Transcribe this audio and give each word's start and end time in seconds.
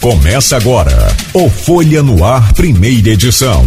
Começa 0.00 0.56
agora 0.56 1.14
o 1.34 1.50
Folha 1.50 2.02
no 2.02 2.24
Ar, 2.24 2.54
primeira 2.54 3.10
edição. 3.10 3.66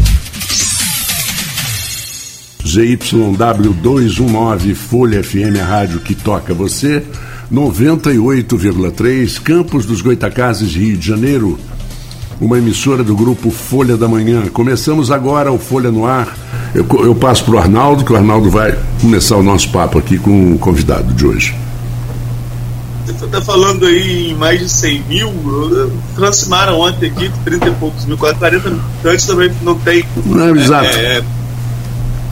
ZYW219 2.66 4.74
Folha 4.74 5.24
FM, 5.24 5.62
a 5.62 5.64
rádio 5.64 6.00
que 6.00 6.16
toca 6.16 6.52
você. 6.52 7.04
98,3 7.54 9.40
Campos 9.44 9.86
dos 9.86 10.02
Goitacazes, 10.02 10.74
Rio 10.74 10.98
de 10.98 11.08
Janeiro. 11.08 11.60
Uma 12.42 12.58
emissora 12.58 13.04
do 13.04 13.16
grupo 13.16 13.52
Folha 13.52 13.96
da 13.96 14.08
Manhã. 14.08 14.48
Começamos 14.48 15.12
agora 15.12 15.52
o 15.52 15.60
Folha 15.60 15.92
no 15.92 16.04
Ar. 16.04 16.36
Eu, 16.74 16.88
eu 17.06 17.14
passo 17.14 17.46
para 17.46 17.54
o 17.54 17.60
Arnaldo, 17.60 18.04
que 18.04 18.12
o 18.12 18.16
Arnaldo 18.16 18.50
vai 18.50 18.76
começar 19.00 19.38
o 19.38 19.44
nosso 19.44 19.70
papo 19.70 20.00
aqui 20.00 20.18
com 20.18 20.54
o 20.54 20.58
convidado 20.58 21.14
de 21.14 21.28
hoje. 21.28 21.56
Você 23.06 23.26
está 23.26 23.42
falando 23.42 23.86
aí 23.86 24.32
em 24.32 24.36
mais 24.36 24.60
de 24.60 24.70
100 24.70 25.04
mil, 25.04 25.92
transformaram 26.16 26.80
ontem 26.80 27.08
aqui 27.10 27.30
30 27.44 27.68
e 27.68 27.72
poucos 27.74 28.06
mil, 28.06 28.18
quase 28.18 28.36
40 28.36 28.74
antes 29.06 29.26
também 29.26 29.52
não 29.62 29.78
tem. 29.78 30.06
Não, 30.26 30.56
é, 30.56 30.60
exato. 30.60 30.86
É, 30.86 31.24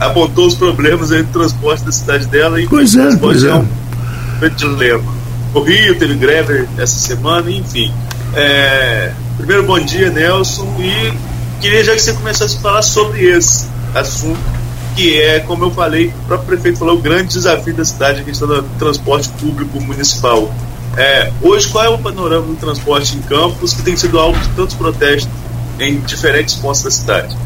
apontou 0.00 0.46
os 0.46 0.54
problemas 0.54 1.12
aí 1.12 1.22
do 1.22 1.32
transporte 1.32 1.84
da 1.84 1.92
cidade 1.92 2.26
dela 2.26 2.60
e 2.60 2.66
pois 2.66 2.96
é, 2.96 3.16
pois 3.16 3.44
é. 3.44 3.50
é 3.50 3.54
um 3.54 4.48
dilema. 4.56 5.12
O 5.54 5.60
Rio 5.60 5.98
teve 5.98 6.14
greve 6.14 6.66
essa 6.78 6.98
semana, 6.98 7.50
enfim. 7.50 7.92
É, 8.34 9.12
primeiro, 9.36 9.64
bom 9.64 9.78
dia, 9.78 10.10
Nelson, 10.10 10.66
e 10.80 11.12
queria 11.60 11.84
já 11.84 11.92
que 11.92 12.00
você 12.00 12.14
começasse 12.14 12.56
a 12.56 12.60
falar 12.60 12.82
sobre 12.82 13.24
esse 13.26 13.66
assunto, 13.94 14.40
que 14.94 15.20
é, 15.20 15.40
como 15.40 15.64
eu 15.64 15.70
falei, 15.70 16.08
o 16.08 16.26
próprio 16.26 16.48
prefeito 16.48 16.78
falou, 16.78 16.96
o 16.96 17.00
grande 17.00 17.34
desafio 17.34 17.74
da 17.74 17.84
cidade, 17.84 18.20
a 18.20 18.24
questão 18.24 18.48
do 18.48 18.62
transporte 18.78 19.28
público 19.30 19.80
municipal. 19.80 20.52
É, 20.96 21.32
hoje, 21.40 21.68
qual 21.68 21.84
é 21.84 21.88
o 21.88 21.98
panorama 21.98 22.46
do 22.46 22.56
transporte 22.56 23.16
em 23.16 23.22
campos, 23.22 23.72
que 23.72 23.82
tem 23.82 23.96
sido 23.96 24.18
alvo 24.18 24.38
de 24.38 24.48
tantos 24.50 24.74
protestos 24.74 25.30
em 25.80 26.00
diferentes 26.00 26.54
pontos 26.56 26.82
da 26.82 26.90
cidade? 26.90 27.36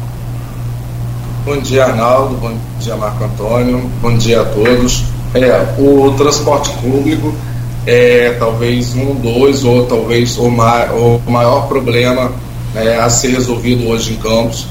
Bom 1.45 1.57
dia, 1.61 1.85
Arnaldo. 1.85 2.35
Bom 2.35 2.57
dia, 2.79 2.97
Marco 2.97 3.23
Antônio. 3.23 3.89
Bom 4.01 4.17
dia 4.17 4.41
a 4.41 4.45
todos. 4.45 5.05
É, 5.33 5.75
o 5.79 6.11
transporte 6.17 6.69
público 6.81 7.33
é 7.85 8.35
talvez 8.37 8.93
um, 8.95 9.15
dois, 9.15 9.63
ou 9.63 9.85
talvez 9.85 10.37
o, 10.37 10.49
ma 10.49 10.85
o 10.91 11.21
maior 11.31 11.67
problema 11.69 12.33
né, 12.73 12.99
a 12.99 13.09
ser 13.09 13.29
resolvido 13.29 13.87
hoje 13.87 14.13
em 14.13 14.17
Campos. 14.17 14.67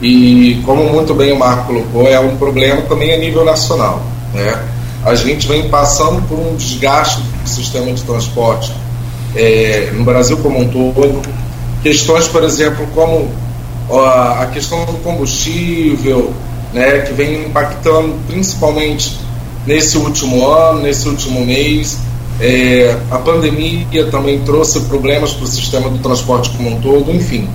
E, 0.00 0.60
como 0.64 0.84
muito 0.84 1.14
bem 1.14 1.32
o 1.32 1.38
Marco 1.38 1.66
colocou, 1.66 2.06
é 2.06 2.18
um 2.20 2.36
problema 2.36 2.82
também 2.82 3.14
a 3.14 3.18
nível 3.18 3.44
nacional. 3.44 4.02
Né? 4.34 4.58
A 5.04 5.14
gente 5.14 5.46
vem 5.46 5.68
passando 5.68 6.20
por 6.28 6.38
um 6.38 6.56
desgaste 6.56 7.20
do 7.20 7.48
sistema 7.48 7.92
de 7.92 8.02
transporte 8.02 8.72
é, 9.34 9.90
no 9.94 10.04
Brasil 10.04 10.36
como 10.38 10.60
um 10.60 10.68
todo. 10.68 11.22
Questões, 11.82 12.26
por 12.28 12.42
exemplo, 12.42 12.86
como 12.94 13.30
a 13.88 14.50
questão 14.52 14.84
do 14.84 14.94
combustível, 14.94 16.32
né, 16.72 17.00
que 17.00 17.12
vem 17.12 17.46
impactando 17.46 18.14
principalmente 18.26 19.16
nesse 19.66 19.96
último 19.96 20.46
ano, 20.46 20.82
nesse 20.82 21.08
último 21.08 21.44
mês. 21.44 21.98
É, 22.40 22.96
a 23.10 23.18
pandemia 23.18 24.06
também 24.10 24.40
trouxe 24.40 24.80
problemas 24.80 25.32
para 25.32 25.44
o 25.44 25.46
sistema 25.46 25.88
do 25.88 25.98
transporte 25.98 26.50
como 26.50 26.76
um 26.76 26.80
todo, 26.80 27.10
enfim. 27.14 27.48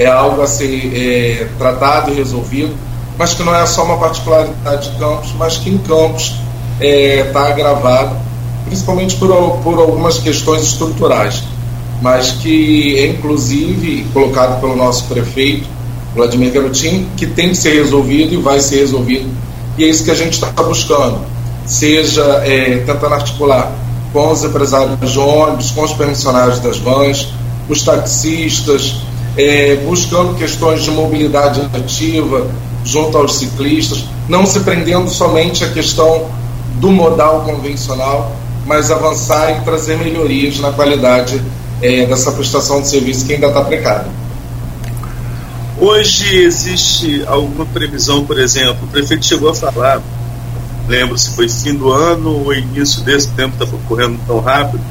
É 0.00 0.06
algo 0.06 0.42
a 0.42 0.46
ser 0.46 0.92
é, 0.94 1.48
tratado 1.58 2.10
e 2.10 2.14
resolvido, 2.14 2.74
mas 3.18 3.34
que 3.34 3.42
não 3.42 3.54
é 3.54 3.64
só 3.66 3.84
uma 3.84 3.98
particularidade 3.98 4.90
de 4.90 4.98
Campos, 4.98 5.32
mas 5.38 5.58
que 5.58 5.70
em 5.70 5.78
Campos 5.78 6.34
está 6.80 6.86
é, 6.86 7.24
tá 7.24 7.48
agravado, 7.48 8.16
principalmente 8.64 9.16
por, 9.16 9.28
por 9.62 9.78
algumas 9.78 10.18
questões 10.18 10.62
estruturais 10.62 11.42
mas 12.00 12.32
que 12.32 12.98
é 12.98 13.06
inclusive 13.06 14.06
colocado 14.12 14.60
pelo 14.60 14.74
nosso 14.74 15.04
prefeito, 15.04 15.68
Vladimir 16.14 16.52
Garotin, 16.52 17.08
que 17.16 17.26
tem 17.26 17.50
que 17.50 17.56
ser 17.56 17.74
resolvido 17.74 18.34
e 18.34 18.36
vai 18.36 18.58
ser 18.60 18.78
resolvido. 18.78 19.28
E 19.78 19.84
é 19.84 19.88
isso 19.88 20.04
que 20.04 20.10
a 20.10 20.14
gente 20.14 20.32
está 20.32 20.50
buscando, 20.62 21.20
seja 21.66 22.22
é, 22.44 22.78
tentando 22.78 23.14
articular 23.14 23.72
com 24.12 24.32
os 24.32 24.42
empresários 24.42 25.12
de 25.12 25.18
ônibus, 25.18 25.70
com 25.70 25.82
os 25.82 25.92
permissionários 25.92 26.58
das 26.58 26.78
vans, 26.78 27.28
os 27.68 27.82
taxistas, 27.82 28.96
é, 29.36 29.76
buscando 29.76 30.36
questões 30.36 30.82
de 30.82 30.90
mobilidade 30.90 31.60
ativa 31.74 32.50
junto 32.84 33.16
aos 33.16 33.36
ciclistas, 33.36 34.04
não 34.28 34.46
se 34.46 34.60
prendendo 34.60 35.08
somente 35.10 35.64
à 35.64 35.68
questão 35.68 36.28
do 36.76 36.90
modal 36.90 37.42
convencional, 37.42 38.34
mas 38.66 38.90
avançar 38.90 39.58
e 39.58 39.64
trazer 39.64 39.96
melhorias 39.98 40.58
na 40.58 40.72
qualidade 40.72 41.40
é, 41.82 42.06
dessa 42.06 42.32
prestação 42.32 42.80
de 42.80 42.88
serviço 42.88 43.26
que 43.26 43.34
ainda 43.34 43.48
está 43.48 43.62
precária. 43.62 44.06
Hoje 45.78 46.36
existe 46.36 47.24
alguma 47.26 47.64
previsão, 47.64 48.24
por 48.24 48.38
exemplo, 48.38 48.84
o 48.84 48.86
prefeito 48.88 49.24
chegou 49.24 49.48
a 49.48 49.54
falar, 49.54 50.02
lembro 50.86 51.16
se 51.16 51.30
foi 51.30 51.48
fim 51.48 51.74
do 51.74 51.90
ano 51.90 52.44
ou 52.44 52.52
início 52.52 53.02
desse 53.02 53.28
tempo, 53.28 53.62
está 53.62 53.78
correndo 53.88 54.18
tão 54.26 54.40
rápido, 54.40 54.82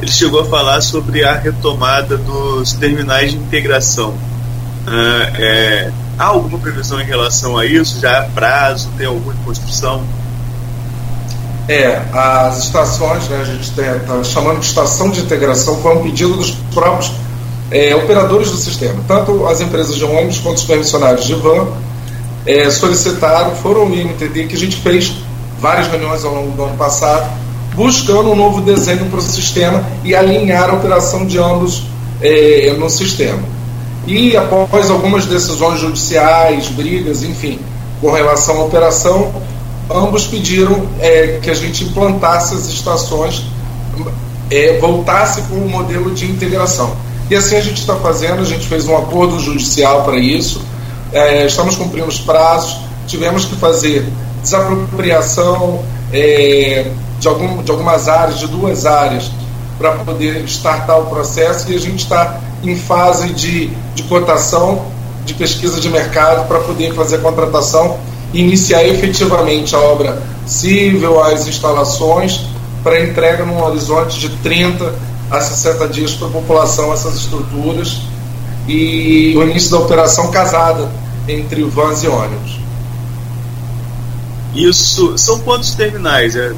ele 0.00 0.10
chegou 0.10 0.40
a 0.40 0.44
falar 0.44 0.80
sobre 0.80 1.24
a 1.24 1.34
retomada 1.34 2.16
dos 2.16 2.72
terminais 2.74 3.32
de 3.32 3.36
integração. 3.36 4.14
Ah, 4.86 5.32
é, 5.34 5.90
há 6.18 6.24
alguma 6.24 6.58
previsão 6.58 7.00
em 7.00 7.04
relação 7.04 7.58
a 7.58 7.66
isso? 7.66 8.00
Já 8.00 8.20
há 8.20 8.22
prazo? 8.24 8.88
Tem 8.96 9.06
alguma 9.06 9.34
construção? 9.44 10.02
É, 11.68 12.00
as 12.12 12.64
estações, 12.64 13.28
né, 13.28 13.40
a 13.42 13.44
gente 13.44 13.68
está 13.68 14.24
chamando 14.24 14.60
de 14.60 14.66
estação 14.66 15.10
de 15.10 15.20
integração, 15.20 15.76
foi 15.82 15.96
um 15.96 16.02
pedido 16.02 16.34
dos 16.34 16.52
próprios 16.72 17.12
é, 17.70 17.94
operadores 17.94 18.50
do 18.50 18.56
sistema. 18.56 19.04
Tanto 19.06 19.46
as 19.46 19.60
empresas 19.60 19.94
de 19.94 20.04
ônibus 20.04 20.38
quanto 20.38 20.56
os 20.56 20.64
permissionários 20.64 21.26
de 21.26 21.34
van 21.34 21.68
é, 22.46 22.70
solicitaram, 22.70 23.54
foram 23.56 23.84
o 23.84 23.94
IMTD, 23.94 24.46
que 24.46 24.56
a 24.56 24.58
gente 24.58 24.76
fez 24.76 25.12
várias 25.60 25.88
reuniões 25.88 26.24
ao 26.24 26.34
longo 26.34 26.52
do 26.52 26.64
ano 26.64 26.76
passado, 26.78 27.30
buscando 27.78 28.32
um 28.32 28.34
novo 28.34 28.60
desenho 28.60 29.06
para 29.06 29.20
o 29.20 29.22
sistema 29.22 29.86
e 30.02 30.12
alinhar 30.12 30.68
a 30.68 30.72
operação 30.72 31.24
de 31.24 31.38
ambos 31.38 31.84
é, 32.20 32.74
no 32.76 32.90
sistema. 32.90 33.38
E 34.04 34.36
após 34.36 34.90
algumas 34.90 35.26
decisões 35.26 35.78
judiciais, 35.78 36.66
brigas, 36.70 37.22
enfim, 37.22 37.60
com 38.00 38.10
relação 38.10 38.62
à 38.62 38.64
operação, 38.64 39.32
ambos 39.88 40.26
pediram 40.26 40.88
é, 40.98 41.38
que 41.40 41.48
a 41.48 41.54
gente 41.54 41.84
implantasse 41.84 42.52
as 42.54 42.66
estações, 42.66 43.44
é, 44.50 44.76
voltasse 44.78 45.42
com 45.42 45.54
o 45.54 45.68
modelo 45.68 46.10
de 46.10 46.28
integração. 46.28 46.96
E 47.30 47.36
assim 47.36 47.54
a 47.54 47.60
gente 47.60 47.78
está 47.78 47.94
fazendo, 47.94 48.40
a 48.40 48.44
gente 48.44 48.66
fez 48.66 48.88
um 48.88 48.96
acordo 48.96 49.38
judicial 49.38 50.02
para 50.02 50.16
isso, 50.16 50.62
é, 51.12 51.46
estamos 51.46 51.76
cumprindo 51.76 52.08
os 52.08 52.18
prazos, 52.18 52.76
tivemos 53.06 53.44
que 53.44 53.54
fazer 53.54 54.04
desapropriação 54.42 55.84
é, 56.12 56.90
de, 57.18 57.28
algum, 57.28 57.62
de 57.62 57.70
algumas 57.70 58.08
áreas, 58.08 58.38
de 58.38 58.46
duas 58.46 58.86
áreas, 58.86 59.30
para 59.78 59.92
poder 59.92 60.44
startar 60.44 60.98
o 60.98 61.06
processo 61.06 61.70
e 61.70 61.76
a 61.76 61.78
gente 61.78 62.00
está 62.00 62.40
em 62.64 62.76
fase 62.76 63.32
de, 63.32 63.68
de 63.94 64.02
cotação, 64.04 64.86
de 65.24 65.34
pesquisa 65.34 65.80
de 65.80 65.88
mercado 65.88 66.48
para 66.48 66.58
poder 66.60 66.94
fazer 66.94 67.16
a 67.16 67.18
contratação 67.20 67.98
iniciar 68.32 68.84
efetivamente 68.84 69.74
a 69.74 69.78
obra 69.78 70.22
civil, 70.46 71.22
as 71.22 71.46
instalações, 71.46 72.44
para 72.82 73.02
entrega 73.02 73.44
num 73.44 73.62
horizonte 73.62 74.18
de 74.18 74.28
30 74.28 74.94
a 75.30 75.40
60 75.40 75.88
dias 75.88 76.12
para 76.12 76.28
a 76.28 76.30
população 76.30 76.92
essas 76.92 77.16
estruturas 77.16 78.00
e 78.66 79.34
o 79.36 79.42
início 79.42 79.70
da 79.70 79.78
operação 79.78 80.30
casada 80.30 80.90
entre 81.26 81.62
vans 81.64 82.02
e 82.02 82.08
ônibus. 82.08 82.58
Isso 84.54 85.16
são 85.18 85.38
pontos 85.40 85.72
terminais, 85.72 86.34
é, 86.34 86.52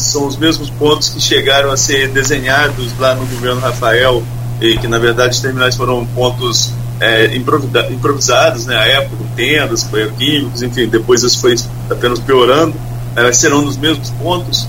são 0.00 0.26
os 0.26 0.36
mesmos 0.36 0.70
pontos 0.70 1.08
que 1.08 1.20
chegaram 1.20 1.70
a 1.70 1.76
ser 1.76 2.08
desenhados 2.08 2.98
lá 2.98 3.14
no 3.14 3.26
governo 3.26 3.60
Rafael 3.60 4.22
e 4.60 4.76
que 4.78 4.86
na 4.86 4.98
verdade 4.98 5.34
os 5.34 5.40
terminais 5.40 5.76
foram 5.76 6.06
pontos 6.06 6.72
é, 7.00 7.34
improvisados, 7.34 8.66
né, 8.66 8.76
à 8.76 8.86
época, 8.86 9.24
tendas, 9.34 9.86
químicos, 10.16 10.62
enfim, 10.62 10.86
depois 10.86 11.22
isso 11.24 11.40
foi 11.40 11.56
apenas 11.90 12.20
piorando, 12.20 12.74
é, 13.16 13.32
serão 13.32 13.62
nos 13.62 13.76
mesmos 13.76 14.10
pontos? 14.10 14.68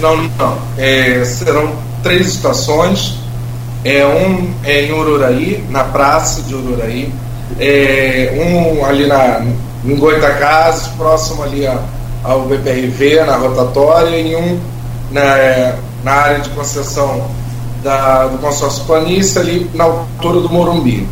Não, 0.00 0.16
não. 0.16 0.58
É, 0.78 1.22
serão 1.24 1.76
três 2.02 2.28
estações, 2.28 3.18
é, 3.84 4.06
um 4.06 4.54
é 4.64 4.86
em 4.86 4.92
Ururaí, 4.92 5.62
na 5.68 5.84
praça 5.84 6.40
de 6.42 6.54
Ururaí, 6.54 7.12
é, 7.60 8.32
um 8.34 8.84
ali 8.84 9.06
na, 9.06 9.44
em 9.84 9.96
Goitacazes, 9.96 10.86
próximo 10.96 11.42
ali 11.42 11.66
a, 11.66 11.78
ao 12.22 12.42
BPRV, 12.42 13.24
na 13.24 13.36
rotatória, 13.36 14.16
e 14.16 14.36
um 14.36 14.58
na, 15.10 15.74
na 16.04 16.12
área 16.12 16.40
de 16.40 16.50
concessão 16.50 17.28
da, 17.82 18.26
do 18.28 18.38
consórcio 18.38 18.84
Planície, 18.84 19.38
ali 19.38 19.70
na 19.74 19.84
altura 19.84 20.40
do 20.40 20.48
Morumbi. 20.48 21.06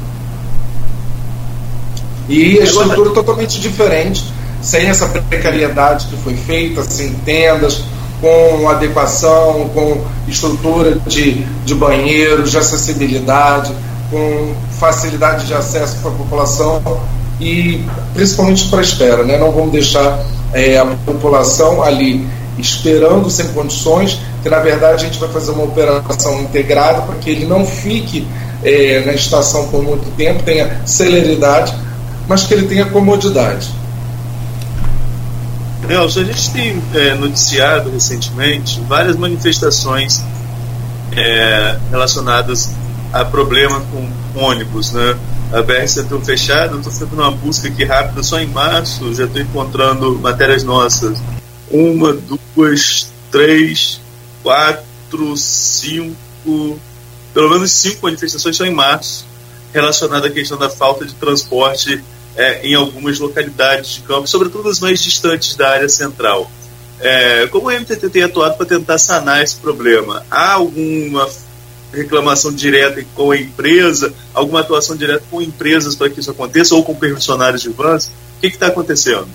E 2.28 2.60
a 2.60 2.64
estrutura 2.64 3.10
totalmente 3.10 3.60
diferente, 3.60 4.24
sem 4.62 4.86
essa 4.86 5.06
precariedade 5.06 6.06
que 6.06 6.16
foi 6.16 6.36
feita, 6.36 6.82
sem 6.84 7.12
tendas, 7.14 7.82
com 8.20 8.68
adequação, 8.68 9.70
com 9.74 10.00
estrutura 10.28 10.96
de, 11.06 11.44
de 11.64 11.74
banheiros, 11.74 12.50
de 12.50 12.58
acessibilidade, 12.58 13.74
com 14.10 14.54
facilidade 14.78 15.46
de 15.46 15.54
acesso 15.54 15.96
para 16.02 16.10
a 16.10 16.14
população 16.14 16.82
e 17.40 17.84
principalmente 18.12 18.68
para 18.68 18.80
a 18.80 18.82
espera. 18.82 19.24
Né? 19.24 19.38
Não 19.38 19.50
vamos 19.50 19.72
deixar 19.72 20.22
é, 20.52 20.78
a 20.78 20.86
população 21.06 21.82
ali 21.82 22.26
esperando 22.58 23.30
sem 23.30 23.48
condições, 23.48 24.18
que 24.42 24.48
na 24.48 24.58
verdade 24.58 25.04
a 25.04 25.08
gente 25.08 25.18
vai 25.18 25.28
fazer 25.28 25.52
uma 25.52 25.64
operação 25.64 26.40
integrada 26.40 27.02
para 27.02 27.16
que 27.16 27.30
ele 27.30 27.46
não 27.46 27.64
fique 27.64 28.26
é, 28.62 29.02
na 29.04 29.12
estação 29.12 29.68
por 29.68 29.82
muito 29.82 30.10
tempo, 30.16 30.42
tenha 30.42 30.82
celeridade, 30.84 31.74
mas 32.28 32.44
que 32.44 32.54
ele 32.54 32.66
tenha 32.66 32.86
comodidade. 32.86 33.70
Nelson, 35.86 36.20
a 36.20 36.24
gente 36.24 36.50
tem 36.50 36.82
é, 36.94 37.14
noticiado 37.14 37.90
recentemente 37.90 38.80
várias 38.86 39.16
manifestações 39.16 40.22
é, 41.16 41.76
relacionadas 41.90 42.70
a 43.12 43.24
problema 43.24 43.82
com 43.90 44.40
ônibus, 44.40 44.92
né? 44.92 45.16
A 45.52 45.62
BR 45.62 45.86
Centro 45.88 46.20
fechada, 46.24 46.76
estou 46.76 46.92
fazendo 46.92 47.14
uma 47.14 47.30
busca 47.32 47.66
aqui 47.66 47.84
rápida, 47.84 48.22
só 48.22 48.38
em 48.38 48.46
março 48.46 49.12
já 49.12 49.24
estou 49.24 49.42
encontrando 49.42 50.16
matérias 50.20 50.62
nossas. 50.62 51.18
Uma, 51.68 52.16
duas, 52.54 53.10
três, 53.32 54.00
quatro, 54.44 55.36
cinco, 55.36 56.78
pelo 57.34 57.50
menos 57.50 57.72
cinco 57.72 57.98
manifestações 58.04 58.56
só 58.56 58.64
em 58.64 58.72
março, 58.72 59.26
relacionadas 59.72 60.30
à 60.30 60.32
questão 60.32 60.56
da 60.56 60.70
falta 60.70 61.04
de 61.04 61.14
transporte 61.14 62.02
é, 62.36 62.64
em 62.64 62.76
algumas 62.76 63.18
localidades 63.18 63.94
de 63.94 64.00
campo, 64.02 64.28
sobretudo 64.28 64.68
as 64.68 64.78
mais 64.78 65.02
distantes 65.02 65.56
da 65.56 65.70
área 65.70 65.88
central. 65.88 66.48
É, 67.00 67.48
como 67.48 67.68
o 67.68 67.72
MTT 67.72 68.08
tem 68.10 68.22
atuado 68.22 68.56
para 68.56 68.66
tentar 68.66 68.98
sanar 68.98 69.42
esse 69.42 69.56
problema? 69.56 70.24
Há 70.30 70.52
alguma 70.52 71.28
reclamação 71.92 72.52
direta 72.52 73.04
com 73.14 73.30
a 73.30 73.36
empresa, 73.36 74.12
alguma 74.32 74.60
atuação 74.60 74.96
direta 74.96 75.24
com 75.30 75.42
empresas 75.42 75.94
para 75.94 76.08
que 76.10 76.20
isso 76.20 76.30
aconteça, 76.30 76.74
ou 76.74 76.84
com 76.84 76.94
permissionários 76.94 77.62
de 77.62 77.68
vans? 77.70 78.06
O 78.06 78.40
que 78.40 78.46
está 78.48 78.68
acontecendo? 78.68 79.28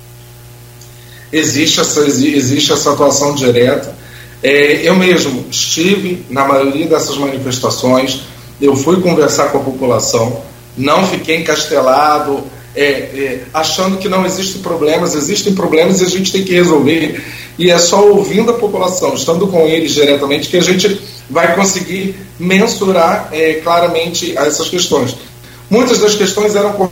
Existe 1.31 1.79
essa, 1.79 2.01
existe 2.01 2.71
essa 2.71 2.93
atuação 2.93 3.35
direta. 3.35 3.95
É, 4.41 4.87
eu 4.87 4.95
mesmo 4.95 5.45
estive 5.49 6.25
na 6.29 6.47
maioria 6.47 6.87
dessas 6.87 7.17
manifestações, 7.17 8.21
eu 8.61 8.75
fui 8.75 9.01
conversar 9.01 9.51
com 9.51 9.57
a 9.57 9.63
população, 9.63 10.41
não 10.77 11.07
fiquei 11.07 11.37
encastelado, 11.37 12.43
é, 12.75 12.83
é, 12.83 13.43
achando 13.53 13.97
que 13.97 14.09
não 14.09 14.25
existem 14.25 14.61
problemas, 14.61 15.15
existem 15.15 15.55
problemas 15.55 16.01
e 16.01 16.05
a 16.05 16.09
gente 16.09 16.31
tem 16.31 16.43
que 16.43 16.53
resolver. 16.53 17.23
E 17.57 17.71
é 17.71 17.77
só 17.77 18.05
ouvindo 18.05 18.51
a 18.51 18.55
população, 18.55 19.13
estando 19.13 19.47
com 19.47 19.61
eles 19.61 19.93
diretamente, 19.93 20.49
que 20.49 20.57
a 20.57 20.61
gente 20.61 21.01
vai 21.29 21.55
conseguir 21.55 22.15
mensurar 22.37 23.29
é, 23.31 23.55
claramente 23.55 24.37
essas 24.37 24.69
questões. 24.69 25.15
Muitas 25.69 25.99
das 25.99 26.15
questões 26.15 26.55
eram 26.55 26.73
com 26.73 26.89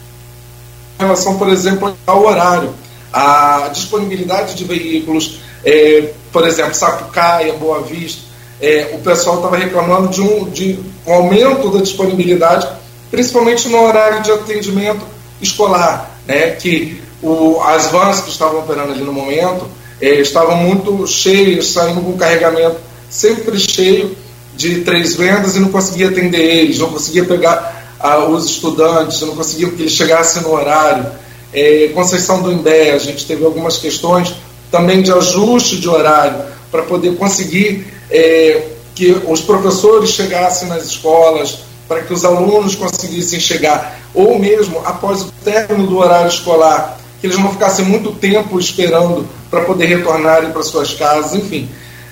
relação, 1.00 1.38
por 1.38 1.50
exemplo, 1.50 1.95
ao 2.07 2.25
horário, 2.25 2.74
a 3.12 3.69
disponibilidade 3.71 4.56
de 4.56 4.63
veículos, 4.63 5.39
é, 5.63 6.12
por 6.31 6.48
exemplo, 6.48 6.74
Sapucaia, 6.74 7.54
Boa 7.54 7.81
Vista, 7.81 8.21
é, 8.62 8.92
o 8.94 9.00
pessoal 9.00 9.38
estava 9.38 9.57
reclamando 9.57 10.07
de 10.07 10.21
um, 10.21 10.50
de 10.50 10.80
um 11.06 11.13
aumento 11.13 11.69
da 11.69 11.81
disponibilidade, 11.81 12.68
principalmente 13.12 13.68
no 13.68 13.83
horário 13.83 14.24
de 14.24 14.31
atendimento 14.31 15.06
escolar, 15.42 16.18
né, 16.25 16.51
que 16.51 17.01
o, 17.21 17.62
as 17.62 17.88
vans 17.88 18.21
que 18.21 18.30
estavam 18.30 18.62
operando 18.62 18.94
ali 18.94 19.04
no 19.04 19.13
momento 19.13 19.68
é, 20.01 20.15
estavam 20.19 20.57
muito 20.57 21.05
cheias, 21.07 21.67
saindo 21.67 22.01
com 22.01 22.17
carregamento 22.17 22.77
sempre 23.13 23.59
cheio 23.59 24.15
de 24.55 24.81
três 24.81 25.15
vendas 25.15 25.55
e 25.55 25.59
não 25.59 25.69
conseguia 25.69 26.09
atender 26.09 26.41
eles, 26.41 26.79
não 26.79 26.89
conseguia 26.89 27.23
pegar 27.23 27.95
ah, 27.99 28.25
os 28.25 28.45
estudantes, 28.45 29.21
não 29.21 29.35
conseguia 29.35 29.69
que 29.69 29.83
eles 29.83 29.93
chegassem 29.93 30.41
no 30.41 30.51
horário. 30.51 31.05
É, 31.53 31.91
Conceição 31.93 32.41
do 32.41 32.51
Imbé, 32.51 32.91
a 32.91 32.97
gente 32.97 33.25
teve 33.25 33.45
algumas 33.45 33.77
questões 33.77 34.33
também 34.71 35.03
de 35.03 35.11
ajuste 35.11 35.79
de 35.79 35.87
horário 35.87 36.43
para 36.71 36.81
poder 36.81 37.15
conseguir 37.15 37.85
é, 38.09 38.63
que 38.95 39.15
os 39.27 39.41
professores 39.41 40.09
chegassem 40.09 40.67
nas 40.67 40.83
escolas, 40.83 41.59
para 41.87 42.01
que 42.01 42.13
os 42.13 42.25
alunos 42.25 42.73
conseguissem 42.73 43.39
chegar, 43.39 43.99
ou 44.13 44.39
mesmo 44.39 44.81
após 44.83 45.21
o 45.21 45.31
término 45.43 45.85
do 45.85 45.97
horário 45.97 46.29
escolar, 46.29 46.97
que 47.23 47.27
eles 47.27 47.37
não 47.37 47.53
ficassem 47.53 47.85
muito 47.85 48.11
tempo 48.11 48.59
esperando 48.59 49.25
para 49.49 49.61
poder 49.61 49.85
retornarem 49.85 50.51
para 50.51 50.61
suas 50.61 50.93
casas, 50.93 51.33
enfim. 51.33 51.69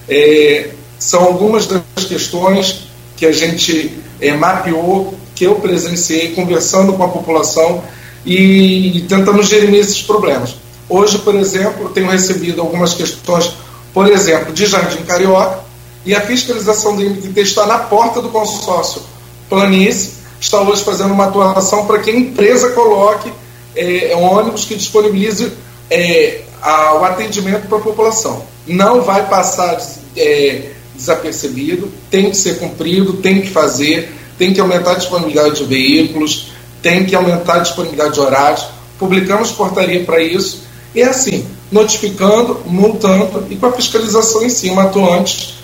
É, 0.07 0.69
são 0.97 1.21
algumas 1.25 1.67
das 1.67 1.83
questões 2.07 2.87
que 3.17 3.25
a 3.25 3.31
gente 3.33 3.99
é, 4.21 4.31
mapeou, 4.31 5.13
que 5.35 5.45
eu 5.45 5.55
presenciei 5.55 6.31
conversando 6.31 6.93
com 6.93 7.03
a 7.03 7.09
população 7.09 7.83
e, 8.25 8.99
e 8.99 9.01
tentando 9.01 9.43
gerir 9.43 9.75
esses 9.75 10.01
problemas. 10.01 10.55
Hoje, 10.87 11.17
por 11.17 11.35
exemplo, 11.35 11.89
tenho 11.89 12.09
recebido 12.09 12.61
algumas 12.61 12.93
questões, 12.93 13.53
por 13.93 14.09
exemplo, 14.09 14.53
de 14.53 14.65
Jardim 14.65 15.03
Carioca, 15.03 15.59
e 16.05 16.15
a 16.15 16.21
fiscalização 16.21 16.95
do 16.95 17.01
MTT 17.01 17.41
está 17.41 17.65
na 17.65 17.79
porta 17.79 18.21
do 18.21 18.29
consórcio 18.29 19.01
Planície 19.49 20.11
está 20.39 20.61
hoje 20.61 20.85
fazendo 20.85 21.13
uma 21.13 21.25
atuação 21.25 21.85
para 21.85 21.99
que 21.99 22.09
a 22.09 22.15
empresa 22.15 22.69
coloque 22.69 23.29
é, 23.75 24.15
ônibus 24.15 24.65
que 24.65 24.75
disponibilize 24.75 25.51
é, 25.89 26.41
a, 26.61 26.95
o 26.95 27.05
atendimento 27.05 27.67
para 27.67 27.77
a 27.77 27.81
população. 27.81 28.43
Não 28.67 29.01
vai 29.01 29.27
passar 29.27 29.77
é, 30.15 30.71
desapercebido, 30.95 31.91
tem 32.09 32.29
que 32.29 32.37
ser 32.37 32.59
cumprido, 32.59 33.13
tem 33.13 33.41
que 33.41 33.49
fazer, 33.49 34.13
tem 34.37 34.53
que 34.53 34.61
aumentar 34.61 34.91
a 34.91 34.95
disponibilidade 34.95 35.55
de 35.55 35.63
veículos, 35.65 36.51
tem 36.81 37.05
que 37.05 37.15
aumentar 37.15 37.55
a 37.55 37.59
disponibilidade 37.59 38.13
de 38.13 38.19
horários. 38.19 38.67
Publicamos 38.97 39.51
portaria 39.51 40.03
para 40.03 40.21
isso 40.21 40.63
e 40.93 41.01
é 41.01 41.07
assim, 41.07 41.45
notificando, 41.71 42.61
multando 42.65 43.47
e 43.49 43.55
com 43.55 43.65
a 43.65 43.71
fiscalização 43.71 44.43
em 44.43 44.49
cima 44.49 44.83
atuante 44.83 45.55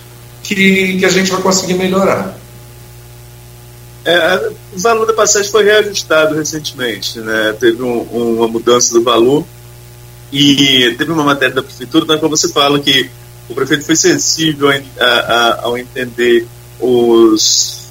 que, 0.41 0.97
que 0.97 1.05
a 1.05 1.09
gente 1.09 1.29
vai 1.31 1.41
conseguir 1.41 1.73
melhorar. 1.73 2.37
É, 4.05 4.49
o 4.77 4.79
valor 4.79 5.07
da 5.07 5.13
passagem 5.13 5.51
foi 5.51 5.63
reajustado 5.63 6.35
recentemente, 6.35 7.19
né? 7.19 7.53
teve 7.59 7.81
um, 7.81 8.01
uma 8.01 8.47
mudança 8.47 8.93
do 8.93 9.03
valor 9.03 9.43
e 10.31 10.93
teve 10.97 11.11
uma 11.11 11.23
matéria 11.23 11.55
da 11.55 11.63
prefeitura 11.63 12.05
na 12.05 12.17
qual 12.17 12.29
você 12.29 12.47
fala 12.49 12.79
que 12.79 13.09
o 13.49 13.55
prefeito 13.55 13.85
foi 13.85 13.95
sensível 13.95 14.69
a, 14.69 15.03
a, 15.03 15.63
ao 15.63 15.77
entender 15.77 16.45
os 16.79 17.87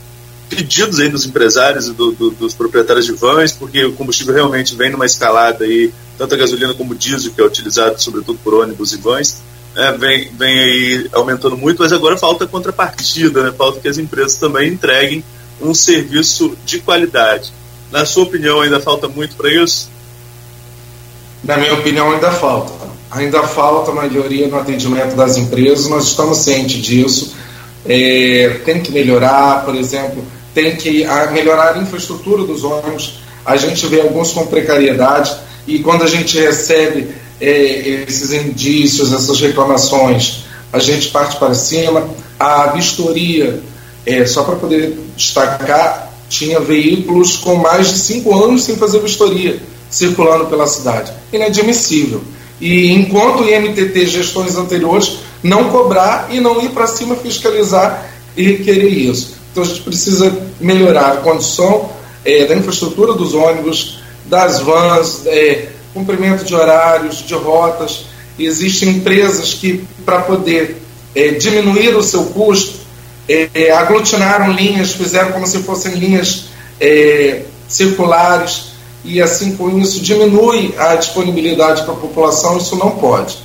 pedidos 0.48 1.00
aí 1.00 1.08
dos 1.08 1.26
empresários 1.26 1.88
e 1.88 1.92
do, 1.92 2.12
do, 2.12 2.30
dos 2.30 2.54
proprietários 2.54 3.06
de 3.06 3.12
vans, 3.12 3.50
porque 3.50 3.84
o 3.84 3.92
combustível 3.94 4.32
realmente 4.32 4.76
vem 4.76 4.90
numa 4.90 5.06
escalada 5.06 5.64
aí, 5.64 5.92
tanto 6.16 6.34
a 6.34 6.38
gasolina 6.38 6.72
como 6.72 6.92
o 6.92 6.96
diesel, 6.96 7.32
que 7.32 7.40
é 7.40 7.44
utilizado 7.44 8.00
sobretudo 8.00 8.38
por 8.44 8.54
ônibus 8.54 8.92
e 8.92 8.96
vans, 8.98 9.42
é, 9.74 9.90
vem, 9.92 10.30
vem 10.38 10.58
aí 10.60 11.08
aumentando 11.12 11.56
muito, 11.56 11.82
mas 11.82 11.92
agora 11.92 12.16
falta 12.16 12.46
contrapartida, 12.46 13.42
né? 13.42 13.52
falta 13.52 13.80
que 13.80 13.88
as 13.88 13.98
empresas 13.98 14.36
também 14.36 14.72
entreguem 14.72 15.24
um 15.60 15.74
serviço 15.74 16.56
de 16.64 16.80
qualidade. 16.80 17.52
Na 17.90 18.04
sua 18.04 18.24
opinião, 18.24 18.60
ainda 18.60 18.80
falta 18.80 19.08
muito 19.08 19.36
para 19.36 19.52
isso? 19.52 19.90
Na 21.44 21.56
minha 21.56 21.74
opinião, 21.74 22.10
ainda 22.12 22.30
falta. 22.30 22.72
Ainda 23.10 23.42
falta 23.44 23.92
melhoria 23.92 24.48
no 24.48 24.58
atendimento 24.58 25.14
das 25.14 25.36
empresas, 25.36 25.86
nós 25.88 26.04
estamos 26.04 26.38
cientes 26.38 26.82
disso. 26.82 27.34
É, 27.84 28.60
tem 28.64 28.80
que 28.80 28.90
melhorar, 28.90 29.64
por 29.64 29.76
exemplo, 29.76 30.24
tem 30.52 30.74
que 30.74 31.04
a, 31.04 31.30
melhorar 31.30 31.76
a 31.76 31.78
infraestrutura 31.78 32.44
dos 32.44 32.64
ônibus. 32.64 33.20
A 33.44 33.56
gente 33.56 33.86
vê 33.86 34.00
alguns 34.00 34.32
com 34.32 34.44
precariedade 34.46 35.36
e 35.66 35.78
quando 35.78 36.02
a 36.02 36.08
gente 36.08 36.36
recebe 36.38 37.14
é, 37.40 38.04
esses 38.08 38.32
indícios, 38.32 39.12
essas 39.12 39.40
reclamações, 39.40 40.44
a 40.72 40.80
gente 40.80 41.08
parte 41.08 41.36
para 41.36 41.54
cima. 41.54 42.08
A 42.38 42.66
vistoria 42.68 43.62
é, 44.06 44.24
só 44.24 44.44
para 44.44 44.56
poder 44.56 44.96
destacar, 45.16 46.12
tinha 46.28 46.60
veículos 46.60 47.36
com 47.36 47.56
mais 47.56 47.88
de 47.88 47.98
cinco 47.98 48.34
anos 48.34 48.62
sem 48.64 48.76
fazer 48.76 49.00
vistoria 49.00 49.60
circulando 49.90 50.46
pela 50.46 50.66
cidade. 50.66 51.12
Inadmissível. 51.32 52.22
E 52.60 52.92
enquanto 52.92 53.42
o 53.42 53.48
IMTT, 53.48 54.06
gestões 54.06 54.56
anteriores, 54.56 55.18
não 55.42 55.70
cobrar 55.70 56.28
e 56.30 56.40
não 56.40 56.62
ir 56.62 56.70
para 56.70 56.86
cima 56.86 57.14
fiscalizar 57.16 58.10
e 58.36 58.42
requerer 58.42 58.92
isso. 58.92 59.34
Então 59.50 59.62
a 59.62 59.66
gente 59.66 59.82
precisa 59.82 60.36
melhorar 60.60 61.12
a 61.12 61.16
condição 61.16 61.90
é, 62.24 62.44
da 62.44 62.54
infraestrutura 62.54 63.12
dos 63.14 63.34
ônibus, 63.34 64.00
das 64.26 64.60
vans, 64.60 65.22
é, 65.26 65.68
cumprimento 65.94 66.44
de 66.44 66.54
horários, 66.54 67.18
de 67.18 67.34
rotas. 67.34 68.06
Existem 68.38 68.90
empresas 68.90 69.54
que, 69.54 69.84
para 70.04 70.20
poder 70.22 70.82
é, 71.14 71.30
diminuir 71.30 71.96
o 71.96 72.02
seu 72.02 72.24
custo, 72.26 72.85
é, 73.28 73.70
aglutinaram 73.72 74.52
linhas, 74.52 74.92
fizeram 74.92 75.32
como 75.32 75.46
se 75.46 75.58
fossem 75.60 75.94
linhas 75.94 76.44
é, 76.80 77.42
circulares, 77.68 78.76
e 79.04 79.22
assim 79.22 79.56
com 79.56 79.78
isso 79.78 80.00
diminui 80.00 80.74
a 80.78 80.96
disponibilidade 80.96 81.82
para 81.82 81.92
a 81.92 81.96
população, 81.96 82.58
isso 82.58 82.76
não 82.76 82.90
pode. 82.90 83.38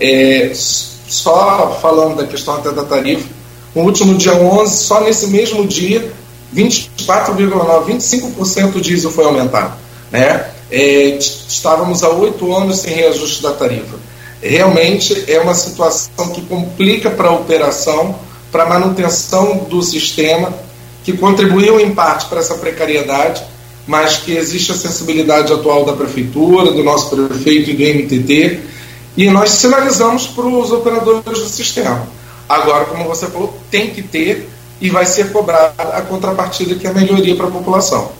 É, 0.00 0.52
só 0.54 1.78
falando 1.80 2.16
da 2.16 2.26
questão 2.26 2.56
até 2.56 2.70
da 2.70 2.84
tarifa, 2.84 3.28
no 3.74 3.82
último 3.82 4.14
dia 4.16 4.34
11, 4.34 4.76
só 4.76 5.00
nesse 5.00 5.26
mesmo 5.28 5.66
dia, 5.66 6.12
24,9%, 6.54 7.84
25% 7.86 8.72
do 8.72 8.80
diesel 8.80 9.10
foi 9.10 9.24
aumentado. 9.24 9.74
Né? 10.10 10.46
É, 10.70 11.18
estávamos 11.48 12.02
há 12.02 12.08
oito 12.10 12.54
anos 12.54 12.78
sem 12.78 12.94
reajuste 12.94 13.42
da 13.42 13.52
tarifa. 13.52 13.96
Realmente 14.40 15.24
é 15.26 15.40
uma 15.40 15.54
situação 15.54 16.28
que 16.30 16.42
complica 16.42 17.10
para 17.10 17.28
a 17.28 17.32
operação, 17.32 18.14
para 18.50 18.64
a 18.64 18.68
manutenção 18.68 19.66
do 19.68 19.82
sistema, 19.82 20.52
que 21.04 21.16
contribuiu 21.16 21.80
em 21.80 21.94
parte 21.94 22.26
para 22.26 22.40
essa 22.40 22.54
precariedade, 22.54 23.42
mas 23.86 24.18
que 24.18 24.32
existe 24.32 24.72
a 24.72 24.74
sensibilidade 24.74 25.52
atual 25.52 25.84
da 25.84 25.94
prefeitura, 25.94 26.72
do 26.72 26.84
nosso 26.84 27.16
prefeito 27.16 27.70
e 27.70 27.74
do 27.74 27.82
MTT, 27.82 28.60
e 29.16 29.30
nós 29.30 29.50
sinalizamos 29.50 30.26
para 30.26 30.46
os 30.46 30.70
operadores 30.70 31.40
do 31.40 31.48
sistema. 31.48 32.06
Agora, 32.48 32.84
como 32.84 33.04
você 33.04 33.26
falou, 33.26 33.58
tem 33.70 33.90
que 33.90 34.02
ter 34.02 34.48
e 34.80 34.90
vai 34.90 35.04
ser 35.04 35.32
cobrada 35.32 35.82
a 35.82 36.02
contrapartida 36.02 36.74
que 36.74 36.86
é 36.86 36.90
a 36.90 36.94
melhoria 36.94 37.34
para 37.34 37.48
a 37.48 37.50
população. 37.50 38.12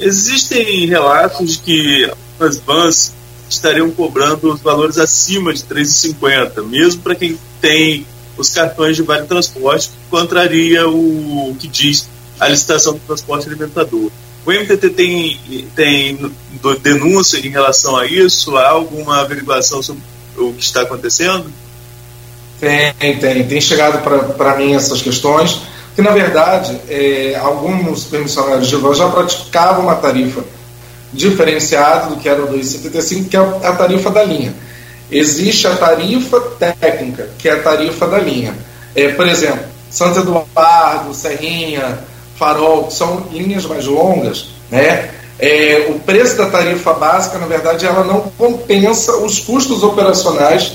Existem 0.00 0.86
relatos 0.86 1.56
que 1.56 2.10
as 2.40 2.58
vans 2.58 3.14
estariam 3.48 3.90
cobrando 3.90 4.52
os 4.52 4.60
valores 4.60 4.98
acima 4.98 5.54
de 5.54 5.62
R$ 5.62 5.82
3,50, 5.82 6.64
mesmo 6.64 7.02
para 7.02 7.14
quem 7.14 7.38
tem 7.60 8.06
os 8.36 8.50
cartões 8.50 8.96
de 8.96 9.02
vale 9.02 9.26
transporte, 9.26 9.88
que 9.88 10.10
contraria 10.10 10.88
o 10.88 11.56
que 11.58 11.68
diz 11.68 12.08
a 12.38 12.48
licitação 12.48 12.94
do 12.94 13.00
transporte 13.00 13.46
alimentador. 13.46 14.10
O 14.46 14.52
MTT 14.52 14.90
tem, 14.90 15.40
tem 15.74 16.32
denúncia 16.82 17.38
em 17.38 17.48
relação 17.48 17.96
a 17.96 18.06
isso? 18.06 18.56
Há 18.56 18.68
alguma 18.68 19.20
averiguação 19.20 19.82
sobre 19.82 20.02
o 20.36 20.52
que 20.52 20.62
está 20.62 20.82
acontecendo? 20.82 21.46
Tem, 22.60 23.18
tem. 23.18 23.46
Tem 23.46 23.60
chegado 23.60 24.02
para 24.36 24.56
mim 24.56 24.74
essas 24.74 25.00
questões, 25.00 25.60
que 25.94 26.02
na 26.02 26.10
verdade 26.10 26.78
é, 26.88 27.36
alguns 27.36 28.04
permissionários 28.04 28.68
de 28.68 28.76
van 28.76 28.94
já 28.94 29.08
praticavam 29.08 29.84
uma 29.84 29.96
tarifa 29.96 30.44
diferenciada 31.12 32.08
do 32.08 32.16
que 32.16 32.28
era 32.28 32.42
o 32.42 32.48
2,75, 32.48 33.28
que 33.28 33.36
é 33.36 33.40
a 33.40 33.72
tarifa 33.72 34.10
da 34.10 34.24
linha. 34.24 34.52
Existe 35.10 35.66
a 35.66 35.76
tarifa 35.76 36.40
técnica, 36.58 37.28
que 37.38 37.48
é 37.48 37.52
a 37.52 37.62
tarifa 37.62 38.06
da 38.06 38.18
linha. 38.18 38.54
É, 38.94 39.08
por 39.08 39.26
exemplo, 39.26 39.64
Santo 39.90 40.20
Eduardo, 40.20 41.14
Serrinha, 41.14 41.98
Farol, 42.36 42.84
que 42.84 42.94
são 42.94 43.26
linhas 43.30 43.64
mais 43.64 43.86
longas, 43.86 44.48
né? 44.70 45.10
É, 45.38 45.86
o 45.90 45.98
preço 45.98 46.36
da 46.36 46.46
tarifa 46.46 46.92
básica, 46.94 47.38
na 47.38 47.46
verdade, 47.46 47.84
ela 47.84 48.04
não 48.04 48.20
compensa 48.38 49.16
os 49.16 49.40
custos 49.40 49.82
operacionais 49.82 50.72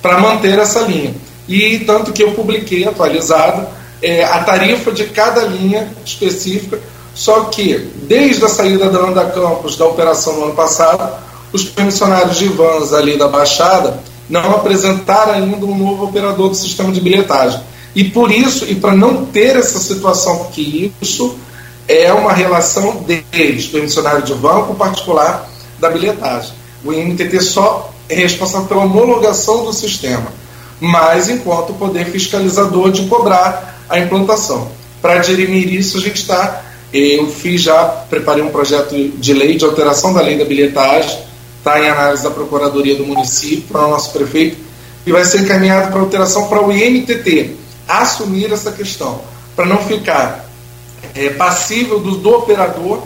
para 0.00 0.18
manter 0.18 0.58
essa 0.58 0.80
linha. 0.80 1.14
E 1.46 1.80
tanto 1.80 2.12
que 2.12 2.22
eu 2.22 2.32
publiquei 2.32 2.86
atualizado 2.86 3.66
é, 4.02 4.24
a 4.24 4.42
tarifa 4.44 4.92
de 4.92 5.04
cada 5.04 5.42
linha 5.42 5.90
específica, 6.04 6.78
só 7.14 7.44
que 7.44 7.90
desde 8.02 8.44
a 8.44 8.48
saída 8.48 8.88
da 8.88 8.98
Anda 8.98 9.24
Campos 9.26 9.76
da 9.76 9.86
operação 9.86 10.34
no 10.34 10.44
ano 10.44 10.54
passado, 10.54 11.16
os 11.52 11.64
permissionários 11.64 12.36
de 12.36 12.48
vans 12.48 12.92
ali 12.92 13.16
da 13.16 13.28
Baixada 13.28 14.00
não 14.28 14.50
apresentaram 14.54 15.32
ainda 15.32 15.64
um 15.64 15.76
novo 15.76 16.04
operador 16.04 16.50
do 16.50 16.54
sistema 16.54 16.92
de 16.92 17.00
bilhetagem. 17.00 17.60
E 17.94 18.04
por 18.04 18.30
isso, 18.30 18.64
e 18.66 18.74
para 18.74 18.94
não 18.94 19.24
ter 19.26 19.56
essa 19.56 19.78
situação, 19.78 20.36
porque 20.38 20.90
isso 21.00 21.36
é 21.88 22.12
uma 22.12 22.32
relação 22.32 23.04
deles, 23.32 23.66
permissionário 23.66 24.22
de 24.22 24.34
van 24.34 24.62
com 24.64 24.74
particular 24.74 25.48
da 25.80 25.88
bilhetagem. 25.88 26.52
O 26.84 26.92
INTT 26.92 27.40
só 27.40 27.90
é 28.08 28.14
responsável 28.14 28.68
pela 28.68 28.84
homologação 28.84 29.64
do 29.64 29.72
sistema, 29.72 30.26
mas 30.78 31.28
enquanto 31.30 31.72
poder 31.74 32.04
fiscalizador 32.06 32.90
de 32.92 33.06
cobrar 33.06 33.82
a 33.88 33.98
implantação. 33.98 34.70
Para 35.00 35.18
dirimir 35.18 35.72
isso, 35.72 35.96
a 35.96 36.00
gente 36.00 36.16
está. 36.16 36.62
Eu 36.92 37.26
fiz 37.28 37.62
já, 37.62 37.84
preparei 38.08 38.42
um 38.42 38.50
projeto 38.50 38.94
de 38.94 39.32
lei 39.32 39.56
de 39.56 39.64
alteração 39.64 40.12
da 40.12 40.20
lei 40.20 40.38
da 40.38 40.44
bilhetagem, 40.44 41.18
está 41.68 41.80
em 41.80 41.88
análise 41.88 42.22
da 42.22 42.30
Procuradoria 42.30 42.96
do 42.96 43.04
município, 43.04 43.64
para 43.70 43.86
o 43.86 43.90
nosso 43.90 44.10
prefeito, 44.12 44.56
e 45.04 45.12
vai 45.12 45.24
ser 45.24 45.42
encaminhado 45.42 45.92
para 45.92 46.00
alteração 46.00 46.48
para 46.48 46.66
o 46.66 46.72
INTT 46.72 47.56
assumir 47.86 48.52
essa 48.52 48.72
questão, 48.72 49.20
para 49.54 49.66
não 49.66 49.78
ficar 49.78 50.46
é, 51.14 51.30
passível 51.30 52.00
do, 52.00 52.16
do 52.16 52.30
operador 52.30 53.02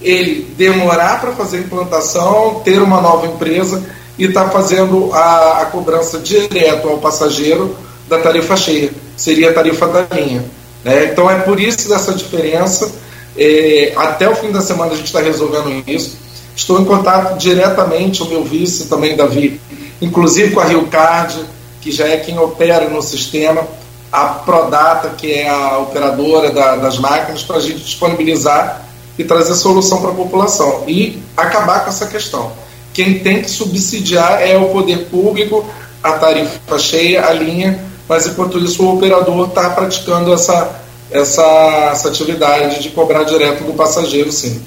ele 0.00 0.54
demorar 0.56 1.20
para 1.20 1.32
fazer 1.32 1.58
a 1.58 1.60
implantação, 1.60 2.62
ter 2.64 2.80
uma 2.80 3.00
nova 3.00 3.26
empresa 3.26 3.82
e 4.18 4.24
estar 4.24 4.44
tá 4.44 4.50
fazendo 4.50 5.12
a, 5.12 5.62
a, 5.62 5.66
cobrança 5.66 6.18
direto 6.18 6.88
ao 6.88 6.98
passageiro 6.98 7.76
da 8.08 8.18
tarifa 8.18 8.56
cheia, 8.56 8.90
seria 9.16 9.50
a 9.50 9.52
tarifa 9.52 9.86
da 9.88 10.06
linha. 10.16 10.44
Né? 10.82 11.06
Então 11.06 11.30
é 11.30 11.38
por 11.40 11.60
isso 11.60 11.88
dessa 11.88 12.12
diferença. 12.14 12.90
É, 13.36 13.92
até 13.94 14.28
o 14.28 14.34
fim 14.34 14.50
da 14.50 14.60
semana 14.60 14.92
a 14.92 14.96
gente 14.96 15.06
está 15.06 15.20
resolvendo 15.20 15.82
isso. 15.86 16.16
Estou 16.60 16.78
em 16.78 16.84
contato 16.84 17.38
diretamente, 17.38 18.22
o 18.22 18.26
meu 18.26 18.44
vice 18.44 18.84
também, 18.84 19.16
Davi, 19.16 19.58
inclusive 19.98 20.52
com 20.52 20.60
a 20.60 20.66
Rio 20.66 20.86
Card, 20.88 21.42
que 21.80 21.90
já 21.90 22.06
é 22.06 22.18
quem 22.18 22.38
opera 22.38 22.86
no 22.86 23.00
sistema, 23.00 23.66
a 24.12 24.26
Prodata, 24.26 25.08
que 25.16 25.32
é 25.32 25.48
a 25.48 25.78
operadora 25.78 26.50
da, 26.50 26.76
das 26.76 26.98
máquinas, 26.98 27.42
para 27.42 27.56
a 27.56 27.60
gente 27.60 27.78
disponibilizar 27.78 28.84
e 29.18 29.24
trazer 29.24 29.54
solução 29.54 30.02
para 30.02 30.10
a 30.10 30.14
população 30.14 30.84
e 30.86 31.22
acabar 31.34 31.82
com 31.82 31.88
essa 31.88 32.06
questão. 32.06 32.52
Quem 32.92 33.20
tem 33.20 33.40
que 33.40 33.48
subsidiar 33.48 34.42
é 34.42 34.58
o 34.58 34.68
poder 34.68 35.06
público, 35.06 35.64
a 36.02 36.12
tarifa 36.12 36.78
cheia, 36.78 37.26
a 37.26 37.32
linha, 37.32 37.82
mas 38.06 38.26
enquanto 38.26 38.58
isso 38.58 38.84
o 38.84 38.96
operador 38.96 39.48
está 39.48 39.70
praticando 39.70 40.30
essa, 40.30 40.78
essa, 41.10 41.90
essa 41.90 42.08
atividade 42.08 42.82
de 42.82 42.90
cobrar 42.90 43.24
direto 43.24 43.64
do 43.64 43.72
passageiro, 43.72 44.30
sim. 44.30 44.60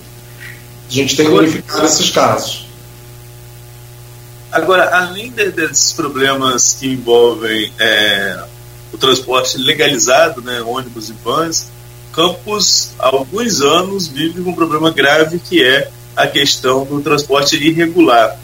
A 0.94 0.96
gente 0.96 1.16
tem 1.16 1.28
verificado 1.28 1.86
esses 1.86 2.12
casos. 2.12 2.68
Agora, 4.52 4.96
além 4.96 5.32
de, 5.32 5.50
desses 5.50 5.92
problemas 5.92 6.78
que 6.80 6.88
envolvem 6.88 7.74
é, 7.80 8.44
o 8.92 8.98
transporte 9.00 9.58
legalizado, 9.58 10.44
né, 10.44 10.62
ônibus 10.62 11.10
e 11.10 11.14
vans, 11.14 11.68
Campos, 12.12 12.92
há 13.00 13.08
alguns 13.08 13.60
anos, 13.60 14.08
vive 14.08 14.40
um 14.42 14.54
problema 14.54 14.92
grave 14.92 15.40
que 15.40 15.64
é 15.64 15.90
a 16.16 16.28
questão 16.28 16.86
do 16.86 17.02
transporte 17.02 17.56
irregular. 17.56 18.40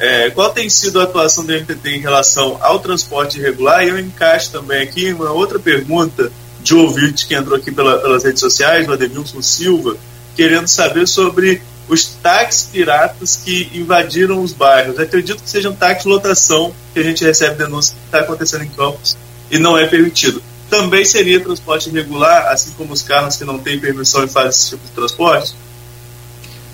É, 0.00 0.30
qual 0.30 0.50
tem 0.50 0.68
sido 0.68 1.00
a 1.00 1.04
atuação 1.04 1.44
do 1.44 1.52
MTT 1.52 1.90
em 1.90 2.00
relação 2.00 2.58
ao 2.60 2.80
transporte 2.80 3.38
irregular? 3.38 3.84
E 3.84 3.90
eu 3.90 4.00
encaixo 4.00 4.50
também 4.50 4.82
aqui 4.82 5.12
uma 5.12 5.30
outra 5.30 5.60
pergunta 5.60 6.32
de 6.60 6.74
ouvinte 6.74 7.28
que 7.28 7.36
entrou 7.36 7.56
aqui 7.56 7.70
pela, 7.70 7.98
pelas 7.98 8.24
redes 8.24 8.40
sociais, 8.40 8.88
o 8.88 8.92
Ademilson 8.92 9.40
Silva, 9.40 9.96
querendo 10.34 10.66
saber 10.66 11.06
sobre 11.06 11.62
os 11.88 12.06
táxis 12.06 12.68
piratas 12.72 13.40
que 13.44 13.70
invadiram 13.74 14.42
os 14.42 14.52
bairros. 14.52 14.98
acredito 14.98 15.42
que 15.42 15.50
sejam 15.50 15.74
táxis 15.74 16.06
lotação 16.06 16.72
que 16.92 17.00
a 17.00 17.02
gente 17.02 17.24
recebe 17.24 17.56
denúncia 17.56 17.94
que 17.94 18.06
está 18.06 18.20
acontecendo 18.20 18.64
em 18.64 18.68
Campos 18.68 19.16
e 19.50 19.58
não 19.58 19.76
é 19.76 19.86
permitido. 19.86 20.42
Também 20.70 21.04
seria 21.04 21.40
transporte 21.40 21.88
irregular, 21.88 22.48
assim 22.50 22.72
como 22.76 22.92
os 22.92 23.02
carros 23.02 23.36
que 23.36 23.44
não 23.44 23.58
têm 23.58 23.78
permissão 23.78 24.24
e 24.24 24.28
fazem 24.28 24.50
esse 24.50 24.70
tipo 24.70 24.86
de 24.86 24.92
transporte? 24.92 25.54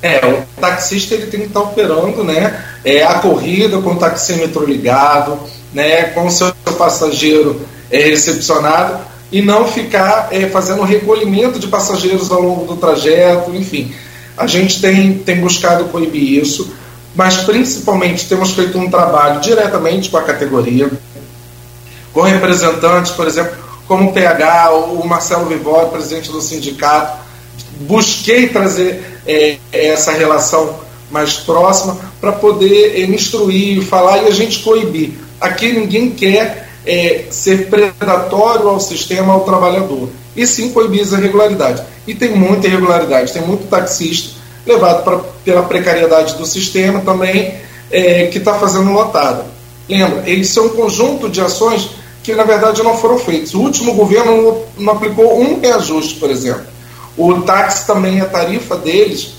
É, 0.03 0.25
o 0.25 0.61
taxista 0.61 1.15
ele 1.15 1.27
tem 1.27 1.41
que 1.41 1.47
estar 1.47 1.61
operando 1.61 2.25
né, 2.25 2.65
é, 2.85 3.03
a 3.03 3.19
corrida 3.19 3.83
com 3.83 3.91
o 3.91 3.99
taxímetro 3.99 4.65
ligado, 4.65 5.39
né, 5.75 6.05
com 6.05 6.27
o 6.27 6.31
seu 6.31 6.55
passageiro 6.79 7.61
é, 7.91 7.99
recepcionado 8.05 8.99
e 9.31 9.43
não 9.43 9.67
ficar 9.67 10.29
é, 10.31 10.47
fazendo 10.49 10.83
recolhimento 10.83 11.59
de 11.59 11.69
passageiros 11.69 12.31
ao 12.31 12.41
longo 12.41 12.65
do 12.65 12.81
trajeto, 12.81 13.55
enfim. 13.55 13.95
A 14.41 14.47
gente 14.47 14.81
tem, 14.81 15.19
tem 15.19 15.39
buscado 15.39 15.85
coibir 15.85 16.43
isso, 16.43 16.73
mas 17.15 17.37
principalmente 17.37 18.27
temos 18.27 18.53
feito 18.53 18.79
um 18.79 18.89
trabalho 18.89 19.39
diretamente 19.39 20.09
com 20.09 20.17
a 20.17 20.23
categoria, 20.23 20.91
com 22.11 22.23
representantes, 22.23 23.13
por 23.13 23.27
exemplo, 23.27 23.53
como 23.87 24.09
o 24.09 24.13
PH, 24.15 24.71
o 24.71 25.07
Marcelo 25.07 25.45
Vivori, 25.45 25.91
presidente 25.91 26.33
do 26.33 26.41
sindicato. 26.41 27.19
Busquei 27.81 28.49
trazer 28.49 29.21
é, 29.27 29.59
essa 29.71 30.13
relação 30.13 30.81
mais 31.11 31.35
próxima 31.35 31.99
para 32.19 32.33
poder 32.33 32.99
é, 32.99 33.05
instruir, 33.05 33.83
falar 33.83 34.23
e 34.23 34.27
a 34.29 34.31
gente 34.31 34.61
coibir. 34.61 35.19
Aqui 35.39 35.71
ninguém 35.71 36.13
quer 36.13 36.71
é, 36.87 37.27
ser 37.31 37.69
predatório 37.69 38.69
ao 38.71 38.81
sistema, 38.81 39.35
ao 39.35 39.41
trabalhador, 39.41 40.09
e 40.35 40.47
sim 40.47 40.73
coibir 40.73 41.03
as 41.03 41.13
irregularidades. 41.13 41.83
E 42.07 42.15
tem 42.15 42.35
muita 42.35 42.67
irregularidade, 42.67 43.33
tem 43.33 43.43
muito 43.43 43.69
taxista 43.69 44.41
levado 44.67 45.05
pra, 45.05 45.19
pela 45.45 45.63
precariedade 45.63 46.35
do 46.35 46.47
sistema 46.47 47.01
também, 47.01 47.55
é, 47.91 48.27
que 48.27 48.39
está 48.39 48.55
fazendo 48.55 48.91
lotada. 48.93 49.47
Lembra, 49.89 50.23
eles 50.27 50.49
são 50.49 50.67
um 50.67 50.71
conjunto 50.71 51.29
de 51.29 51.41
ações 51.41 51.91
que 52.23 52.35
na 52.35 52.45
verdade 52.45 52.83
não 52.83 52.97
foram 52.97 53.19
feitos. 53.19 53.55
O 53.55 53.61
último 53.61 53.95
governo 53.95 54.63
não 54.79 54.93
aplicou 54.93 55.41
um 55.41 55.61
reajuste, 55.61 56.15
por 56.15 56.31
exemplo. 56.31 56.65
O 57.17 57.43
táxi 57.43 57.87
também, 57.87 58.21
a 58.21 58.27
tarifa 58.27 58.77
deles, 58.77 59.33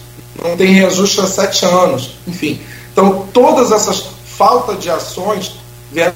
não 0.44 0.58
tem 0.58 0.74
reajuste 0.74 1.22
há 1.22 1.28
sete 1.28 1.66
anos. 1.66 2.16
Enfim, 2.28 2.60
então 2.92 3.28
todas 3.32 3.72
essas 3.72 4.06
faltas 4.26 4.80
de 4.80 4.90
ações 4.90 5.54
vieram 5.92 6.14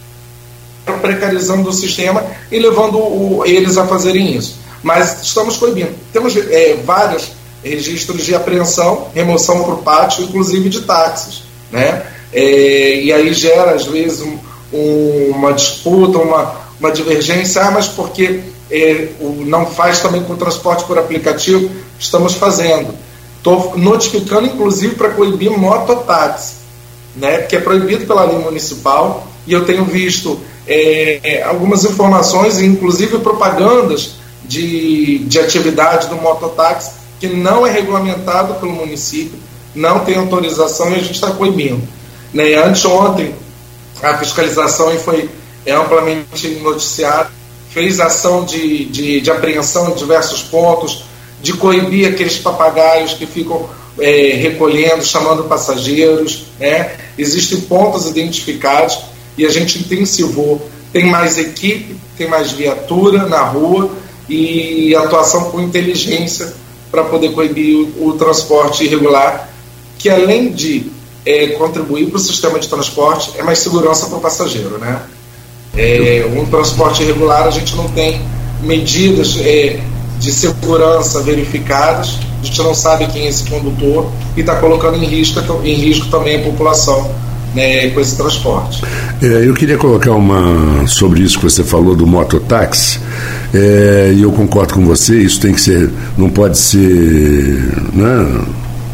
precarizando 1.01 1.69
o 1.69 1.73
sistema 1.73 2.23
e 2.51 2.59
levando 2.59 2.97
o, 2.97 3.43
eles 3.45 3.77
a 3.77 3.85
fazerem 3.85 4.35
isso. 4.35 4.55
Mas 4.85 5.23
estamos 5.23 5.57
coibindo. 5.57 5.95
Temos 6.13 6.37
é, 6.37 6.75
vários 6.85 7.31
registros 7.63 8.23
de 8.23 8.35
apreensão, 8.35 9.07
remoção 9.15 9.63
para 9.63 9.73
o 9.73 9.77
pátio, 9.77 10.25
inclusive 10.25 10.69
de 10.69 10.81
táxis. 10.81 11.41
Né? 11.71 12.05
É, 12.31 13.01
e 13.01 13.11
aí 13.11 13.33
gera, 13.33 13.71
às 13.71 13.85
vezes, 13.85 14.21
um, 14.21 14.37
um, 14.71 15.31
uma 15.31 15.53
disputa, 15.53 16.19
uma, 16.19 16.55
uma 16.79 16.91
divergência, 16.91 17.63
ah, 17.63 17.71
mas 17.71 17.87
porque 17.87 18.41
é, 18.69 19.07
o, 19.19 19.43
não 19.43 19.65
faz 19.65 20.01
também 20.01 20.23
com 20.23 20.35
transporte 20.35 20.83
por 20.83 20.99
aplicativo? 20.99 21.67
Estamos 21.97 22.35
fazendo. 22.35 22.93
Estou 23.37 23.75
notificando, 23.75 24.45
inclusive, 24.45 24.93
para 24.93 25.09
coibir 25.09 25.49
mototáxi, 25.49 26.57
né, 27.15 27.39
que 27.39 27.55
é 27.55 27.59
proibido 27.59 28.05
pela 28.05 28.23
lei 28.23 28.37
municipal, 28.37 29.25
e 29.47 29.53
eu 29.53 29.65
tenho 29.65 29.83
visto 29.83 30.39
é, 30.67 31.41
algumas 31.43 31.83
informações, 31.85 32.59
inclusive 32.61 33.17
propagandas 33.17 34.23
de, 34.47 35.19
de 35.19 35.39
atividade 35.39 36.07
do 36.07 36.15
mototáxi, 36.15 36.91
que 37.19 37.27
não 37.27 37.65
é 37.65 37.71
regulamentado 37.71 38.55
pelo 38.55 38.71
município, 38.71 39.37
não 39.73 39.99
tem 39.99 40.17
autorização 40.17 40.91
e 40.91 40.95
a 40.95 40.99
gente 40.99 41.15
está 41.15 41.31
coibindo. 41.31 41.81
Né, 42.33 42.53
anteontem, 42.55 43.33
a 44.01 44.17
fiscalização 44.17 44.91
foi 44.99 45.29
amplamente 45.67 46.47
noticiada, 46.61 47.29
fez 47.69 47.99
ação 47.99 48.45
de, 48.45 48.85
de, 48.85 49.21
de 49.21 49.31
apreensão 49.31 49.91
em 49.91 49.95
diversos 49.95 50.43
pontos, 50.43 51.05
de 51.41 51.53
coibir 51.53 52.07
aqueles 52.07 52.37
papagaios 52.37 53.13
que 53.13 53.25
ficam 53.25 53.69
é, 53.99 54.33
recolhendo, 54.35 55.03
chamando 55.03 55.43
passageiros. 55.43 56.47
Né? 56.59 56.95
Existem 57.17 57.61
pontos 57.61 58.07
identificados 58.07 58.99
e 59.37 59.45
a 59.45 59.49
gente 59.49 59.79
intensivou. 59.79 60.69
Tem 60.93 61.05
mais 61.05 61.37
equipe, 61.37 61.97
tem 62.17 62.27
mais 62.27 62.51
viatura 62.51 63.27
na 63.27 63.41
rua 63.41 63.91
e 64.27 64.95
atuação 64.95 65.45
com 65.51 65.59
inteligência 65.59 66.53
para 66.91 67.03
poder 67.03 67.31
coibir 67.33 67.75
o, 67.97 68.09
o, 68.09 68.13
transporte 68.13 68.85
irregular, 68.85 69.49
que 69.97 70.09
além 70.09 70.51
de 70.51 70.91
é, 71.25 71.47
contribuir 71.47 72.07
para 72.07 72.17
o 72.17 72.19
sistema 72.19 72.59
de 72.59 72.67
transporte, 72.67 73.31
é 73.37 73.43
mais 73.43 73.59
segurança 73.59 74.07
para 74.07 74.17
o 74.17 74.21
passageiro. 74.21 74.77
Né? 74.77 75.01
É, 75.75 76.25
um 76.35 76.45
transporte 76.45 77.03
irregular, 77.03 77.47
a 77.47 77.51
gente 77.51 77.75
não 77.75 77.89
tem 77.89 78.21
medidas 78.61 79.37
é, 79.41 79.79
de 80.19 80.31
segurança 80.31 81.21
verificadas, 81.21 82.17
a 82.41 82.45
gente 82.45 82.61
não 82.61 82.73
sabe 82.73 83.07
quem 83.07 83.25
é 83.25 83.29
esse 83.29 83.49
condutor 83.49 84.09
e 84.37 84.39
está 84.39 84.55
colocando 84.55 84.97
em 84.97 85.05
risco, 85.05 85.39
em 85.63 85.73
risco 85.73 86.07
também 86.07 86.37
a 86.37 86.43
população 86.43 87.13
né, 87.55 87.89
com 87.89 87.99
esse 88.01 88.17
transporte. 88.17 88.83
É, 89.21 89.47
eu 89.47 89.53
queria 89.53 89.77
colocar 89.77 90.11
uma 90.11 90.85
sobre 90.87 91.23
isso 91.23 91.39
que 91.39 91.43
você 91.45 91.63
falou 91.63 91.95
do 91.95 92.05
mototáxi, 92.05 92.99
é, 93.53 94.13
e 94.13 94.21
eu 94.21 94.31
concordo 94.31 94.73
com 94.73 94.85
você, 94.85 95.17
isso 95.17 95.39
tem 95.39 95.53
que 95.53 95.61
ser, 95.61 95.89
não 96.17 96.29
pode 96.29 96.57
ser 96.57 96.77
né, 97.93 98.43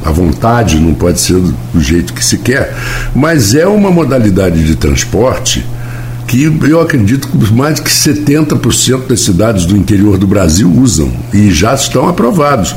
à 0.06 0.12
vontade, 0.12 0.80
não 0.80 0.94
pode 0.94 1.20
ser 1.20 1.40
do 1.74 1.82
jeito 1.82 2.14
que 2.14 2.24
se 2.24 2.38
quer, 2.38 2.76
mas 3.16 3.56
é 3.56 3.66
uma 3.68 3.90
modalidade 3.90 4.64
de 4.64 4.76
transporte 4.76 5.66
que 6.28 6.46
eu 6.62 6.80
acredito 6.80 7.28
que 7.28 7.54
mais 7.54 7.76
de 7.76 7.82
que 7.82 7.90
70% 7.90 9.08
das 9.08 9.20
cidades 9.20 9.66
do 9.66 9.76
interior 9.76 10.18
do 10.18 10.26
Brasil 10.26 10.72
usam 10.72 11.12
e 11.34 11.52
já 11.52 11.74
estão 11.74 12.08
aprovados. 12.08 12.74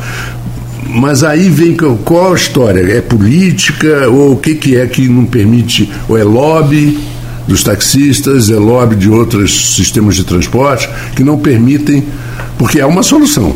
Mas 0.89 1.25
aí 1.25 1.49
vem 1.49 1.77
qual 2.05 2.33
a 2.33 2.37
história? 2.37 2.81
É 2.81 3.01
política 3.01 4.09
ou 4.09 4.33
o 4.33 4.37
que, 4.37 4.55
que 4.55 4.77
é 4.77 4.87
que 4.87 5.09
não 5.09 5.25
permite? 5.25 5.91
Ou 6.09 6.19
é 6.19 6.25
lobby 6.25 6.99
dos 7.47 7.63
taxistas, 7.63 8.51
é 8.51 8.57
lobby 8.57 8.97
de 8.97 9.09
outros 9.09 9.75
sistemas 9.75 10.17
de 10.17 10.25
transporte 10.25 10.89
que 11.15 11.23
não 11.23 11.39
permitem, 11.39 12.05
porque 12.59 12.81
é 12.81 12.87
uma 12.87 13.03
solução. 13.03 13.55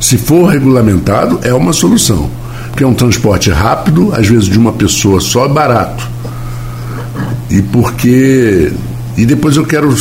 Se 0.00 0.18
for 0.18 0.46
regulamentado, 0.46 1.38
é 1.42 1.54
uma 1.54 1.72
solução. 1.72 2.28
Porque 2.70 2.82
é 2.82 2.86
um 2.86 2.94
transporte 2.94 3.50
rápido, 3.50 4.12
às 4.14 4.26
vezes 4.26 4.46
de 4.46 4.58
uma 4.58 4.72
pessoa 4.72 5.20
só, 5.20 5.46
barato. 5.46 6.08
E 7.50 7.60
porque 7.62 8.72
e 9.16 9.26
depois 9.26 9.56
eu 9.56 9.64
quero, 9.64 9.94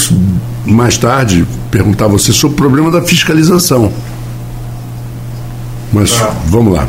mais 0.65 0.97
tarde, 0.97 1.45
perguntar 1.69 2.05
a 2.05 2.07
você 2.07 2.31
sobre 2.31 2.55
o 2.55 2.57
problema 2.57 2.89
da 2.89 3.01
fiscalização. 3.01 3.91
Mas 5.91 6.21
ah. 6.21 6.33
vamos 6.45 6.73
lá. 6.75 6.87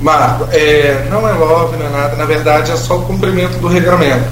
Marco, 0.00 0.48
é, 0.50 1.06
não 1.10 1.28
é 1.28 1.32
love, 1.32 1.76
não 1.76 1.86
é 1.86 1.90
nada, 1.90 2.16
na 2.16 2.24
verdade 2.24 2.72
é 2.72 2.76
só 2.76 2.98
o 2.98 3.02
cumprimento 3.02 3.58
do 3.58 3.68
regramento. 3.68 4.24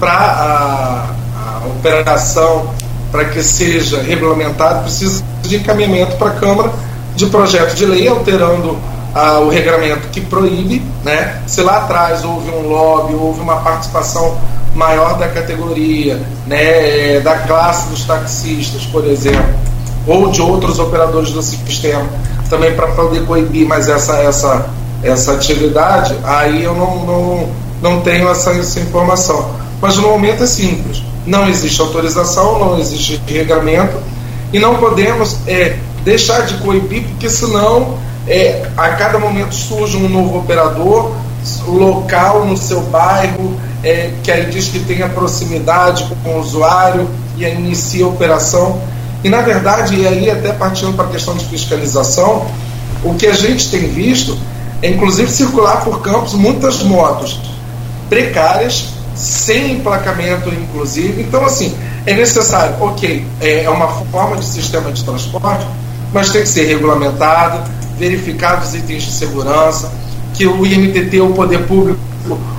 Para 0.00 0.12
a, 0.12 1.06
a 1.36 1.66
operação, 1.66 2.70
para 3.12 3.26
que 3.26 3.42
seja 3.42 4.02
regulamentado, 4.02 4.82
precisa 4.82 5.22
de 5.42 5.56
encaminhamento 5.56 6.16
para 6.16 6.28
a 6.28 6.34
Câmara 6.34 6.72
de 7.14 7.26
projeto 7.26 7.74
de 7.74 7.86
lei, 7.86 8.08
alterando 8.08 8.76
ah, 9.14 9.38
o 9.38 9.48
regramento 9.48 10.08
que 10.08 10.20
proíbe, 10.20 10.82
né? 11.04 11.42
Se 11.46 11.60
lá 11.62 11.78
atrás 11.78 12.24
houve 12.24 12.50
um 12.50 12.68
lobby, 12.68 13.14
houve 13.14 13.40
uma 13.40 13.56
participação 13.56 14.36
maior 14.74 15.18
da 15.18 15.28
categoria, 15.28 16.20
né, 16.46 17.20
da 17.20 17.36
classe 17.40 17.88
dos 17.88 18.04
taxistas, 18.04 18.84
por 18.86 19.04
exemplo, 19.04 19.44
ou 20.06 20.30
de 20.30 20.40
outros 20.40 20.78
operadores 20.78 21.30
do 21.30 21.42
sistema, 21.42 22.08
também 22.52 22.74
para 22.74 22.88
poder 22.88 23.24
coibir 23.24 23.66
mais 23.66 23.88
essa, 23.88 24.18
essa, 24.18 24.66
essa 25.02 25.32
atividade, 25.32 26.14
aí 26.22 26.62
eu 26.62 26.74
não, 26.74 27.06
não, 27.06 27.48
não 27.80 28.00
tenho 28.02 28.28
essa, 28.28 28.50
essa 28.52 28.78
informação. 28.78 29.52
Mas 29.80 29.96
no 29.96 30.02
momento 30.02 30.44
é 30.44 30.46
simples. 30.46 31.02
Não 31.24 31.48
existe 31.48 31.80
autorização, 31.80 32.58
não 32.58 32.78
existe 32.78 33.18
regramento 33.26 33.96
e 34.52 34.58
não 34.58 34.76
podemos 34.76 35.38
é, 35.46 35.78
deixar 36.04 36.42
de 36.42 36.58
coibir, 36.58 37.04
porque 37.04 37.30
senão 37.30 37.96
é, 38.28 38.68
a 38.76 38.90
cada 38.90 39.18
momento 39.18 39.54
surge 39.54 39.96
um 39.96 40.08
novo 40.10 40.40
operador 40.40 41.10
local 41.66 42.44
no 42.44 42.56
seu 42.56 42.82
bairro, 42.82 43.56
é, 43.82 44.10
que 44.22 44.30
aí 44.30 44.44
diz 44.50 44.68
que 44.68 44.78
tem 44.80 45.02
a 45.02 45.08
proximidade 45.08 46.06
com 46.22 46.34
o 46.34 46.40
usuário 46.40 47.08
e 47.38 47.46
aí 47.46 47.54
inicia 47.54 48.04
a 48.04 48.08
operação. 48.08 48.78
E 49.24 49.28
na 49.28 49.40
verdade, 49.40 49.96
e 49.96 50.06
aí 50.06 50.30
até 50.30 50.52
partindo 50.52 50.94
para 50.94 51.06
a 51.06 51.08
questão 51.08 51.34
de 51.34 51.44
fiscalização, 51.44 52.46
o 53.04 53.14
que 53.14 53.26
a 53.26 53.34
gente 53.34 53.70
tem 53.70 53.88
visto 53.88 54.36
é 54.80 54.90
inclusive 54.90 55.30
circular 55.30 55.84
por 55.84 56.02
campos 56.02 56.34
muitas 56.34 56.82
motos 56.82 57.40
precárias, 58.08 58.88
sem 59.14 59.72
emplacamento 59.72 60.48
inclusive. 60.48 61.22
Então, 61.22 61.44
assim, 61.44 61.74
é 62.04 62.14
necessário, 62.14 62.76
ok, 62.80 63.24
é, 63.40 63.64
é 63.64 63.70
uma 63.70 63.88
forma 63.88 64.36
de 64.36 64.44
sistema 64.44 64.90
de 64.90 65.04
transporte, 65.04 65.66
mas 66.12 66.30
tem 66.30 66.42
que 66.42 66.48
ser 66.48 66.64
regulamentado, 66.64 67.62
verificado 67.96 68.66
os 68.66 68.74
itens 68.74 69.04
de 69.04 69.12
segurança, 69.12 69.92
que 70.34 70.46
o 70.46 70.66
IMTT, 70.66 71.20
o 71.20 71.32
poder 71.32 71.64
público, 71.66 72.00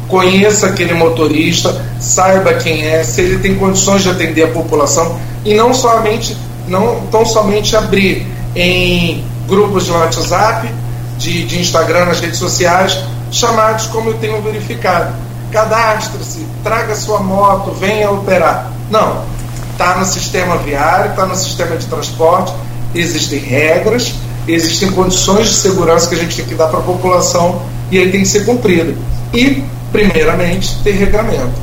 conheça 0.08 0.68
aquele 0.68 0.94
motorista, 0.94 1.84
saiba 2.00 2.54
quem 2.54 2.86
é, 2.86 3.04
se 3.04 3.22
ele 3.22 3.40
tem 3.40 3.56
condições 3.56 4.04
de 4.04 4.10
atender 4.10 4.44
a 4.44 4.48
população 4.48 5.20
e 5.44 5.54
não 5.54 5.74
somente 5.74 6.38
não 6.68 7.02
tão 7.12 7.26
somente 7.26 7.76
abrir 7.76 8.28
em 8.56 9.24
grupos 9.48 9.86
de 9.86 9.92
WhatsApp, 9.92 10.70
de, 11.18 11.46
de 11.46 11.60
Instagram, 11.60 12.06
nas 12.06 12.20
redes 12.20 12.38
sociais, 12.38 13.00
chamados 13.32 13.88
como 13.88 14.10
eu 14.10 14.14
tenho 14.16 14.42
verificado. 14.42 15.14
Cadastre-se, 15.52 16.46
traga 16.64 16.96
sua 16.96 17.20
moto, 17.20 17.72
venha 17.72 18.10
operar. 18.10 18.72
Não, 18.90 19.24
está 19.72 19.98
no 19.98 20.06
sistema 20.06 20.58
viário, 20.58 21.12
está 21.12 21.26
no 21.26 21.36
sistema 21.36 21.76
de 21.76 21.86
transporte, 21.86 22.54
existem 22.96 23.40
regras, 23.40 24.14
existem 24.48 24.92
condições 24.92 25.50
de 25.50 25.54
segurança 25.56 26.08
que 26.08 26.16
a 26.16 26.18
gente 26.18 26.36
tem 26.36 26.46
que 26.46 26.56
dar 26.56 26.68
para 26.68 26.80
a 26.80 26.84
população 26.84 27.62
e 27.92 27.98
aí 27.98 28.12
tem 28.12 28.22
que 28.22 28.28
ser 28.28 28.46
cumprido. 28.46 28.96
E 29.34 29.64
primeiramente, 29.92 30.76
ter 30.84 30.92
regramento. 30.92 31.62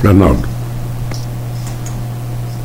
Fernando. 0.00 0.47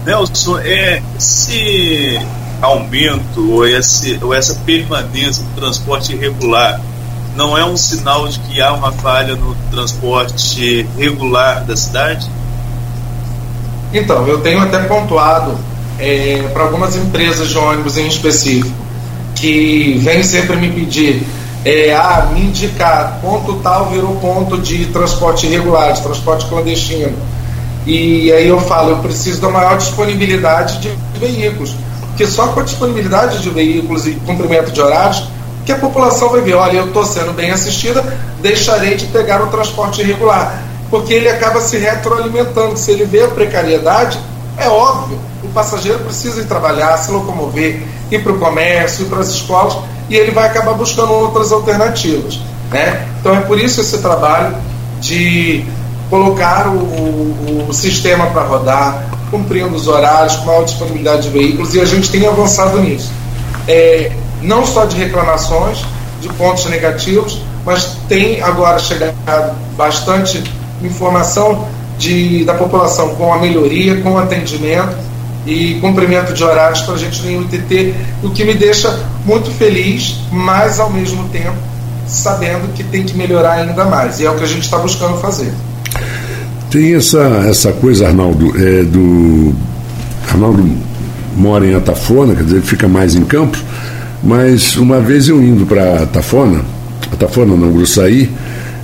Nelson, 0.06 0.60
é, 0.60 1.02
esse 1.18 2.20
aumento 2.62 3.52
ou, 3.52 3.68
esse, 3.68 4.20
ou 4.22 4.34
essa 4.34 4.56
permanência 4.66 5.44
do 5.44 5.62
transporte 5.62 6.14
irregular 6.14 6.80
não 7.36 7.58
é 7.58 7.66
um 7.66 7.76
sinal 7.76 8.28
de 8.28 8.40
que 8.40 8.62
há 8.62 8.74
uma 8.74 8.92
falha 8.92 9.36
no 9.36 9.56
transporte 9.72 10.88
regular 10.98 11.64
da 11.66 11.76
cidade? 11.76 12.30
Então, 13.94 14.28
eu 14.28 14.42
tenho 14.42 14.60
até 14.60 14.80
pontuado 14.84 15.58
é, 16.00 16.48
para 16.54 16.64
algumas 16.64 16.96
empresas 16.96 17.50
de 17.50 17.58
ônibus 17.58 17.98
em 17.98 18.08
específico 18.08 18.76
que 19.36 20.00
vêm 20.00 20.24
sempre 20.24 20.56
me 20.56 20.72
pedir 20.72 21.26
é, 21.66 21.94
ah, 21.96 22.30
me 22.34 22.42
indicar 22.42 23.20
ponto 23.22 23.56
tal 23.62 23.90
virou 23.90 24.16
ponto 24.18 24.58
de 24.58 24.88
transporte 24.88 25.48
irregular, 25.48 25.94
de 25.94 26.02
transporte 26.02 26.46
clandestino. 26.48 27.14
E 27.86 28.32
aí 28.32 28.48
eu 28.48 28.60
falo, 28.62 28.92
eu 28.92 28.98
preciso 28.98 29.42
da 29.42 29.50
maior 29.50 29.78
disponibilidade 29.78 30.80
de 30.80 30.90
veículos. 31.20 31.76
Porque 32.08 32.26
só 32.28 32.48
com 32.48 32.60
a 32.60 32.64
disponibilidade 32.64 33.40
de 33.40 33.50
veículos 33.50 34.08
e 34.08 34.14
cumprimento 34.14 34.72
de 34.72 34.82
horários, 34.82 35.28
que 35.66 35.72
a 35.72 35.78
população 35.78 36.30
vai 36.30 36.42
ver, 36.42 36.54
olha, 36.54 36.78
eu 36.78 36.88
estou 36.88 37.06
sendo 37.06 37.34
bem 37.34 37.52
assistida, 37.52 38.04
deixarei 38.42 38.96
de 38.96 39.06
pegar 39.08 39.42
o 39.42 39.48
transporte 39.48 40.02
irregular. 40.02 40.62
porque 40.90 41.12
ele 41.12 41.28
acaba 41.28 41.60
se 41.60 41.76
retroalimentando. 41.78 42.78
Se 42.78 42.92
ele 42.92 43.06
vê 43.06 43.24
a 43.24 43.28
precariedade, 43.28 44.20
é 44.58 44.68
óbvio, 44.68 45.18
o 45.44 45.48
passageiro 45.48 45.98
precisa 46.00 46.42
ir 46.42 46.46
trabalhar, 46.46 46.96
se 46.98 47.12
locomover, 47.12 47.82
ir 48.12 48.22
para 48.22 48.32
o 48.32 48.38
comércio, 48.38 49.06
ir 49.06 49.10
para 49.10 49.22
as 49.22 49.30
escolas, 49.30 49.76
e 50.08 50.16
ele 50.16 50.30
vai 50.30 50.46
acabar 50.46 50.74
buscando 50.74 51.12
outras 51.12 51.52
alternativas. 51.52 52.40
Né? 52.70 53.08
Então 53.20 53.36
é 53.36 53.42
por 53.42 53.60
isso 53.60 53.82
esse 53.82 53.98
trabalho 53.98 54.56
de 55.00 55.66
colocar 56.10 56.68
o, 56.68 56.78
o, 56.78 57.66
o 57.70 57.74
sistema 57.74 58.28
para 58.28 58.44
rodar, 58.44 59.06
cumprindo 59.32 59.76
os 59.76 59.88
horários, 59.88 60.36
com 60.38 60.46
maior 60.46 60.64
disponibilidade 60.64 61.24
de 61.24 61.30
veículos, 61.30 61.74
e 61.74 61.82
a 61.82 61.86
gente 61.86 62.12
tem 62.12 62.28
avançado 62.28 62.80
nisso. 62.80 63.12
É, 63.68 64.12
não 64.42 64.66
só 64.66 64.86
de 64.86 64.96
reclamações, 64.96 65.84
de 66.22 66.30
pontos 66.30 66.66
negativos, 66.66 67.42
mas 67.66 67.98
tem 68.08 68.42
agora 68.42 68.80
chegado 68.80 69.56
bastante 69.76 70.44
informação 70.82 71.68
de, 71.98 72.44
da 72.46 72.54
população 72.54 73.16
com 73.16 73.34
a 73.34 73.38
melhoria, 73.38 74.02
com 74.02 74.14
o 74.14 74.18
atendimento 74.18 74.96
e 75.46 75.76
cumprimento 75.82 76.34
de 76.34 76.44
horários 76.44 76.82
para 76.82 76.96
a 76.96 76.98
gente 76.98 77.22
no 77.24 77.42
UTT, 77.42 77.94
o 78.24 78.30
que 78.30 78.44
me 78.44 78.54
deixa 78.54 78.98
muito 79.26 79.52
feliz, 79.52 80.16
mas 80.32 80.80
ao 80.80 80.90
mesmo 80.90 81.28
tempo 81.30 81.58
sabendo 82.08 82.74
que 82.74 82.84
tem 82.84 83.04
que 83.04 83.16
melhorar 83.16 83.54
ainda 83.54 83.86
mais, 83.86 84.20
e 84.20 84.26
é 84.26 84.30
o 84.30 84.36
que 84.36 84.44
a 84.44 84.48
gente 84.48 84.64
está 84.64 84.78
buscando 84.78 85.18
fazer. 85.20 85.54
Tem 86.74 86.96
essa, 86.96 87.20
essa 87.48 87.72
coisa, 87.72 88.08
Arnaldo, 88.08 88.52
é, 88.60 88.84
do. 88.84 89.54
Arnaldo 90.28 90.68
mora 91.38 91.68
em 91.68 91.76
Atafona, 91.76 92.34
quer 92.34 92.44
dizer, 92.44 92.62
fica 92.64 92.88
mais 92.88 93.14
em 93.14 93.24
Campos, 93.24 93.64
mas 94.24 94.76
uma 94.76 95.00
vez 95.00 95.28
eu 95.28 95.40
indo 95.40 95.68
para 95.68 96.02
Atafona, 96.02 96.62
Atafona 97.12 97.56
não, 97.56 97.72
Gruçaí, 97.72 98.28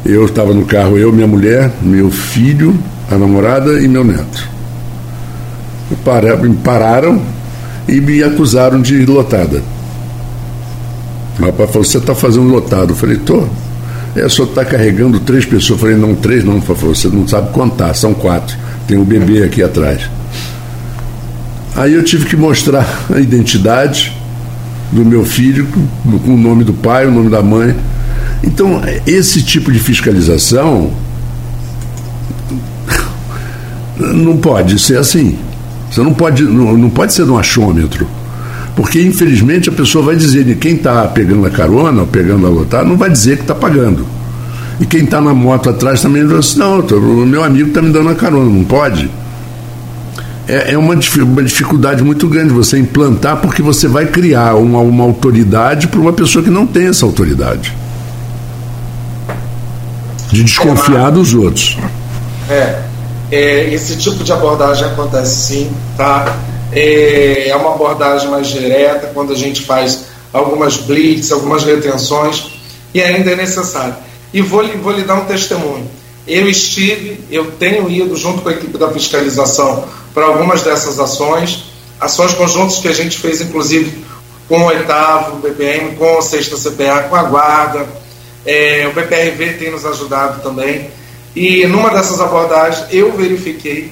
eu 0.05 0.25
estava 0.25 0.53
no 0.53 0.65
carro, 0.65 0.99
eu, 0.99 1.11
minha 1.11 1.25
mulher, 1.25 1.71
meu 1.81 2.11
filho, 2.11 2.77
a 3.09 3.17
namorada 3.17 3.81
e 3.81 3.87
meu 3.87 4.03
neto. 4.03 4.47
Me 5.89 6.55
pararam 6.57 7.19
e 7.87 7.99
me 7.99 8.21
acusaram 8.21 8.79
de 8.83 9.03
lotada. 9.03 9.63
O 11.39 11.43
rapaz 11.43 11.71
falou, 11.71 11.83
você 11.83 11.97
está 11.97 12.13
fazendo 12.13 12.49
lotado. 12.49 12.91
Eu 12.91 12.95
falei, 12.95 13.17
tô. 13.17 13.47
É, 14.15 14.27
só 14.27 14.43
está 14.43 14.65
carregando 14.65 15.19
três 15.19 15.45
pessoas. 15.45 15.69
Eu 15.69 15.77
falei, 15.77 15.95
não, 15.95 16.15
três 16.15 16.43
não, 16.43 16.59
você 16.59 17.07
não 17.07 17.27
sabe 17.27 17.51
contar, 17.51 17.93
são 17.93 18.13
quatro. 18.13 18.57
Tem 18.87 18.97
um 18.97 19.05
bebê 19.05 19.43
aqui 19.43 19.61
atrás. 19.61 20.09
Aí 21.75 21.93
eu 21.93 22.03
tive 22.03 22.25
que 22.25 22.35
mostrar 22.35 22.85
a 23.13 23.19
identidade 23.19 24.15
do 24.91 25.05
meu 25.05 25.23
filho, 25.23 25.67
com 26.25 26.33
o 26.33 26.37
nome 26.37 26.63
do 26.63 26.73
pai, 26.73 27.05
o 27.05 27.11
nome 27.11 27.29
da 27.29 27.41
mãe. 27.41 27.75
Então, 28.43 28.81
esse 29.05 29.43
tipo 29.43 29.71
de 29.71 29.79
fiscalização 29.79 30.91
não 33.97 34.37
pode 34.37 34.79
ser 34.79 34.97
assim. 34.97 35.37
Você 35.91 36.01
não 36.01 36.13
pode, 36.13 36.43
não, 36.43 36.77
não 36.77 36.89
pode 36.89 37.13
ser 37.13 37.25
no 37.25 37.37
achômetro. 37.37 38.07
Porque, 38.79 39.01
infelizmente, 39.01 39.67
a 39.67 39.73
pessoa 39.73 40.05
vai 40.05 40.15
dizer, 40.15 40.45
de 40.45 40.55
quem 40.55 40.75
está 40.75 41.05
pegando 41.05 41.45
a 41.45 41.49
carona 41.49 41.99
ou 41.99 42.07
pegando 42.07 42.47
a 42.47 42.49
lotada, 42.49 42.85
não 42.85 42.95
vai 42.95 43.09
dizer 43.09 43.35
que 43.35 43.41
está 43.41 43.53
pagando. 43.53 44.07
E 44.79 44.85
quem 44.85 45.03
está 45.03 45.19
na 45.19 45.33
moto 45.33 45.69
atrás 45.69 46.01
também 46.01 46.25
vai 46.25 46.39
dizer, 46.39 46.59
não, 46.59 46.79
o 46.79 47.25
meu 47.25 47.43
amigo 47.43 47.67
está 47.67 47.81
me 47.81 47.91
dando 47.91 48.07
a 48.07 48.15
carona, 48.15 48.49
não 48.49 48.63
pode. 48.63 49.11
É, 50.47 50.71
é 50.71 50.77
uma, 50.77 50.93
uma 50.93 51.43
dificuldade 51.43 52.01
muito 52.05 52.25
grande 52.29 52.53
você 52.53 52.79
implantar, 52.79 53.41
porque 53.41 53.61
você 53.61 53.85
vai 53.85 54.05
criar 54.05 54.55
uma, 54.55 54.79
uma 54.79 55.03
autoridade 55.03 55.89
para 55.89 55.99
uma 55.99 56.13
pessoa 56.13 56.41
que 56.41 56.49
não 56.49 56.65
tem 56.65 56.87
essa 56.87 57.05
autoridade. 57.05 57.75
De 60.31 60.41
desconfiar 60.41 61.09
dos 61.11 61.33
outros. 61.33 61.77
É, 62.49 62.79
é, 63.29 63.73
esse 63.73 63.97
tipo 63.97 64.23
de 64.23 64.31
abordagem 64.31 64.85
acontece 64.85 65.35
sim, 65.35 65.71
tá? 65.97 66.33
É, 66.71 67.49
é 67.49 67.55
uma 67.55 67.73
abordagem 67.73 68.29
mais 68.29 68.47
direta, 68.47 69.11
quando 69.13 69.33
a 69.33 69.35
gente 69.35 69.63
faz 69.63 70.05
algumas 70.31 70.77
blitz, 70.77 71.31
algumas 71.31 71.63
retenções, 71.63 72.45
e 72.93 73.01
ainda 73.01 73.31
é 73.31 73.35
necessário. 73.35 73.95
E 74.33 74.41
vou, 74.41 74.65
vou 74.77 74.91
lhe 74.91 75.03
dar 75.03 75.15
um 75.15 75.25
testemunho. 75.25 75.89
Eu 76.27 76.47
estive, 76.47 77.23
eu 77.31 77.51
tenho 77.51 77.89
ido 77.89 78.15
junto 78.15 78.41
com 78.41 78.49
a 78.49 78.51
equipe 78.51 78.77
da 78.77 78.91
fiscalização 78.91 79.85
para 80.13 80.25
algumas 80.25 80.61
dessas 80.61 80.99
ações, 80.99 81.63
ações 81.99 82.33
conjuntas 82.33 82.77
que 82.77 82.87
a 82.87 82.93
gente 82.93 83.17
fez, 83.17 83.41
inclusive, 83.41 84.03
com 84.47 84.61
o 84.61 84.65
oitavo 84.65 85.37
BPM, 85.37 85.95
com 85.95 86.19
a 86.19 86.21
sexta 86.21 86.55
CPA, 86.55 87.07
com 87.09 87.15
a 87.15 87.23
guarda. 87.23 87.87
É, 88.45 88.87
o 88.87 88.93
BPRV 88.93 89.53
tem 89.53 89.71
nos 89.71 89.85
ajudado 89.85 90.41
também. 90.41 90.91
E 91.35 91.65
numa 91.65 91.89
dessas 91.89 92.19
abordagens, 92.19 92.85
eu 92.91 93.11
verifiquei 93.11 93.91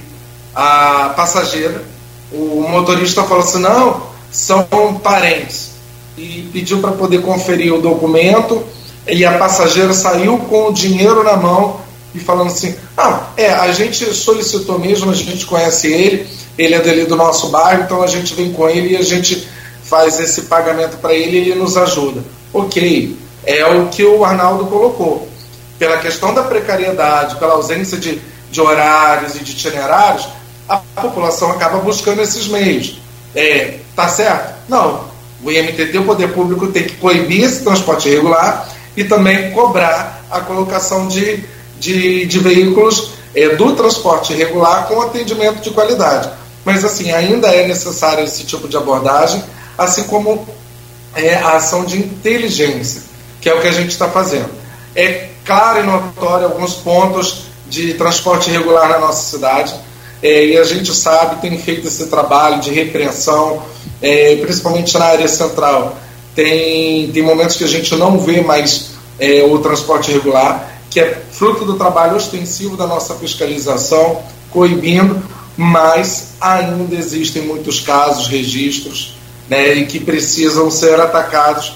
a 0.55 1.13
passageira 1.15 1.83
o 2.31 2.65
motorista 2.67 3.23
falou 3.23 3.43
assim: 3.43 3.59
não, 3.59 4.01
são 4.31 4.65
parentes. 5.03 5.71
E 6.17 6.49
pediu 6.51 6.79
para 6.79 6.91
poder 6.91 7.21
conferir 7.21 7.73
o 7.73 7.81
documento. 7.81 8.63
E 9.07 9.23
a 9.23 9.37
passageira 9.37 9.93
saiu 9.93 10.37
com 10.37 10.67
o 10.67 10.73
dinheiro 10.73 11.23
na 11.23 11.37
mão 11.37 11.79
e 12.13 12.19
falando 12.19 12.47
assim: 12.47 12.75
ah, 12.97 13.27
é, 13.37 13.49
a 13.49 13.71
gente 13.71 14.13
solicitou 14.13 14.79
mesmo, 14.79 15.11
a 15.11 15.13
gente 15.13 15.45
conhece 15.45 15.87
ele, 15.87 16.27
ele 16.57 16.73
é 16.73 16.81
dali 16.81 17.05
do 17.05 17.15
nosso 17.15 17.49
bairro, 17.49 17.83
então 17.83 18.01
a 18.01 18.07
gente 18.07 18.33
vem 18.33 18.51
com 18.51 18.67
ele 18.67 18.93
e 18.93 18.97
a 18.97 19.03
gente 19.03 19.47
faz 19.83 20.19
esse 20.19 20.43
pagamento 20.43 20.97
para 20.97 21.13
ele 21.13 21.37
e 21.37 21.41
ele 21.41 21.55
nos 21.55 21.77
ajuda. 21.77 22.23
Ok, 22.53 23.17
é 23.45 23.65
o 23.65 23.87
que 23.87 24.03
o 24.03 24.25
Arnaldo 24.25 24.65
colocou. 24.65 25.27
Pela 25.79 25.97
questão 25.97 26.33
da 26.33 26.43
precariedade, 26.43 27.35
pela 27.35 27.53
ausência 27.53 27.97
de, 27.97 28.19
de 28.51 28.59
horários 28.59 29.35
e 29.35 29.39
de 29.43 29.51
itinerários, 29.51 30.27
a 30.67 30.77
população 30.77 31.51
acaba 31.51 31.79
buscando 31.79 32.21
esses 32.21 32.47
meios. 32.47 32.99
É, 33.35 33.79
tá 33.95 34.07
certo? 34.09 34.55
Não. 34.67 35.05
O 35.43 35.51
IMTT, 35.51 35.97
o 35.99 36.05
poder 36.05 36.33
público, 36.33 36.67
tem 36.67 36.83
que 36.83 36.95
proibir 36.95 37.43
esse 37.43 37.63
transporte 37.63 38.09
irregular 38.09 38.69
e 38.95 39.03
também 39.03 39.51
cobrar 39.51 40.25
a 40.31 40.39
colocação 40.41 41.07
de, 41.07 41.43
de, 41.79 42.25
de 42.25 42.39
veículos 42.39 43.11
é, 43.35 43.49
do 43.49 43.75
transporte 43.75 44.33
irregular 44.33 44.87
com 44.87 44.99
atendimento 45.01 45.61
de 45.61 45.69
qualidade. 45.69 46.29
Mas, 46.65 46.83
assim, 46.83 47.11
ainda 47.11 47.47
é 47.49 47.67
necessário 47.67 48.23
esse 48.23 48.43
tipo 48.43 48.67
de 48.67 48.75
abordagem, 48.75 49.43
assim 49.77 50.03
como 50.03 50.47
é, 51.15 51.35
a 51.35 51.57
ação 51.57 51.85
de 51.85 51.99
inteligência, 51.99 53.03
que 53.39 53.47
é 53.47 53.53
o 53.53 53.61
que 53.61 53.67
a 53.67 53.71
gente 53.71 53.91
está 53.91 54.09
fazendo. 54.09 54.49
É 54.95 55.29
claro 55.45 55.79
e 55.79 55.83
notório 55.83 56.47
alguns 56.47 56.73
pontos 56.73 57.43
de 57.69 57.93
transporte 57.93 58.49
irregular 58.49 58.89
na 58.89 58.99
nossa 58.99 59.29
cidade 59.29 59.73
é, 60.21 60.45
e 60.45 60.57
a 60.57 60.63
gente 60.63 60.93
sabe, 60.93 61.41
tem 61.41 61.57
feito 61.57 61.87
esse 61.87 62.07
trabalho 62.07 62.59
de 62.59 62.71
repreensão, 62.71 63.61
é, 64.01 64.35
principalmente 64.37 64.97
na 64.97 65.05
área 65.05 65.27
central. 65.27 65.97
Tem, 66.35 67.11
tem 67.11 67.23
momentos 67.23 67.55
que 67.55 67.63
a 67.63 67.67
gente 67.67 67.95
não 67.95 68.17
vê 68.19 68.41
mais 68.41 68.91
é, 69.19 69.43
o 69.43 69.57
transporte 69.59 70.11
regular, 70.11 70.81
que 70.89 70.99
é 70.99 71.21
fruto 71.31 71.65
do 71.65 71.75
trabalho 71.75 72.15
ostensivo 72.15 72.77
da 72.77 72.87
nossa 72.87 73.15
fiscalização, 73.15 74.21
coibindo, 74.51 75.21
mas 75.55 76.29
ainda 76.39 76.95
existem 76.95 77.43
muitos 77.43 77.79
casos, 77.79 78.27
registros, 78.27 79.17
né, 79.49 79.73
e 79.73 79.85
que 79.85 79.99
precisam 79.99 80.69
ser 80.69 80.99
atacados. 80.99 81.73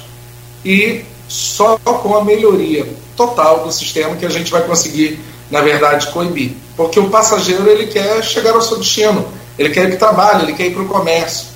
E 0.63 1.03
só 1.27 1.77
com 1.77 2.15
a 2.15 2.23
melhoria 2.23 2.87
total 3.15 3.63
do 3.63 3.71
sistema 3.71 4.15
que 4.15 4.25
a 4.25 4.29
gente 4.29 4.51
vai 4.51 4.61
conseguir, 4.63 5.19
na 5.51 5.61
verdade, 5.61 6.07
coibir. 6.07 6.53
Porque 6.77 6.99
o 6.99 7.09
passageiro 7.09 7.67
ele 7.69 7.87
quer 7.87 8.23
chegar 8.23 8.53
ao 8.53 8.61
seu 8.61 8.79
destino, 8.79 9.27
ele 9.59 9.69
quer 9.69 9.83
ir 9.83 9.87
para 9.89 9.95
o 9.95 9.99
trabalho, 9.99 10.43
ele 10.45 10.53
quer 10.53 10.67
ir 10.67 10.73
para 10.73 10.81
o 10.81 10.87
comércio. 10.87 11.51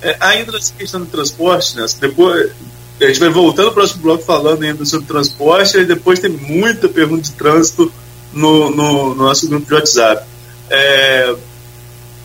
É, 0.00 0.16
ainda 0.20 0.52
nessa 0.52 0.72
questão 0.72 1.00
do 1.00 1.06
transporte, 1.06 1.76
né, 1.76 1.86
depois 2.00 2.52
a 3.00 3.06
gente 3.06 3.20
vai 3.20 3.30
voltando 3.30 3.66
para 3.66 3.72
o 3.72 3.74
próximo 3.74 4.02
bloco 4.02 4.22
falando 4.22 4.62
ainda 4.62 4.84
sobre 4.84 5.06
transporte, 5.06 5.76
e 5.78 5.84
depois 5.84 6.20
tem 6.20 6.30
muita 6.30 6.88
pergunta 6.88 7.22
de 7.22 7.32
trânsito 7.32 7.92
no, 8.32 8.70
no, 8.70 9.14
no 9.14 9.24
nosso 9.24 9.48
grupo 9.48 9.66
de 9.66 9.74
WhatsApp. 9.74 10.24
É, 10.70 11.34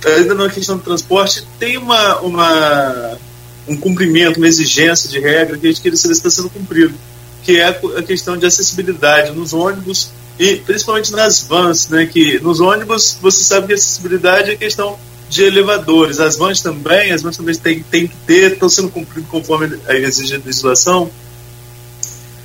ainda 0.06 0.36
na 0.36 0.50
questão 0.50 0.78
do 0.78 0.84
transporte, 0.84 1.44
tem 1.60 1.78
uma, 1.78 2.20
uma, 2.20 3.18
um 3.68 3.76
cumprimento, 3.76 4.38
uma 4.38 4.48
exigência 4.48 5.10
de 5.10 5.20
regra 5.20 5.58
que 5.58 5.66
a 5.66 5.70
gente 5.70 5.82
queria 5.82 5.98
saber 5.98 6.14
se 6.14 6.20
está 6.20 6.30
sendo 6.30 6.50
cumprido 6.50 6.94
que 7.48 7.62
é 7.62 7.68
a 7.98 8.04
questão 8.04 8.36
de 8.36 8.46
acessibilidade 8.46 9.32
nos 9.32 9.54
ônibus 9.54 10.10
e 10.38 10.58
principalmente 10.58 11.14
nas 11.14 11.42
vans, 11.44 11.88
né? 11.88 12.06
Que 12.06 12.42
nos 12.42 12.60
ônibus 12.60 13.18
você 13.22 13.42
sabe 13.42 13.68
que 13.68 13.74
acessibilidade 13.74 14.52
é 14.52 14.58
questão 14.58 15.00
de 15.30 15.44
elevadores. 15.44 16.20
As 16.20 16.36
vans 16.36 16.62
também, 16.62 17.14
as 17.14 17.22
vans 17.22 17.38
também 17.38 17.56
têm, 17.56 17.82
têm 17.90 18.08
que 18.08 18.16
ter, 18.28 18.52
estão 18.52 18.68
sendo 18.68 18.90
cumpridas 18.90 19.30
conforme 19.30 19.80
a 19.88 19.96
exigência 19.96 20.40
da 20.40 20.46
legislação. 20.46 21.10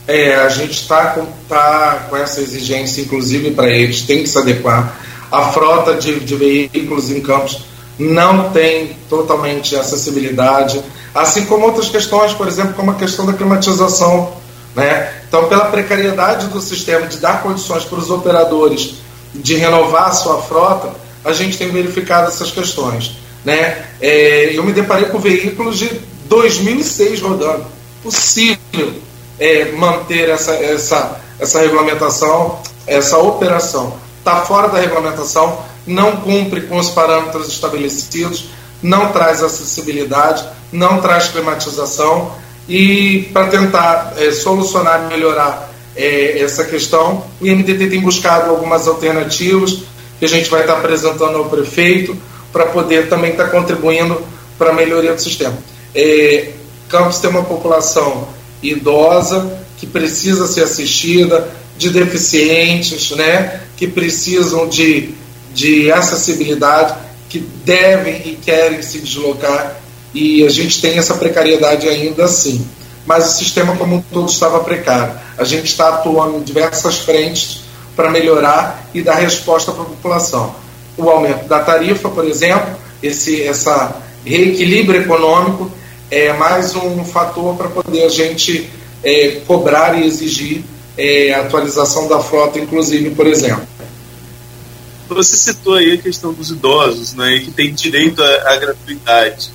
É, 0.07 0.37
a 0.37 0.49
gente 0.49 0.81
está 0.81 1.07
com, 1.07 1.27
tá 1.49 2.07
com 2.09 2.17
essa 2.17 2.41
exigência, 2.41 3.03
inclusive 3.03 3.51
para 3.51 3.71
eles, 3.71 4.03
tem 4.03 4.23
que 4.23 4.29
se 4.29 4.39
adequar. 4.39 5.01
A 5.33 5.51
frota 5.51 5.97
de, 5.97 6.21
de 6.21 6.37
veículos 6.37 7.11
em 7.11 7.21
campos 7.21 7.65
não 7.99 8.51
tem 8.51 8.97
totalmente 9.09 9.75
acessibilidade, 9.75 10.81
assim 11.13 11.45
como 11.47 11.67
outras 11.67 11.89
questões, 11.89 12.33
por 12.35 12.47
exemplo, 12.47 12.75
como 12.75 12.93
a 12.93 12.95
questão 12.95 13.27
da 13.27 13.33
climatização 13.33 14.41
né? 14.75 15.13
Então, 15.29 15.49
pela 15.49 15.67
precariedade 15.67 16.47
do 16.49 16.61
sistema 16.61 17.07
de 17.07 17.19
dar 17.19 17.43
condições 17.43 17.85
para 17.85 17.99
os 17.99 18.11
operadores 18.11 18.95
de 19.35 19.57
renovar 19.57 20.09
a 20.09 20.13
sua 20.13 20.43
frota, 20.43 20.93
a 21.25 21.33
gente 21.33 21.57
tem 21.57 21.71
verificado 21.71 22.29
essas 22.29 22.51
questões. 22.51 23.17
Né? 23.45 23.85
É, 24.01 24.57
eu 24.57 24.63
me 24.63 24.73
deparei 24.73 25.07
com 25.07 25.19
veículos 25.19 25.79
de 25.79 25.89
2006 26.27 27.21
rodando. 27.21 27.65
Possível 28.03 28.95
é, 29.39 29.73
manter 29.73 30.29
essa, 30.29 30.53
essa, 30.53 31.21
essa 31.39 31.61
regulamentação, 31.61 32.59
essa 32.87 33.19
operação. 33.19 33.97
Está 34.19 34.43
fora 34.43 34.69
da 34.69 34.79
regulamentação, 34.79 35.59
não 35.87 36.17
cumpre 36.17 36.63
com 36.63 36.79
os 36.79 36.91
parâmetros 36.91 37.49
estabelecidos, 37.49 38.47
não 38.83 39.13
traz 39.13 39.43
acessibilidade, 39.43 40.45
não 40.73 41.01
traz 41.01 41.29
climatização. 41.29 42.33
E 42.69 43.29
para 43.33 43.49
tentar 43.49 44.15
é, 44.17 44.31
solucionar 44.31 45.09
melhorar 45.09 45.73
é, 45.97 46.41
essa 46.41 46.65
questão, 46.65 47.25
o 47.41 47.47
IMDT 47.47 47.89
tem 47.89 48.01
buscado 48.01 48.51
algumas 48.51 48.87
alternativas 48.87 49.83
que 50.19 50.25
a 50.25 50.29
gente 50.29 50.49
vai 50.49 50.61
estar 50.61 50.75
apresentando 50.75 51.37
ao 51.37 51.47
prefeito 51.47 52.17
para 52.53 52.67
poder 52.67 53.09
também 53.09 53.33
estar 53.33 53.49
contribuindo 53.49 54.23
para 54.57 54.71
a 54.71 54.75
melhoria 54.75 55.15
do 55.15 55.21
sistema. 55.21 55.57
É, 55.95 56.53
Campos 56.89 57.19
tem 57.19 57.31
uma 57.31 57.43
população 57.43 58.29
idosa 58.63 59.59
que 59.79 59.87
precisa 59.87 60.47
ser 60.47 60.63
assistida, 60.63 61.51
de 61.77 61.91
deficientes, 61.91 63.11
né, 63.13 63.61
que 63.77 63.89
precisam 63.89 64.69
de, 64.69 65.15
de 65.53 65.91
acessibilidade, 65.91 66.95
que 67.29 67.41
devem 67.41 68.23
e 68.27 68.39
querem 68.41 68.83
se 68.83 69.01
deslocar, 69.01 69.82
e 70.15 70.45
a 70.45 70.51
gente 70.51 70.81
tem 70.81 70.99
essa 70.99 71.15
precariedade 71.15 71.89
ainda 71.89 72.25
assim. 72.25 72.67
Mas 73.07 73.27
o 73.27 73.39
sistema 73.39 73.77
como 73.77 73.97
um 73.97 74.03
todo 74.03 74.29
estava 74.29 74.61
precário. 74.61 75.15
A 75.37 75.45
gente 75.45 75.67
está 75.67 75.89
atuando 75.89 76.39
em 76.39 76.43
diversas 76.43 76.99
frentes 76.99 77.63
para 77.97 78.11
melhorar 78.11 78.89
e 78.95 79.03
dar 79.03 79.17
resposta 79.17 79.73
para 79.73 79.83
a 79.83 79.87
população. 79.87 80.55
O 80.97 81.09
aumento 81.09 81.47
da 81.49 81.61
tarifa, 81.61 82.09
por 82.11 82.25
exemplo, 82.25 82.77
esse 83.03 83.43
essa 83.43 83.97
reequilíbrio 84.25 85.01
econômico 85.01 85.71
é 86.11 86.33
mais 86.33 86.77
um 86.77 87.05
fator 87.05 87.57
para 87.57 87.69
poder 87.69 88.05
a 88.05 88.09
gente 88.09 88.71
é, 89.03 89.41
cobrar 89.47 89.99
e 89.99 90.07
exigir 90.07 90.63
é, 90.97 91.33
atualização 91.35 92.07
da 92.07 92.21
frota, 92.21 92.59
inclusive, 92.59 93.11
por 93.11 93.27
exemplo. 93.27 93.67
Você 95.09 95.37
citou 95.37 95.75
aí 95.75 95.93
a 95.93 95.99
questão 95.99 96.33
dos 96.33 96.51
idosos, 96.51 97.15
né, 97.15 97.41
que 97.45 97.51
tem 97.51 97.73
direito 97.75 98.23
à, 98.23 98.53
à 98.53 98.57
gratuidade. 98.57 99.51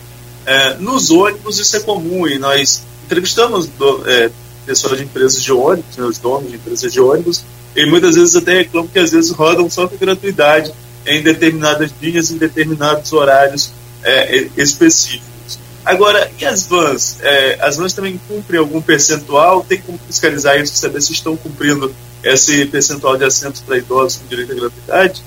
É, 0.48 0.76
nos 0.76 1.12
ônibus 1.12 1.60
isso 1.60 1.76
é 1.76 1.82
comum 1.82 2.26
e 2.26 2.40
nós 2.40 2.82
entrevistamos 3.06 3.68
do, 3.68 4.10
é, 4.10 4.32
pessoas 4.66 4.98
de 4.98 5.04
empresas 5.04 5.44
de 5.44 5.52
ônibus, 5.52 5.98
né, 5.98 6.06
os 6.06 6.18
donos 6.18 6.50
de 6.50 6.56
empresas 6.56 6.94
de 6.94 7.02
ônibus, 7.02 7.44
e 7.76 7.86
muitas 7.86 8.16
vezes 8.16 8.34
até 8.34 8.60
reclamam 8.60 8.88
que 8.88 8.98
às 8.98 9.12
vezes 9.12 9.30
rodam 9.32 9.70
só 9.70 9.90
com 9.90 9.98
gratuidade 9.98 10.74
em 11.06 11.22
determinadas 11.22 11.92
linhas, 12.02 12.32
em 12.32 12.38
determinados 12.38 13.12
horários 13.12 13.72
é, 14.02 14.48
específicos. 14.56 15.60
Agora, 15.84 16.32
e 16.40 16.46
as 16.46 16.66
vans? 16.66 17.18
É, 17.22 17.58
as 17.62 17.76
vans 17.76 17.92
também 17.92 18.20
cumprem 18.28 18.60
algum 18.60 18.82
percentual? 18.82 19.66
Tem 19.68 19.80
como 19.82 20.00
fiscalizar 20.08 20.58
isso, 20.60 20.76
saber 20.76 21.02
se 21.02 21.12
estão 21.12 21.36
cumprindo 21.36 21.94
esse 22.24 22.66
percentual 22.68 23.18
de 23.18 23.26
assentos 23.26 23.62
para 23.62 23.78
idosos 23.78 24.20
com 24.20 24.28
direito 24.28 24.54
à 24.54 24.56
gratuidade? 24.56 25.24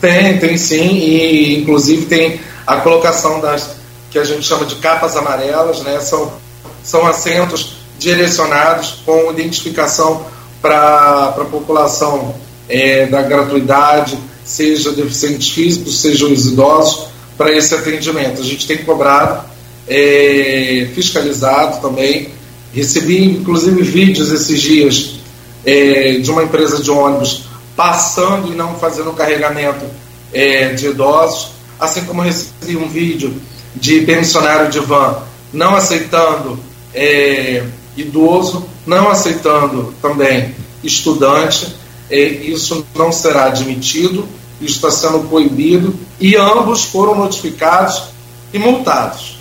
Tem, 0.00 0.38
tem 0.38 0.56
sim, 0.56 0.98
e 0.98 1.60
inclusive 1.60 2.06
tem 2.06 2.40
a 2.66 2.80
colocação 2.80 3.40
das 3.40 3.76
que 4.16 4.20
a 4.20 4.24
gente 4.24 4.46
chama 4.46 4.64
de 4.64 4.76
capas 4.76 5.14
amarelas, 5.14 5.80
né? 5.82 6.00
São, 6.00 6.32
são 6.82 7.06
assentos 7.06 7.72
direcionados 7.98 9.02
com 9.04 9.30
identificação 9.30 10.24
para 10.62 11.34
a 11.36 11.44
população 11.44 12.34
é, 12.66 13.04
da 13.04 13.20
gratuidade, 13.20 14.18
seja 14.42 14.90
deficientes 14.92 15.50
físicos, 15.50 16.00
sejam 16.00 16.32
os 16.32 16.46
idosos, 16.46 17.08
para 17.36 17.52
esse 17.54 17.74
atendimento. 17.74 18.40
A 18.40 18.44
gente 18.44 18.66
tem 18.66 18.78
cobrado, 18.78 19.44
é, 19.86 20.88
fiscalizado 20.94 21.82
também. 21.82 22.30
Recebi, 22.72 23.22
inclusive, 23.22 23.82
vídeos 23.82 24.32
esses 24.32 24.62
dias 24.62 25.10
é, 25.66 26.20
de 26.22 26.30
uma 26.30 26.42
empresa 26.42 26.82
de 26.82 26.90
ônibus 26.90 27.44
passando 27.76 28.50
e 28.50 28.56
não 28.56 28.76
fazendo 28.76 29.12
carregamento 29.12 29.84
é, 30.32 30.72
de 30.72 30.86
idosos, 30.86 31.48
assim 31.78 32.02
como 32.04 32.22
recebi 32.22 32.78
um 32.78 32.88
vídeo 32.88 33.34
de 33.76 34.00
pensionário 34.00 34.70
de 34.70 34.80
van 34.80 35.22
não 35.52 35.76
aceitando 35.76 36.58
é, 36.92 37.64
idoso, 37.96 38.66
não 38.86 39.08
aceitando 39.08 39.94
também 40.02 40.54
estudante. 40.82 41.76
É, 42.10 42.20
isso 42.20 42.86
não 42.94 43.10
será 43.10 43.46
admitido 43.46 44.28
está 44.60 44.90
sendo 44.90 45.28
proibido, 45.28 45.94
e 46.18 46.36
ambos 46.36 46.84
foram 46.84 47.14
notificados 47.14 48.04
e 48.52 48.58
multados. 48.58 49.38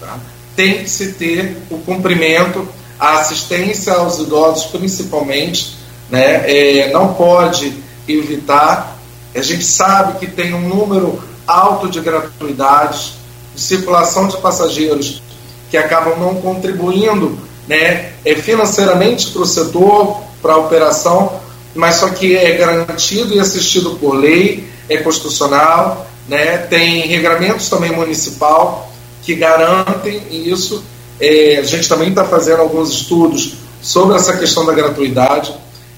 Tá? 0.00 0.18
Tem 0.54 0.84
que 0.84 0.90
se 0.90 1.12
ter 1.12 1.56
o 1.70 1.78
cumprimento, 1.78 2.66
a 2.98 3.18
assistência 3.20 3.94
aos 3.94 4.18
idosos, 4.18 4.66
principalmente, 4.66 5.76
né? 6.10 6.42
É, 6.50 6.92
não 6.92 7.14
pode 7.14 7.72
evitar. 8.06 8.96
A 9.34 9.42
gente 9.42 9.64
sabe 9.64 10.18
que 10.18 10.26
tem 10.26 10.52
um 10.52 10.68
número 10.68 11.22
alto 11.46 11.88
de 11.88 12.00
gratuidades, 12.00 13.14
de 13.14 13.19
circulação 13.60 14.28
de 14.28 14.36
passageiros 14.38 15.22
que 15.70 15.76
acabam 15.76 16.18
não 16.18 16.36
contribuindo 16.36 17.38
né, 17.68 18.12
é, 18.24 18.34
financeiramente 18.34 19.30
para 19.30 19.42
o 19.42 19.46
setor, 19.46 20.20
para 20.42 20.54
a 20.54 20.58
operação, 20.58 21.40
mas 21.74 21.96
só 21.96 22.08
que 22.10 22.36
é 22.36 22.56
garantido 22.56 23.34
e 23.34 23.38
assistido 23.38 23.90
por 24.00 24.14
lei, 24.14 24.68
é 24.88 24.96
constitucional, 24.96 26.06
né? 26.28 26.58
tem 26.58 27.06
regramentos 27.06 27.68
também 27.68 27.92
municipal 27.92 28.90
que 29.22 29.34
garantem 29.34 30.22
isso. 30.30 30.82
É, 31.20 31.58
a 31.58 31.62
gente 31.62 31.88
também 31.88 32.08
está 32.08 32.24
fazendo 32.24 32.60
alguns 32.60 32.90
estudos 32.90 33.54
sobre 33.80 34.16
essa 34.16 34.36
questão 34.36 34.66
da 34.66 34.72
gratuidade. 34.72 35.54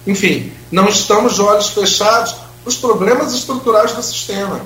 Enfim, 0.07 0.53
não 0.71 0.89
estamos 0.89 1.35
de 1.35 1.41
olhos 1.41 1.69
fechados 1.69 2.35
os 2.65 2.77
problemas 2.77 3.33
estruturais 3.33 3.93
do 3.93 4.03
sistema. 4.03 4.61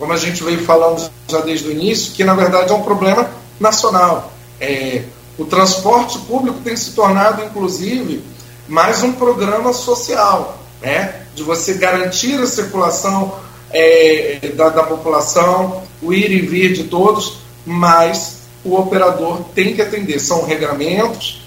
Como 0.00 0.14
a 0.14 0.16
gente 0.16 0.42
veio 0.42 0.64
falando 0.64 1.10
já 1.28 1.42
desde 1.42 1.68
o 1.68 1.72
início, 1.72 2.12
que 2.12 2.24
na 2.24 2.32
verdade 2.32 2.72
é 2.72 2.74
um 2.74 2.82
problema 2.82 3.30
nacional. 3.60 4.32
É, 4.58 5.02
o 5.36 5.44
transporte 5.44 6.18
público 6.20 6.58
tem 6.64 6.74
se 6.74 6.92
tornado, 6.92 7.44
inclusive, 7.44 8.24
mais 8.66 9.02
um 9.02 9.12
programa 9.12 9.74
social, 9.74 10.58
né? 10.80 11.20
de 11.34 11.42
você 11.42 11.74
garantir 11.74 12.40
a 12.40 12.46
circulação 12.46 13.34
é, 13.70 14.50
da, 14.56 14.70
da 14.70 14.84
população, 14.84 15.82
o 16.00 16.14
ir 16.14 16.30
e 16.30 16.40
vir 16.40 16.72
de 16.72 16.84
todos, 16.84 17.40
mas 17.66 18.38
o 18.64 18.76
operador 18.76 19.42
tem 19.54 19.74
que 19.74 19.82
atender. 19.82 20.18
São 20.18 20.46
regramentos, 20.46 21.42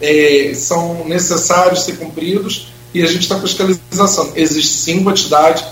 é, 0.00 0.52
são 0.54 1.04
necessários 1.06 1.82
ser 1.82 1.96
cumpridos 1.96 2.72
e 2.94 3.02
a 3.02 3.06
gente 3.06 3.22
está 3.22 3.40
fiscalização. 3.40 4.30
Existe 4.36 4.76
sim 4.76 5.02
quantidade 5.02 5.66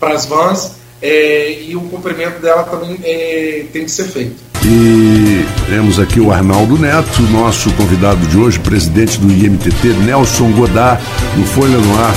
para 0.00 0.14
as 0.14 0.26
vans 0.26 0.84
é, 1.02 1.62
e 1.62 1.76
o 1.76 1.80
cumprimento 1.82 2.40
dela 2.40 2.64
também 2.64 2.98
é, 3.02 3.66
tem 3.72 3.84
que 3.84 3.90
ser 3.90 4.04
feito. 4.04 4.36
E 4.64 5.44
temos 5.68 5.98
aqui 5.98 6.18
o 6.18 6.32
Arnaldo 6.32 6.76
Neto, 6.78 7.22
nosso 7.22 7.70
convidado 7.74 8.26
de 8.26 8.36
hoje, 8.36 8.58
presidente 8.58 9.18
do 9.20 9.30
IMTT, 9.30 9.88
Nelson 10.04 10.50
Godard, 10.52 11.02
no 11.36 11.46
Folha 11.46 11.78
no 11.78 11.98
Ar. 11.98 12.14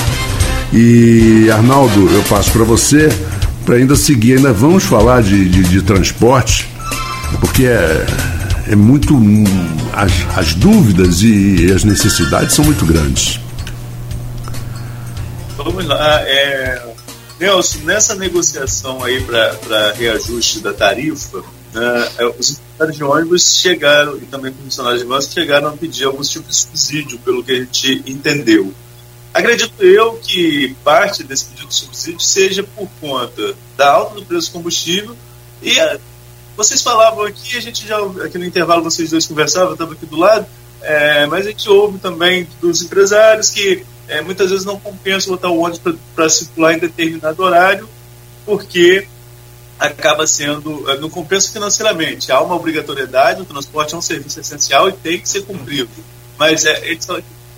E 0.73 1.49
Arnaldo, 1.51 2.09
eu 2.11 2.23
passo 2.23 2.51
para 2.51 2.63
você 2.63 3.09
para 3.65 3.75
ainda 3.75 3.95
seguir, 3.95 4.37
ainda 4.37 4.51
vamos 4.51 4.83
falar 4.83 5.21
de, 5.21 5.47
de, 5.47 5.61
de 5.61 5.83
transporte, 5.83 6.67
porque 7.39 7.65
é, 7.65 8.05
é 8.67 8.75
muito. 8.75 9.15
As, 9.93 10.11
as 10.35 10.55
dúvidas 10.55 11.21
e 11.21 11.71
as 11.71 11.83
necessidades 11.83 12.55
são 12.55 12.65
muito 12.65 12.83
grandes. 12.83 13.39
Vamos 15.55 15.85
lá. 15.85 16.21
É, 16.21 16.88
Nelson, 17.39 17.79
nessa 17.79 18.15
negociação 18.15 19.03
aí 19.03 19.23
para 19.23 19.93
reajuste 19.93 20.59
da 20.59 20.73
tarifa, 20.73 21.41
né, 21.73 22.11
é, 22.17 22.25
os 22.27 22.59
empresários 22.59 22.97
de 22.97 23.03
ônibus 23.03 23.59
chegaram, 23.61 24.17
e 24.17 24.21
também 24.21 24.53
funcionários 24.53 25.01
de 25.01 25.07
ônibus, 25.07 25.31
chegaram 25.31 25.69
a 25.69 25.71
pedir 25.71 26.03
alguns 26.03 26.29
tipos 26.29 26.49
de 26.49 26.61
subsídio, 26.63 27.17
pelo 27.19 27.43
que 27.43 27.51
a 27.53 27.55
gente 27.55 28.03
entendeu. 28.05 28.73
Acredito 29.33 29.81
eu 29.81 30.15
que 30.15 30.75
parte 30.83 31.23
desse 31.23 31.45
pedido 31.45 31.69
de 31.69 31.75
subsídio 31.75 32.19
seja 32.19 32.63
por 32.63 32.89
conta 32.99 33.55
da 33.77 33.91
alta 33.91 34.15
do 34.15 34.25
preço 34.25 34.49
do 34.49 34.53
combustível 34.53 35.15
e 35.61 35.79
a, 35.79 35.99
vocês 36.57 36.81
falavam 36.81 37.23
aqui, 37.23 37.55
a 37.55 37.61
gente 37.61 37.87
já 37.87 37.97
aqui 38.25 38.37
no 38.37 38.43
intervalo 38.43 38.83
vocês 38.83 39.11
dois 39.11 39.25
conversavam, 39.25 39.69
eu 39.69 39.73
estava 39.73 39.93
aqui 39.93 40.05
do 40.05 40.17
lado, 40.17 40.45
é, 40.81 41.25
mas 41.25 41.45
a 41.45 41.49
gente 41.49 41.69
ouve 41.69 41.97
também 41.99 42.47
dos 42.61 42.81
empresários 42.81 43.49
que 43.49 43.85
é, 44.07 44.21
muitas 44.21 44.49
vezes 44.49 44.65
não 44.65 44.79
compensa 44.79 45.29
botar 45.29 45.49
o 45.49 45.59
ônibus 45.59 45.95
para 46.15 46.29
circular 46.29 46.73
em 46.73 46.79
determinado 46.79 47.41
horário, 47.43 47.87
porque 48.45 49.07
acaba 49.79 50.27
sendo, 50.27 50.89
eh, 50.89 50.97
não 50.97 51.09
compensa 51.09 51.51
financeiramente. 51.51 52.31
Há 52.31 52.41
uma 52.41 52.55
obrigatoriedade, 52.55 53.41
o 53.41 53.45
transporte 53.45 53.95
é 53.95 53.97
um 53.97 54.01
serviço 54.01 54.39
essencial 54.39 54.89
e 54.89 54.91
tem 54.91 55.19
que 55.19 55.29
ser 55.29 55.43
cumprido. 55.43 55.89
Mas 56.37 56.65
é, 56.65 56.97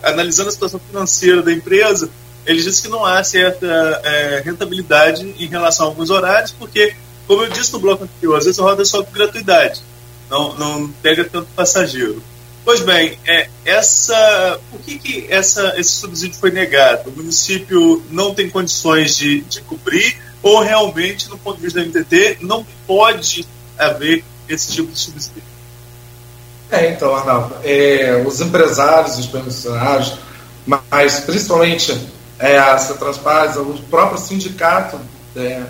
analisando 0.04 0.50
a 0.50 0.52
situação 0.52 0.80
financeira 0.80 1.42
da 1.42 1.52
empresa, 1.52 2.10
ele 2.46 2.62
disse 2.62 2.84
que 2.84 2.88
não 2.88 3.04
há 3.06 3.24
certa 3.24 3.66
é, 4.04 4.42
rentabilidade 4.46 5.24
em 5.38 5.48
relação 5.48 5.88
a 5.88 5.90
alguns 5.90 6.10
horários, 6.10 6.52
porque, 6.52 6.96
como 7.26 7.44
eu 7.44 7.50
disse 7.50 7.74
no 7.74 7.80
bloco 7.80 8.04
anterior, 8.04 8.38
às 8.38 8.46
vezes 8.46 8.60
roda 8.60 8.86
só 8.86 9.04
com 9.04 9.12
gratuidade, 9.12 9.82
não, 10.30 10.56
não 10.56 10.92
pega 11.02 11.24
tanto 11.24 11.48
passageiro. 11.56 12.22
Pois 12.64 12.82
bem, 12.82 13.18
é, 13.26 13.50
essa, 13.66 14.60
por 14.70 14.80
que, 14.82 15.00
que 15.00 15.28
essa, 15.30 15.74
esse 15.78 15.90
subsídio 15.90 16.38
foi 16.38 16.52
negado? 16.52 17.10
O 17.10 17.18
município 17.18 18.04
não 18.12 18.36
tem 18.36 18.50
condições 18.50 19.18
de, 19.18 19.42
de 19.42 19.62
cobrir 19.62 20.16
ou 20.44 20.62
realmente, 20.62 21.30
no 21.30 21.38
ponto 21.38 21.58
de 21.58 21.64
vista 21.64 21.80
da 21.80 21.86
MTT, 21.86 22.38
não 22.42 22.66
pode 22.86 23.48
haver 23.78 24.24
esse 24.48 24.72
tipo 24.74 24.92
de 24.92 25.00
subsídio? 25.00 25.44
É, 26.70 26.92
então, 26.92 27.16
Arnaldo, 27.16 27.56
é, 27.64 28.24
os 28.26 28.40
empresários, 28.42 29.18
os 29.18 29.26
pensionários, 29.26 30.14
mas 30.66 31.20
principalmente 31.20 32.00
é, 32.40 32.58
a 32.58 32.78
Cetraspaz, 32.78 33.58
o 33.58 33.74
próprio 33.90 34.20
sindicato 34.20 35.00
é, 35.36 35.64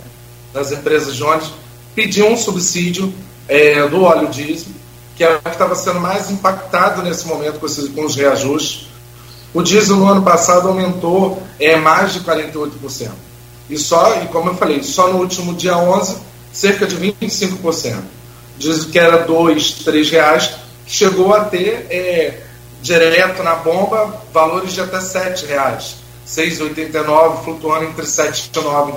das 0.53 0.71
empresas 0.71 1.15
de 1.15 1.23
ônibus, 1.23 1.53
pediu 1.95 2.27
um 2.27 2.37
subsídio 2.37 3.13
é, 3.47 3.87
do 3.87 4.03
óleo 4.03 4.29
diesel 4.29 4.73
que 5.21 5.25
é 5.25 5.35
o 5.35 5.39
que 5.39 5.49
estava 5.49 5.75
sendo 5.75 5.99
mais 5.99 6.31
impactado 6.31 7.03
nesse 7.03 7.27
momento 7.27 7.59
com, 7.59 7.67
esses, 7.67 7.87
com 7.89 8.03
os 8.03 8.15
reajustes. 8.15 8.87
O 9.53 9.61
diesel 9.61 9.97
no 9.97 10.07
ano 10.07 10.23
passado 10.23 10.67
aumentou 10.67 11.43
é, 11.59 11.75
mais 11.75 12.13
de 12.13 12.21
48%. 12.21 13.11
E 13.69 13.77
só, 13.77 14.19
e 14.23 14.27
como 14.29 14.49
eu 14.49 14.55
falei, 14.55 14.81
só 14.81 15.09
no 15.09 15.19
último 15.19 15.53
dia 15.53 15.77
11, 15.77 16.17
cerca 16.51 16.87
de 16.87 16.95
25%. 16.95 17.99
Diesel 18.57 18.89
que 18.89 18.97
era 18.97 19.19
dois, 19.19 19.73
três 19.85 20.09
reais, 20.09 20.55
chegou 20.87 21.35
a 21.35 21.41
ter 21.41 21.85
é, 21.91 22.41
direto 22.81 23.43
na 23.43 23.53
bomba 23.53 24.23
valores 24.33 24.73
de 24.73 24.81
até 24.81 24.99
sete 25.01 25.45
reais. 25.45 25.97
6,89, 26.27 27.43
flutuando 27.43 27.85
entre 27.85 28.07
7 28.07 28.51
e 28.55 28.59
9 28.59 28.93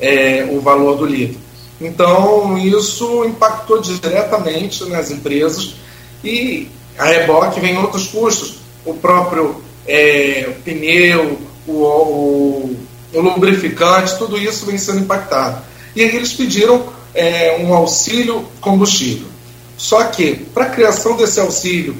é, 0.00 0.48
o 0.50 0.58
valor 0.60 0.96
do 0.96 1.04
litro. 1.04 1.38
Então, 1.80 2.56
isso 2.56 3.24
impactou 3.24 3.80
diretamente 3.80 4.84
nas 4.86 5.10
empresas 5.10 5.74
e 6.24 6.70
a 6.98 7.04
reboque 7.04 7.60
vem 7.60 7.76
outros 7.76 8.06
custos, 8.08 8.56
o 8.84 8.94
próprio 8.94 9.62
é, 9.86 10.54
pneu, 10.64 11.38
o, 11.66 11.72
o, 11.72 12.76
o, 13.12 13.20
lubrificante, 13.20 14.16
tudo 14.16 14.38
isso 14.38 14.64
vem 14.64 14.78
sendo 14.78 15.00
impactado. 15.00 15.62
E 15.94 16.00
eles 16.00 16.32
pediram 16.32 16.86
é, 17.14 17.58
um 17.60 17.74
auxílio 17.74 18.46
combustível. 18.60 19.26
Só 19.76 20.04
que, 20.04 20.34
para 20.54 20.66
a 20.66 20.70
criação 20.70 21.16
desse 21.16 21.38
auxílio, 21.38 21.96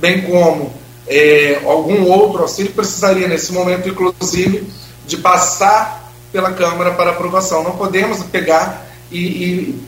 bem 0.00 0.22
como 0.22 0.72
é, 1.06 1.60
algum 1.64 2.10
outro 2.10 2.42
auxílio, 2.42 2.72
precisaria, 2.72 3.28
nesse 3.28 3.52
momento, 3.52 3.88
inclusive, 3.88 4.66
de 5.06 5.16
passar 5.16 6.12
pela 6.32 6.52
Câmara 6.52 6.92
para 6.92 7.10
aprovação. 7.10 7.62
Não 7.62 7.72
podemos 7.72 8.22
pegar 8.24 8.89
e, 9.10 9.18
e 9.18 9.80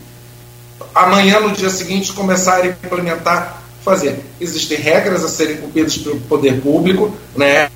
amanhã, 0.93 1.39
no 1.39 1.51
dia 1.51 1.69
seguinte, 1.69 2.13
começar 2.13 2.57
a 2.57 2.67
implementar, 2.67 3.61
fazer. 3.83 4.19
Existem 4.39 4.77
regras 4.77 5.23
a 5.23 5.27
serem 5.27 5.57
cumpridas 5.57 5.97
pelo 5.97 6.19
poder 6.21 6.61
público, 6.61 7.15
né? 7.35 7.69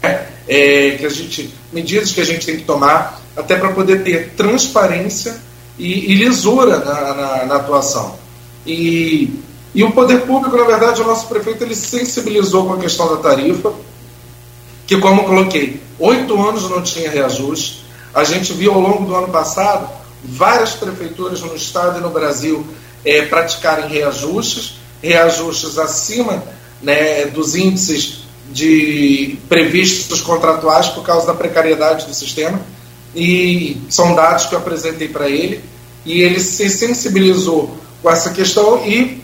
É, 0.47 0.91
que 0.91 1.05
a 1.05 1.09
gente, 1.09 1.53
medidas 1.73 2.11
que 2.11 2.21
a 2.21 2.25
gente 2.25 2.45
tem 2.45 2.57
que 2.57 2.63
tomar, 2.63 3.21
até 3.35 3.57
para 3.57 3.69
poder 3.69 4.03
ter 4.03 4.31
transparência 4.35 5.37
e, 5.77 6.11
e 6.11 6.15
lisura 6.15 6.79
na, 6.79 7.13
na, 7.13 7.45
na, 7.45 7.55
atuação. 7.55 8.15
E, 8.65 9.41
e 9.75 9.83
o 9.83 9.91
poder 9.91 10.21
público, 10.21 10.55
na 10.55 10.63
verdade, 10.63 11.01
o 11.01 11.05
nosso 11.05 11.27
prefeito 11.27 11.63
ele 11.63 11.75
sensibilizou 11.75 12.65
com 12.65 12.73
a 12.73 12.77
questão 12.77 13.09
da 13.09 13.17
tarifa, 13.17 13.73
que, 14.85 14.97
como 14.97 15.25
coloquei, 15.25 15.81
oito 15.99 16.41
anos 16.41 16.69
não 16.69 16.81
tinha 16.81 17.11
reajuste. 17.11 17.85
A 18.13 18.23
gente 18.23 18.53
viu 18.53 18.73
ao 18.73 18.79
longo 18.79 19.05
do 19.05 19.15
ano 19.15 19.27
passado 19.27 19.96
várias 20.23 20.71
prefeituras 20.71 21.41
no 21.41 21.55
estado 21.55 21.99
e 21.99 22.01
no 22.01 22.09
Brasil 22.09 22.65
é, 23.05 23.23
praticarem 23.23 23.87
reajustes, 23.87 24.79
reajustes 25.01 25.77
acima 25.77 26.43
né, 26.81 27.25
dos 27.25 27.55
índices 27.55 28.19
de 28.51 29.37
previstos 29.49 30.21
contratuais 30.21 30.87
por 30.87 31.03
causa 31.03 31.27
da 31.27 31.33
precariedade 31.33 32.05
do 32.05 32.13
sistema. 32.13 32.59
E 33.15 33.81
são 33.89 34.15
dados 34.15 34.45
que 34.45 34.55
eu 34.55 34.59
apresentei 34.59 35.07
para 35.07 35.29
ele. 35.29 35.63
E 36.05 36.21
ele 36.21 36.39
se 36.39 36.69
sensibilizou 36.69 37.77
com 38.01 38.09
essa 38.09 38.29
questão 38.29 38.85
e 38.85 39.21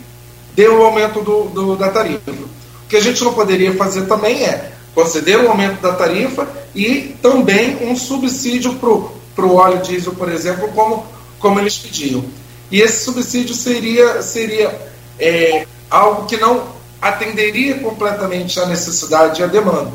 deu 0.54 0.80
o 0.80 0.84
aumento 0.84 1.20
do, 1.22 1.44
do, 1.44 1.76
da 1.76 1.88
tarifa. 1.88 2.30
O 2.30 2.88
que 2.88 2.96
a 2.96 3.00
gente 3.00 3.22
não 3.24 3.32
poderia 3.32 3.74
fazer 3.74 4.02
também 4.02 4.44
é 4.44 4.72
conceder 4.94 5.38
o 5.40 5.48
aumento 5.48 5.80
da 5.80 5.92
tarifa 5.92 6.46
e 6.74 7.16
também 7.20 7.78
um 7.88 7.96
subsídio 7.96 8.74
para 8.74 8.88
para 9.34 9.44
o 9.44 9.56
óleo 9.56 9.82
diesel, 9.82 10.14
por 10.14 10.30
exemplo, 10.30 10.68
como, 10.68 11.06
como 11.38 11.60
eles 11.60 11.78
pediam. 11.78 12.24
E 12.70 12.80
esse 12.80 13.04
subsídio 13.04 13.54
seria, 13.54 14.22
seria 14.22 14.92
é, 15.18 15.66
algo 15.90 16.26
que 16.26 16.36
não 16.36 16.74
atenderia 17.00 17.78
completamente 17.78 18.58
à 18.58 18.66
necessidade 18.66 19.40
e 19.40 19.44
à 19.44 19.46
demanda. 19.46 19.92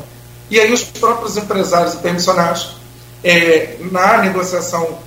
E 0.50 0.58
aí 0.58 0.72
os 0.72 0.84
próprios 0.84 1.36
empresários 1.36 1.94
e 1.94 1.98
permissionários, 1.98 2.76
é, 3.22 3.76
na 3.90 4.18
negociação 4.18 4.98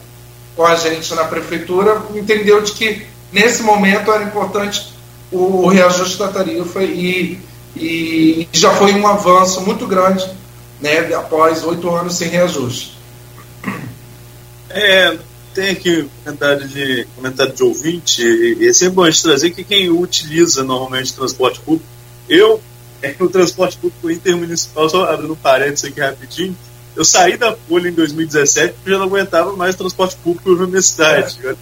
com 0.56 0.66
a 0.66 0.76
gente 0.76 1.14
na 1.16 1.24
prefeitura, 1.24 2.02
entendeu 2.14 2.62
de 2.62 2.74
que 2.74 3.08
nesse 3.32 3.64
momento 3.64 4.12
era 4.12 4.24
importante 4.24 4.94
o, 5.32 5.64
o 5.64 5.68
reajuste 5.68 6.20
da 6.20 6.28
tarifa 6.28 6.84
e, 6.84 7.40
e 7.76 8.48
já 8.52 8.72
foi 8.72 8.94
um 8.94 9.08
avanço 9.08 9.62
muito 9.62 9.88
grande 9.88 10.30
né, 10.80 11.14
após 11.16 11.64
oito 11.64 11.90
anos 11.90 12.16
sem 12.16 12.30
reajuste. 12.30 12.98
É, 14.74 15.18
tem 15.54 15.70
aqui 15.70 16.10
comentário 16.24 16.68
de, 16.68 17.08
comentário 17.16 17.54
de 17.54 17.64
ouvinte, 17.64 18.24
e 18.24 18.68
é 18.68 18.74
sempre 18.74 18.96
bom 18.96 19.04
a 19.04 19.12
gente 19.12 19.24
trazer 19.24 19.52
que 19.52 19.64
quem 19.64 19.90
utiliza 19.90 20.64
normalmente 20.64 21.14
transporte 21.14 21.60
público, 21.60 21.86
eu, 22.28 22.62
é, 23.02 23.16
o 23.20 23.30
transporte 23.30 23.78
público 23.78 24.10
intermunicipal, 24.10 24.90
só 24.90 25.06
abrindo 25.06 25.34
um 25.34 25.36
parênteses 25.36 25.86
aqui 25.86 26.00
rapidinho, 26.00 26.58
eu 26.96 27.06
saí 27.06 27.38
da 27.38 27.56
Folha 27.56 27.90
em 27.90 27.94
2017 27.94 28.74
porque 28.74 28.92
já 28.92 28.98
não 28.98 29.06
aguentava 29.06 29.54
mais 29.54 29.76
transporte 29.76 30.16
público 30.18 30.56
na 30.56 30.68
minha 30.68 30.82
cidade. 30.82 31.40
Eu, 31.44 31.58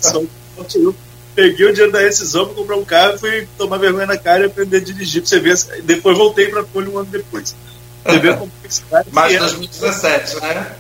eu 0.76 0.96
peguei 1.34 1.66
o 1.66 1.72
dinheiro 1.72 1.92
da 1.92 2.00
rescisão 2.00 2.46
para 2.46 2.56
comprar 2.56 2.76
um 2.76 2.84
carro, 2.84 3.18
fui 3.18 3.48
tomar 3.58 3.78
vergonha 3.78 4.06
na 4.06 4.18
cara 4.18 4.44
e 4.44 4.46
aprender 4.48 4.78
a 4.78 4.82
dirigir. 4.82 5.26
Você 5.26 5.40
ver, 5.40 5.58
depois 5.84 6.18
voltei 6.18 6.48
para 6.48 6.62
a 6.62 6.66
Folha 6.66 6.90
um 6.90 6.98
ano 6.98 7.08
depois. 7.10 7.56
Você 8.06 8.20
vê 8.20 8.30
a 8.32 8.38
complexidade. 8.38 9.08
Mais 9.12 9.40
2017, 9.40 10.42
né? 10.42 10.76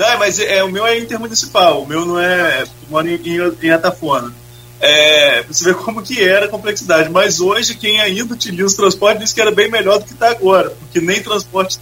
Não, 0.00 0.18
mas 0.18 0.38
é, 0.38 0.64
o 0.64 0.72
meu 0.72 0.86
é 0.86 0.98
intermunicipal, 0.98 1.82
o 1.82 1.86
meu 1.86 2.06
não 2.06 2.18
é. 2.18 2.64
moro 2.88 3.06
em, 3.06 3.20
em, 3.62 3.70
Atafona. 3.70 4.34
É, 4.80 5.42
você 5.42 5.62
vê 5.62 5.74
como 5.74 6.00
que 6.00 6.24
era 6.24 6.46
a 6.46 6.48
complexidade. 6.48 7.10
Mas 7.10 7.38
hoje, 7.38 7.74
quem 7.74 8.00
ainda 8.00 8.32
utiliza 8.32 8.72
o 8.72 8.76
transporte 8.78 9.18
diz 9.18 9.34
que 9.34 9.42
era 9.42 9.50
bem 9.50 9.70
melhor 9.70 9.98
do 9.98 10.06
que 10.06 10.14
está 10.14 10.30
agora, 10.30 10.70
porque 10.70 11.02
nem 11.02 11.22
transporte 11.22 11.78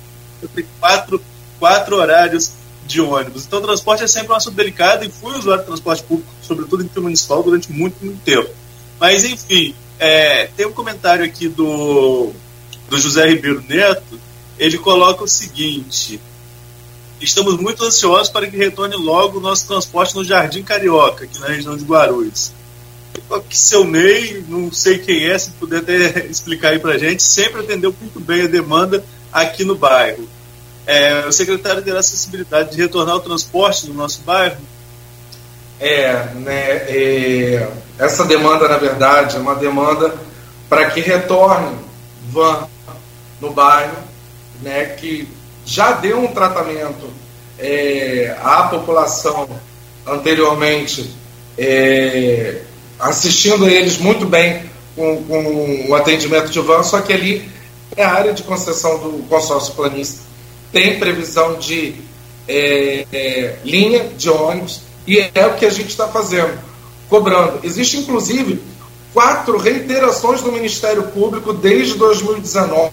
tem 0.52 0.66
quatro, 0.81 1.22
quatro 1.61 1.94
horários 1.94 2.50
de 2.88 3.00
ônibus. 3.00 3.46
Então, 3.46 3.61
o 3.61 3.62
transporte 3.62 4.02
é 4.02 4.09
sempre 4.09 4.33
um 4.33 4.37
assunto 4.37 4.57
delicado 4.57 5.04
e 5.04 5.09
fui 5.09 5.38
usuário 5.38 5.62
de 5.62 5.68
transporte 5.68 6.02
público, 6.02 6.28
sobretudo 6.42 6.83
intermunicipal, 6.83 7.40
durante 7.44 7.70
muito, 7.70 8.04
muito 8.04 8.20
tempo. 8.24 8.50
Mas, 8.98 9.24
enfim, 9.24 9.76
é, 9.96 10.46
tem 10.57 10.66
um 10.66 10.72
comentário 10.72 11.24
aqui 11.24 11.46
do, 11.48 12.33
do 12.90 12.98
José 12.98 13.28
Ribeiro 13.28 13.62
Neto. 13.68 14.18
Ele 14.59 14.76
coloca 14.76 15.22
o 15.22 15.28
seguinte: 15.28 16.20
Estamos 17.20 17.57
muito 17.57 17.85
ansiosos 17.85 18.28
para 18.28 18.46
que 18.46 18.57
retorne 18.57 18.96
logo 18.96 19.38
o 19.38 19.40
nosso 19.40 19.66
transporte 19.66 20.14
no 20.14 20.24
Jardim 20.24 20.62
Carioca, 20.62 21.24
aqui 21.24 21.38
na 21.40 21.48
região 21.48 21.76
de 21.76 21.85
Guarulhos. 21.85 22.52
Que 23.48 23.59
seu 23.59 23.85
Ney, 23.85 24.44
não 24.48 24.72
sei 24.72 24.98
quem 24.98 25.28
é, 25.28 25.37
se 25.37 25.50
puder 25.50 25.81
até 25.81 26.26
explicar 26.31 26.70
aí 26.70 26.78
para 26.78 26.92
a 26.92 26.98
gente, 26.98 27.22
sempre 27.22 27.62
atendeu 27.62 27.94
muito 28.00 28.20
bem 28.20 28.42
a 28.42 28.46
demanda 28.46 29.04
aqui 29.33 29.64
no 29.64 29.74
bairro. 29.74 30.28
É, 30.86 31.26
o 31.26 31.32
secretário 31.32 31.82
terá 31.82 31.99
acessibilidade 31.99 32.70
de 32.70 32.80
retornar 32.80 33.16
o 33.16 33.20
transporte 33.20 33.88
no 33.88 33.95
nosso 33.95 34.20
bairro? 34.22 34.57
É, 35.80 36.12
né, 36.34 36.70
é, 36.88 37.68
essa 37.99 38.24
demanda, 38.24 38.68
na 38.68 38.78
verdade, 38.78 39.36
é 39.36 39.40
uma 39.40 39.55
demanda 39.55 40.14
para 40.68 40.90
que 40.90 41.01
retorne 41.01 41.76
van 42.30 42.68
no 43.40 43.51
bairro, 43.51 43.97
né, 44.62 44.86
que 44.86 45.28
já 45.68 45.92
deu 45.92 46.18
um 46.18 46.28
tratamento 46.28 47.10
é, 47.58 48.34
à 48.42 48.62
população 48.62 49.46
anteriormente, 50.06 51.14
é, 51.58 52.62
assistindo 52.98 53.68
eles 53.68 53.98
muito 53.98 54.24
bem 54.24 54.62
com, 54.96 55.22
com, 55.24 55.86
o 55.90 55.94
atendimento 55.94 56.48
de 56.48 56.58
van, 56.60 56.82
só 56.82 57.02
que 57.02 57.12
ali 57.12 57.50
é 57.94 58.02
a 58.02 58.10
área 58.10 58.32
de 58.32 58.44
concessão 58.44 58.98
do 58.98 59.28
consórcio 59.28 59.74
planista. 59.74 60.22
Tem 60.72 60.98
previsão 60.98 61.58
de 61.58 61.96
é, 62.48 63.06
é 63.12 63.56
linha 63.62 64.04
de 64.16 64.30
ônibus 64.30 64.80
e 65.06 65.18
é 65.34 65.46
o 65.46 65.54
que 65.54 65.66
a 65.66 65.70
gente 65.70 65.90
está 65.90 66.08
fazendo, 66.08 66.58
cobrando. 67.10 67.60
Existe, 67.62 67.98
inclusive, 67.98 68.62
quatro 69.12 69.58
reiterações 69.58 70.40
do 70.40 70.50
Ministério 70.50 71.08
Público 71.08 71.52
desde 71.52 71.94
2019 71.98 72.90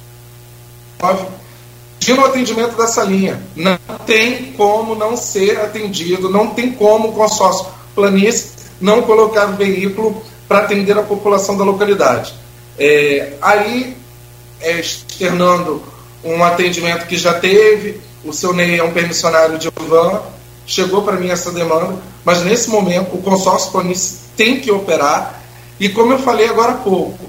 pedindo 1.99 2.21
o 2.21 2.25
atendimento 2.25 2.77
dessa 2.77 3.03
linha. 3.03 3.41
Não 3.55 3.77
tem 4.05 4.53
como 4.53 4.95
não 4.95 5.17
ser 5.17 5.59
atendido, 5.59 6.29
não 6.29 6.47
tem 6.47 6.71
como 6.71 7.09
o 7.09 7.13
consórcio 7.13 7.67
planície 7.93 8.55
não 8.79 9.01
colocar 9.01 9.45
veículo 9.47 10.21
para 10.47 10.59
atender 10.59 10.97
a 10.97 11.03
população 11.03 11.57
da 11.57 11.63
localidade. 11.63 12.33
É, 12.77 13.33
aí, 13.41 13.95
é, 14.61 14.79
externando 14.79 15.81
um 16.23 16.43
atendimento 16.43 17.07
que 17.07 17.17
já 17.17 17.33
teve, 17.33 18.01
o 18.23 18.33
seu 18.33 18.53
Ney 18.53 18.79
é 18.79 18.83
um 18.83 18.91
permissionário 18.91 19.57
de 19.57 19.69
van, 19.87 20.21
chegou 20.65 21.03
para 21.03 21.15
mim 21.15 21.29
essa 21.29 21.51
demanda, 21.51 21.95
mas 22.23 22.43
nesse 22.43 22.69
momento 22.69 23.15
o 23.15 23.21
consórcio 23.21 23.71
planície 23.71 24.17
tem 24.35 24.59
que 24.59 24.71
operar, 24.71 25.41
e 25.79 25.89
como 25.89 26.13
eu 26.13 26.19
falei 26.19 26.47
agora 26.47 26.73
há 26.73 26.77
pouco, 26.77 27.25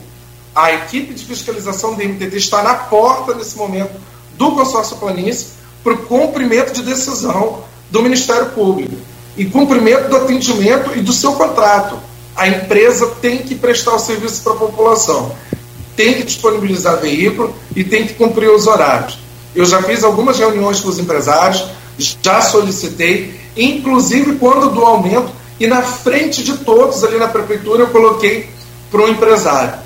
a 0.55 0.73
equipe 0.73 1.12
de 1.12 1.25
fiscalização 1.25 1.95
do 1.95 2.03
MTT 2.03 2.37
está 2.37 2.62
na 2.62 2.75
porta 2.75 3.35
nesse 3.35 3.57
momento 3.57 3.93
do 4.37 4.53
consórcio 4.53 4.97
planície 4.97 5.49
para 5.82 5.95
o 5.95 5.99
cumprimento 5.99 6.72
de 6.72 6.82
decisão 6.82 7.64
do 7.91 8.03
Ministério 8.03 8.47
Público 8.51 8.97
e 9.37 9.45
cumprimento 9.45 10.09
do 10.09 10.16
atendimento 10.16 10.97
e 10.97 11.01
do 11.01 11.12
seu 11.12 11.32
contrato. 11.34 11.99
A 12.34 12.49
empresa 12.49 13.07
tem 13.20 13.39
que 13.39 13.55
prestar 13.55 13.95
o 13.95 13.99
serviço 13.99 14.43
para 14.43 14.53
a 14.53 14.57
população, 14.57 15.34
tem 15.95 16.14
que 16.14 16.24
disponibilizar 16.24 17.01
veículo 17.01 17.55
e 17.74 17.84
tem 17.84 18.07
que 18.07 18.14
cumprir 18.14 18.51
os 18.51 18.66
horários. 18.66 19.18
Eu 19.55 19.64
já 19.64 19.82
fiz 19.82 20.05
algumas 20.05 20.39
reuniões 20.39 20.80
com 20.80 20.89
os 20.89 20.99
empresários, 20.99 21.64
já 21.99 22.43
solicitei, 22.43 23.41
inclusive 23.57 24.37
quando 24.37 24.70
do 24.70 24.84
aumento, 24.84 25.32
e 25.59 25.66
na 25.66 25.80
frente 25.80 26.43
de 26.43 26.59
todos 26.59 27.03
ali 27.03 27.16
na 27.16 27.28
prefeitura 27.28 27.82
eu 27.82 27.87
coloquei 27.87 28.51
para 28.91 29.01
o 29.01 29.09
empresário. 29.09 29.78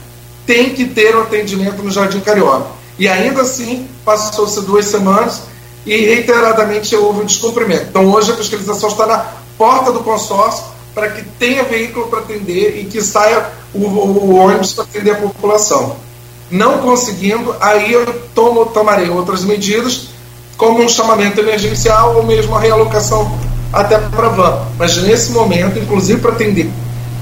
Tem 0.45 0.71
que 0.71 0.87
ter 0.87 1.15
o 1.15 1.21
um 1.21 1.23
atendimento 1.23 1.83
no 1.83 1.91
Jardim 1.91 2.19
Carioca. 2.19 2.80
E 3.01 3.09
ainda 3.09 3.41
assim, 3.41 3.89
passou-se 4.05 4.61
duas 4.61 4.85
semanas 4.85 5.41
e 5.87 5.97
reiteradamente 5.97 6.95
houve 6.95 7.23
um 7.23 7.25
descumprimento. 7.25 7.87
Então 7.89 8.13
hoje 8.13 8.31
a 8.31 8.37
fiscalização 8.37 8.91
está 8.91 9.07
na 9.07 9.27
porta 9.57 9.91
do 9.91 10.01
consórcio 10.01 10.65
para 10.95 11.09
que 11.09 11.23
tenha 11.39 11.65
veículo 11.65 12.09
para 12.09 12.19
atender 12.19 12.79
e 12.79 12.85
que 12.85 13.01
saia 13.01 13.49
o, 13.73 13.79
o 13.79 14.35
ônibus 14.35 14.75
para 14.75 14.85
atender 14.85 15.13
a 15.13 15.15
população. 15.15 15.97
Não 16.51 16.81
conseguindo, 16.81 17.57
aí 17.59 17.91
eu 17.91 18.05
tomo, 18.35 18.67
tomarei 18.67 19.09
outras 19.09 19.45
medidas, 19.45 20.09
como 20.59 20.83
um 20.83 20.89
chamamento 20.89 21.41
emergencial 21.41 22.17
ou 22.17 22.27
mesmo 22.27 22.55
a 22.55 22.61
realocação 22.61 23.33
até 23.73 23.97
para 23.97 24.27
a 24.27 24.31
van. 24.31 24.67
Mas 24.77 24.99
nesse 24.99 25.33
momento, 25.33 25.79
inclusive 25.79 26.21
para 26.21 26.33
atender 26.33 26.71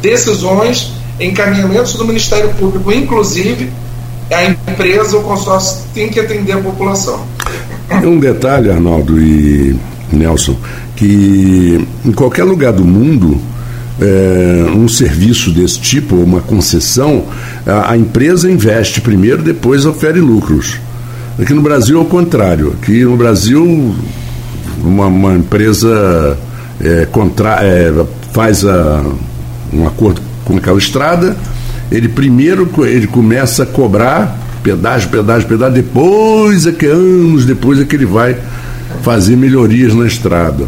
decisões, 0.01 0.91
encaminhamentos 1.20 1.93
do 1.93 2.05
Ministério 2.05 2.53
Público, 2.55 2.91
inclusive 2.91 3.72
a 4.35 4.45
empresa, 4.45 5.16
o 5.16 5.22
consórcio 5.22 5.85
tem 5.95 6.09
que 6.09 6.20
atender 6.20 6.53
a 6.53 6.59
população. 6.59 7.26
Um 8.05 8.18
detalhe, 8.18 8.70
Arnaldo 8.70 9.20
e 9.20 9.76
Nelson, 10.12 10.57
que 10.95 11.87
em 12.05 12.12
qualquer 12.12 12.45
lugar 12.45 12.72
do 12.72 12.85
mundo, 12.85 13.41
é, 14.01 14.70
um 14.74 14.87
serviço 14.89 15.51
desse 15.51 15.81
tipo, 15.81 16.16
uma 16.16 16.41
concessão, 16.41 17.24
a, 17.66 17.93
a, 17.93 17.97
empresa 17.97 18.51
investe 18.51 19.01
primeiro, 19.01 19.43
depois 19.43 19.87
ofere 19.87 20.20
lucros. 20.20 20.79
Aqui 21.39 21.55
no 21.55 21.62
Brasil 21.62 21.99
é 21.99 22.03
o 22.03 22.05
contrário. 22.05 22.76
Aqui 22.81 23.05
no 23.05 23.16
Brasil, 23.16 23.95
uma, 24.83 25.07
uma 25.07 25.35
empresa 25.35 26.39
é, 26.81 27.07
contra, 27.07 27.64
é, 27.64 27.93
faz 28.33 28.64
a, 28.64 29.05
um 29.72 29.87
acordo 29.87 30.20
com 30.45 30.57
aquela 30.57 30.79
estrada, 30.79 31.37
ele 31.91 32.09
primeiro 32.09 32.68
ele 32.84 33.07
começa 33.07 33.62
a 33.62 33.66
cobrar 33.66 34.39
pedágio, 34.62 35.09
pedágio, 35.09 35.49
pedágio, 35.49 35.74
depois 35.74 36.66
é 36.66 36.72
que 36.72 36.86
anos 36.86 37.45
depois 37.45 37.80
é 37.80 37.84
que 37.84 37.97
ele 37.97 38.07
vai 38.07 38.36
fazer 39.03 39.36
melhorias 39.36 39.95
na 39.95 40.07
estrada. 40.07 40.66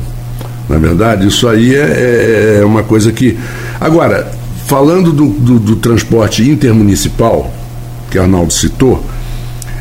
Na 0.68 0.76
é 0.76 0.78
verdade, 0.78 1.26
isso 1.26 1.48
aí 1.48 1.74
é, 1.74 1.78
é, 1.78 2.58
é, 2.60 2.64
uma 2.64 2.84
coisa 2.84 3.10
que. 3.10 3.36
Agora, 3.80 4.30
falando 4.66 5.12
do, 5.12 5.26
do, 5.26 5.58
do 5.58 5.76
transporte 5.76 6.48
intermunicipal, 6.48 7.52
que 8.08 8.18
Arnaldo 8.18 8.52
citou, 8.52 9.04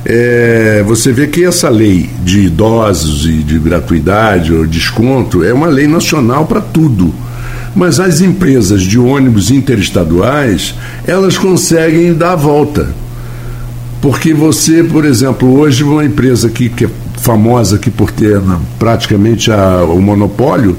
é, 0.03 0.83
você 0.87 1.11
vê 1.11 1.27
que 1.27 1.45
essa 1.45 1.69
lei 1.69 2.09
de 2.23 2.45
idosos 2.45 3.25
e 3.25 3.43
de 3.43 3.59
gratuidade 3.59 4.51
ou 4.51 4.65
desconto 4.65 5.43
é 5.43 5.53
uma 5.53 5.67
lei 5.67 5.87
nacional 5.87 6.45
para 6.47 6.61
tudo. 6.61 7.13
Mas 7.79 7.97
as 7.97 8.19
empresas 8.19 8.81
de 8.81 8.99
ônibus 8.99 9.49
interestaduais, 9.49 10.75
elas 11.07 11.37
conseguem 11.37 12.13
dar 12.13 12.33
a 12.33 12.35
volta. 12.35 12.89
Porque 14.01 14.33
você, 14.33 14.83
por 14.83 15.05
exemplo, 15.05 15.57
hoje 15.57 15.85
uma 15.85 16.03
empresa 16.03 16.47
aqui 16.47 16.67
que 16.67 16.83
é 16.83 16.89
famosa 17.21 17.77
aqui 17.77 17.89
por 17.89 18.11
ter 18.11 18.37
né, 18.41 18.59
praticamente 18.77 19.49
a, 19.49 19.85
o 19.85 20.01
monopólio, 20.01 20.75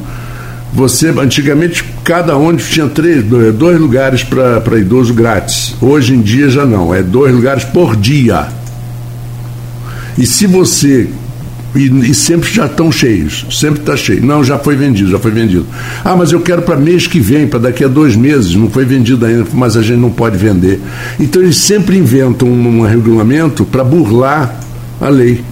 você 0.74 1.08
antigamente 1.08 1.82
cada 2.04 2.36
ônibus 2.36 2.68
tinha 2.68 2.86
três, 2.86 3.24
dois 3.24 3.80
lugares 3.80 4.22
para 4.22 4.78
idoso 4.78 5.14
grátis. 5.14 5.74
Hoje 5.80 6.12
em 6.14 6.20
dia 6.20 6.50
já 6.50 6.66
não, 6.66 6.94
é 6.94 7.02
dois 7.02 7.34
lugares 7.34 7.64
por 7.64 7.96
dia. 7.96 8.46
E 10.18 10.26
se 10.26 10.46
você 10.46 11.08
e, 11.74 12.10
e, 12.10 12.14
sempre 12.14 12.50
já 12.50 12.66
estão 12.66 12.90
cheios, 12.90 13.46
sempre 13.50 13.80
está 13.80 13.96
cheio. 13.96 14.24
Não, 14.24 14.42
já 14.42 14.58
foi 14.58 14.76
vendido, 14.76 15.10
já 15.10 15.18
foi 15.18 15.30
vendido. 15.30 15.66
Ah, 16.04 16.16
mas 16.16 16.32
eu 16.32 16.40
quero 16.40 16.62
para 16.62 16.76
mês 16.76 17.06
que 17.06 17.20
vem, 17.20 17.46
para 17.46 17.60
daqui 17.60 17.84
a 17.84 17.88
dois 17.88 18.16
meses, 18.16 18.54
não 18.54 18.68
foi 18.68 18.84
vendido 18.84 19.24
ainda, 19.24 19.46
mas 19.52 19.76
a 19.76 19.82
gente 19.82 19.98
não 19.98 20.10
pode 20.10 20.36
vender. 20.36 20.80
Então 21.18 21.42
eles 21.42 21.56
sempre 21.56 21.96
inventam 21.96 22.48
um, 22.48 22.80
um 22.80 22.82
regulamento 22.82 23.64
para 23.64 23.84
burlar 23.84 24.60
a 25.00 25.08
lei. 25.08 25.42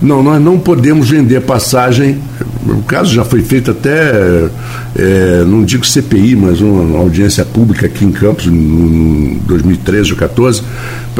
Não, 0.00 0.22
nós 0.22 0.42
não 0.42 0.58
podemos 0.58 1.08
vender 1.08 1.40
passagem. 1.40 2.20
O 2.66 2.82
caso 2.82 3.14
já 3.14 3.24
foi 3.24 3.42
feito 3.42 3.70
até, 3.70 4.48
é, 4.94 5.44
não 5.46 5.64
digo 5.64 5.86
CPI, 5.86 6.36
mas 6.36 6.60
uma 6.60 6.98
audiência 6.98 7.44
pública 7.44 7.86
aqui 7.86 8.04
em 8.04 8.12
Campos, 8.12 8.46
em 8.46 9.40
2013 9.46 10.12
ou 10.12 10.18
2014, 10.18 10.62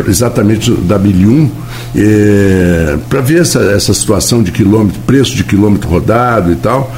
exatamente 0.09 0.71
da 0.73 0.99
Bilium, 0.99 1.51
é, 1.95 2.99
para 3.09 3.21
ver 3.21 3.41
essa, 3.41 3.61
essa 3.61 3.95
situação 3.95 4.43
de 4.43 4.53
quilômetro, 4.53 5.01
preço 5.07 5.35
de 5.35 5.45
quilômetro 5.45 5.89
rodado 5.89 6.53
e 6.53 6.57
tal. 6.57 6.95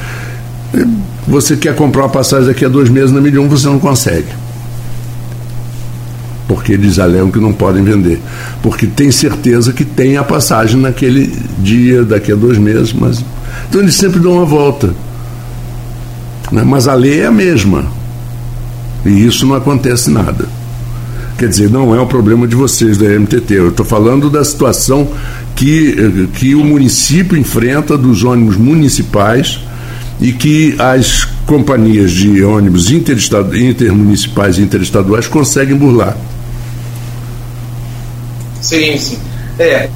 Você 1.28 1.56
quer 1.56 1.74
comprar 1.74 2.02
uma 2.02 2.08
passagem 2.08 2.48
daqui 2.48 2.64
a 2.64 2.68
dois 2.68 2.88
meses 2.88 3.12
na 3.12 3.20
Milium, 3.20 3.48
você 3.48 3.66
não 3.66 3.78
consegue 3.78 4.47
porque 6.48 6.72
eles 6.72 6.98
alegam 6.98 7.30
que 7.30 7.38
não 7.38 7.52
podem 7.52 7.84
vender. 7.84 8.18
Porque 8.62 8.86
tem 8.86 9.12
certeza 9.12 9.70
que 9.70 9.84
tem 9.84 10.16
a 10.16 10.24
passagem 10.24 10.80
naquele 10.80 11.30
dia, 11.58 12.02
daqui 12.02 12.32
a 12.32 12.34
dois 12.34 12.56
meses, 12.56 12.92
mas. 12.92 13.22
Então 13.68 13.82
eles 13.82 13.94
sempre 13.94 14.18
dão 14.18 14.32
uma 14.32 14.46
volta. 14.46 14.94
Né? 16.50 16.64
Mas 16.64 16.88
a 16.88 16.94
lei 16.94 17.20
é 17.20 17.26
a 17.26 17.30
mesma. 17.30 17.86
E 19.04 19.26
isso 19.26 19.46
não 19.46 19.54
acontece 19.54 20.10
nada. 20.10 20.46
Quer 21.36 21.48
dizer, 21.48 21.70
não 21.70 21.94
é 21.94 22.00
um 22.00 22.06
problema 22.06 22.48
de 22.48 22.56
vocês 22.56 22.96
da 22.96 23.06
MTT. 23.06 23.54
Eu 23.54 23.68
estou 23.68 23.86
falando 23.86 24.30
da 24.30 24.42
situação 24.42 25.06
que, 25.54 26.28
que 26.34 26.54
o 26.54 26.64
município 26.64 27.36
enfrenta 27.36 27.96
dos 27.96 28.24
ônibus 28.24 28.56
municipais 28.56 29.60
e 30.20 30.32
que 30.32 30.74
as 30.80 31.26
companhias 31.46 32.10
de 32.10 32.42
ônibus 32.42 32.90
intermunicipais 32.90 34.58
e 34.58 34.62
interestaduais 34.62 35.28
conseguem 35.28 35.76
burlar. 35.76 36.16
Sim, 38.60 38.98
sim. 38.98 39.18
É, 39.58 39.88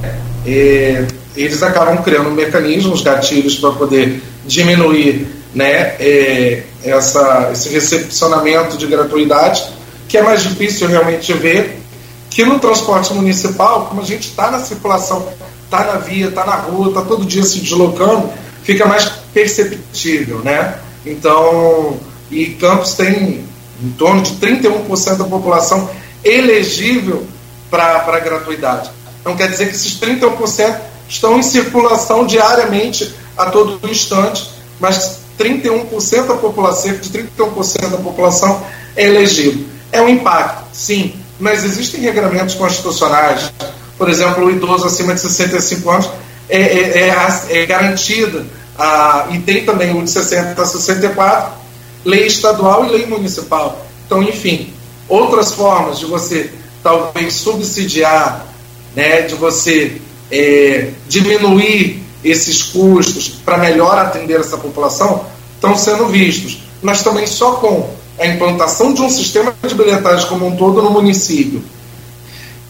é, 0.47 1.07
eles 1.37 1.63
acabam 1.63 2.03
criando 2.03 2.31
mecanismos, 2.31 3.01
gatilhos 3.01 3.57
para 3.57 3.73
poder 3.73 4.23
diminuir 4.45 5.27
né, 5.55 5.95
é, 6.01 6.63
essa, 6.85 7.51
esse 7.53 7.69
recepcionamento 7.69 8.77
de 8.77 8.87
gratuidade, 8.87 9.63
que 10.09 10.19
é 10.19 10.23
mais 10.23 10.43
difícil 10.43 10.89
realmente 10.89 11.33
ver 11.33 11.81
que 12.29 12.45
no 12.45 12.59
transporte 12.59 13.13
municipal, 13.13 13.87
como 13.87 14.01
a 14.01 14.05
gente 14.05 14.29
está 14.29 14.51
na 14.51 14.59
circulação, 14.61 15.27
está 15.65 15.85
na 15.85 15.99
via, 15.99 16.29
está 16.29 16.45
na 16.47 16.57
rua, 16.57 16.89
está 16.89 17.03
todo 17.03 17.27
dia 17.27 17.43
se 17.43 17.61
deslocando, 17.61 18.31
fica 18.63 18.87
mais 18.87 19.05
perceptível, 19.33 20.39
né? 20.39 20.79
Então, 21.05 21.99
e 22.31 22.47
Campos 22.47 22.95
tem 22.95 23.45
em 23.83 23.91
torno 23.99 24.23
de 24.23 24.33
31% 24.35 25.17
da 25.17 25.25
população 25.25 25.91
elegível 26.25 27.27
para 27.73 28.17
a 28.17 28.21
gratuidade. 28.21 28.91
Não 29.25 29.35
quer 29.35 29.49
dizer 29.49 29.71
que 29.71 29.75
esses 29.75 29.99
31% 29.99 30.77
estão 31.09 31.39
em 31.39 31.43
circulação 31.43 32.27
diariamente 32.27 33.15
a 33.37 33.47
todo 33.47 33.81
instante, 33.91 34.51
mas 34.79 35.21
31% 35.39 36.27
da 36.27 36.35
população, 36.35 36.83
cerca 36.83 37.01
de 37.01 37.09
31% 37.11 37.89
da 37.89 37.97
população 37.97 38.63
é 38.95 39.07
elegível. 39.07 39.65
É 39.91 40.03
um 40.03 40.09
impacto, 40.09 40.65
sim, 40.75 41.15
mas 41.41 41.65
existem 41.65 42.03
regramentos 42.03 42.55
constitucionais. 42.55 43.51
Por 43.97 44.11
exemplo, 44.11 44.45
o 44.45 44.51
idoso 44.51 44.87
acima 44.87 45.15
de 45.15 45.21
65 45.21 45.91
anos 45.91 46.11
é, 46.51 46.61
é, 46.61 47.09
é, 47.09 47.63
é 47.63 47.67
garantida, 47.67 48.45
ah, 48.79 49.29
e 49.31 49.39
tem 49.39 49.65
também 49.65 49.97
o 49.97 50.03
de 50.03 50.11
60 50.11 50.61
a 50.61 50.67
64, 50.67 51.53
lei 52.05 52.27
estadual 52.27 52.85
e 52.85 52.91
lei 52.91 53.07
municipal. 53.07 53.87
Então, 54.05 54.23
enfim, 54.23 54.75
outras 55.09 55.53
formas 55.53 55.99
de 55.99 56.07
você 56.07 56.53
talvez 56.83 57.35
subsidiar, 57.35 58.47
né, 58.95 59.23
de 59.23 59.35
você 59.35 60.01
é, 60.31 60.91
diminuir 61.09 62.03
esses 62.25 62.63
custos 62.63 63.29
para 63.29 63.59
melhor 63.59 63.99
atender 63.99 64.41
essa 64.41 64.57
população 64.57 65.27
estão 65.55 65.77
sendo 65.77 66.07
vistos, 66.07 66.63
mas 66.83 67.03
também 67.03 67.27
só 67.27 67.53
com 67.53 67.91
a 68.19 68.27
implantação 68.27 68.93
de 68.93 69.01
um 69.03 69.09
sistema 69.09 69.55
de 69.67 69.75
bilhetagem 69.75 70.29
como 70.29 70.47
um 70.47 70.57
todo 70.57 70.83
no 70.83 70.91
município. 70.91 71.63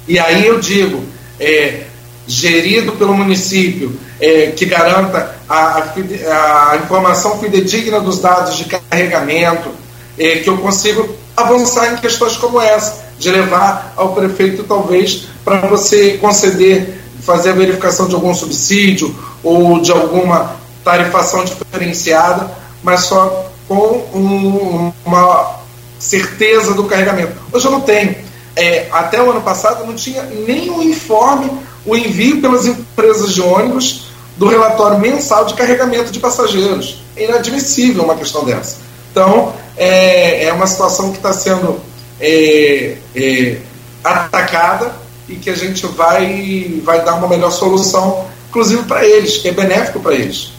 E 0.06 0.18
aí 0.18 0.46
eu 0.46 0.58
digo, 0.60 1.02
é, 1.38 1.84
gerido 2.26 2.92
pelo 2.92 3.14
município, 3.14 3.98
é, 4.20 4.52
que 4.52 4.66
garanta 4.66 5.36
a, 5.48 5.78
a, 5.78 6.72
a, 6.72 6.76
informação 6.76 7.38
fidedigna 7.38 8.00
dos 8.00 8.20
dados 8.20 8.56
de 8.56 8.64
carregamento, 8.64 9.70
é, 10.18 10.36
que 10.36 10.48
eu 10.48 10.58
consigo 10.58 11.16
avançar 11.42 11.92
em 11.92 11.96
questões 11.96 12.36
como 12.36 12.60
essa, 12.60 13.04
de 13.18 13.30
levar 13.30 13.92
ao 13.96 14.12
prefeito, 14.14 14.64
talvez, 14.64 15.26
para 15.44 15.58
você 15.68 16.18
conceder, 16.18 17.00
fazer 17.22 17.50
a 17.50 17.54
verificação 17.54 18.08
de 18.08 18.14
algum 18.14 18.34
subsídio 18.34 19.14
ou 19.42 19.80
de 19.80 19.92
alguma 19.92 20.56
tarifação 20.84 21.44
diferenciada, 21.44 22.50
mas 22.82 23.00
só 23.00 23.46
com 23.68 24.04
um, 24.14 24.92
uma 25.04 25.56
certeza 25.98 26.74
do 26.74 26.84
carregamento. 26.84 27.32
Hoje 27.52 27.66
eu 27.66 27.70
não 27.70 27.80
tenho. 27.80 28.16
É, 28.54 28.88
até 28.92 29.22
o 29.22 29.30
ano 29.30 29.40
passado 29.40 29.86
não 29.86 29.94
tinha 29.94 30.22
nem 30.24 30.70
um 30.70 30.82
informe, 30.82 31.50
o 31.86 31.96
envio 31.96 32.40
pelas 32.40 32.66
empresas 32.66 33.32
de 33.32 33.40
ônibus 33.40 34.08
do 34.36 34.48
relatório 34.48 34.98
mensal 34.98 35.44
de 35.44 35.54
carregamento 35.54 36.10
de 36.10 36.18
passageiros. 36.18 37.02
É 37.16 37.24
inadmissível 37.24 38.04
uma 38.04 38.14
questão 38.14 38.44
dessa. 38.44 38.78
Então, 39.10 39.52
é, 39.76 40.44
é 40.44 40.52
uma 40.52 40.66
situação 40.66 41.10
que 41.10 41.18
está 41.18 41.32
sendo 41.32 41.80
é, 42.20 42.96
é, 43.14 43.56
atacada 44.02 44.94
e 45.28 45.36
que 45.36 45.50
a 45.50 45.54
gente 45.54 45.86
vai, 45.86 46.80
vai 46.84 47.04
dar 47.04 47.14
uma 47.14 47.28
melhor 47.28 47.50
solução, 47.50 48.26
inclusive 48.48 48.82
para 48.84 49.04
eles, 49.04 49.38
que 49.38 49.48
é 49.48 49.52
benéfico 49.52 50.00
para 50.00 50.14
eles. 50.14 50.52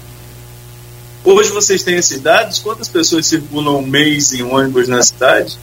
Hoje 1.23 1.51
vocês 1.51 1.83
têm 1.83 1.95
esses 1.95 2.19
dados? 2.19 2.59
Quantas 2.59 2.89
pessoas 2.89 3.25
circulam 3.25 3.77
um 3.77 3.85
mês 3.85 4.33
em 4.33 4.43
ônibus 4.43 4.87
na 4.87 5.01
cidade? 5.01 5.57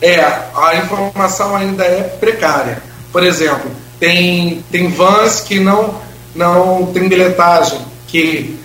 É, 0.00 0.20
a 0.20 0.76
informação 0.82 1.54
ainda 1.54 1.84
é 1.84 2.02
precária. 2.02 2.82
Por 3.12 3.22
exemplo, 3.22 3.70
tem, 4.00 4.64
tem 4.70 4.88
vans 4.88 5.40
que 5.40 5.60
não, 5.60 6.00
não 6.34 6.86
tem 6.86 7.08
bilhetagem, 7.08 7.80
que 8.06 8.58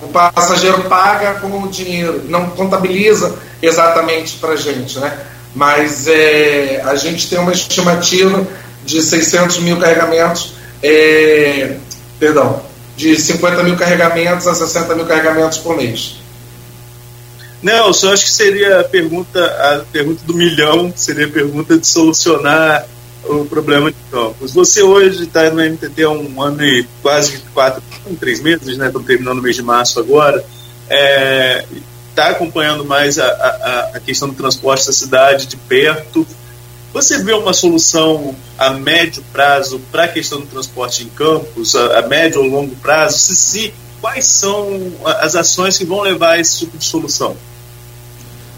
o 0.00 0.08
passageiro 0.08 0.82
paga 0.84 1.34
com 1.40 1.62
o 1.62 1.68
dinheiro, 1.68 2.22
não 2.28 2.50
contabiliza 2.50 3.34
exatamente 3.62 4.36
para 4.36 4.52
a 4.52 4.56
gente, 4.56 4.98
né? 4.98 5.18
Mas 5.54 6.06
é, 6.06 6.82
a 6.84 6.94
gente 6.96 7.28
tem 7.28 7.38
uma 7.38 7.52
estimativa 7.52 8.46
de 8.84 9.02
600 9.02 9.60
mil 9.60 9.78
carregamentos, 9.78 10.52
é, 10.82 11.76
perdão, 12.18 12.62
de 12.96 13.18
50 13.20 13.62
mil 13.62 13.76
carregamentos 13.76 14.46
a 14.46 14.54
60 14.54 14.94
mil 14.94 15.06
carregamentos 15.06 15.58
por 15.58 15.76
mês. 15.76 16.16
Nelson, 17.62 18.12
acho 18.12 18.24
que 18.24 18.30
seria 18.30 18.80
a 18.80 18.84
pergunta, 18.84 19.44
a 19.44 19.84
pergunta 19.90 20.22
do 20.24 20.34
milhão, 20.34 20.92
seria 20.94 21.26
a 21.26 21.30
pergunta 21.30 21.78
de 21.78 21.86
solucionar 21.86 22.86
o 23.24 23.44
problema 23.44 23.90
de 23.90 23.96
campos. 24.10 24.52
Você 24.52 24.82
hoje 24.82 25.24
está 25.24 25.50
no 25.50 25.62
MTT 25.62 26.02
há 26.02 26.10
um 26.10 26.42
ano 26.42 26.64
e 26.64 26.86
quase 27.02 27.38
quatro, 27.52 27.82
três 28.14 28.40
meses, 28.40 28.76
né? 28.76 28.86
Estamos 28.86 29.06
terminando 29.06 29.38
o 29.38 29.42
mês 29.42 29.56
de 29.56 29.62
março 29.62 29.98
agora. 29.98 30.38
Está 30.38 30.94
é, 30.94 31.64
tá 32.14 32.28
acompanhando 32.28 32.84
mais 32.84 33.18
a, 33.18 33.26
a, 33.26 33.90
a 33.96 34.00
questão 34.00 34.28
do 34.28 34.34
transporte 34.34 34.86
da 34.86 34.92
cidade 34.92 35.46
de 35.46 35.56
perto. 35.56 36.26
Você 36.92 37.22
vê 37.22 37.32
uma 37.32 37.52
solução 37.52 38.34
a 38.56 38.70
médio 38.70 39.22
prazo 39.32 39.80
para 39.90 40.04
a 40.04 40.08
questão 40.08 40.40
do 40.40 40.46
transporte 40.46 41.02
em 41.02 41.08
campos, 41.08 41.74
a, 41.74 41.98
a 41.98 42.02
médio 42.02 42.40
ou 42.40 42.48
longo 42.48 42.74
prazo? 42.76 43.18
Se 43.18 43.36
sim, 43.36 43.72
quais 44.00 44.24
são 44.24 44.92
as 45.04 45.34
ações 45.34 45.76
que 45.76 45.84
vão 45.84 46.00
levar 46.00 46.32
a 46.32 46.40
esse 46.40 46.60
tipo 46.60 46.78
de 46.78 46.84
solução? 46.84 47.36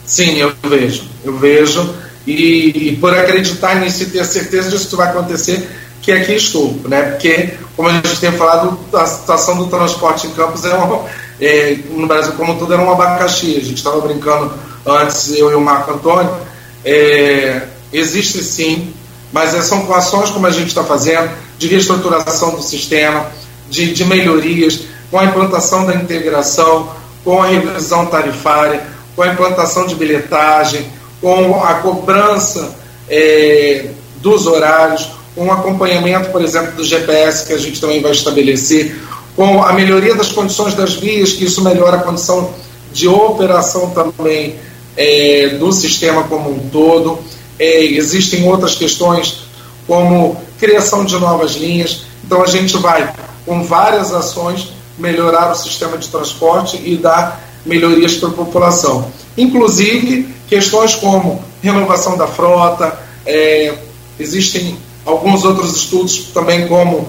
Sim, 0.04 0.36
eu 0.38 0.54
vejo. 0.62 1.04
Eu 1.24 1.38
vejo 1.38 1.94
e, 2.26 2.90
e, 2.90 2.96
por 2.96 3.16
acreditar 3.16 3.80
nisso 3.80 4.02
e 4.02 4.06
ter 4.06 4.24
certeza 4.24 4.70
disso 4.70 4.88
que 4.88 4.96
vai 4.96 5.08
acontecer, 5.08 5.66
que 6.08 6.12
aqui 6.12 6.32
estou, 6.32 6.74
né? 6.86 7.02
Porque, 7.02 7.50
como 7.76 7.90
a 7.90 7.92
gente 7.92 8.18
tem 8.18 8.32
falado, 8.32 8.78
a 8.94 9.04
situação 9.04 9.58
do 9.58 9.66
transporte 9.66 10.26
em 10.26 10.30
campos 10.30 10.64
é, 10.64 10.72
uma, 10.72 11.04
é 11.38 11.76
no 11.90 12.06
Brasil 12.06 12.32
como 12.32 12.58
tudo 12.58 12.72
era 12.72 12.80
um 12.80 12.90
abacaxi. 12.90 13.58
A 13.58 13.60
gente 13.60 13.74
estava 13.74 14.00
brincando 14.00 14.50
antes, 14.86 15.30
eu 15.34 15.50
e 15.50 15.54
o 15.54 15.60
Marco 15.60 15.92
Antônio. 15.92 16.34
É, 16.82 17.60
existe 17.92 18.42
sim, 18.42 18.94
mas 19.30 19.54
é, 19.54 19.60
são 19.60 19.84
com 19.84 19.92
ações 19.92 20.30
como 20.30 20.46
a 20.46 20.50
gente 20.50 20.68
está 20.68 20.82
fazendo, 20.82 21.30
de 21.58 21.68
reestruturação 21.68 22.52
do 22.52 22.62
sistema, 22.62 23.26
de, 23.68 23.92
de 23.92 24.04
melhorias, 24.06 24.84
com 25.10 25.18
a 25.18 25.26
implantação 25.26 25.84
da 25.84 25.94
integração, 25.94 26.88
com 27.22 27.42
a 27.42 27.48
revisão 27.48 28.06
tarifária, 28.06 28.82
com 29.14 29.22
a 29.22 29.28
implantação 29.28 29.86
de 29.86 29.94
bilhetagem, 29.94 30.86
com 31.20 31.62
a 31.62 31.74
cobrança 31.74 32.74
é, 33.10 33.90
dos 34.22 34.46
horários, 34.46 35.17
com 35.38 35.46
o 35.46 35.52
acompanhamento, 35.52 36.30
por 36.30 36.42
exemplo, 36.42 36.72
do 36.72 36.82
GPS, 36.82 37.46
que 37.46 37.52
a 37.52 37.58
gente 37.58 37.80
também 37.80 38.02
vai 38.02 38.10
estabelecer, 38.10 38.98
com 39.36 39.62
a 39.62 39.72
melhoria 39.72 40.16
das 40.16 40.32
condições 40.32 40.74
das 40.74 40.94
vias, 40.94 41.32
que 41.32 41.44
isso 41.44 41.62
melhora 41.62 41.98
a 41.98 42.02
condição 42.02 42.52
de 42.92 43.06
operação 43.06 43.90
também 43.90 44.56
é, 44.96 45.50
do 45.50 45.70
sistema 45.70 46.24
como 46.24 46.50
um 46.50 46.68
todo. 46.70 47.20
É, 47.56 47.84
existem 47.84 48.48
outras 48.48 48.74
questões, 48.74 49.44
como 49.86 50.36
criação 50.58 51.04
de 51.04 51.16
novas 51.16 51.52
linhas. 51.52 52.02
Então, 52.24 52.42
a 52.42 52.46
gente 52.48 52.76
vai, 52.76 53.14
com 53.46 53.62
várias 53.62 54.12
ações, 54.12 54.72
melhorar 54.98 55.52
o 55.52 55.54
sistema 55.54 55.96
de 55.96 56.08
transporte 56.08 56.82
e 56.84 56.96
dar 56.96 57.40
melhorias 57.64 58.16
para 58.16 58.30
a 58.30 58.32
população. 58.32 59.08
Inclusive, 59.36 60.34
questões 60.48 60.96
como 60.96 61.44
renovação 61.62 62.18
da 62.18 62.26
frota, 62.26 62.98
é, 63.24 63.78
existem 64.18 64.76
alguns 65.04 65.44
outros 65.44 65.76
estudos 65.76 66.30
também, 66.34 66.68
como 66.68 67.08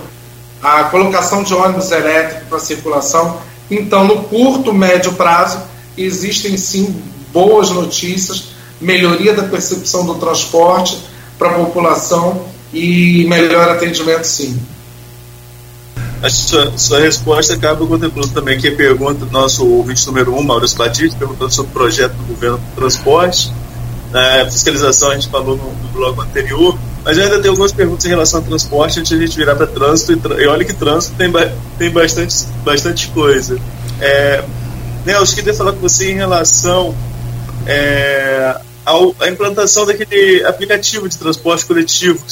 a 0.61 0.85
colocação 0.85 1.43
de 1.43 1.53
ônibus 1.53 1.91
elétricos 1.91 2.47
para 2.47 2.59
circulação. 2.59 3.37
Então, 3.69 4.05
no 4.05 4.23
curto, 4.23 4.73
médio 4.73 5.13
prazo, 5.13 5.59
existem 5.97 6.57
sim 6.57 7.01
boas 7.31 7.69
notícias, 7.69 8.49
melhoria 8.81 9.33
da 9.33 9.43
percepção 9.43 10.05
do 10.05 10.15
transporte 10.15 10.97
para 11.37 11.51
a 11.51 11.53
população 11.53 12.45
e 12.73 13.25
melhor 13.27 13.69
atendimento, 13.69 14.25
sim. 14.25 14.59
A 16.21 16.29
sua, 16.29 16.77
sua 16.77 16.99
resposta 16.99 17.53
acaba 17.53 17.85
contemplando 17.85 18.29
também 18.29 18.59
que 18.59 18.67
a 18.67 18.75
pergunta 18.75 19.25
do 19.25 19.31
nosso 19.31 19.65
ouvinte 19.65 20.05
número 20.05 20.35
um, 20.35 20.43
Maurício 20.43 20.77
Batista, 20.77 21.17
perguntando 21.17 21.53
sobre 21.53 21.71
o 21.71 21.73
projeto 21.73 22.11
do 22.13 22.23
governo 22.23 22.57
do 22.57 22.75
transporte. 22.75 23.51
Na 24.11 24.43
fiscalização 24.45 25.11
a 25.11 25.13
gente 25.13 25.29
falou 25.29 25.55
no, 25.55 25.71
no 25.71 25.87
bloco 25.93 26.21
anterior, 26.21 26.77
mas 27.03 27.17
eu 27.17 27.23
ainda 27.23 27.39
tenho 27.39 27.51
algumas 27.51 27.71
perguntas 27.71 28.05
em 28.05 28.09
relação 28.09 28.39
ao 28.39 28.45
transporte 28.45 28.99
antes 28.99 29.09
de 29.09 29.15
a 29.23 29.27
gente 29.27 29.37
virar 29.37 29.55
para 29.55 29.67
trânsito. 29.67 30.11
E, 30.11 30.43
e, 30.43 30.47
olha 30.47 30.65
que 30.65 30.73
trânsito 30.73 31.15
tem, 31.15 31.31
tem 31.77 31.89
bastante, 31.91 32.35
bastante 32.63 33.07
coisa. 33.09 33.57
É, 34.01 34.43
Nelson, 35.05 35.35
queria 35.35 35.53
falar 35.53 35.73
com 35.73 35.79
você 35.79 36.11
em 36.11 36.15
relação 36.15 36.95
é, 37.65 38.59
ao, 38.85 39.15
à 39.19 39.29
implantação 39.29 39.85
daquele 39.85 40.43
aplicativo 40.45 41.07
de 41.07 41.17
transporte 41.17 41.65
coletivo 41.65 42.23
que 42.25 42.31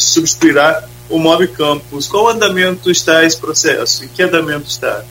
substituirá 0.00 0.84
o 1.08 1.18
Mob 1.18 1.46
Campus. 1.48 2.08
Qual 2.08 2.28
andamento 2.28 2.90
está 2.90 3.24
esse 3.24 3.36
processo? 3.36 4.04
Em 4.04 4.08
que 4.08 4.22
andamento 4.22 4.68
está? 4.68 5.04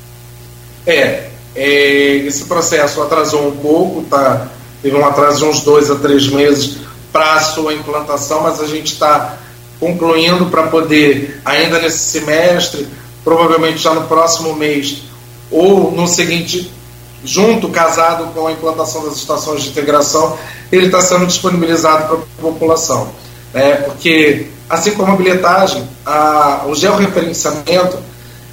É, 0.86 1.30
é 1.56 2.16
esse 2.26 2.46
processo 2.46 3.02
atrasou 3.02 3.48
um 3.48 3.58
pouco, 3.58 4.04
tá? 4.10 4.50
teve 4.82 4.96
um 4.96 5.06
atraso 5.06 5.38
de 5.40 5.46
uns 5.46 5.62
dois 5.62 5.92
a 5.92 5.96
três 5.96 6.28
meses 6.28 6.78
para 7.12 7.34
a 7.34 7.42
sua 7.42 7.74
implantação, 7.74 8.42
mas 8.42 8.60
a 8.60 8.68
gente 8.68 8.94
está 8.94 9.38
concluindo 9.80 10.46
para 10.46 10.64
poder, 10.64 11.42
ainda 11.44 11.80
nesse 11.80 11.98
semestre, 11.98 12.88
provavelmente 13.24 13.80
já 13.80 13.94
no 13.94 14.04
próximo 14.04 14.56
mês, 14.56 15.04
ou 15.50 15.92
no 15.92 16.08
seguinte, 16.08 16.72
junto, 17.24 17.68
casado 17.70 18.32
com 18.34 18.48
a 18.48 18.52
implantação 18.52 19.04
das 19.04 19.16
estações 19.16 19.64
de 19.64 19.70
integração, 19.70 20.38
ele 20.72 20.86
está 20.86 21.02
sendo 21.02 21.26
disponibilizado 21.26 22.08
para 22.08 22.18
a 22.18 22.52
população. 22.52 23.10
Né? 23.54 23.74
Porque 23.74 24.48
assim 24.70 24.92
como 24.92 25.12
a 25.12 25.16
bilhetagem, 25.16 25.88
a, 26.06 26.64
o 26.68 26.76
georreferenciamento 26.76 27.98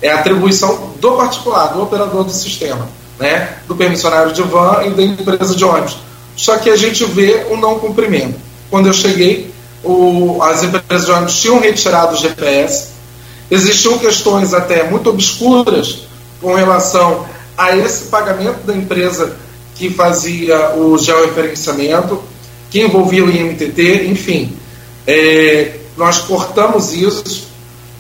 é 0.02 0.10
atribuição 0.10 0.94
do 1.00 1.12
particular, 1.12 1.68
do 1.68 1.82
operador 1.82 2.24
do 2.24 2.32
sistema, 2.32 2.88
né? 3.18 3.58
do 3.68 3.76
permissionário 3.76 4.32
de 4.32 4.42
van 4.42 4.82
e 4.84 4.90
da 4.90 5.02
empresa 5.02 5.54
de 5.54 5.64
ônibus. 5.64 5.98
Só 6.36 6.56
que 6.56 6.70
a 6.70 6.76
gente 6.76 7.04
vê 7.04 7.46
o 7.50 7.56
não 7.56 7.78
cumprimento. 7.78 8.47
Quando 8.70 8.86
eu 8.86 8.92
cheguei, 8.92 9.52
o, 9.82 10.42
as 10.42 10.62
empresas 10.62 11.08
ônibus 11.08 11.40
tinham 11.40 11.60
retirado 11.60 12.14
o 12.14 12.18
GPS, 12.18 12.88
existiam 13.50 13.98
questões 13.98 14.52
até 14.52 14.84
muito 14.84 15.10
obscuras 15.10 16.00
com 16.40 16.54
relação 16.54 17.26
a 17.56 17.76
esse 17.76 18.04
pagamento 18.04 18.64
da 18.66 18.74
empresa 18.74 19.36
que 19.74 19.90
fazia 19.90 20.76
o 20.76 20.98
georreferenciamento, 20.98 22.22
que 22.70 22.80
envolvia 22.80 23.24
o 23.24 23.30
IMTT, 23.30 24.06
enfim. 24.08 24.56
É, 25.06 25.76
nós 25.96 26.18
cortamos 26.18 26.92
isso, 26.92 27.48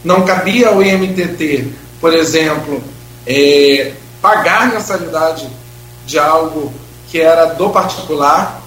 não 0.04 0.22
cabia 0.22 0.68
ao 0.68 0.82
IMTT, 0.82 1.66
por 2.00 2.12
exemplo, 2.12 2.82
é, 3.26 3.92
pagar 4.20 4.72
mensalidade 4.72 5.48
de 6.06 6.18
algo 6.18 6.72
que 7.10 7.20
era 7.20 7.46
do 7.46 7.70
particular. 7.70 8.62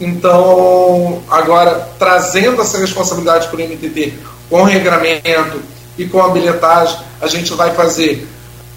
Então, 0.00 1.22
agora, 1.30 1.88
trazendo 1.98 2.60
essa 2.60 2.78
responsabilidade 2.78 3.48
para 3.48 3.56
o 3.56 3.60
IMTT 3.60 4.14
com 4.50 4.62
regramento 4.62 5.60
e 5.96 6.04
com 6.04 6.22
a 6.22 6.28
bilhetagem, 6.28 6.98
a 7.20 7.26
gente 7.26 7.52
vai 7.54 7.74
fazer 7.74 8.28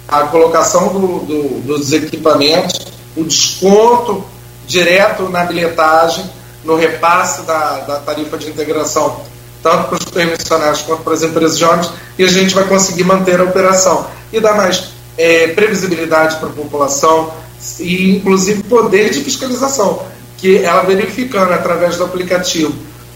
a 0.08 0.22
colocação 0.22 0.88
do, 0.88 1.20
do, 1.20 1.60
dos 1.60 1.92
equipamentos, 1.92 2.86
o 3.16 3.22
desconto 3.22 4.24
direto 4.66 5.28
na 5.28 5.44
bilhetagem, 5.44 6.24
no 6.64 6.76
repasse 6.76 7.42
da, 7.42 7.80
da 7.80 7.96
tarifa 8.00 8.36
de 8.38 8.48
integração, 8.48 9.20
tanto 9.62 9.88
para 9.88 9.98
os 9.98 10.04
permissionários 10.04 10.82
quanto 10.82 11.02
para 11.02 11.14
as 11.14 11.22
empresas 11.22 11.58
de 11.58 11.64
ônibus, 11.64 11.92
e 12.18 12.24
a 12.24 12.28
gente 12.28 12.54
vai 12.54 12.64
conseguir 12.64 13.04
manter 13.04 13.40
a 13.40 13.44
operação. 13.44 14.06
E 14.32 14.40
dar 14.40 14.54
mais 14.54 14.90
é, 15.18 15.48
previsibilidade 15.48 16.36
para 16.36 16.48
a 16.48 16.52
população 16.52 17.32
e, 17.78 18.16
inclusive, 18.16 18.62
poder 18.62 19.10
de 19.10 19.22
fiscalização, 19.22 20.02
que 20.40 20.64
ela 20.64 20.82
verificando 20.82 21.52
através 21.52 21.96
do 21.96 22.04
aplicativo 22.04 22.74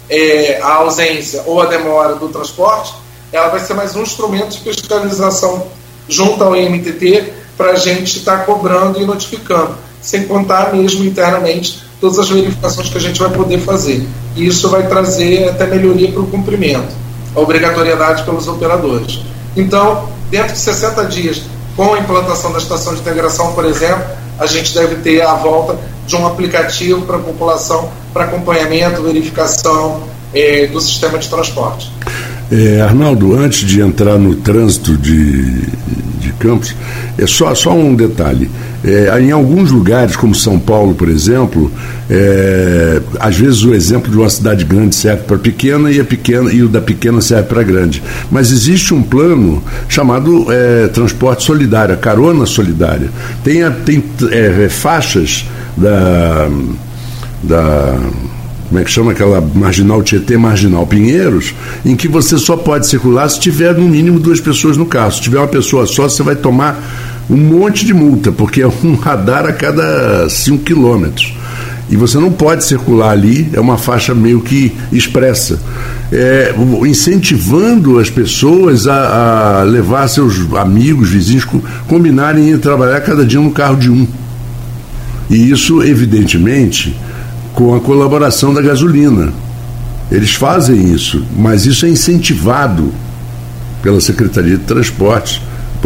é, 0.08 0.60
a 0.62 0.74
ausência 0.74 1.42
ou 1.46 1.60
a 1.60 1.66
demora 1.66 2.14
do 2.14 2.28
transporte, 2.28 2.94
ela 3.32 3.48
vai 3.48 3.60
ser 3.60 3.74
mais 3.74 3.96
um 3.96 4.02
instrumento 4.02 4.50
de 4.50 4.60
fiscalização 4.60 5.66
junto 6.08 6.44
ao 6.44 6.54
IMTT 6.54 7.32
para 7.56 7.72
a 7.72 7.76
gente 7.76 8.18
estar 8.18 8.38
tá 8.38 8.44
cobrando 8.44 9.00
e 9.00 9.06
notificando, 9.06 9.74
sem 10.02 10.24
contar 10.24 10.74
mesmo 10.74 11.04
internamente 11.04 11.82
todas 12.00 12.18
as 12.18 12.28
verificações 12.28 12.90
que 12.90 12.98
a 12.98 13.00
gente 13.00 13.18
vai 13.18 13.30
poder 13.30 13.58
fazer. 13.60 14.06
E 14.36 14.46
isso 14.46 14.68
vai 14.68 14.86
trazer 14.86 15.48
até 15.48 15.66
melhoria 15.66 16.12
para 16.12 16.20
o 16.20 16.26
cumprimento, 16.26 16.94
a 17.34 17.40
obrigatoriedade 17.40 18.24
pelos 18.24 18.46
operadores. 18.46 19.20
Então, 19.56 20.08
dentro 20.30 20.52
de 20.52 20.58
60 20.58 21.04
dias, 21.06 21.42
com 21.76 21.94
a 21.94 21.98
implantação 21.98 22.52
da 22.52 22.58
estação 22.58 22.94
de 22.94 23.00
integração, 23.00 23.52
por 23.52 23.64
exemplo, 23.64 24.04
a 24.38 24.46
gente 24.46 24.74
deve 24.74 24.96
ter 24.96 25.22
a 25.22 25.34
volta 25.34 25.78
de 26.06 26.16
um 26.16 26.26
aplicativo 26.26 27.02
para 27.02 27.16
a 27.16 27.20
população 27.20 27.88
para 28.12 28.24
acompanhamento, 28.24 29.02
verificação 29.02 30.02
eh, 30.34 30.66
do 30.66 30.80
sistema 30.80 31.18
de 31.18 31.28
transporte. 31.28 31.90
É, 32.52 32.80
Arnaldo, 32.82 33.34
antes 33.34 33.66
de 33.66 33.80
entrar 33.80 34.18
no 34.18 34.36
trânsito 34.36 34.96
de, 34.96 35.62
de 36.20 36.32
Campos, 36.38 36.74
é 37.18 37.26
só, 37.26 37.54
só 37.54 37.72
um 37.72 37.94
detalhe. 37.94 38.50
É, 38.84 39.18
em 39.18 39.30
alguns 39.30 39.70
lugares, 39.70 40.14
como 40.14 40.34
São 40.34 40.58
Paulo, 40.58 40.94
por 40.94 41.08
exemplo, 41.08 41.72
é, 42.10 43.00
às 43.18 43.34
vezes 43.34 43.62
o 43.62 43.72
exemplo 43.72 44.10
de 44.10 44.18
uma 44.18 44.28
cidade 44.28 44.62
grande 44.62 44.94
serve 44.94 45.22
para 45.22 45.38
pequena 45.38 45.90
e 45.90 45.98
a 45.98 46.04
pequena 46.04 46.52
e 46.52 46.62
o 46.62 46.68
da 46.68 46.82
pequena 46.82 47.22
serve 47.22 47.48
para 47.48 47.62
grande. 47.62 48.02
Mas 48.30 48.52
existe 48.52 48.92
um 48.92 49.02
plano 49.02 49.62
chamado 49.88 50.52
é, 50.52 50.88
transporte 50.88 51.44
solidário, 51.44 51.96
carona 51.96 52.44
solidária. 52.44 53.08
Tem, 53.42 53.62
tem 53.86 54.04
é, 54.30 54.68
faixas 54.68 55.46
da, 55.76 56.50
da 57.42 57.98
como 58.68 58.80
é 58.80 58.84
que 58.84 58.90
chama 58.90 59.12
aquela 59.12 59.40
marginal 59.40 60.02
Tietê, 60.02 60.36
marginal 60.36 60.86
Pinheiros, 60.86 61.54
em 61.84 61.94
que 61.94 62.08
você 62.08 62.36
só 62.36 62.56
pode 62.56 62.86
circular 62.86 63.28
se 63.28 63.38
tiver 63.38 63.72
no 63.74 63.88
mínimo 63.88 64.18
duas 64.18 64.40
pessoas 64.40 64.76
no 64.76 64.84
carro. 64.84 65.12
Se 65.12 65.20
tiver 65.20 65.38
uma 65.38 65.46
pessoa 65.46 65.86
só, 65.86 66.08
você 66.08 66.22
vai 66.22 66.34
tomar 66.34 67.13
um 67.28 67.36
monte 67.36 67.84
de 67.84 67.94
multa, 67.94 68.30
porque 68.30 68.62
é 68.62 68.66
um 68.66 68.94
radar 68.96 69.46
a 69.46 69.52
cada 69.52 70.28
5 70.28 70.64
quilômetros. 70.64 71.34
E 71.90 71.96
você 71.96 72.18
não 72.18 72.32
pode 72.32 72.64
circular 72.64 73.10
ali, 73.10 73.48
é 73.52 73.60
uma 73.60 73.76
faixa 73.76 74.14
meio 74.14 74.40
que 74.40 74.72
expressa. 74.90 75.58
É, 76.10 76.54
incentivando 76.86 77.98
as 77.98 78.08
pessoas 78.08 78.86
a, 78.86 79.60
a, 79.60 79.62
levar 79.64 80.08
seus 80.08 80.34
amigos, 80.54 81.10
vizinhos, 81.10 81.46
combinarem 81.86 82.50
em 82.50 82.58
trabalhar 82.58 83.00
cada 83.00 83.24
dia 83.24 83.40
no 83.40 83.50
carro 83.50 83.76
de 83.76 83.90
um. 83.90 84.06
E 85.28 85.50
isso, 85.50 85.82
evidentemente, 85.82 86.96
com 87.54 87.74
a 87.74 87.80
colaboração 87.80 88.52
da 88.52 88.62
gasolina. 88.62 89.32
Eles 90.10 90.34
fazem 90.34 90.92
isso, 90.92 91.24
mas 91.36 91.66
isso 91.66 91.86
é 91.86 91.88
incentivado 91.88 92.92
pela 93.82 94.00
Secretaria 94.00 94.56
de 94.56 94.64
Transportes 94.64 95.40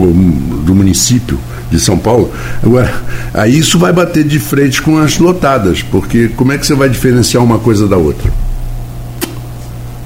do 0.07 0.75
município 0.75 1.39
de 1.71 1.79
São 1.79 1.99
Paulo. 1.99 2.33
Agora, 2.63 3.03
aí 3.35 3.59
isso 3.59 3.79
vai 3.79 3.93
bater 3.93 4.25
de 4.25 4.39
frente 4.39 4.81
com 4.81 4.99
as 4.99 5.19
lotadas, 5.19 5.83
porque 5.83 6.29
como 6.29 6.53
é 6.53 6.59
que 6.59 6.67
você 6.67 6.75
vai 6.75 6.89
diferenciar 6.89 7.43
uma 7.43 7.59
coisa 7.59 7.87
da 7.87 7.97
outra? 7.97 8.33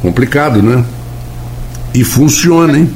Complicado, 0.00 0.62
né? 0.62 0.84
E 1.94 2.04
funciona, 2.04 2.78
hein? 2.78 2.92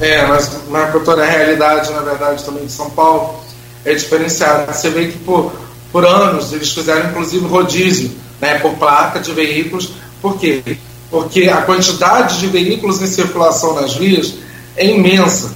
É, 0.00 0.26
mas, 0.26 0.48
por 0.90 1.02
toda 1.02 1.22
a 1.22 1.26
realidade, 1.26 1.92
na 1.92 2.00
verdade, 2.00 2.44
também 2.44 2.66
de 2.66 2.72
São 2.72 2.90
Paulo, 2.90 3.42
é 3.84 3.94
diferenciado. 3.94 4.72
Você 4.72 4.90
vê 4.90 5.06
que, 5.06 5.18
por 5.18 5.52
por 5.92 6.06
anos 6.06 6.52
eles 6.52 6.72
fizeram 6.72 7.10
inclusive 7.10 7.46
rodízio 7.46 8.10
né, 8.40 8.58
por 8.58 8.72
placa 8.74 9.20
de 9.20 9.30
veículos. 9.32 9.92
Por 10.22 10.38
quê? 10.38 10.62
Porque 11.10 11.44
a 11.44 11.58
quantidade 11.62 12.40
de 12.40 12.46
veículos 12.46 13.00
em 13.02 13.06
circulação 13.06 13.74
nas 13.74 13.94
vias 13.94 14.34
é 14.74 14.86
imensa. 14.86 15.54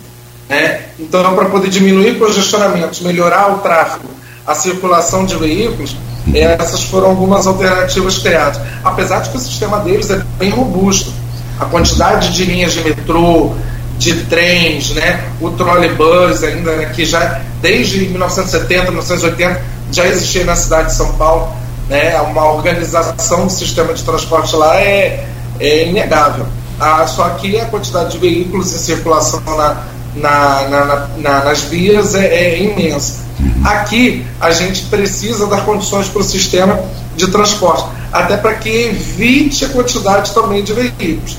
Né? 0.48 0.80
Então, 0.98 1.34
para 1.34 1.48
poder 1.48 1.68
diminuir 1.68 2.18
congestionamentos, 2.18 3.00
melhorar 3.00 3.52
o 3.54 3.58
tráfego, 3.58 4.08
a 4.46 4.54
circulação 4.54 5.24
de 5.24 5.36
veículos, 5.36 5.96
essas 6.34 6.84
foram 6.84 7.08
algumas 7.08 7.46
alternativas 7.46 8.18
criadas. 8.18 8.60
Apesar 8.84 9.20
de 9.20 9.30
que 9.30 9.36
o 9.36 9.40
sistema 9.40 9.80
deles 9.80 10.10
é 10.10 10.22
bem 10.38 10.50
robusto. 10.50 11.12
A 11.58 11.64
quantidade 11.64 12.32
de 12.32 12.44
linhas 12.44 12.74
de 12.74 12.82
metrô, 12.82 13.54
de 13.98 14.14
trens, 14.24 14.90
né? 14.90 15.24
o 15.40 15.50
trolleybus 15.50 16.42
ainda, 16.42 16.72
né? 16.76 16.92
que 16.94 17.04
já 17.04 17.40
desde 17.62 18.00
1970, 18.08 18.90
1980 18.90 19.62
já 19.90 20.06
existia 20.06 20.44
na 20.44 20.54
cidade 20.54 20.88
de 20.88 20.94
São 20.94 21.14
Paulo, 21.14 21.48
né, 21.88 22.20
uma 22.20 22.52
organização 22.52 23.46
do 23.46 23.52
sistema 23.52 23.94
de 23.94 24.02
transporte 24.02 24.54
lá 24.56 24.76
é, 24.76 25.26
é 25.60 25.88
inegável. 25.88 26.46
Ah, 26.78 27.06
só 27.06 27.28
que 27.30 27.58
a 27.58 27.64
quantidade 27.66 28.12
de 28.12 28.18
veículos 28.18 28.74
em 28.74 28.78
circulação 28.78 29.40
na, 29.46 29.82
na, 30.16 30.68
na, 30.68 31.08
na 31.18 31.44
nas 31.44 31.62
vias 31.62 32.14
é, 32.14 32.26
é, 32.26 32.62
imensa. 32.62 33.24
Aqui 33.64 34.26
a 34.40 34.50
gente 34.50 34.86
precisa 34.86 35.46
dar 35.46 35.64
condições 35.64 36.08
para 36.08 36.20
o 36.20 36.24
sistema 36.24 36.80
de 37.14 37.28
transporte, 37.28 37.88
até 38.12 38.36
para 38.36 38.54
que 38.54 38.68
evite 38.68 39.64
a 39.64 39.68
quantidade 39.68 40.32
também 40.32 40.62
de 40.62 40.72
veículos. 40.72 41.36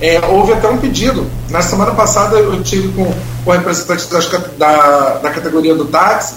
É, 0.00 0.20
houve 0.26 0.52
até 0.52 0.68
um 0.68 0.78
pedido. 0.78 1.30
Na 1.48 1.62
semana 1.62 1.92
passada 1.92 2.36
eu 2.36 2.62
tive 2.62 2.88
com, 2.92 3.12
o 3.44 3.52
representante 3.52 4.06
das, 4.08 4.28
da, 4.56 5.18
da 5.22 5.30
categoria 5.30 5.74
do 5.74 5.84
táxi 5.86 6.34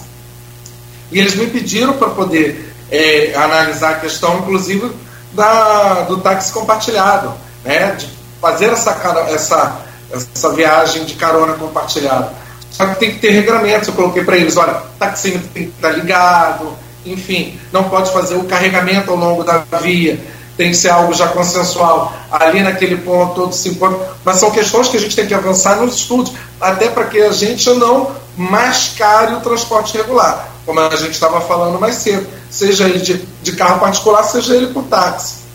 e 1.11 1.19
eles 1.19 1.35
me 1.35 1.47
pediram 1.47 1.93
para 1.93 2.09
poder 2.09 2.73
é, 2.91 3.33
analisar 3.35 3.91
a 3.91 3.95
questão, 3.95 4.39
inclusive, 4.39 4.91
da, 5.33 6.01
do 6.01 6.17
táxi 6.17 6.51
compartilhado, 6.51 7.33
né? 7.63 7.91
de 7.93 8.07
fazer 8.41 8.65
essa, 8.65 8.91
essa, 9.29 9.81
essa 10.11 10.51
viagem 10.53 11.05
de 11.05 11.13
carona 11.15 11.53
compartilhada. 11.53 12.31
Só 12.71 12.85
que 12.87 12.99
tem 12.99 13.11
que 13.11 13.19
ter 13.19 13.31
regramentos. 13.31 13.87
Eu 13.87 13.93
coloquei 13.93 14.23
para 14.23 14.37
eles: 14.37 14.57
olha, 14.57 14.81
taxímetro 14.99 15.47
tem 15.53 15.63
que 15.63 15.69
estar 15.69 15.91
ligado, 15.91 16.73
enfim, 17.05 17.59
não 17.71 17.85
pode 17.85 18.11
fazer 18.11 18.35
o 18.35 18.43
carregamento 18.43 19.11
ao 19.11 19.17
longo 19.17 19.43
da 19.43 19.59
via, 19.81 20.19
tem 20.57 20.71
que 20.71 20.77
ser 20.77 20.89
algo 20.89 21.13
já 21.13 21.27
consensual. 21.29 22.13
Ali 22.31 22.61
naquele 22.61 22.97
ponto, 22.97 23.35
todos 23.35 23.57
se 23.57 23.69
encontram. 23.69 24.01
Mas 24.23 24.37
são 24.37 24.51
questões 24.51 24.89
que 24.89 24.97
a 24.97 24.99
gente 24.99 25.15
tem 25.15 25.27
que 25.27 25.33
avançar 25.33 25.77
nos 25.77 25.95
estudos, 25.95 26.33
até 26.59 26.89
para 26.89 27.05
que 27.05 27.21
a 27.21 27.31
gente 27.31 27.69
não 27.71 28.11
mascare 28.37 29.33
o 29.35 29.39
transporte 29.39 29.95
regular 29.97 30.55
como 30.65 30.79
a 30.79 30.95
gente 30.95 31.11
estava 31.11 31.39
falando 31.41 31.79
mais 31.79 31.95
cedo, 31.95 32.27
seja 32.49 32.85
ele 32.85 32.99
de, 32.99 33.23
de 33.43 33.51
carro 33.51 33.79
particular, 33.79 34.23
seja 34.23 34.55
ele 34.55 34.73
por 34.73 34.83
táxi. 34.85 35.45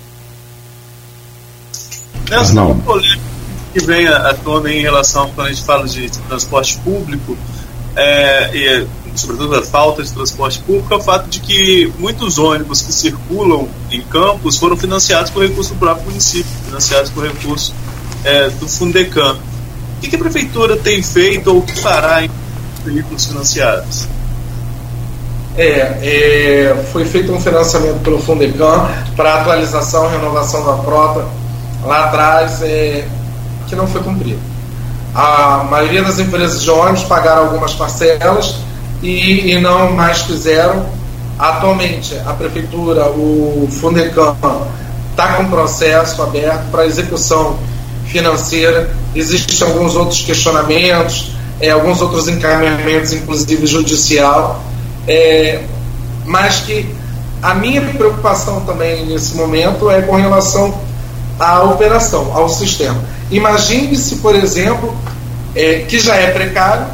Nessa 2.28 2.54
não. 2.54 2.78
polêmica 2.78 3.29
que 3.72 3.80
vem 3.80 4.06
à 4.06 4.34
tona 4.34 4.72
em 4.72 4.80
relação, 4.80 5.30
quando 5.34 5.48
a 5.48 5.52
gente 5.52 5.64
fala 5.64 5.86
de, 5.86 6.10
transporte 6.10 6.78
público, 6.78 7.36
é, 7.96 8.50
e 8.54 8.86
sobretudo 9.16 9.56
a 9.56 9.62
falta 9.62 10.02
de 10.02 10.12
transporte 10.12 10.60
público, 10.60 10.92
é 10.92 10.96
o 10.96 11.00
fato 11.00 11.28
de 11.28 11.40
que 11.40 11.92
muitos 11.98 12.38
ônibus 12.38 12.82
que 12.82 12.92
circulam 12.92 13.68
em 13.90 14.00
campos 14.02 14.58
foram 14.58 14.76
financiados 14.76 15.30
com 15.30 15.40
recurso 15.40 15.74
do 15.74 15.78
próprio 15.78 16.06
município, 16.06 16.50
financiados 16.66 17.10
com 17.10 17.20
recurso 17.20 17.74
é, 18.24 18.48
do 18.50 18.68
Fundecam. 18.68 19.34
O 19.34 20.00
que, 20.00 20.08
que 20.08 20.16
a 20.16 20.18
prefeitura 20.18 20.76
tem 20.76 21.02
feito 21.02 21.50
ou 21.50 21.58
o 21.58 21.62
que 21.62 21.78
fará 21.78 22.24
em 22.24 22.30
veículos 22.84 23.26
financiados? 23.26 24.06
É, 25.56 25.98
é, 26.02 26.84
foi 26.92 27.04
feito 27.04 27.32
um 27.32 27.40
financiamento 27.40 28.00
pelo 28.02 28.20
Fundecam 28.20 28.88
para 29.16 29.40
atualização 29.40 30.08
e 30.08 30.16
renovação 30.16 30.64
da 30.64 30.82
frota 30.82 31.26
lá 31.82 32.04
atrás, 32.04 32.62
é, 32.62 33.04
que 33.70 33.76
não 33.76 33.86
foi 33.86 34.02
cumprido. 34.02 34.38
A 35.14 35.66
maioria 35.70 36.02
das 36.02 36.18
empresas 36.18 36.62
de 36.62 36.70
ônibus 36.70 37.04
pagaram 37.04 37.46
algumas 37.46 37.72
parcelas 37.74 38.56
e, 39.02 39.52
e 39.52 39.60
não 39.60 39.92
mais 39.92 40.22
fizeram. 40.22 40.84
Atualmente, 41.38 42.14
a 42.26 42.34
Prefeitura, 42.34 43.06
o 43.06 43.66
Fundecam, 43.80 44.36
está 45.10 45.34
com 45.34 45.46
processo 45.46 46.22
aberto 46.22 46.70
para 46.70 46.84
execução 46.84 47.58
financeira 48.06 48.90
existem 49.14 49.66
alguns 49.66 49.94
outros 49.94 50.20
questionamentos, 50.22 51.32
é, 51.60 51.70
alguns 51.70 52.00
outros 52.00 52.28
encaminhamentos, 52.28 53.12
inclusive 53.12 53.66
judicial, 53.66 54.62
é, 55.06 55.62
mas 56.24 56.60
que 56.60 56.94
a 57.42 57.54
minha 57.54 57.80
preocupação 57.80 58.60
também 58.60 59.06
nesse 59.06 59.34
momento 59.34 59.90
é 59.90 60.02
com 60.02 60.16
relação 60.16 60.74
à 61.38 61.62
operação, 61.62 62.32
ao 62.34 62.48
sistema. 62.48 63.00
Imagine-se, 63.30 64.16
por 64.16 64.34
exemplo, 64.34 64.94
é, 65.54 65.80
que 65.80 65.98
já 65.98 66.16
é 66.16 66.30
precário, 66.30 66.86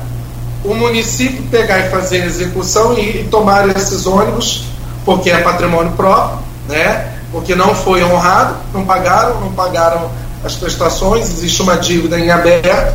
o 0.64 0.74
município 0.74 1.42
pegar 1.44 1.78
e 1.80 1.90
fazer 1.90 2.22
a 2.22 2.26
execução 2.26 2.94
e, 2.94 3.20
e 3.20 3.28
tomar 3.30 3.68
esses 3.76 4.06
ônibus, 4.06 4.64
porque 5.04 5.30
é 5.30 5.38
patrimônio 5.38 5.92
próprio, 5.92 6.38
né? 6.68 7.12
porque 7.30 7.54
não 7.54 7.74
foi 7.74 8.02
honrado, 8.02 8.56
não 8.72 8.84
pagaram, 8.84 9.40
não 9.40 9.52
pagaram 9.52 10.10
as 10.44 10.54
prestações, 10.54 11.24
existe 11.24 11.62
uma 11.62 11.76
dívida 11.76 12.18
em 12.18 12.30
aberto, 12.30 12.94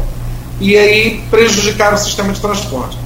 e 0.60 0.78
aí 0.78 1.24
prejudicaram 1.30 1.96
o 1.96 2.00
sistema 2.00 2.32
de 2.34 2.40
transporte. 2.40 2.98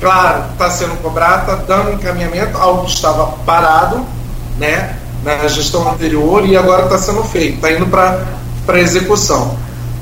Claro, 0.00 0.44
está 0.52 0.70
sendo 0.70 1.00
cobrado, 1.00 1.52
está 1.52 1.54
dando 1.64 1.92
encaminhamento, 1.92 2.58
algo 2.58 2.84
que 2.84 2.92
estava 2.92 3.26
parado 3.46 4.04
né, 4.58 4.96
na 5.24 5.48
gestão 5.48 5.88
anterior 5.88 6.46
e 6.46 6.56
agora 6.56 6.84
está 6.84 6.98
sendo 6.98 7.22
feito, 7.24 7.56
está 7.56 7.72
indo 7.72 7.86
para 7.86 8.80
execução. 8.80 9.56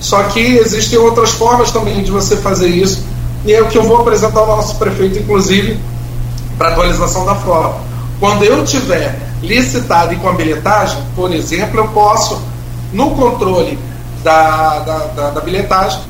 Só 0.04 0.22
que 0.24 0.38
existem 0.38 0.98
outras 0.98 1.30
formas 1.30 1.70
também 1.70 2.02
de 2.02 2.10
você 2.10 2.36
fazer 2.36 2.68
isso, 2.68 3.02
e 3.42 3.54
é 3.54 3.62
o 3.62 3.68
que 3.68 3.78
eu 3.78 3.84
vou 3.84 4.02
apresentar 4.02 4.40
ao 4.40 4.46
nosso 4.48 4.76
prefeito, 4.76 5.18
inclusive, 5.18 5.80
para 6.58 6.68
atualização 6.68 7.24
da 7.24 7.34
frota. 7.36 7.78
Quando 8.20 8.44
eu 8.44 8.62
tiver 8.66 9.18
licitado 9.42 10.12
e 10.12 10.16
com 10.16 10.28
a 10.28 10.34
bilhetagem, 10.34 10.98
por 11.16 11.32
exemplo, 11.32 11.80
eu 11.80 11.88
posso, 11.88 12.38
no 12.92 13.12
controle 13.12 13.78
da, 14.22 14.80
da, 14.80 14.98
da, 15.06 15.30
da 15.30 15.40
bilhetagem, 15.40 16.00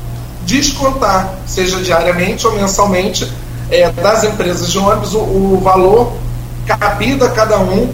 descontar, 0.44 1.32
seja 1.46 1.76
diariamente 1.76 2.44
ou 2.48 2.52
mensalmente, 2.52 3.32
é, 3.70 3.92
das 3.92 4.24
empresas 4.24 4.72
de 4.72 4.78
ônibus, 4.78 5.14
o, 5.14 5.20
o, 5.20 5.60
valor 5.62 6.14
cabido 6.66 7.24
a 7.24 7.30
cada 7.30 7.60
um 7.60 7.92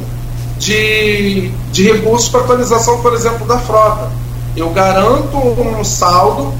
de, 0.59 1.51
de 1.71 1.93
recursos 1.93 2.31
para 2.31 2.41
atualização, 2.41 3.03
por 3.03 3.13
exemplo, 3.13 3.47
da 3.47 3.59
frota. 3.59 4.11
Eu 4.57 4.71
garanto 4.71 5.37
um 5.37 5.85
saldo 5.85 6.53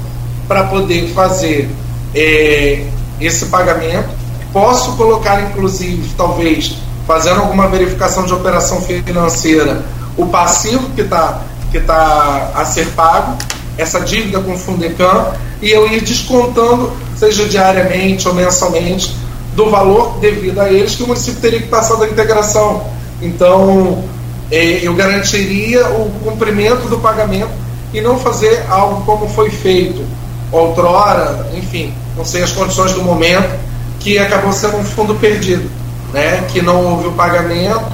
para 0.47 0.65
poder 0.65 1.07
fazer 1.13 1.69
é, 2.15 2.85
esse 3.19 3.45
pagamento. 3.45 4.09
Posso 4.53 4.93
colocar, 4.93 5.41
inclusive, 5.41 6.13
talvez, 6.15 6.75
fazendo 7.07 7.41
alguma 7.41 7.67
verificação 7.67 8.25
de 8.25 8.33
operação 8.33 8.81
financeira, 8.81 9.83
o 10.17 10.25
passivo 10.27 10.89
que 10.95 11.01
está 11.01 11.41
que 11.71 11.79
tá 11.79 12.51
a 12.53 12.65
ser 12.65 12.85
pago, 12.87 13.37
essa 13.77 14.01
dívida 14.01 14.41
com 14.41 14.53
o 14.53 14.57
Fundecam, 14.57 15.33
e 15.61 15.71
eu 15.71 15.87
ir 15.89 16.01
descontando, 16.01 16.91
seja 17.15 17.47
diariamente 17.47 18.27
ou 18.27 18.33
mensalmente, 18.33 19.15
do 19.55 19.69
valor 19.69 20.17
devido 20.19 20.59
a 20.59 20.69
eles 20.69 20.95
que 20.95 21.03
o 21.03 21.07
município 21.07 21.39
teria 21.39 21.61
que 21.61 21.67
passar 21.67 21.95
da 21.95 22.07
integração. 22.07 22.83
Então, 23.21 24.03
é, 24.51 24.85
eu 24.85 24.93
garantiria 24.93 25.87
o 25.87 26.11
cumprimento 26.23 26.89
do 26.89 26.97
pagamento 26.97 27.51
e 27.93 28.01
não 28.01 28.17
fazer 28.17 28.65
algo 28.69 29.03
como 29.05 29.27
foi 29.27 29.49
feito 29.49 30.03
outrora, 30.51 31.49
enfim, 31.53 31.93
não 32.17 32.25
sei 32.25 32.43
as 32.43 32.51
condições 32.51 32.91
do 32.93 33.03
momento, 33.03 33.57
que 33.99 34.17
acabou 34.17 34.51
sendo 34.51 34.77
um 34.77 34.83
fundo 34.83 35.15
perdido, 35.15 35.69
né? 36.13 36.45
que 36.51 36.61
não 36.61 36.83
houve 36.85 37.07
o 37.07 37.11
pagamento 37.13 37.85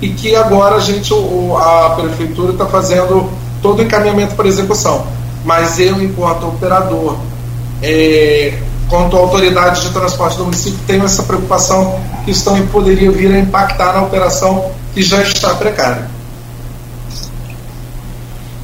e 0.00 0.08
que 0.08 0.34
agora 0.34 0.76
a 0.76 0.80
gente, 0.80 1.12
a 1.56 1.90
prefeitura 1.90 2.52
está 2.52 2.66
fazendo 2.66 3.30
todo 3.60 3.78
o 3.78 3.82
encaminhamento 3.82 4.34
para 4.34 4.48
execução 4.48 5.06
mas 5.44 5.78
eu, 5.80 6.00
enquanto 6.02 6.46
operador, 6.46 7.18
é, 7.82 8.58
quanto 8.88 9.16
autoridade 9.16 9.82
de 9.82 9.90
transporte 9.90 10.36
do 10.36 10.44
município, 10.44 10.78
tenho 10.86 11.04
essa 11.04 11.22
preocupação 11.24 12.00
que 12.24 12.30
estão 12.30 12.56
e 12.56 12.66
poderia 12.66 13.10
vir 13.10 13.32
a 13.32 13.38
impactar 13.38 13.92
na 13.92 14.02
operação 14.02 14.70
que 14.94 15.02
já 15.02 15.20
está 15.22 15.54
precária. 15.54 16.08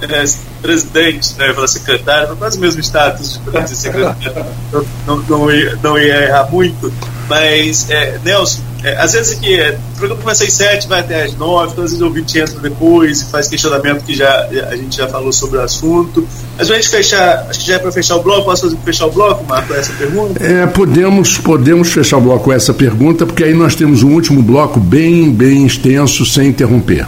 É, 0.01 0.25
presidente, 0.61 1.35
né, 1.39 1.53
eu 1.57 1.69
secretário, 1.69 2.37
quase 2.37 2.59
o 2.59 2.61
mesmo 2.61 2.81
status 2.81 3.35
de 3.35 3.39
presidente 3.41 3.73
e 3.73 3.77
secretário, 3.77 4.47
não, 4.73 4.85
não, 5.07 5.17
não, 5.29 5.51
ia, 5.51 5.79
não 5.83 5.99
ia 5.99 6.25
errar 6.25 6.51
muito, 6.51 6.93
mas, 7.29 7.91
é, 7.91 8.19
Nelson, 8.25 8.61
é, 8.83 8.97
às 8.97 9.13
vezes 9.13 9.37
aqui, 9.37 9.59
é, 9.59 9.77
o 9.95 9.99
programa 9.99 10.23
começa 10.23 10.45
às 10.45 10.53
7, 10.53 10.89
vai 10.89 11.01
até 11.01 11.25
às 11.25 11.35
9, 11.35 11.73
então 11.73 11.85
às 11.85 11.91
vezes 11.91 12.01
o 12.01 12.07
ouvinte 12.07 12.39
entra 12.39 12.59
depois 12.61 13.23
e 13.23 13.27
faz 13.27 13.49
questionamento 13.49 14.05
que 14.05 14.15
já, 14.15 14.47
a 14.71 14.77
gente 14.77 14.97
já 14.97 15.09
falou 15.09 15.33
sobre 15.33 15.59
o 15.59 15.61
assunto. 15.61 16.27
Mas 16.57 16.71
a 16.71 16.75
gente 16.75 16.89
fechar, 16.89 17.47
acho 17.51 17.61
que 17.61 17.67
já 17.67 17.75
é 17.75 17.79
para 17.79 17.93
fechar 17.93 18.17
o 18.17 18.23
bloco, 18.23 18.45
posso 18.45 18.63
fazer, 18.63 18.79
fechar 18.85 19.07
o 19.07 19.11
bloco, 19.11 19.45
Marco, 19.45 19.75
essa 19.75 19.93
pergunta? 19.93 20.43
É, 20.43 20.67
podemos, 20.67 21.39
podemos 21.39 21.93
fechar 21.93 22.19
o 22.19 22.21
bloco 22.21 22.45
com 22.45 22.53
essa 22.53 22.73
pergunta, 22.73 23.27
porque 23.27 23.45
aí 23.45 23.53
nós 23.53 23.75
temos 23.75 24.03
um 24.03 24.13
último 24.15 24.43
bloco 24.43 24.81
bem, 24.81 25.31
bem 25.31 25.67
extenso, 25.67 26.25
sem 26.25 26.49
interromper 26.49 27.07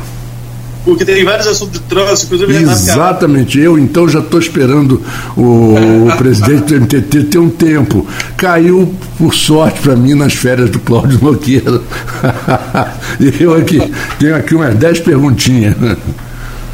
porque 0.85 1.05
tem 1.05 1.25
vários 1.25 1.47
assuntos 1.47 1.81
de 1.81 1.87
trânsito, 1.87 2.35
inclusive 2.35 2.63
Exatamente, 2.63 3.59
eu 3.59 3.79
então 3.79 4.09
já 4.09 4.21
estou 4.21 4.41
esperando 4.41 5.03
o, 5.37 5.75
o 6.07 6.13
presidente 6.17 6.75
do 6.75 6.81
MTT 6.81 7.25
ter 7.25 7.39
um 7.39 7.51
tempo. 7.51 8.07
Caiu, 8.37 8.95
por 9.19 9.35
sorte 9.35 9.81
para 9.81 9.95
mim, 9.95 10.15
nas 10.15 10.35
férias 10.35 10.71
do 10.71 10.79
Cláudio 10.79 11.19
Nogueira. 11.23 11.81
e 13.19 13.35
eu 13.43 13.55
aqui 13.55 13.81
tenho 14.19 14.37
aqui 14.37 14.55
umas 14.55 14.75
10 14.75 15.01
perguntinhas. 15.01 15.75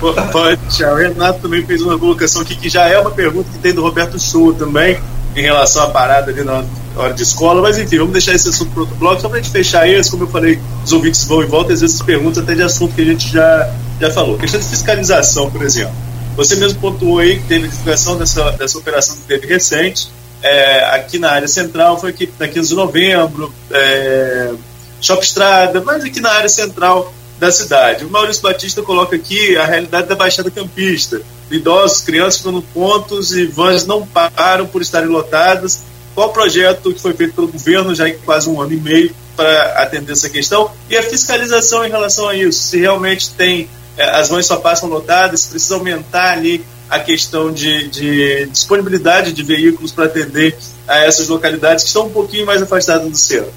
Pode, 0.01 0.85
o 0.85 0.95
Renato 0.95 1.41
também 1.41 1.65
fez 1.65 1.81
uma 1.83 1.99
colocação 1.99 2.43
aqui 2.43 2.55
que 2.55 2.69
já 2.69 2.87
é 2.87 2.99
uma 2.99 3.11
pergunta 3.11 3.49
que 3.51 3.59
tem 3.59 3.73
do 3.73 3.83
Roberto 3.83 4.19
Souza 4.21 4.59
também, 4.59 4.99
em 5.35 5.43
relação 5.43 5.85
à 5.85 5.89
parada 5.89 6.31
ali 6.31 6.45
na 6.45 6.65
hora 6.97 7.15
de 7.15 7.23
escola, 7.23 7.63
mas 7.63 7.79
enfim, 7.79 7.99
vamos 7.99 8.13
deixar 8.13 8.35
esse 8.35 8.49
assunto 8.49 8.71
para 8.73 8.81
outro 8.81 8.97
bloco, 8.97 9.21
só 9.21 9.29
para 9.29 9.39
a 9.39 9.43
gente 9.43 9.51
fechar 9.51 9.89
esse, 9.89 10.11
como 10.11 10.25
eu 10.25 10.29
falei, 10.29 10.59
os 10.85 10.93
ouvintes 10.93 11.25
vão 11.25 11.43
e 11.43 11.47
voltam, 11.47 11.75
às 11.75 11.81
vezes 11.81 12.01
perguntam 12.03 12.43
até 12.43 12.55
de 12.55 12.63
assunto 12.63 12.95
que 12.95 13.03
a 13.03 13.05
gente 13.05 13.33
já 13.33 13.75
já 14.01 14.11
falou. 14.11 14.39
Questão 14.39 14.61
de 14.61 14.67
fiscalização, 14.67 15.51
por 15.51 15.63
exemplo. 15.63 15.95
Você 16.37 16.55
mesmo 16.57 16.81
pontuou 16.81 17.19
aí 17.19 17.39
que 17.39 17.47
teve 17.47 17.69
divulgação 17.69 18.17
dessa, 18.17 18.51
dessa 18.53 18.77
operação 18.77 19.17
que 19.17 19.23
teve 19.23 19.47
recente, 19.47 20.11
é, 20.43 20.85
aqui 20.91 21.19
na 21.19 21.31
área 21.31 21.49
central, 21.49 21.99
foi 21.99 22.11
aqui 22.11 22.31
na 22.39 22.47
15 22.47 22.69
de 22.69 22.75
novembro, 22.75 23.53
é, 23.71 24.53
Shop 25.01 25.25
Estrada, 25.25 25.81
mas 25.81 26.05
aqui 26.05 26.21
na 26.21 26.31
área 26.31 26.49
central 26.49 27.13
da 27.39 27.51
cidade. 27.51 28.05
O 28.05 28.11
Maurício 28.11 28.43
Batista 28.43 28.83
coloca 28.83 29.17
aqui 29.17 29.57
a 29.57 29.65
realidade 29.65 30.09
da 30.09 30.15
Baixada 30.15 30.51
Campista. 30.51 31.21
Idosos, 31.51 32.01
crianças 32.01 32.39
ficando 32.39 32.63
pontos 32.63 33.33
e 33.33 33.47
vans 33.47 33.87
não 33.87 34.07
param 34.07 34.67
por 34.67 34.83
estarem 34.83 35.09
lotadas. 35.09 35.83
Qual 36.15 36.29
o 36.29 36.33
projeto 36.33 36.93
que 36.93 37.01
foi 37.01 37.13
feito 37.13 37.35
pelo 37.35 37.49
governo 37.49 37.95
já 37.95 38.09
em 38.09 38.17
quase 38.19 38.49
um 38.49 38.61
ano 38.61 38.73
e 38.73 38.77
meio 38.77 39.15
para 39.37 39.83
atender 39.83 40.13
essa 40.13 40.31
questão? 40.31 40.71
E 40.89 40.97
a 40.97 41.03
fiscalização 41.03 41.85
em 41.85 41.91
relação 41.91 42.29
a 42.29 42.35
isso, 42.35 42.59
se 42.59 42.79
realmente 42.79 43.31
tem 43.31 43.69
as 43.99 44.29
vans 44.29 44.47
só 44.47 44.57
passam 44.57 44.89
lotadas, 44.89 45.47
precisa 45.47 45.75
aumentar 45.75 46.33
ali 46.33 46.65
a 46.89 47.01
questão 47.01 47.53
de, 47.53 47.89
de 47.89 48.47
disponibilidade 48.47 49.33
de 49.33 49.43
veículos 49.43 49.93
para 49.93 50.05
atender 50.05 50.57
a 50.87 50.99
essas 50.99 51.29
localidades 51.29 51.85
que 51.85 51.89
estão 51.89 52.07
um 52.07 52.11
pouquinho 52.11 52.47
mais 52.47 52.63
afastadas 52.63 53.11
do 53.11 53.17
centro. 53.17 53.53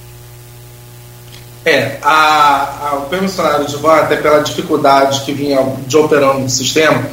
É, 1.66 1.98
a, 2.02 2.90
a, 2.90 2.96
o 2.96 3.02
permissionário 3.10 3.68
de 3.68 3.76
van, 3.76 3.98
até 3.98 4.16
pela 4.16 4.40
dificuldade 4.40 5.22
que 5.22 5.34
vinha 5.34 5.62
de 5.86 5.98
operando 5.98 6.40
no 6.40 6.50
sistema, 6.50 7.04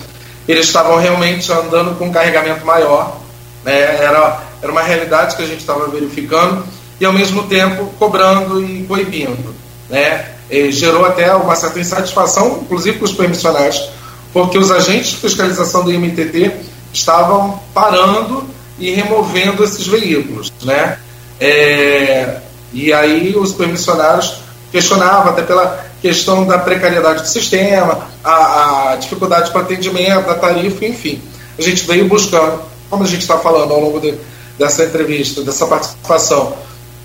eles 0.46 0.66
estavam 0.66 0.96
realmente 0.96 1.50
andando 1.52 1.98
com 1.98 2.06
um 2.06 2.12
carregamento 2.12 2.64
maior, 2.64 3.20
né? 3.64 4.02
era, 4.02 4.40
era 4.62 4.72
uma 4.72 4.82
realidade 4.82 5.36
que 5.36 5.42
a 5.42 5.46
gente 5.46 5.60
estava 5.60 5.88
verificando, 5.88 6.64
e 6.98 7.04
ao 7.04 7.12
mesmo 7.12 7.42
tempo 7.48 7.92
cobrando 7.98 8.62
e 8.62 8.84
coibindo. 8.84 9.54
Né? 9.90 10.35
Gerou 10.70 11.04
até 11.04 11.34
uma 11.34 11.56
certa 11.56 11.80
insatisfação, 11.80 12.60
inclusive 12.62 12.98
com 12.98 13.04
os 13.04 13.12
permissionários, 13.12 13.88
porque 14.32 14.58
os 14.58 14.70
agentes 14.70 15.10
de 15.10 15.16
fiscalização 15.16 15.84
do 15.84 15.92
IMTT 15.92 16.52
estavam 16.92 17.60
parando 17.74 18.44
e 18.78 18.90
removendo 18.90 19.64
esses 19.64 19.86
veículos. 19.86 20.52
Né? 20.62 20.98
É, 21.40 22.40
e 22.72 22.92
aí 22.92 23.34
os 23.36 23.52
permissionários 23.52 24.38
questionavam 24.70 25.32
até 25.32 25.42
pela 25.42 25.86
questão 26.02 26.44
da 26.44 26.58
precariedade 26.58 27.22
do 27.22 27.28
sistema, 27.28 28.06
a, 28.22 28.92
a 28.92 28.96
dificuldade 28.96 29.50
para 29.50 29.62
atendimento, 29.62 30.26
da 30.26 30.34
tarifa, 30.34 30.84
enfim. 30.84 31.20
A 31.58 31.62
gente 31.62 31.86
veio 31.86 32.06
buscando, 32.06 32.60
como 32.90 33.02
a 33.02 33.06
gente 33.06 33.22
está 33.22 33.38
falando 33.38 33.72
ao 33.72 33.80
longo 33.80 34.00
de, 34.00 34.14
dessa 34.58 34.84
entrevista, 34.84 35.42
dessa 35.42 35.66
participação, 35.66 36.54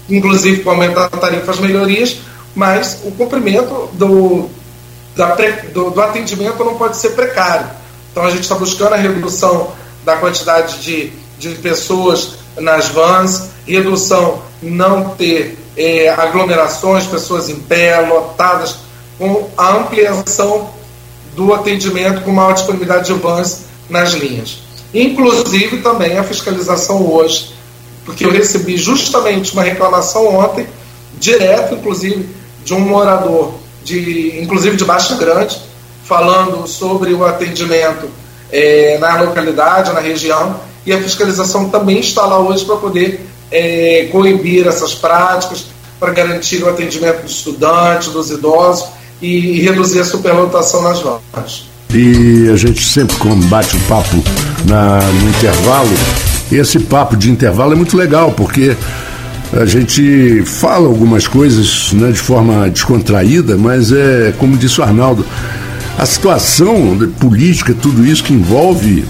inclusive 0.10 0.62
com 0.64 0.70
o 0.70 0.74
aumento 0.74 0.96
da 0.96 1.10
tarifa, 1.10 1.52
as 1.52 1.60
melhorias, 1.60 2.18
mas 2.56 3.00
o 3.04 3.12
cumprimento 3.12 3.90
do, 3.94 4.50
da, 5.16 5.36
do, 5.74 5.92
do 5.92 6.02
atendimento 6.02 6.64
não 6.64 6.76
pode 6.76 6.98
ser 6.98 7.12
precário. 7.12 7.68
Então 8.12 8.24
a 8.24 8.30
gente 8.30 8.42
está 8.42 8.56
buscando 8.56 8.94
a 8.94 8.98
redução 8.98 9.72
da 10.04 10.18
quantidade 10.18 10.80
de, 10.80 11.14
de 11.38 11.56
pessoas 11.56 12.36
nas 12.58 12.90
vans, 12.90 13.50
redução 13.66 14.42
não 14.62 15.10
ter 15.10 15.58
é, 15.78 16.10
aglomerações, 16.10 17.06
pessoas 17.06 17.50
em 17.50 17.56
pé, 17.56 18.00
lotadas, 18.02 18.78
com 19.18 19.50
a 19.58 19.78
ampliação 19.78 20.70
do 21.36 21.54
atendimento 21.54 22.22
com 22.22 22.32
maior 22.32 22.54
disponibilidade 22.54 23.06
de 23.06 23.14
vans 23.14 23.66
nas 23.90 24.12
linhas. 24.12 24.60
inclusive 24.94 25.78
também 25.78 26.18
a 26.18 26.24
fiscalização 26.24 27.10
hoje, 27.10 27.54
porque 28.06 28.26
eu 28.26 28.32
recebi 28.32 28.78
justamente 28.78 29.54
uma 29.54 29.64
reclamação 29.64 30.28
ontem, 30.36 30.68
direto, 31.18 31.76
inclusive, 31.76 32.28
de 32.64 32.74
um 32.74 32.80
morador, 32.80 33.54
de, 33.84 34.40
inclusive 34.42 34.78
de 34.78 34.86
Baixa 34.86 35.16
Grande, 35.16 35.60
falando 36.04 36.68
sobre 36.68 37.14
o 37.14 37.26
atendimento 37.26 38.10
é, 38.52 38.98
na 39.00 39.22
localidade, 39.22 39.94
na 39.94 40.00
região, 40.00 40.60
e 40.86 40.92
a 40.92 41.02
fiscalização 41.02 41.70
também 41.70 42.00
está 42.00 42.26
lá 42.26 42.40
hoje 42.40 42.66
para 42.66 42.76
poder 42.76 43.26
é, 43.52 44.08
coibir 44.12 44.68
essas 44.68 44.94
práticas, 44.94 45.66
para 46.00 46.12
garantir 46.12 46.64
o 46.64 46.70
atendimento 46.70 47.22
dos 47.22 47.32
estudantes, 47.32 48.08
dos 48.10 48.32
idosos 48.32 48.90
e, 49.22 49.28
e 49.28 49.62
reduzir 49.62 50.00
a 50.00 50.06
superlotação 50.06 50.82
nas 50.82 51.00
vagas. 51.00 51.66
E 51.94 52.50
a 52.52 52.56
gente 52.56 52.84
sempre 52.84 53.16
combate 53.18 53.76
o 53.76 53.80
papo 53.82 54.24
na, 54.66 55.02
no 55.02 55.30
intervalo. 55.30 55.90
Esse 56.52 56.80
papo 56.80 57.16
de 57.16 57.30
intervalo 57.30 57.74
é 57.74 57.76
muito 57.76 57.96
legal, 57.96 58.32
porque 58.32 58.76
a 59.54 59.66
gente 59.66 60.44
fala 60.46 60.88
algumas 60.88 61.28
coisas 61.28 61.92
né, 61.94 62.12
de 62.12 62.20
forma 62.20 62.70
descontraída, 62.70 63.58
mas 63.58 63.92
é, 63.92 64.34
como 64.38 64.56
disse 64.56 64.80
o 64.80 64.84
Arnaldo, 64.84 65.26
a 65.98 66.06
situação 66.06 66.98
política, 67.20 67.74
tudo 67.74 68.06
isso 68.06 68.24
que 68.24 68.34
envolve 68.34 69.04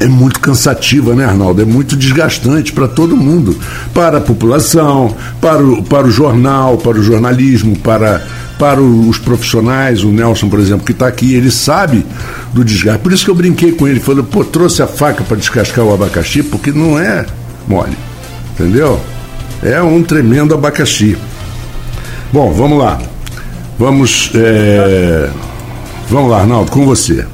é 0.00 0.08
muito 0.08 0.40
cansativa, 0.40 1.14
né, 1.14 1.24
Arnaldo? 1.24 1.62
É 1.62 1.64
muito 1.64 1.96
desgastante 1.96 2.72
para 2.72 2.88
todo 2.88 3.16
mundo, 3.16 3.56
para 3.94 4.18
a 4.18 4.20
população, 4.20 5.16
para 5.40 5.64
o, 5.64 5.82
para 5.84 6.08
o 6.08 6.10
jornal, 6.10 6.76
para 6.76 6.98
o 6.98 7.02
jornalismo, 7.02 7.76
para, 7.78 8.26
para 8.58 8.80
os 8.80 9.18
profissionais. 9.18 10.02
O 10.02 10.08
Nelson, 10.08 10.48
por 10.48 10.58
exemplo, 10.58 10.84
que 10.84 10.90
está 10.90 11.06
aqui, 11.06 11.34
ele 11.34 11.52
sabe 11.52 12.04
do 12.52 12.64
desgaste. 12.64 13.00
Por 13.00 13.12
isso 13.12 13.24
que 13.24 13.30
eu 13.30 13.34
brinquei 13.34 13.70
com 13.70 13.86
ele, 13.86 14.00
falei, 14.00 14.24
pô, 14.24 14.44
trouxe 14.44 14.82
a 14.82 14.88
faca 14.88 15.22
para 15.22 15.36
descascar 15.36 15.84
o 15.84 15.94
abacaxi, 15.94 16.42
porque 16.42 16.72
não 16.72 16.98
é 16.98 17.24
mole, 17.68 17.96
entendeu? 18.54 19.00
É 19.62 19.80
um 19.82 20.02
tremendo 20.02 20.54
abacaxi. 20.54 21.16
Bom, 22.32 22.52
vamos 22.52 22.78
lá. 22.78 23.00
Vamos. 23.78 24.30
É... 24.34 25.30
Vamos 26.08 26.30
lá, 26.30 26.40
Arnaldo, 26.40 26.70
com 26.70 26.84
você. 26.84 27.26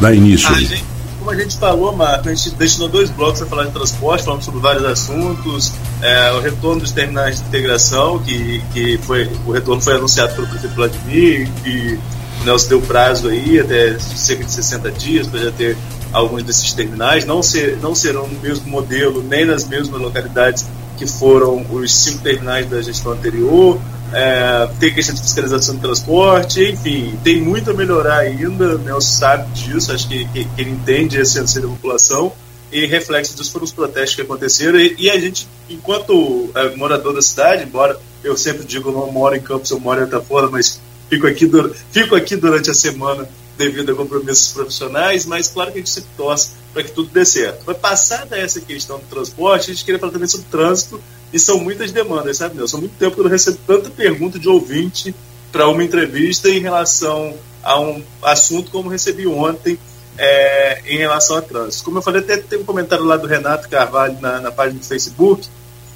Dá 0.00 0.14
início 0.14 0.48
aí 0.54 0.90
como 1.30 1.30
a 1.30 1.44
gente 1.44 1.58
falou, 1.58 1.94
Marco, 1.94 2.28
a 2.28 2.34
gente 2.34 2.50
destinou 2.56 2.88
dois 2.88 3.08
blocos 3.10 3.38
para 3.38 3.48
falar 3.48 3.64
de 3.66 3.72
transporte, 3.72 4.24
falamos 4.24 4.44
sobre 4.44 4.60
vários 4.60 4.84
assuntos, 4.84 5.72
é, 6.02 6.32
o 6.32 6.40
retorno 6.40 6.80
dos 6.80 6.90
terminais 6.90 7.36
de 7.36 7.46
integração, 7.46 8.18
que, 8.18 8.60
que 8.72 8.98
foi, 8.98 9.30
o 9.46 9.52
retorno 9.52 9.80
foi 9.80 9.94
anunciado 9.94 10.34
pelo 10.34 10.48
prefeito 10.48 10.74
Vladimir, 10.74 11.48
e 11.64 11.98
o 12.40 12.44
Nelson 12.44 12.68
deu 12.68 12.80
prazo 12.80 13.28
aí, 13.28 13.60
até 13.60 13.98
cerca 13.98 14.44
de 14.44 14.50
60 14.50 14.90
dias, 14.92 15.26
para 15.28 15.40
já 15.40 15.52
ter 15.52 15.76
alguns 16.12 16.42
desses 16.42 16.72
terminais, 16.72 17.24
não, 17.24 17.42
ser, 17.42 17.78
não 17.80 17.94
serão 17.94 18.26
no 18.26 18.40
mesmo 18.40 18.68
modelo, 18.68 19.22
nem 19.22 19.44
nas 19.44 19.68
mesmas 19.68 20.00
localidades 20.00 20.66
que 21.00 21.06
foram 21.06 21.64
os 21.72 21.96
cinco 21.96 22.22
terminais 22.22 22.68
da 22.68 22.82
gestão 22.82 23.12
anterior, 23.12 23.80
é, 24.12 24.68
tem 24.78 24.92
questão 24.92 25.14
de 25.14 25.22
fiscalização 25.22 25.76
do 25.76 25.80
transporte, 25.80 26.62
enfim, 26.62 27.18
tem 27.24 27.40
muito 27.40 27.70
a 27.70 27.74
melhorar 27.74 28.18
ainda, 28.18 28.76
o 28.76 28.78
Nelson 28.78 29.08
sabe 29.08 29.50
disso, 29.52 29.92
acho 29.92 30.06
que, 30.06 30.26
que, 30.26 30.44
que 30.44 30.60
ele 30.60 30.72
entende 30.72 31.16
a 31.16 31.22
essência 31.22 31.58
da 31.58 31.68
população, 31.68 32.30
e 32.70 32.84
reflexo 32.84 33.34
disso 33.34 33.50
foram 33.50 33.64
os 33.64 33.72
protestos 33.72 34.14
que 34.14 34.20
aconteceram, 34.20 34.78
e, 34.78 34.94
e 34.98 35.08
a 35.08 35.18
gente, 35.18 35.48
enquanto 35.70 36.50
é, 36.54 36.76
morador 36.76 37.14
da 37.14 37.22
cidade, 37.22 37.64
embora 37.64 37.98
eu 38.22 38.36
sempre 38.36 38.66
digo, 38.66 38.90
eu 38.90 38.92
não 38.92 39.10
moro 39.10 39.34
em 39.34 39.40
Campos, 39.40 39.70
eu 39.70 39.80
moro 39.80 40.02
em 40.02 40.04
Atafora, 40.04 40.50
mas 40.50 40.82
fico 41.08 41.26
aqui, 41.26 41.50
fico 41.90 42.14
aqui 42.14 42.36
durante 42.36 42.70
a 42.70 42.74
semana 42.74 43.26
devido 43.60 43.92
a 43.92 43.94
compromissos 43.94 44.52
profissionais, 44.52 45.26
mas 45.26 45.48
claro 45.48 45.70
que 45.70 45.78
a 45.78 45.80
gente 45.82 45.90
sempre 45.90 46.08
torce 46.16 46.52
para 46.72 46.82
que 46.82 46.92
tudo 46.92 47.10
dê 47.10 47.26
certo. 47.26 47.62
Mas 47.66 47.76
passada 47.76 48.38
essa 48.38 48.58
questão 48.58 48.98
do 48.98 49.04
transporte, 49.04 49.70
a 49.70 49.74
gente 49.74 49.84
queria 49.84 50.00
falar 50.00 50.12
também 50.12 50.26
sobre 50.26 50.46
trânsito, 50.50 50.98
e 51.30 51.38
são 51.38 51.60
muitas 51.60 51.92
demandas, 51.92 52.38
sabe, 52.38 52.56
Nelson? 52.56 52.70
São 52.70 52.80
muito 52.80 52.96
tempo 52.98 53.14
que 53.14 53.20
eu 53.20 53.24
não 53.24 53.30
recebo 53.30 53.58
tanta 53.66 53.90
pergunta 53.90 54.38
de 54.38 54.48
ouvinte 54.48 55.14
para 55.52 55.68
uma 55.68 55.84
entrevista 55.84 56.48
em 56.48 56.58
relação 56.58 57.34
a 57.62 57.78
um 57.78 58.02
assunto 58.22 58.70
como 58.70 58.88
recebi 58.88 59.26
ontem 59.26 59.78
é, 60.16 60.80
em 60.86 60.96
relação 60.96 61.36
a 61.36 61.42
trânsito. 61.42 61.84
Como 61.84 61.98
eu 61.98 62.02
falei, 62.02 62.22
até 62.22 62.38
tem 62.38 62.58
um 62.58 62.64
comentário 62.64 63.04
lá 63.04 63.18
do 63.18 63.26
Renato 63.26 63.68
Carvalho 63.68 64.18
na, 64.20 64.40
na 64.40 64.50
página 64.50 64.80
do 64.80 64.86
Facebook 64.86 65.46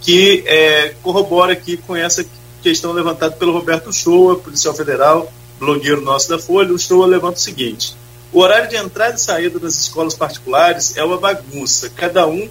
que 0.02 0.44
é, 0.46 0.94
corrobora 1.02 1.54
aqui 1.54 1.78
com 1.78 1.96
essa 1.96 2.24
questão 2.62 2.92
levantada 2.92 3.34
pelo 3.36 3.52
Roberto 3.52 3.90
Shoa, 3.90 4.36
policial 4.36 4.74
federal, 4.74 5.32
blogueiro 5.64 6.00
nosso 6.00 6.28
da 6.28 6.38
Folha. 6.38 6.72
O 6.72 6.78
Shoa 6.78 7.06
levanta 7.06 7.38
o 7.38 7.40
seguinte: 7.40 7.96
o 8.32 8.40
horário 8.40 8.68
de 8.68 8.76
entrada 8.76 9.14
e 9.14 9.20
saída 9.20 9.58
das 9.58 9.74
escolas 9.80 10.14
particulares 10.14 10.96
é 10.96 11.02
uma 11.02 11.18
bagunça. 11.18 11.90
Cada 11.90 12.26
um 12.26 12.48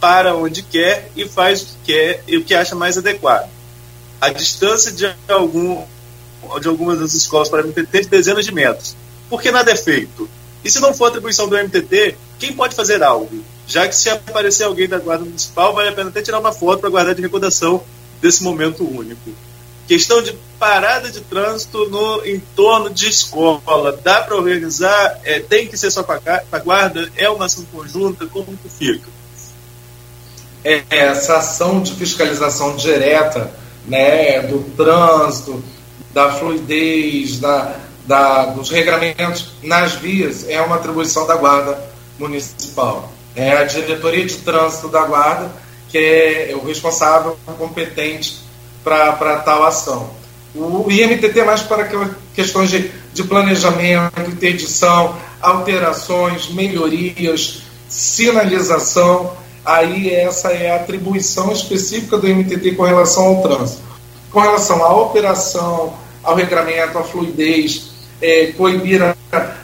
para 0.00 0.34
onde 0.34 0.62
quer 0.62 1.10
e 1.16 1.28
faz 1.28 1.62
o 1.62 1.66
que 1.66 1.92
quer 1.92 2.24
e 2.26 2.36
o 2.36 2.44
que 2.44 2.54
acha 2.54 2.74
mais 2.74 2.96
adequado. 2.98 3.48
A 4.20 4.30
distância 4.30 4.90
de, 4.92 5.12
algum, 5.28 5.82
de 6.60 6.68
algumas 6.68 6.98
das 6.98 7.14
escolas 7.14 7.48
para 7.48 7.62
o 7.62 7.68
MTT 7.68 7.98
é 7.98 8.00
de 8.02 8.08
dezenas 8.08 8.44
de 8.44 8.52
metros. 8.52 8.96
Porque 9.28 9.50
nada 9.50 9.70
é 9.70 9.76
feito. 9.76 10.28
E 10.64 10.70
se 10.70 10.80
não 10.80 10.94
for 10.94 11.06
atribuição 11.06 11.48
do 11.48 11.56
MTT, 11.56 12.16
quem 12.38 12.52
pode 12.52 12.74
fazer 12.74 13.02
algo? 13.02 13.44
Já 13.66 13.86
que 13.86 13.96
se 13.96 14.08
aparecer 14.08 14.64
alguém 14.64 14.88
da 14.88 14.98
Guarda 14.98 15.24
Municipal, 15.24 15.74
vale 15.74 15.88
a 15.88 15.92
pena 15.92 16.10
até 16.10 16.22
tirar 16.22 16.38
uma 16.38 16.52
foto 16.52 16.80
para 16.80 16.90
guardar 16.90 17.14
de 17.14 17.22
recordação 17.22 17.82
desse 18.20 18.42
momento 18.42 18.84
único. 18.84 19.30
Questão 19.86 20.22
de 20.22 20.32
parada 20.58 21.10
de 21.10 21.20
trânsito 21.20 21.88
no 21.90 22.26
entorno 22.26 22.90
de 22.90 23.08
escola. 23.08 23.98
Dá 24.02 24.22
para 24.22 24.36
organizar? 24.36 25.20
É, 25.24 25.40
tem 25.40 25.68
que 25.68 25.76
ser 25.76 25.90
só 25.90 26.02
para 26.02 26.42
a 26.50 26.58
guarda? 26.58 27.10
É 27.16 27.28
uma 27.28 27.46
ação 27.46 27.64
conjunta? 27.70 28.26
Como 28.26 28.46
que 28.56 28.68
fica? 28.68 29.08
É, 30.64 30.82
essa 30.88 31.36
ação 31.36 31.82
de 31.82 31.92
fiscalização 31.92 32.74
direta 32.76 33.52
né, 33.86 34.40
do 34.40 34.60
trânsito, 34.74 35.62
da 36.12 36.32
fluidez, 36.32 37.38
da, 37.38 37.76
da, 38.06 38.46
dos 38.46 38.70
regramentos 38.70 39.50
nas 39.62 39.92
vias 39.92 40.48
é 40.48 40.60
uma 40.62 40.76
atribuição 40.76 41.26
da 41.26 41.36
Guarda 41.36 41.78
Municipal. 42.18 43.12
É 43.36 43.58
a 43.58 43.64
diretoria 43.64 44.24
de 44.24 44.38
trânsito 44.38 44.88
da 44.88 45.04
Guarda 45.04 45.64
que 45.94 45.98
é 45.98 46.56
o 46.56 46.66
responsável 46.66 47.38
competente 47.56 48.40
para 48.84 49.38
tal 49.38 49.64
ação. 49.64 50.10
O 50.54 50.88
IMTT 50.88 51.40
é 51.40 51.44
mais 51.44 51.62
para 51.62 51.88
questões 52.34 52.70
de, 52.70 52.90
de 53.12 53.24
planejamento, 53.24 54.20
interdição, 54.28 55.16
alterações, 55.40 56.48
melhorias, 56.50 57.62
sinalização 57.88 59.32
aí 59.64 60.14
essa 60.14 60.52
é 60.52 60.70
a 60.70 60.76
atribuição 60.76 61.50
específica 61.50 62.18
do 62.18 62.28
MTT 62.28 62.72
com 62.72 62.82
relação 62.82 63.24
ao 63.24 63.42
trânsito. 63.42 63.82
Com 64.30 64.40
relação 64.40 64.84
à 64.84 64.94
operação, 64.94 65.94
ao 66.22 66.34
regramento, 66.34 66.98
à 66.98 67.04
fluidez, 67.04 67.90
é, 68.20 68.46
coibir 68.56 69.00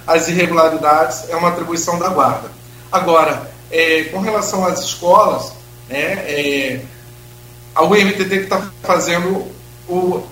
as 0.07 0.29
irregularidades, 0.29 1.29
é 1.29 1.37
uma 1.37 1.49
atribuição 1.49 1.99
da 1.99 2.09
guarda. 2.09 2.51
Agora, 2.91 3.51
é, 3.71 4.05
com 4.05 4.21
relação 4.21 4.65
às 4.65 4.81
escolas, 4.81 5.53
né, 5.89 6.25
é, 6.27 6.81
a 7.75 7.85
UMTT 7.85 8.29
que 8.29 8.35
está 8.35 8.71
fazendo 8.83 9.47
o, 9.89 10.23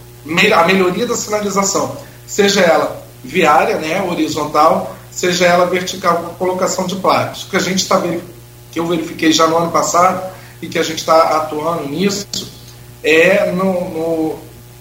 a 0.55 0.65
melhoria 0.65 1.07
da 1.07 1.17
sinalização, 1.17 1.97
seja 2.27 2.61
ela 2.61 3.03
viária, 3.23 3.77
né, 3.77 4.03
horizontal, 4.03 4.97
seja 5.11 5.47
ela 5.47 5.67
vertical, 5.67 6.19
com 6.19 6.35
colocação 6.35 6.87
de 6.87 6.97
placas. 6.97 7.45
O 7.45 7.51
que 7.51 7.57
a 7.57 7.61
gente 7.61 7.83
está 7.83 8.01
que 8.71 8.79
eu 8.79 8.87
verifiquei 8.87 9.33
já 9.33 9.47
no 9.47 9.57
ano 9.57 9.71
passado 9.71 10.33
e 10.61 10.69
que 10.69 10.79
a 10.79 10.83
gente 10.83 10.99
está 10.99 11.39
atuando 11.39 11.89
nisso, 11.89 12.27
é 13.03 13.51
no, 13.53 13.91
no, 13.91 14.39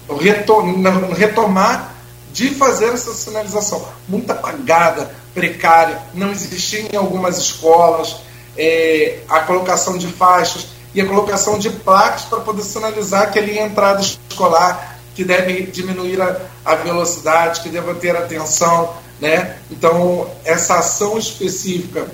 no, 0.08 0.92
no 1.08 1.14
retomar 1.14 1.94
de 2.32 2.50
fazer 2.50 2.92
essa 2.92 3.12
sinalização. 3.14 3.86
Muito 4.06 4.30
apagada, 4.30 5.10
precária, 5.34 6.02
não 6.14 6.30
existia 6.30 6.88
em 6.92 6.96
algumas 6.96 7.38
escolas, 7.38 8.16
é, 8.56 9.20
a 9.28 9.40
colocação 9.40 9.96
de 9.96 10.08
faixas 10.08 10.66
e 10.94 11.00
a 11.00 11.06
colocação 11.06 11.58
de 11.58 11.70
placas 11.70 12.22
para 12.22 12.40
poder 12.40 12.62
sinalizar 12.62 13.30
que 13.32 13.38
ali 13.38 13.58
é 13.58 13.66
entrada 13.66 14.00
escolar, 14.00 14.98
que 15.14 15.24
deve 15.24 15.62
diminuir 15.62 16.20
a, 16.20 16.40
a 16.64 16.74
velocidade, 16.76 17.60
que 17.60 17.68
deve 17.68 17.92
ter 17.94 18.16
atenção. 18.16 18.94
Né? 19.20 19.56
Então, 19.70 20.30
essa 20.44 20.78
ação 20.78 21.18
específica 21.18 22.06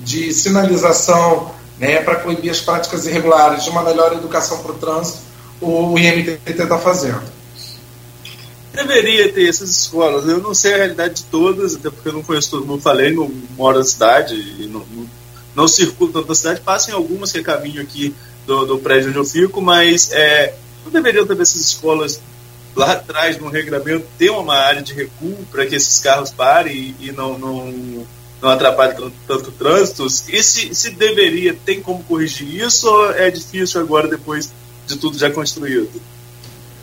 de 0.00 0.32
sinalização 0.32 1.50
né, 1.78 2.00
para 2.00 2.16
coibir 2.16 2.50
as 2.50 2.60
práticas 2.60 3.06
irregulares, 3.06 3.64
de 3.64 3.70
uma 3.70 3.82
melhor 3.82 4.12
educação 4.12 4.58
para 4.62 4.72
o 4.72 4.74
trânsito, 4.76 5.18
o 5.60 5.98
IMTT 5.98 6.40
está 6.46 6.78
fazendo. 6.78 7.22
Deveria 8.72 9.32
ter 9.32 9.48
essas 9.48 9.70
escolas. 9.70 10.28
Eu 10.28 10.38
não 10.38 10.52
sei 10.52 10.74
a 10.74 10.76
realidade 10.76 11.14
de 11.14 11.24
todas, 11.24 11.74
até 11.74 11.88
porque 11.88 12.08
eu 12.08 12.12
não 12.12 12.22
conheço 12.22 12.50
todo 12.50 12.66
mundo. 12.66 12.82
Falei, 12.82 13.14
não 13.14 13.30
moro 13.56 13.78
na 13.78 13.84
cidade, 13.84 14.34
e 14.34 14.66
não, 14.66 14.84
não, 14.90 15.06
não 15.56 15.66
circulo 15.66 16.12
tanto 16.12 16.28
na 16.28 16.34
cidade. 16.34 16.60
Passem 16.60 16.92
algumas 16.92 17.32
que 17.32 17.38
é 17.38 17.42
caminho 17.42 17.80
aqui 17.80 18.14
do, 18.46 18.66
do 18.66 18.78
prédio 18.78 19.08
onde 19.08 19.18
eu 19.18 19.24
fico, 19.24 19.62
mas 19.62 20.12
é, 20.12 20.54
não 20.84 20.92
deveriam 20.92 21.26
ter 21.26 21.40
essas 21.40 21.62
escolas 21.62 22.20
lá 22.76 22.92
atrás, 22.92 23.38
no 23.38 23.48
regramento, 23.48 24.06
ter 24.18 24.30
uma 24.30 24.54
área 24.54 24.82
de 24.82 24.92
recuo 24.92 25.34
para 25.50 25.64
que 25.64 25.74
esses 25.74 25.98
carros 25.98 26.30
parem 26.30 26.94
e, 27.00 27.08
e 27.08 27.12
não, 27.12 27.38
não 27.38 28.06
não 28.40 28.50
atrapalhe 28.50 28.92
tanto, 28.94 29.14
tanto 29.26 29.50
trânsito. 29.52 30.06
E 30.28 30.42
se, 30.42 30.74
se 30.74 30.90
deveria, 30.90 31.56
tem 31.64 31.80
como 31.80 32.04
corrigir 32.04 32.62
isso 32.62 32.86
ou 32.86 33.10
é 33.12 33.30
difícil 33.30 33.80
agora, 33.80 34.06
depois 34.06 34.52
de 34.86 34.96
tudo 34.96 35.18
já 35.18 35.30
construído? 35.30 35.90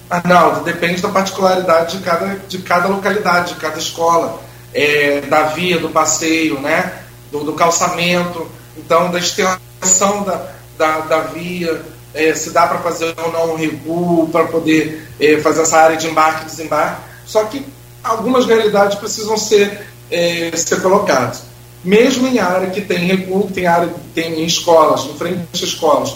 Arnaldo, 0.09 0.63
depende 0.63 0.99
da 0.99 1.09
particularidade 1.09 1.99
de 1.99 2.03
cada, 2.03 2.35
de 2.35 2.57
cada 2.57 2.87
localidade, 2.87 3.53
de 3.53 3.59
cada 3.59 3.77
escola, 3.77 4.41
é, 4.73 5.21
da 5.21 5.43
via, 5.43 5.77
do 5.77 5.89
passeio, 5.89 6.59
né? 6.59 7.03
do, 7.33 7.43
do 7.43 7.53
calçamento, 7.53 8.47
então 8.77 9.11
da 9.11 9.19
extensão 9.19 10.23
da, 10.23 10.51
da, 10.77 10.99
da 11.01 11.19
via, 11.21 11.81
é, 12.13 12.33
se 12.33 12.51
dá 12.51 12.67
para 12.67 12.79
fazer 12.79 13.13
ou 13.17 13.31
não 13.31 13.53
um 13.53 13.57
recuo 13.57 14.29
para 14.29 14.45
poder 14.45 15.07
é, 15.19 15.37
fazer 15.39 15.61
essa 15.61 15.77
área 15.77 15.97
de 15.97 16.07
embarque 16.07 16.43
e 16.43 16.45
desembarque. 16.45 17.01
Só 17.25 17.43
que 17.45 17.65
algumas 18.03 18.45
realidades 18.45 18.97
precisam 18.97 19.37
ser, 19.37 19.87
é, 20.11 20.51
ser 20.55 20.81
colocadas. 20.81 21.43
Mesmo 21.83 22.27
em 22.27 22.39
área 22.39 22.69
que 22.69 22.81
tem 22.81 22.99
recuo, 22.99 23.49
tem 23.51 23.67
área 23.67 23.93
tem 24.13 24.41
em 24.41 24.45
escolas, 24.45 25.01
em 25.05 25.17
frente 25.17 25.41
às 25.53 25.61
escolas, 25.61 26.15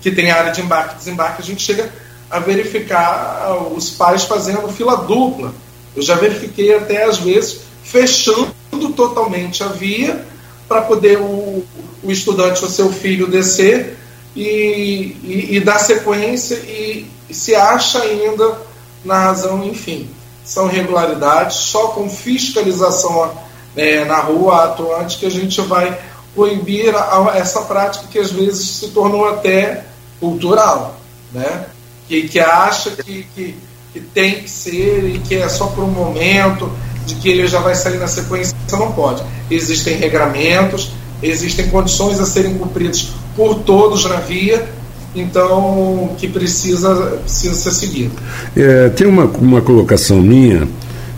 que 0.00 0.10
tem 0.10 0.30
área 0.30 0.52
de 0.52 0.60
embarque 0.60 0.94
e 0.94 0.98
desembarque, 0.98 1.42
a 1.42 1.44
gente 1.44 1.62
chega 1.62 1.90
a 2.30 2.38
verificar 2.38 3.56
os 3.74 3.90
pais 3.90 4.22
fazendo 4.24 4.68
fila 4.68 4.96
dupla. 4.98 5.52
Eu 5.96 6.02
já 6.02 6.14
verifiquei 6.14 6.74
até 6.76 7.02
às 7.02 7.18
vezes 7.18 7.62
fechando 7.82 8.54
totalmente 8.94 9.64
a 9.64 9.66
via 9.66 10.24
para 10.68 10.82
poder 10.82 11.18
o, 11.18 11.64
o 12.02 12.10
estudante, 12.10 12.64
o 12.64 12.68
seu 12.68 12.92
filho, 12.92 13.26
descer 13.26 13.96
e, 14.34 15.16
e, 15.22 15.56
e 15.56 15.60
dar 15.60 15.78
sequência 15.78 16.54
e, 16.56 17.06
se 17.30 17.54
acha 17.54 18.00
ainda 18.00 18.58
na 19.04 19.24
razão, 19.24 19.64
enfim. 19.64 20.08
São 20.44 20.68
irregularidades, 20.68 21.56
só 21.56 21.88
com 21.88 22.10
fiscalização 22.10 23.30
é, 23.76 24.04
na 24.04 24.18
rua 24.18 24.64
atuante 24.64 25.18
que 25.18 25.26
a 25.26 25.30
gente 25.30 25.60
vai 25.60 25.96
proibir 26.34 26.94
a, 26.94 27.00
a, 27.00 27.36
essa 27.36 27.62
prática 27.62 28.06
que 28.10 28.18
às 28.18 28.32
vezes 28.32 28.68
se 28.68 28.88
tornou 28.88 29.28
até 29.28 29.84
cultural, 30.18 30.98
né? 31.32 31.66
que, 32.08 32.28
que 32.28 32.40
acha 32.40 32.90
que, 32.90 33.24
que, 33.34 33.56
que 33.92 34.00
tem 34.00 34.42
que 34.42 34.50
ser 34.50 35.04
e 35.04 35.18
que 35.20 35.36
é 35.36 35.48
só 35.48 35.66
por 35.66 35.84
um 35.84 35.90
momento, 35.90 36.70
de 37.06 37.14
que 37.14 37.28
ele 37.28 37.46
já 37.46 37.60
vai 37.60 37.74
sair 37.74 37.98
na 37.98 38.08
sequência, 38.08 38.56
não 38.72 38.92
pode. 38.92 39.22
Existem 39.50 39.96
regramentos, 39.96 40.92
existem 41.22 41.68
condições 41.68 42.18
a 42.20 42.26
serem 42.26 42.54
cumpridas 42.54 43.10
por 43.36 43.56
todos 43.60 44.04
na 44.04 44.16
via, 44.16 44.68
então 45.14 46.10
que 46.18 46.28
precisa, 46.28 46.94
precisa 47.22 47.54
ser 47.54 47.72
seguido. 47.72 48.12
É, 48.56 48.88
tem 48.90 49.06
uma, 49.06 49.24
uma 49.24 49.60
colocação 49.60 50.20
minha, 50.20 50.68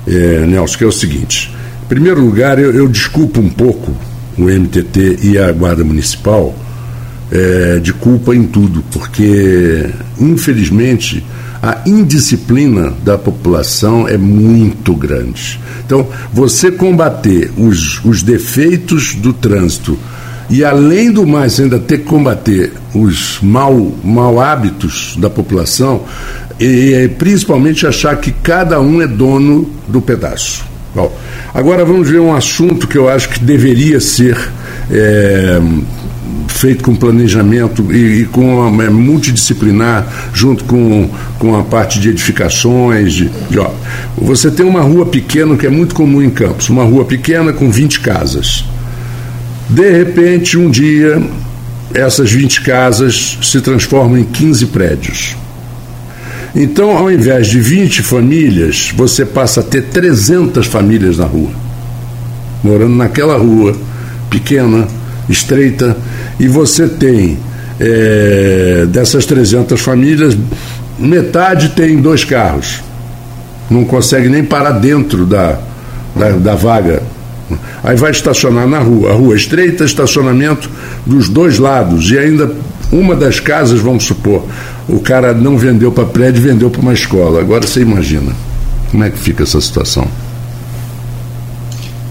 é, 0.06 0.46
Nelson, 0.46 0.78
que 0.78 0.84
é 0.84 0.86
o 0.86 0.92
seguinte. 0.92 1.54
Em 1.84 1.88
primeiro 1.88 2.24
lugar, 2.24 2.58
eu, 2.58 2.72
eu 2.72 2.88
desculpo 2.88 3.40
um 3.40 3.50
pouco 3.50 3.92
o 4.38 4.44
MTT 4.44 5.18
e 5.22 5.38
a 5.38 5.52
Guarda 5.52 5.84
Municipal 5.84 6.54
é, 7.30 7.78
de 7.78 7.92
culpa 7.92 8.34
em 8.34 8.44
tudo, 8.44 8.82
porque, 8.90 9.90
infelizmente, 10.18 11.24
a 11.62 11.82
indisciplina 11.86 12.92
da 13.04 13.16
população 13.16 14.08
é 14.08 14.18
muito 14.18 14.94
grande. 14.96 15.60
Então, 15.86 16.08
você 16.32 16.72
combater 16.72 17.52
os, 17.56 18.04
os 18.04 18.20
defeitos 18.20 19.14
do 19.14 19.32
trânsito 19.32 19.96
e, 20.50 20.64
além 20.64 21.12
do 21.12 21.24
mais, 21.24 21.60
ainda 21.60 21.78
ter 21.78 21.98
que 21.98 22.04
combater 22.04 22.72
os 22.92 23.38
mal, 23.40 23.92
mal 24.02 24.40
hábitos 24.40 25.16
da 25.16 25.30
população, 25.30 26.02
e, 26.58 27.08
principalmente 27.16 27.86
achar 27.86 28.16
que 28.16 28.32
cada 28.32 28.80
um 28.80 29.00
é 29.00 29.06
dono 29.06 29.70
do 29.86 30.02
pedaço. 30.02 30.64
Bom, 30.94 31.16
agora 31.54 31.84
vamos 31.84 32.10
ver 32.10 32.20
um 32.20 32.34
assunto 32.34 32.86
que 32.88 32.98
eu 32.98 33.08
acho 33.08 33.28
que 33.28 33.38
deveria 33.38 34.00
ser. 34.00 34.36
É, 34.90 35.60
feito 36.48 36.84
com 36.84 36.94
planejamento 36.94 37.92
e, 37.92 38.22
e 38.22 38.24
com 38.26 38.68
uma, 38.68 38.84
é, 38.84 38.90
multidisciplinar, 38.90 40.30
junto 40.32 40.64
com, 40.64 41.10
com 41.38 41.56
a 41.56 41.62
parte 41.62 41.98
de 41.98 42.10
edificações. 42.10 43.12
De, 43.12 43.30
de, 43.50 43.58
ó, 43.58 43.70
você 44.16 44.50
tem 44.50 44.64
uma 44.64 44.80
rua 44.80 45.06
pequena 45.06 45.56
que 45.56 45.66
é 45.66 45.70
muito 45.70 45.94
comum 45.94 46.22
em 46.22 46.30
Campos, 46.30 46.68
uma 46.68 46.84
rua 46.84 47.04
pequena 47.04 47.52
com 47.52 47.70
20 47.70 48.00
casas. 48.00 48.64
De 49.68 49.90
repente, 49.90 50.58
um 50.58 50.70
dia, 50.70 51.22
essas 51.94 52.30
20 52.30 52.60
casas 52.62 53.38
se 53.42 53.60
transformam 53.60 54.18
em 54.18 54.24
15 54.24 54.66
prédios. 54.66 55.36
Então, 56.54 56.96
ao 56.96 57.10
invés 57.10 57.46
de 57.46 57.58
20 57.58 58.02
famílias, 58.02 58.92
você 58.94 59.24
passa 59.24 59.60
a 59.60 59.62
ter 59.62 59.84
300 59.84 60.66
famílias 60.66 61.16
na 61.16 61.24
rua, 61.24 61.50
morando 62.62 62.94
naquela 62.94 63.38
rua 63.38 63.74
pequena, 64.28 64.86
estreita, 65.28 65.96
e 66.38 66.48
você 66.48 66.88
tem 66.88 67.38
é, 67.80 68.86
dessas 68.88 69.26
300 69.26 69.80
famílias, 69.80 70.36
metade 70.98 71.70
tem 71.70 72.00
dois 72.00 72.24
carros, 72.24 72.82
não 73.70 73.84
consegue 73.84 74.28
nem 74.28 74.44
parar 74.44 74.72
dentro 74.72 75.26
da, 75.26 75.58
da, 76.14 76.30
da 76.30 76.54
vaga. 76.54 77.02
Aí 77.84 77.96
vai 77.96 78.10
estacionar 78.10 78.66
na 78.66 78.78
rua, 78.78 79.10
a 79.10 79.14
rua 79.14 79.36
estreita, 79.36 79.84
estacionamento 79.84 80.70
dos 81.04 81.28
dois 81.28 81.58
lados, 81.58 82.10
e 82.10 82.18
ainda 82.18 82.54
uma 82.90 83.16
das 83.16 83.40
casas, 83.40 83.80
vamos 83.80 84.04
supor, 84.04 84.44
o 84.88 85.00
cara 85.00 85.32
não 85.32 85.56
vendeu 85.56 85.90
para 85.90 86.04
prédio, 86.04 86.42
vendeu 86.42 86.70
para 86.70 86.80
uma 86.80 86.92
escola. 86.92 87.40
Agora 87.40 87.66
você 87.66 87.80
imagina, 87.80 88.32
como 88.90 89.02
é 89.02 89.10
que 89.10 89.18
fica 89.18 89.42
essa 89.42 89.60
situação? 89.60 90.06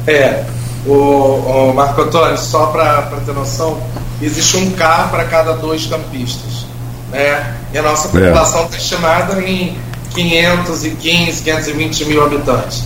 É, 0.07 0.43
o, 0.85 0.93
o 0.93 1.73
Marco 1.73 2.01
Antônio, 2.01 2.37
só 2.37 2.67
para 2.67 3.03
ter 3.25 3.33
noção, 3.33 3.79
existe 4.21 4.57
um 4.57 4.71
carro 4.71 5.09
para 5.09 5.25
cada 5.25 5.53
dois 5.53 5.85
campistas. 5.85 6.65
Né? 7.11 7.55
E 7.73 7.77
a 7.77 7.81
nossa 7.81 8.07
população 8.07 8.65
está 8.65 8.75
é. 8.75 8.79
estimada 8.79 9.41
em 9.41 9.77
515, 10.13 11.43
520 11.43 12.05
mil 12.05 12.23
habitantes. 12.23 12.83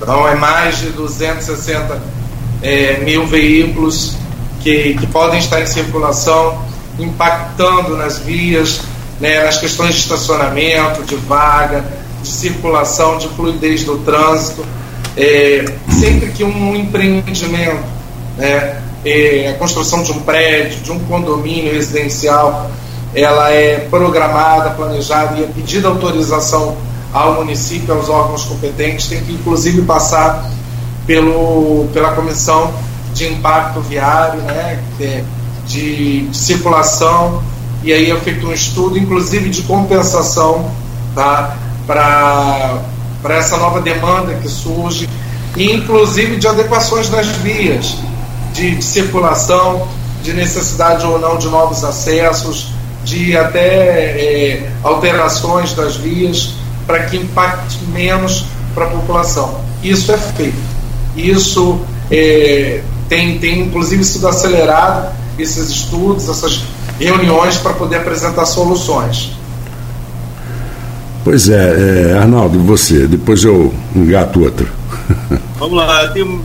Então 0.00 0.26
é 0.28 0.34
mais 0.34 0.78
de 0.78 0.90
260 0.90 2.00
é, 2.62 2.98
mil 3.00 3.26
veículos 3.26 4.16
que, 4.60 4.94
que 4.94 5.06
podem 5.06 5.38
estar 5.38 5.60
em 5.60 5.66
circulação, 5.66 6.62
impactando 6.98 7.96
nas 7.96 8.18
vias, 8.18 8.80
né, 9.20 9.44
nas 9.44 9.58
questões 9.58 9.94
de 9.94 10.00
estacionamento, 10.00 11.02
de 11.04 11.16
vaga, 11.16 11.84
de 12.22 12.28
circulação, 12.28 13.18
de 13.18 13.28
fluidez 13.28 13.84
do 13.84 13.98
trânsito. 13.98 14.64
É, 15.16 15.64
sempre 15.98 16.30
que 16.30 16.44
um 16.44 16.76
empreendimento, 16.76 17.84
né, 18.36 18.80
é, 19.08 19.50
a 19.50 19.54
construção 19.54 20.02
de 20.02 20.12
um 20.12 20.20
prédio, 20.20 20.80
de 20.80 20.92
um 20.92 20.98
condomínio 21.00 21.72
residencial, 21.72 22.70
ela 23.14 23.50
é 23.50 23.86
programada, 23.90 24.70
planejada 24.70 25.38
e 25.38 25.44
é 25.44 25.46
pedida 25.46 25.88
autorização 25.88 26.76
ao 27.12 27.36
município, 27.36 27.94
aos 27.94 28.08
órgãos 28.08 28.44
competentes, 28.44 29.06
tem 29.06 29.22
que 29.22 29.32
inclusive 29.32 29.82
passar 29.82 30.50
pelo, 31.06 31.88
pela 31.92 32.12
comissão 32.12 32.72
de 33.14 33.32
impacto 33.32 33.80
viário, 33.80 34.42
né, 34.42 34.78
de, 34.98 36.26
de, 36.26 36.36
circulação, 36.36 37.42
e 37.82 37.92
aí 37.92 38.10
é 38.10 38.16
feito 38.16 38.46
um 38.46 38.52
estudo, 38.52 38.98
inclusive 38.98 39.48
de 39.48 39.62
compensação, 39.62 40.70
tá, 41.14 41.56
para 41.86 42.78
essa 43.30 43.56
nova 43.56 43.80
demanda 43.80 44.34
que 44.34 44.48
surge, 44.48 45.08
e 45.56 45.72
inclusive 45.72 46.36
de 46.36 46.46
adequações 46.46 47.08
das 47.08 47.26
vias 47.28 47.96
de, 48.58 48.74
de 48.74 48.84
circulação, 48.84 49.86
de 50.22 50.32
necessidade 50.32 51.06
ou 51.06 51.18
não 51.18 51.38
de 51.38 51.46
novos 51.46 51.84
acessos, 51.84 52.72
de 53.04 53.36
até 53.36 53.60
é, 53.60 54.72
alterações 54.82 55.72
das 55.74 55.96
vias 55.96 56.54
para 56.86 57.04
que 57.04 57.16
impacte 57.16 57.78
menos 57.92 58.44
para 58.74 58.86
a 58.86 58.88
população. 58.88 59.60
Isso 59.82 60.10
é 60.10 60.18
feito. 60.18 60.58
Isso 61.16 61.78
é, 62.10 62.82
tem, 63.08 63.38
tem 63.38 63.60
inclusive 63.60 64.04
sido 64.04 64.26
acelerado 64.26 65.14
esses 65.38 65.70
estudos, 65.70 66.28
essas 66.28 66.62
reuniões 66.98 67.56
para 67.58 67.74
poder 67.74 67.96
apresentar 67.98 68.44
soluções. 68.44 69.36
Pois 71.22 71.48
é, 71.48 72.10
é, 72.10 72.18
Arnaldo, 72.18 72.58
você, 72.60 73.06
depois 73.06 73.44
eu 73.44 73.72
engato 73.94 74.42
outra. 74.42 74.66
Vamos 75.58 75.76
lá, 75.76 76.08
tem, 76.08 76.40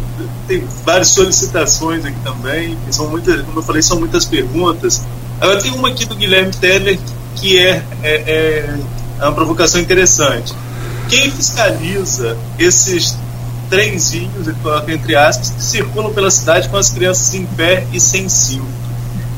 tem 0.48 0.64
várias 0.86 1.10
solicitações 1.10 2.06
aqui 2.06 2.18
também, 2.24 2.78
são 2.91 3.10
muitas, 3.10 3.41
como 3.41 3.60
eu 3.60 3.64
falei, 3.64 3.82
são 3.82 4.00
muitas 4.00 4.26
perguntas. 4.26 5.02
Agora 5.39 5.62
tem 5.62 5.72
uma 5.72 5.89
aqui 5.89 6.06
do 6.06 6.16
Guilherme 6.16 6.52
Teller 6.54 6.98
que 7.36 7.58
é, 7.58 7.84
é, 8.02 8.14
é, 8.14 8.80
é 9.20 9.24
uma 9.24 9.34
provocação 9.34 9.82
interessante. 9.82 10.54
Quem 11.10 11.32
fiscaliza 11.32 12.38
esses 12.58 13.18
trenzinhos, 13.70 14.48
ele 14.48 14.58
coloca 14.62 14.91
entre 14.91 15.16
aspas, 15.16 15.50
que 15.50 15.64
circulam 15.64 16.14
pela 16.14 16.30
cidade 16.30 16.70
com 16.70 16.78
as 16.78 16.89
crianças 16.89 17.34
em 17.34 17.46
pé 17.46 17.86
e 17.91 18.00
sem 18.00 18.30
cinto? 18.30 18.84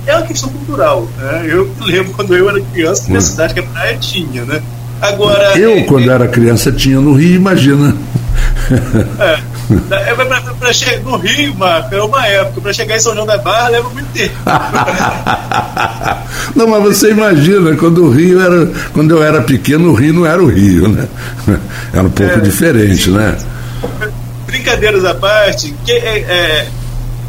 É 0.06 0.16
uma 0.16 0.28
questão 0.28 0.50
cultural. 0.50 1.08
Né? 1.18 1.46
Eu 1.48 1.72
lembro 1.82 2.14
quando 2.14 2.36
eu 2.36 2.50
era 2.50 2.62
criança, 2.62 3.12
na 3.12 3.18
hum. 3.18 3.22
cidade 3.22 3.54
que 3.54 3.60
a 3.60 3.64
praia 3.64 3.98
tinha, 3.98 4.46
né? 4.46 4.62
Agora. 5.02 5.58
Eu, 5.58 5.78
é, 5.78 5.84
quando 5.84 6.10
era 6.10 6.28
criança, 6.28 6.72
tinha 6.72 7.00
no 7.00 7.14
Rio, 7.14 7.36
imagina. 7.36 7.96
É. 9.20 9.55
É, 9.90 10.14
pra 10.60 10.74
chegar 10.74 11.02
no 11.02 11.18
Rio, 11.18 11.56
Marco, 11.56 11.96
é 11.96 12.02
uma 12.02 12.26
época. 12.28 12.62
Para 12.62 12.74
chegar 12.74 12.96
em 12.96 13.00
São 13.00 13.14
João 13.14 13.26
da 13.26 13.38
Barra 13.38 13.70
leva 13.70 13.90
muito 13.90 14.12
tempo. 14.14 14.36
não, 16.56 16.68
mas 16.68 16.84
você 16.84 17.12
imagina, 17.12 17.76
quando 17.76 18.06
o 18.06 18.12
Rio 18.12 18.42
era. 18.42 18.72
Quando 18.94 19.12
eu 19.12 19.24
era 19.24 19.42
pequeno, 19.42 19.90
o 19.90 19.96
Rio 19.96 20.14
não 20.14 20.26
era 20.26 20.44
o 20.44 20.48
Rio, 20.48 20.88
né? 20.88 21.08
Era 21.94 22.04
um 22.04 22.10
pouco 22.10 22.34
é, 22.34 22.40
diferente, 22.40 23.10
né? 23.10 23.38
Brincadeiras 24.46 25.06
à 25.06 25.16
parte, 25.16 25.74
que, 25.86 25.94
é, 25.94 26.20
é, 26.20 26.68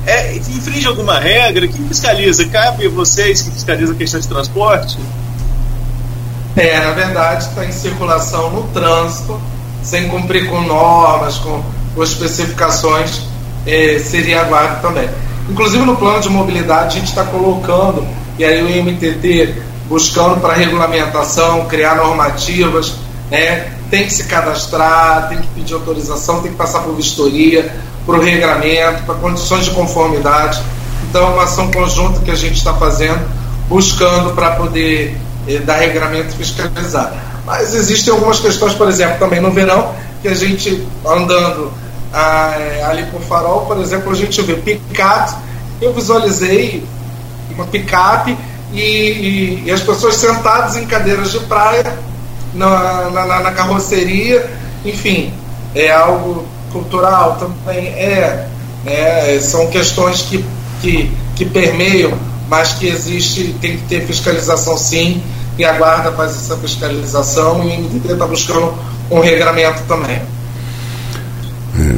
é, 0.06 0.36
infringe 0.36 0.86
alguma 0.86 1.20
regra? 1.20 1.68
Quem 1.68 1.86
fiscaliza? 1.86 2.44
Cabe 2.46 2.88
vocês 2.88 3.42
que 3.42 3.50
fiscalizam 3.52 3.94
a 3.94 3.98
questão 3.98 4.18
de 4.18 4.26
transporte? 4.26 4.98
É, 6.56 6.80
na 6.80 6.92
verdade, 6.92 7.44
está 7.44 7.64
em 7.64 7.72
circulação 7.72 8.50
no 8.50 8.64
trânsito, 8.68 9.40
sem 9.82 10.08
cumprir 10.08 10.48
com 10.48 10.62
normas, 10.62 11.36
com, 11.38 11.62
com 11.96 12.02
especificações, 12.04 13.22
é, 13.66 13.98
seria 13.98 14.42
a 14.42 14.44
guarda 14.44 14.76
também. 14.76 15.08
Inclusive 15.48 15.84
no 15.84 15.96
plano 15.96 16.20
de 16.20 16.28
mobilidade 16.28 16.96
a 16.96 17.00
gente 17.00 17.08
está 17.08 17.24
colocando, 17.24 18.06
e 18.38 18.44
aí 18.44 18.62
o 18.62 18.84
MTT 18.84 19.54
buscando 19.88 20.40
para 20.40 20.54
regulamentação, 20.54 21.66
criar 21.66 21.96
normativas, 21.96 22.94
né? 23.30 23.72
tem 23.90 24.04
que 24.04 24.12
se 24.12 24.24
cadastrar, 24.24 25.28
tem 25.28 25.38
que 25.38 25.46
pedir 25.48 25.74
autorização, 25.74 26.42
tem 26.42 26.50
que 26.50 26.56
passar 26.56 26.80
por 26.80 26.94
vistoria, 26.94 27.74
para 28.04 28.16
o 28.16 28.20
regramento, 28.20 29.02
para 29.04 29.14
condições 29.16 29.64
de 29.64 29.70
conformidade. 29.70 30.60
Então, 31.08 31.22
é 31.28 31.34
uma 31.34 31.44
ação 31.44 31.70
conjunta 31.70 32.20
que 32.20 32.30
a 32.30 32.34
gente 32.34 32.56
está 32.56 32.74
fazendo, 32.74 33.20
buscando 33.68 34.34
para 34.34 34.52
poder 34.52 35.16
eh, 35.48 35.58
dar 35.58 35.76
regramento 35.76 36.34
e 36.34 36.36
fiscalizar. 36.36 37.12
Mas 37.44 37.74
existem 37.74 38.12
algumas 38.12 38.40
questões, 38.40 38.74
por 38.74 38.88
exemplo, 38.88 39.18
também 39.18 39.40
no 39.40 39.52
verão, 39.52 39.94
que 40.20 40.28
a 40.28 40.34
gente 40.34 40.86
andando 41.04 41.72
ali 42.86 43.04
por 43.06 43.20
farol, 43.22 43.66
por 43.66 43.78
exemplo, 43.78 44.10
a 44.10 44.14
gente 44.14 44.40
vê 44.42 44.54
picape, 44.54 45.34
eu 45.80 45.92
visualizei 45.92 46.86
uma 47.50 47.66
picape 47.66 48.36
e, 48.72 48.80
e, 48.80 49.62
e, 49.66 49.70
as 49.70 49.80
pessoas 49.80 50.16
sentadas 50.16 50.76
em 50.76 50.86
cadeiras 50.86 51.30
de 51.30 51.40
praia 51.40 51.98
na, 52.54 53.10
na, 53.10 53.40
na 53.40 53.52
carroceria, 53.52 54.50
enfim, 54.84 55.32
é 55.74 55.90
algo 55.90 56.46
cultural 56.72 57.36
também 57.36 57.88
é, 57.88 58.48
né, 58.84 59.40
são 59.40 59.66
questões 59.68 60.22
que, 60.22 60.44
que, 60.80 61.10
que 61.34 61.44
permeiam, 61.44 62.12
mas 62.48 62.72
que 62.74 62.86
existe, 62.86 63.54
tem 63.60 63.76
que 63.76 63.84
ter 63.84 64.06
fiscalização 64.06 64.76
sim, 64.76 65.22
e 65.58 65.64
a 65.64 65.72
guarda 65.72 66.12
faz 66.12 66.32
essa 66.32 66.56
fiscalização 66.56 67.64
e 67.64 67.76
o 67.76 67.80
MDT 67.80 68.12
está 68.12 68.26
buscando 68.26 68.74
um 69.10 69.20
regramento 69.20 69.82
também. 69.88 70.20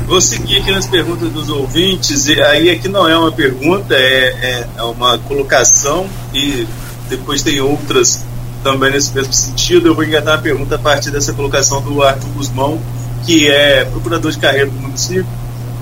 Vou 0.07 0.20
seguir 0.20 0.59
aqui 0.59 0.70
nas 0.70 0.86
perguntas 0.86 1.30
dos 1.30 1.49
ouvintes, 1.49 2.26
e 2.28 2.41
aí 2.41 2.70
aqui 2.70 2.89
não 2.89 3.09
é 3.09 3.16
uma 3.16 3.32
pergunta, 3.32 3.95
é, 3.95 3.99
é, 4.43 4.68
é 4.76 4.82
uma 4.82 5.18
colocação, 5.18 6.09
e 6.32 6.66
depois 7.09 7.43
tem 7.43 7.61
outras 7.61 8.24
também 8.62 8.91
nesse 8.91 9.14
mesmo 9.14 9.32
sentido. 9.32 9.89
Eu 9.89 9.95
vou 9.95 10.05
engatar 10.05 10.34
a 10.34 10.39
pergunta 10.39 10.74
a 10.74 10.78
partir 10.78 11.11
dessa 11.11 11.32
colocação 11.32 11.80
do 11.82 12.03
Arthur 12.03 12.28
Guzmão, 12.30 12.80
que 13.24 13.49
é 13.49 13.84
procurador 13.84 14.30
de 14.30 14.39
carreira 14.39 14.66
do 14.66 14.78
município. 14.78 15.26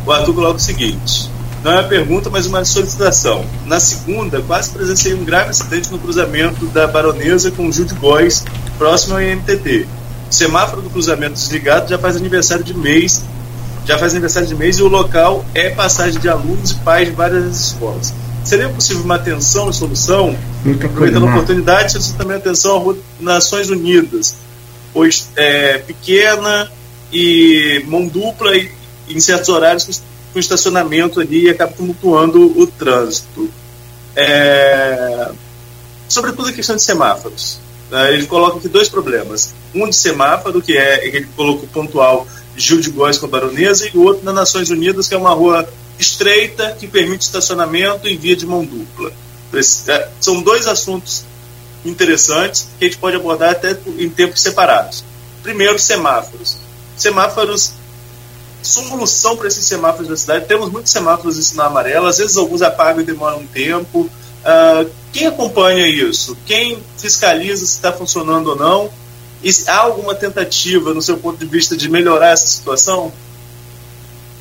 O 0.05 0.13
Arthur 0.13 0.35
coloca 0.35 0.57
o 0.57 0.61
seguinte: 0.61 1.31
não 1.67 1.73
é 1.73 1.81
uma 1.81 1.89
pergunta, 1.89 2.31
mas 2.31 2.47
uma 2.47 2.65
solicitação. 2.65 3.45
Na 3.65 3.81
segunda, 3.81 4.41
quase 4.41 4.71
presenciei 4.71 5.15
um 5.15 5.25
grave 5.25 5.51
acidente 5.51 5.91
no 5.91 5.99
cruzamento 5.99 6.67
da 6.67 6.87
Baronesa 6.87 7.51
com 7.51 7.67
o 7.67 7.71
de 7.71 7.95
Góis, 7.95 8.45
próximo 8.79 9.15
ao 9.15 9.23
IMTT. 9.23 9.87
O 10.31 10.33
semáforo 10.33 10.83
do 10.83 10.91
cruzamento 10.91 11.35
desligado 11.35 11.89
já 11.89 11.99
faz 11.99 12.17
aniversário 12.17 12.63
de 12.63 12.73
mês, 12.73 13.25
já 13.87 13.97
faz 13.97 14.13
aniversário 14.13 14.49
de 14.49 14.55
mês 14.55 14.79
e 14.79 14.83
o 14.83 14.89
local 14.89 15.45
é 15.55 15.71
passagem 15.71 16.21
de 16.21 16.29
alunos 16.29 16.73
e 16.73 16.75
pais 16.77 17.09
de 17.09 17.15
várias 17.15 17.69
escolas. 17.69 18.13
Seria 18.45 18.69
possível 18.69 19.03
uma 19.03 19.15
atenção 19.15 19.71
e 19.71 19.75
solução? 19.75 20.37
Aproveitando 20.85 21.27
a 21.27 21.31
oportunidade, 21.31 21.93
solicito 21.93 22.17
também 22.17 22.37
atenção 22.37 22.77
à 22.77 22.79
Rua 22.79 22.99
Nações 23.21 23.71
Unidas, 23.71 24.37
pois 24.93 25.29
é 25.37 25.79
pequena 25.79 26.71
e 27.13 27.85
mão 27.87 28.07
dupla 28.07 28.57
e 28.57 28.71
em 29.09 29.21
certos 29.21 29.49
horários 29.49 30.03
com 30.33 30.39
estacionamento 30.39 31.21
ali 31.21 31.45
e 31.45 31.51
acaba 31.51 31.73
tumultuando 31.73 32.61
o 32.61 32.67
trânsito. 32.67 33.49
É... 34.15 35.31
Sobretudo 36.09 36.49
a 36.49 36.53
questão 36.53 36.77
de 36.77 36.83
semáforos. 36.83 37.61
Né? 37.91 38.15
Ele 38.15 38.27
coloca 38.27 38.59
aqui 38.59 38.69
dois 38.69 38.89
problemas. 38.89 39.55
Um 39.75 39.89
de 39.89 39.97
semáforo, 39.97 40.61
que 40.61 40.77
é 40.77 40.99
que 40.99 41.17
ele 41.17 41.29
colocou 41.37 41.69
pontual 41.69 42.27
Gil 42.57 42.81
de 42.81 42.91
Góes 42.91 43.19
com 43.19 43.27
a 43.27 43.29
Baronesa, 43.29 43.89
e 43.89 43.97
o 43.97 44.03
outro 44.03 44.25
na 44.25 44.33
Nações 44.33 44.71
Unidas, 44.71 45.09
que 45.09 45.15
é 45.15 45.19
uma 45.19 45.35
rua 45.35 45.69
estreita 45.99 46.77
que 46.79 46.87
permite 46.87 47.23
estacionamento 47.23 48.07
em 48.09 48.17
via 48.17 48.37
de 48.37 48.47
mão 48.47 48.65
dupla. 48.65 49.13
É, 49.89 50.09
são 50.21 50.43
dois 50.43 50.67
assuntos 50.67 51.25
interessantes 51.85 52.69
que 52.79 52.85
a 52.85 52.89
gente 52.89 52.99
pode 52.99 53.17
abordar 53.17 53.51
até 53.51 53.77
em 53.99 54.09
tempos 54.11 54.43
separados. 54.43 55.05
Primeiro, 55.43 55.79
semáforos. 55.79 56.59
Semáforos, 56.97 57.73
solução 58.63 59.37
para 59.37 59.49
esses 59.49 59.65
semáforos 59.65 60.09
da 60.09 60.17
cidade. 60.17 60.47
Temos 60.47 60.71
muitos 60.71 60.93
semáforos 60.93 61.39
em 61.39 61.43
sinal 61.43 61.69
amarelo, 61.69 62.07
às 62.07 62.19
vezes 62.19 62.37
alguns 62.37 62.63
apagam 62.63 63.03
e 63.03 63.05
demoram 63.05 63.39
um 63.39 63.47
tempo. 63.47 64.01
Uh, 64.01 64.91
quem 65.13 65.27
acompanha 65.27 65.87
isso? 65.87 66.37
Quem 66.45 66.79
fiscaliza 66.99 67.65
se 67.65 67.73
está 67.73 67.93
funcionando 67.93 68.49
ou 68.49 68.57
não? 68.57 68.91
Há 69.69 69.77
alguma 69.77 70.15
tentativa, 70.15 70.93
no 70.93 71.03
seu 71.03 71.19
ponto 71.19 71.39
de 71.39 71.47
vista, 71.47 71.77
de 71.77 71.89
melhorar 71.89 72.31
essa 72.31 72.47
situação? 72.47 73.13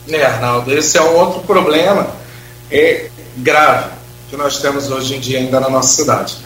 É, 0.08 0.24
Arnaldo, 0.24 0.72
esse 0.74 0.98
é 0.98 1.02
um 1.02 1.16
outro 1.16 1.42
problema 1.42 2.08
é, 2.72 3.10
grave 3.38 3.90
que 4.30 4.38
nós 4.38 4.60
temos 4.60 4.90
hoje 4.90 5.16
em 5.16 5.20
dia 5.20 5.40
ainda 5.40 5.60
na 5.60 5.70
nossa 5.70 5.96
cidade. 5.96 6.38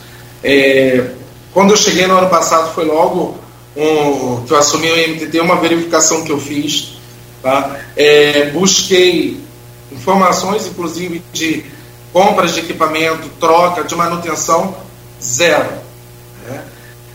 É, 0.43 1.11
quando 1.53 1.71
eu 1.71 1.77
cheguei 1.77 2.07
no 2.07 2.17
ano 2.17 2.29
passado, 2.29 2.73
foi 2.73 2.85
logo 2.85 3.37
um, 3.75 4.43
que 4.45 4.53
eu 4.53 4.57
assumi 4.57 4.89
o 4.89 5.09
MTT, 5.09 5.39
uma 5.39 5.57
verificação 5.57 6.23
que 6.23 6.31
eu 6.31 6.39
fiz. 6.39 6.97
Tá? 7.41 7.79
É, 7.95 8.49
busquei 8.51 9.39
informações, 9.91 10.67
inclusive, 10.67 11.23
de 11.31 11.65
compras 12.11 12.53
de 12.53 12.61
equipamento, 12.61 13.29
troca, 13.39 13.83
de 13.83 13.95
manutenção, 13.95 14.75
zero. 15.21 15.69
Né? 16.47 16.63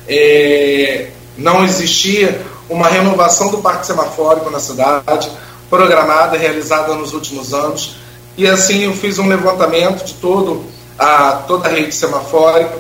É, 0.09 1.11
não 1.37 1.65
existia 1.65 2.41
uma 2.69 2.89
renovação 2.89 3.51
do 3.51 3.59
parque 3.59 3.87
semafórico 3.87 4.51
na 4.51 4.61
cidade, 4.61 5.31
programada, 5.69 6.37
realizada 6.37 6.95
nos 6.95 7.13
últimos 7.13 7.53
anos. 7.53 7.97
E 8.37 8.47
assim 8.47 8.85
eu 8.85 8.93
fiz 8.93 9.19
um 9.19 9.29
levantamento 9.29 10.05
de 10.05 10.15
todo 10.15 10.65
a, 10.99 11.43
toda 11.47 11.69
a 11.69 11.71
rede 11.71 11.95
semafórica, 11.95 12.79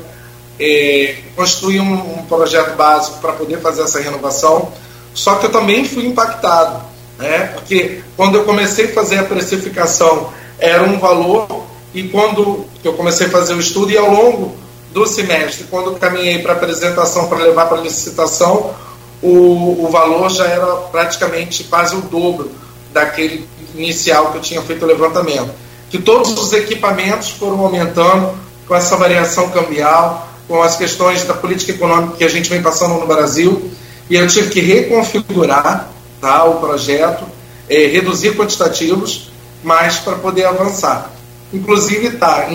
é, 0.58 1.16
construí 1.34 1.80
um, 1.80 2.18
um, 2.18 2.22
projeto 2.26 2.76
básico 2.76 3.18
para 3.18 3.32
poder 3.32 3.60
fazer 3.60 3.82
essa 3.82 4.00
renovação. 4.00 4.72
Só 5.12 5.36
que 5.36 5.46
eu 5.46 5.52
também 5.52 5.84
fui 5.84 6.06
impactado, 6.06 6.82
né? 7.18 7.50
porque 7.54 8.02
quando 8.16 8.36
eu 8.36 8.44
comecei 8.44 8.86
a 8.86 8.92
fazer 8.92 9.18
a 9.18 9.24
precificação 9.24 10.32
era 10.58 10.84
um 10.84 10.98
valor, 10.98 11.64
e 11.92 12.04
quando 12.04 12.64
eu 12.82 12.92
comecei 12.94 13.26
a 13.26 13.30
fazer 13.30 13.54
o 13.54 13.60
estudo, 13.60 13.90
e 13.90 13.96
ao 13.96 14.10
longo 14.10 14.56
do 14.94 15.06
semestre, 15.08 15.66
quando 15.68 15.98
caminhei 15.98 16.38
para 16.38 16.52
a 16.52 16.56
apresentação 16.56 17.26
para 17.28 17.38
levar 17.38 17.66
para 17.66 17.80
licitação, 17.80 18.72
o, 19.20 19.84
o 19.84 19.88
valor 19.90 20.30
já 20.30 20.46
era 20.46 20.66
praticamente 20.92 21.64
quase 21.64 21.96
o 21.96 22.00
dobro 22.00 22.52
daquele 22.92 23.44
inicial 23.74 24.30
que 24.30 24.38
eu 24.38 24.40
tinha 24.40 24.62
feito 24.62 24.84
o 24.84 24.86
levantamento. 24.86 25.50
Que 25.90 25.98
todos 25.98 26.30
os 26.38 26.52
equipamentos 26.52 27.30
foram 27.30 27.58
aumentando 27.58 28.38
com 28.68 28.74
essa 28.76 28.96
variação 28.96 29.50
cambial, 29.50 30.28
com 30.46 30.62
as 30.62 30.76
questões 30.76 31.24
da 31.24 31.34
política 31.34 31.72
econômica 31.72 32.16
que 32.16 32.24
a 32.24 32.30
gente 32.30 32.48
vem 32.48 32.62
passando 32.62 32.94
no 32.94 33.06
Brasil, 33.06 33.68
e 34.08 34.14
eu 34.14 34.28
tive 34.28 34.48
que 34.48 34.60
reconfigurar 34.60 35.90
tá, 36.20 36.44
o 36.44 36.60
projeto, 36.60 37.24
é, 37.68 37.86
reduzir 37.86 38.36
quantitativos, 38.36 39.32
mas 39.64 39.96
para 39.96 40.14
poder 40.14 40.44
avançar. 40.44 41.13
Inclusive 41.54 42.08
está 42.08 42.48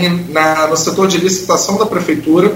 no 0.70 0.76
setor 0.76 1.08
de 1.08 1.18
licitação 1.18 1.78
da 1.78 1.86
prefeitura 1.86 2.54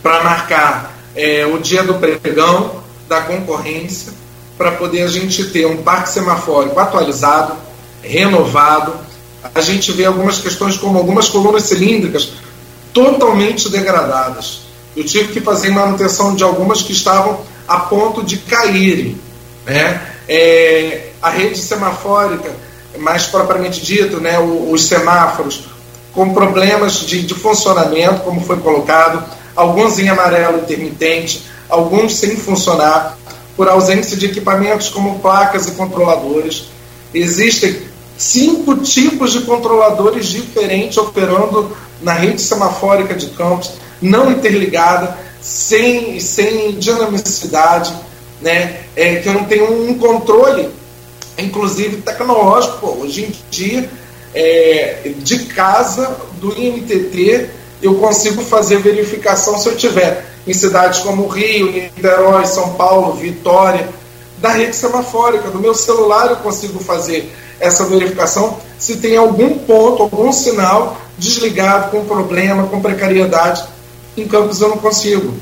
para 0.00 0.22
marcar 0.22 0.96
é, 1.16 1.44
o 1.44 1.58
dia 1.58 1.82
do 1.82 1.94
pregão, 1.94 2.82
da 3.08 3.22
concorrência, 3.22 4.12
para 4.56 4.70
poder 4.70 5.02
a 5.02 5.08
gente 5.08 5.44
ter 5.46 5.66
um 5.66 5.82
parque 5.82 6.10
semafórico 6.10 6.78
atualizado, 6.78 7.56
renovado. 8.02 8.94
A 9.52 9.60
gente 9.60 9.90
vê 9.90 10.04
algumas 10.04 10.38
questões 10.38 10.76
como 10.76 10.96
algumas 10.96 11.28
colunas 11.28 11.64
cilíndricas 11.64 12.34
totalmente 12.92 13.68
degradadas. 13.68 14.60
Eu 14.96 15.04
tive 15.04 15.32
que 15.32 15.40
fazer 15.40 15.70
manutenção 15.70 16.36
de 16.36 16.44
algumas 16.44 16.82
que 16.82 16.92
estavam 16.92 17.40
a 17.66 17.78
ponto 17.78 18.22
de 18.22 18.36
caírem. 18.36 19.18
Né? 19.66 20.00
É, 20.28 21.08
a 21.20 21.30
rede 21.30 21.58
semafórica, 21.58 22.54
mais 23.02 23.26
propriamente 23.26 23.84
dito, 23.84 24.20
né, 24.20 24.38
os 24.38 24.84
semáforos, 24.84 25.64
com 26.12 26.32
problemas 26.32 27.00
de, 27.00 27.22
de 27.22 27.34
funcionamento, 27.34 28.20
como 28.20 28.40
foi 28.40 28.58
colocado, 28.58 29.24
alguns 29.56 29.98
em 29.98 30.08
amarelo 30.08 30.58
intermitente, 30.58 31.42
alguns 31.68 32.16
sem 32.16 32.36
funcionar, 32.36 33.18
por 33.56 33.68
ausência 33.68 34.16
de 34.16 34.26
equipamentos 34.26 34.88
como 34.88 35.18
placas 35.18 35.68
e 35.68 35.72
controladores. 35.72 36.68
Existem 37.12 37.82
cinco 38.16 38.76
tipos 38.76 39.32
de 39.32 39.42
controladores 39.42 40.26
diferentes 40.26 40.96
operando 40.96 41.76
na 42.00 42.14
rede 42.14 42.40
semafórica 42.40 43.14
de 43.14 43.26
campos, 43.28 43.72
não 44.00 44.30
interligada, 44.30 45.18
sem, 45.40 46.18
sem 46.20 46.72
dinamicidade, 46.78 47.92
né? 48.40 48.80
É, 48.94 49.16
que 49.16 49.28
não 49.28 49.44
tenho 49.44 49.88
um 49.88 49.98
controle, 49.98 50.70
inclusive 51.38 51.98
tecnológico, 51.98 52.78
pô, 52.78 53.02
hoje 53.02 53.24
em 53.24 53.34
dia, 53.50 53.88
é, 54.34 55.12
de 55.18 55.40
casa 55.46 56.16
do 56.40 56.56
IMTT, 56.58 57.48
eu 57.82 57.94
consigo 57.96 58.42
fazer 58.42 58.78
verificação 58.78 59.58
se 59.58 59.68
eu 59.68 59.76
tiver 59.76 60.24
em 60.46 60.52
cidades 60.52 61.00
como 61.00 61.26
Rio, 61.26 61.70
Niterói, 61.70 62.46
São 62.46 62.74
Paulo, 62.74 63.14
Vitória, 63.14 63.88
da 64.38 64.50
rede 64.50 64.74
semafórica, 64.74 65.50
do 65.50 65.60
meu 65.60 65.74
celular 65.74 66.30
eu 66.30 66.36
consigo 66.36 66.80
fazer 66.80 67.32
essa 67.60 67.84
verificação 67.84 68.58
se 68.78 68.96
tem 68.96 69.16
algum 69.16 69.58
ponto, 69.58 70.02
algum 70.02 70.32
sinal 70.32 70.96
desligado, 71.16 71.92
com 71.92 72.04
problema, 72.04 72.66
com 72.66 72.80
precariedade. 72.80 73.62
Em 74.16 74.26
Campos 74.26 74.60
eu 74.60 74.70
não 74.70 74.78
consigo. 74.78 75.32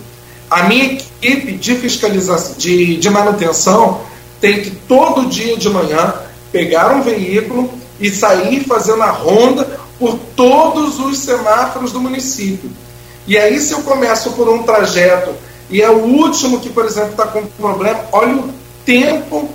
A 0.50 0.64
minha 0.64 0.84
equipe 0.84 1.52
de 1.52 1.74
fiscalização, 1.76 2.56
de, 2.58 2.96
de 2.96 3.08
manutenção, 3.08 4.02
tem 4.40 4.62
que 4.62 4.70
todo 4.70 5.28
dia 5.28 5.56
de 5.56 5.68
manhã 5.68 6.14
pegar 6.50 6.94
um 6.94 7.02
veículo 7.02 7.70
e 8.00 8.10
sair 8.10 8.64
fazendo 8.64 9.02
a 9.02 9.10
ronda 9.10 9.78
por 9.98 10.18
todos 10.34 10.98
os 10.98 11.18
semáforos 11.18 11.92
do 11.92 12.00
município. 12.00 12.70
E 13.26 13.36
aí, 13.36 13.60
se 13.60 13.72
eu 13.72 13.82
começo 13.82 14.32
por 14.32 14.48
um 14.48 14.62
trajeto 14.62 15.32
e 15.68 15.82
é 15.82 15.90
o 15.90 15.98
último 15.98 16.58
que, 16.58 16.70
por 16.70 16.84
exemplo, 16.84 17.10
está 17.10 17.26
com 17.26 17.44
problema, 17.46 18.00
olha 18.10 18.34
o 18.34 18.50
tempo 18.84 19.48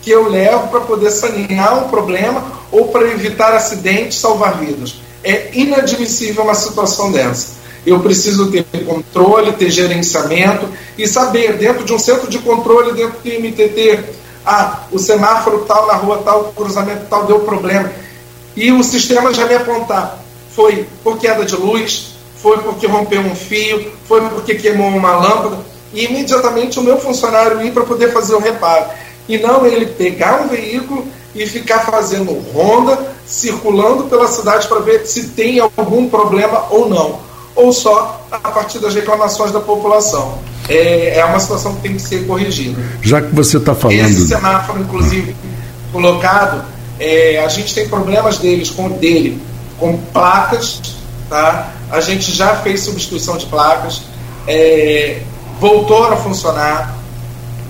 que 0.00 0.10
eu 0.10 0.30
levo 0.30 0.68
para 0.68 0.80
poder 0.80 1.10
sanear 1.10 1.84
um 1.84 1.88
problema 1.88 2.44
ou 2.70 2.88
para 2.88 3.08
evitar 3.08 3.52
acidentes, 3.52 4.18
salvar 4.18 4.58
vidas. 4.58 4.94
É 5.22 5.50
inadmissível 5.52 6.44
uma 6.44 6.54
situação 6.54 7.10
dessa. 7.10 7.58
Eu 7.84 8.00
preciso 8.00 8.50
ter 8.50 8.64
controle, 8.86 9.52
ter 9.52 9.70
gerenciamento 9.70 10.68
e 10.96 11.06
saber, 11.06 11.54
dentro 11.54 11.84
de 11.84 11.92
um 11.92 11.98
centro 11.98 12.28
de 12.28 12.38
controle, 12.38 12.92
dentro 12.92 13.18
do 13.18 13.28
MTT, 13.28 14.04
ah, 14.48 14.80
o 14.90 14.98
semáforo 14.98 15.64
tal 15.66 15.86
na 15.86 15.94
rua 15.94 16.22
tal, 16.24 16.40
o 16.40 16.52
cruzamento 16.52 17.06
tal 17.10 17.24
deu 17.24 17.40
problema. 17.40 17.90
E 18.56 18.72
o 18.72 18.82
sistema 18.82 19.32
já 19.34 19.46
me 19.46 19.54
apontar. 19.54 20.18
Foi 20.54 20.88
por 21.04 21.18
queda 21.18 21.44
de 21.44 21.54
luz, 21.54 22.14
foi 22.36 22.58
porque 22.58 22.86
rompeu 22.86 23.20
um 23.20 23.34
fio, 23.34 23.92
foi 24.06 24.22
porque 24.28 24.54
queimou 24.54 24.88
uma 24.88 25.16
lâmpada. 25.16 25.58
E 25.92 26.04
imediatamente 26.04 26.78
o 26.78 26.82
meu 26.82 26.98
funcionário 26.98 27.62
ir 27.62 27.72
para 27.72 27.84
poder 27.84 28.12
fazer 28.12 28.34
o 28.34 28.40
reparo. 28.40 28.86
E 29.28 29.38
não 29.38 29.66
ele 29.66 29.86
pegar 29.86 30.40
um 30.40 30.48
veículo 30.48 31.06
e 31.34 31.46
ficar 31.46 31.80
fazendo 31.80 32.32
ronda, 32.52 32.98
circulando 33.26 34.04
pela 34.04 34.26
cidade 34.26 34.66
para 34.66 34.80
ver 34.80 35.06
se 35.06 35.28
tem 35.28 35.60
algum 35.60 36.08
problema 36.08 36.64
ou 36.70 36.88
não 36.88 37.28
ou 37.58 37.72
só 37.72 38.20
a 38.30 38.38
partir 38.38 38.78
das 38.78 38.94
reclamações 38.94 39.50
da 39.50 39.58
população. 39.58 40.38
É, 40.68 41.18
é 41.18 41.24
uma 41.24 41.40
situação 41.40 41.74
que 41.76 41.82
tem 41.82 41.94
que 41.94 42.02
ser 42.02 42.26
corrigida. 42.26 42.80
Já 43.00 43.22
que 43.22 43.34
você 43.34 43.56
está 43.56 43.74
falando. 43.74 44.00
Esse 44.00 44.28
semáforo, 44.28 44.80
inclusive, 44.80 45.34
colocado, 45.92 46.64
é, 47.00 47.42
a 47.42 47.48
gente 47.48 47.74
tem 47.74 47.88
problemas 47.88 48.38
deles 48.38 48.70
com 48.70 48.90
dele 48.90 49.40
com 49.78 49.96
placas, 49.96 50.80
tá? 51.28 51.72
A 51.90 52.00
gente 52.00 52.32
já 52.32 52.56
fez 52.56 52.80
substituição 52.80 53.36
de 53.38 53.46
placas, 53.46 54.02
é, 54.46 55.20
voltou 55.60 56.04
a 56.04 56.16
funcionar, 56.16 56.96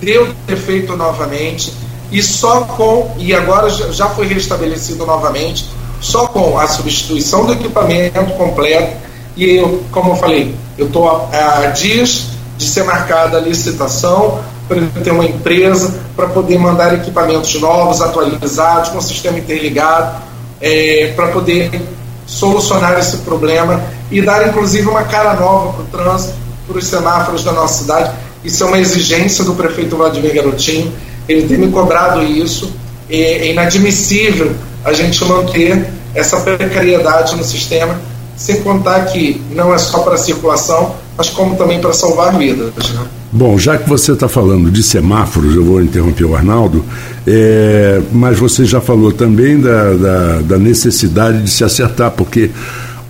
deu 0.01 0.33
defeito 0.47 0.95
novamente 0.95 1.71
e 2.11 2.21
só 2.21 2.61
com 2.61 3.15
e 3.17 3.33
agora 3.33 3.69
já 3.69 4.09
foi 4.09 4.27
restabelecido 4.27 5.05
novamente, 5.05 5.65
só 6.01 6.27
com 6.27 6.57
a 6.57 6.67
substituição 6.67 7.45
do 7.45 7.53
equipamento 7.53 8.33
completo 8.33 8.97
e 9.37 9.55
eu, 9.55 9.83
como 9.91 10.11
eu 10.11 10.15
falei, 10.15 10.55
eu 10.77 10.87
estou 10.87 11.07
há 11.31 11.67
dias 11.67 12.27
de 12.59 12.65
ser 12.65 12.83
marcada 12.83 13.37
a 13.37 13.39
licitação 13.39 14.43
para 14.67 14.81
ter 15.01 15.11
uma 15.11 15.23
empresa 15.23 15.97
para 16.13 16.27
poder 16.27 16.59
mandar 16.59 16.93
equipamentos 16.93 17.59
novos, 17.59 18.01
atualizados, 18.01 18.89
com 18.89 18.99
sistema 18.99 19.39
interligado, 19.39 20.21
é, 20.59 21.13
para 21.15 21.29
poder 21.29 21.81
solucionar 22.27 22.99
esse 22.99 23.19
problema 23.19 23.81
e 24.11 24.21
dar 24.21 24.45
inclusive 24.45 24.89
uma 24.89 25.05
cara 25.05 25.35
nova 25.35 25.71
para 25.71 25.83
o 25.83 26.03
trânsito, 26.03 26.33
para 26.67 26.77
os 26.77 26.85
semáforos 26.85 27.45
da 27.45 27.53
nossa 27.53 27.81
cidade. 27.81 28.11
Isso 28.43 28.61
é 28.61 28.67
uma 28.67 28.77
exigência 28.77 29.45
do 29.45 29.53
prefeito 29.55 29.95
Vladimir 29.95 30.35
Garotinho, 30.35 30.93
ele 31.29 31.47
tem 31.47 31.57
me 31.57 31.71
cobrado 31.71 32.21
isso. 32.21 32.71
É 33.09 33.49
inadmissível 33.49 34.51
a 34.83 34.91
gente 34.91 35.23
manter 35.23 35.91
essa 36.13 36.37
precariedade 36.41 37.37
no 37.37 37.43
sistema 37.43 37.99
sem 38.35 38.61
contar 38.61 39.05
que 39.05 39.41
não 39.51 39.73
é 39.73 39.77
só 39.77 39.99
para 39.99 40.17
circulação, 40.17 40.95
mas 41.19 41.29
como 41.31 41.57
também 41.57 41.81
para 41.81 41.91
salvar 41.91 42.37
vidas. 42.37 42.71
Né? 42.93 43.01
Bom, 43.29 43.57
já 43.57 43.77
que 43.77 43.87
você 43.89 44.13
está 44.13 44.29
falando 44.29 44.71
de 44.71 44.81
semáforos, 44.81 45.53
eu 45.53 45.65
vou 45.65 45.81
interromper 45.81 46.23
o 46.23 46.33
Arnaldo, 46.33 46.85
é, 47.27 48.01
mas 48.13 48.39
você 48.39 48.63
já 48.63 48.79
falou 48.79 49.11
também 49.11 49.59
da, 49.59 49.93
da, 49.95 50.39
da 50.39 50.57
necessidade 50.57 51.43
de 51.43 51.49
se 51.49 51.61
acertar, 51.61 52.11
porque 52.11 52.49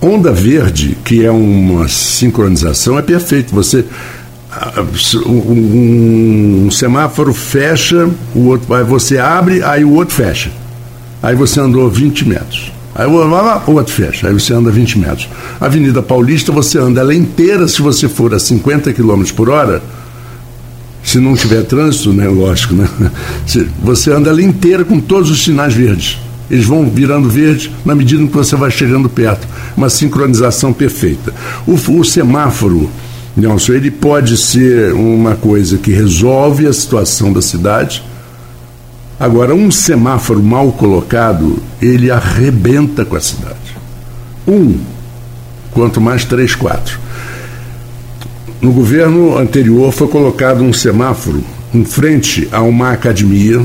onda 0.02 0.32
verde, 0.32 0.98
que 1.06 1.24
é 1.24 1.30
uma 1.30 1.88
sincronização, 1.88 2.98
é 2.98 3.04
perfeito. 3.04 3.54
Você 3.54 3.86
um, 5.28 6.68
semáforo 6.72 7.32
fecha, 7.32 8.10
o 8.34 8.48
outro, 8.48 8.68
você 8.86 9.20
abre, 9.20 9.62
aí 9.64 9.86
o 9.86 9.94
outro 9.94 10.16
fecha. 10.16 10.52
Aí 11.22 11.36
você 11.36 11.60
andou 11.60 11.88
20 11.88 12.28
metros. 12.28 12.72
Aí 13.00 13.08
o 13.08 13.72
outro 13.72 13.94
fecha, 13.94 14.28
aí 14.28 14.34
você 14.34 14.54
anda 14.54 14.70
20 14.70 15.00
metros. 15.00 15.30
Avenida 15.58 16.04
Paulista, 16.04 16.52
você 16.52 16.78
anda 16.78 17.00
ela 17.00 17.16
inteira, 17.16 17.66
se 17.66 17.82
você 17.82 18.10
for 18.10 18.34
a 18.34 18.40
50 18.40 18.92
km 18.92 19.24
por 19.34 19.50
hora, 19.50 19.82
se 21.02 21.18
não 21.18 21.34
tiver 21.34 21.64
trânsito, 21.64 22.12
né? 22.12 22.28
Lógico, 22.28 22.74
né? 22.74 22.90
Você 23.82 24.12
anda 24.12 24.30
ela 24.30 24.42
inteira 24.42 24.84
com 24.84 25.00
todos 25.00 25.32
os 25.32 25.42
sinais 25.42 25.74
verdes. 25.74 26.20
Eles 26.52 26.66
vão 26.66 26.90
virando 26.90 27.30
verde 27.30 27.72
na 27.86 27.96
medida 27.96 28.28
que 28.28 28.34
você 28.34 28.58
vai 28.58 28.70
chegando 28.70 29.08
perto. 29.08 29.48
Uma 29.78 29.90
sincronização 29.90 30.74
perfeita. 30.74 31.34
O, 31.66 31.76
o 31.76 32.04
semáforo, 32.04 32.90
Nelson, 33.36 33.74
ele 33.74 33.92
pode 33.92 34.36
ser 34.36 34.92
uma 34.94 35.36
coisa 35.36 35.78
que 35.78 35.92
resolve 35.92 36.68
a 36.68 36.74
situação 36.74 37.32
da 37.32 37.42
cidade, 37.42 38.04
Agora, 39.20 39.54
um 39.54 39.70
semáforo 39.70 40.42
mal 40.42 40.72
colocado, 40.72 41.62
ele 41.82 42.10
arrebenta 42.10 43.04
com 43.04 43.18
a 43.18 43.20
cidade. 43.20 43.76
Um, 44.48 44.80
quanto 45.72 46.00
mais 46.00 46.24
três, 46.24 46.56
quatro. 46.56 46.98
No 48.62 48.72
governo 48.72 49.38
anterior 49.38 49.92
foi 49.92 50.08
colocado 50.08 50.64
um 50.64 50.72
semáforo 50.72 51.44
em 51.74 51.84
frente 51.84 52.48
a 52.50 52.62
uma 52.62 52.92
academia, 52.92 53.62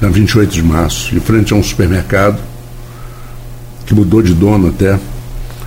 na 0.00 0.08
28 0.08 0.50
de 0.50 0.62
março, 0.64 1.14
em 1.14 1.20
frente 1.20 1.52
a 1.52 1.56
um 1.56 1.62
supermercado, 1.62 2.40
que 3.86 3.94
mudou 3.94 4.20
de 4.20 4.34
dono 4.34 4.68
até, 4.68 4.98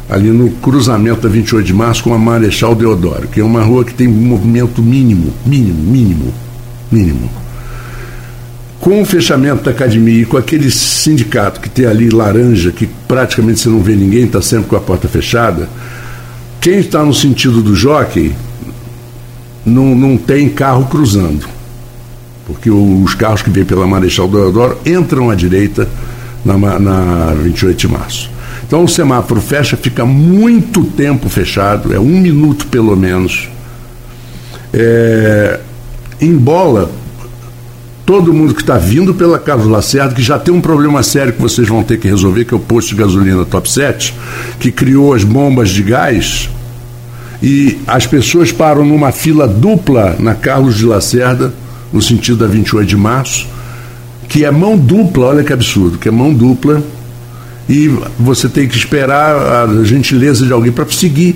ali 0.10 0.30
no 0.30 0.52
cruzamento 0.58 1.22
da 1.22 1.30
28 1.30 1.66
de 1.66 1.74
março 1.74 2.04
com 2.04 2.14
a 2.14 2.20
Marechal 2.20 2.76
Deodoro, 2.76 3.30
que 3.30 3.40
é 3.40 3.44
uma 3.44 3.64
rua 3.64 3.86
que 3.86 3.94
tem 3.94 4.10
um 4.10 4.12
movimento 4.12 4.84
mínimo, 4.84 5.34
mínimo, 5.46 5.82
mínimo, 5.82 6.34
mínimo 6.92 7.45
com 8.86 9.02
o 9.02 9.06
fechamento 9.06 9.64
da 9.64 9.72
academia 9.72 10.22
e 10.22 10.26
com 10.28 10.38
aquele 10.38 10.70
sindicato 10.70 11.60
que 11.60 11.68
tem 11.68 11.88
ali 11.88 12.08
laranja, 12.12 12.72
que 12.72 12.86
praticamente 13.08 13.60
você 13.60 13.68
não 13.68 13.82
vê 13.82 13.96
ninguém, 13.96 14.26
está 14.26 14.44
sempre 14.44 14.68
com 14.68 14.76
a 14.76 14.80
porta 14.80 15.08
fechada, 15.08 15.68
quem 16.62 16.82
está 16.82 17.04
no 17.04 17.12
sentido 17.12 17.64
do 17.64 17.76
jockey 17.76 18.36
não, 19.66 19.96
não 19.96 20.16
tem 20.16 20.50
carro 20.50 20.86
cruzando. 20.86 21.48
Porque 22.46 22.70
os 22.70 23.16
carros 23.16 23.42
que 23.42 23.50
vêm 23.50 23.66
pela 23.66 23.88
Marechal 23.88 24.28
Deodoro 24.28 24.78
entram 24.86 25.32
à 25.32 25.36
direita 25.36 25.90
na, 26.46 26.56
na 26.56 27.34
28 27.42 27.76
de 27.76 27.88
março. 27.88 28.30
Então 28.68 28.84
o 28.84 28.88
semáforo 28.88 29.42
fecha, 29.42 29.76
fica 29.76 30.06
muito 30.06 30.84
tempo 30.84 31.28
fechado, 31.28 31.92
é 31.92 32.00
um 32.00 32.20
minuto 32.20 32.68
pelo 32.68 32.96
menos. 32.96 33.50
É, 34.72 35.60
em 36.22 36.38
bola, 36.38 36.92
todo 38.06 38.34
mundo 38.34 38.54
que 38.54 38.62
está 38.62 38.78
vindo 38.78 39.16
pela 39.16 39.40
Carlos 39.40 39.68
Lacerda, 39.68 40.14
que 40.14 40.22
já 40.22 40.38
tem 40.38 40.54
um 40.54 40.62
problema 40.62 41.02
sério 41.02 41.34
que 41.34 41.42
vocês 41.42 41.68
vão 41.68 41.84
ter 41.84 41.98
que 41.98 42.08
resolver, 42.08 42.46
que 42.46 42.54
é 42.54 42.58
o 42.58 42.60
posto 42.60 42.90
de 42.90 42.96
gasolina 42.96 43.44
Top 43.46 43.70
7, 43.70 44.14
que 44.60 44.72
criou 44.72 45.14
as 45.14 45.24
bombas 45.24 45.70
de 45.70 45.82
gás, 45.82 46.50
e 47.42 47.80
as 47.88 48.06
pessoas 48.06 48.52
param 48.52 48.86
numa 48.86 49.12
fila 49.12 49.48
dupla 49.48 50.16
na 50.20 50.36
Carlos 50.36 50.78
de 50.78 50.86
Lacerda, 50.86 51.52
no 51.92 52.02
sentido 52.02 52.38
da 52.38 52.48
28 52.48 52.88
de 52.88 52.96
março, 52.96 53.48
que 54.30 54.46
é 54.46 54.52
mão 54.52 54.78
dupla, 54.78 55.28
olha 55.28 55.44
que 55.44 55.54
absurdo, 55.54 55.98
que 55.98 56.08
é 56.08 56.12
mão 56.12 56.34
dupla, 56.34 56.84
e 57.68 57.88
você 58.20 58.48
tem 58.48 58.68
que 58.68 58.78
esperar 58.78 59.36
a 59.36 59.84
gentileza 59.84 60.46
de 60.46 60.54
alguém 60.54 60.72
para 60.72 60.86
seguir 60.90 61.36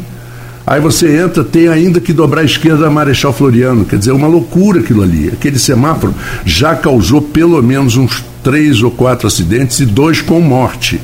Aí 0.69 0.79
você 0.79 1.17
entra, 1.17 1.43
tem 1.43 1.67
ainda 1.67 1.99
que 1.99 2.13
dobrar 2.13 2.41
a 2.41 2.45
esquerda 2.45 2.83
da 2.83 2.91
Marechal 2.91 3.33
Floriano. 3.33 3.85
Quer 3.85 3.97
dizer, 3.97 4.11
é 4.11 4.13
uma 4.13 4.27
loucura 4.27 4.81
aquilo 4.81 5.01
ali. 5.01 5.27
Aquele 5.29 5.57
semáforo 5.57 6.13
já 6.45 6.75
causou 6.75 7.23
pelo 7.23 7.59
menos 7.63 7.97
uns 7.97 8.23
três 8.43 8.83
ou 8.83 8.91
quatro 8.91 9.25
acidentes 9.25 9.79
e 9.79 9.85
dois 9.87 10.21
com 10.21 10.39
morte. 10.39 11.01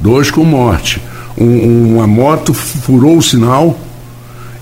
Dois 0.00 0.30
com 0.30 0.44
morte. 0.44 1.02
Um, 1.36 1.96
uma 1.96 2.06
moto 2.06 2.54
furou 2.54 3.18
o 3.18 3.22
sinal 3.22 3.76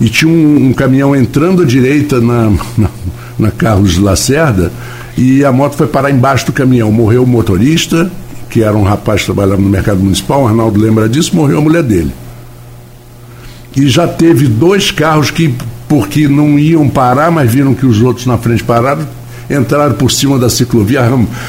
e 0.00 0.08
tinha 0.08 0.32
um, 0.32 0.68
um 0.68 0.72
caminhão 0.72 1.14
entrando 1.14 1.60
à 1.60 1.66
direita 1.66 2.18
na, 2.22 2.50
na, 2.78 2.88
na 3.38 3.50
Carlos 3.50 3.98
Lacerda 3.98 4.72
e 5.14 5.44
a 5.44 5.52
moto 5.52 5.76
foi 5.76 5.86
parar 5.86 6.10
embaixo 6.10 6.46
do 6.46 6.54
caminhão. 6.54 6.90
Morreu 6.90 7.24
o 7.24 7.26
motorista, 7.26 8.10
que 8.48 8.62
era 8.62 8.74
um 8.74 8.82
rapaz 8.82 9.20
que 9.20 9.26
trabalhava 9.26 9.60
no 9.60 9.68
mercado 9.68 10.00
municipal, 10.00 10.44
o 10.44 10.48
Arnaldo 10.48 10.80
lembra 10.80 11.06
disso, 11.06 11.36
morreu 11.36 11.58
a 11.58 11.60
mulher 11.60 11.82
dele. 11.82 12.14
E 13.76 13.88
já 13.88 14.08
teve 14.08 14.48
dois 14.48 14.90
carros 14.90 15.30
que, 15.30 15.54
porque 15.86 16.26
não 16.26 16.58
iam 16.58 16.88
parar, 16.88 17.30
mas 17.30 17.52
viram 17.52 17.74
que 17.74 17.84
os 17.84 18.00
outros 18.00 18.24
na 18.24 18.38
frente 18.38 18.64
pararam, 18.64 19.06
entraram 19.50 19.94
por 19.94 20.10
cima 20.10 20.38
da 20.38 20.48
ciclovia. 20.48 21.02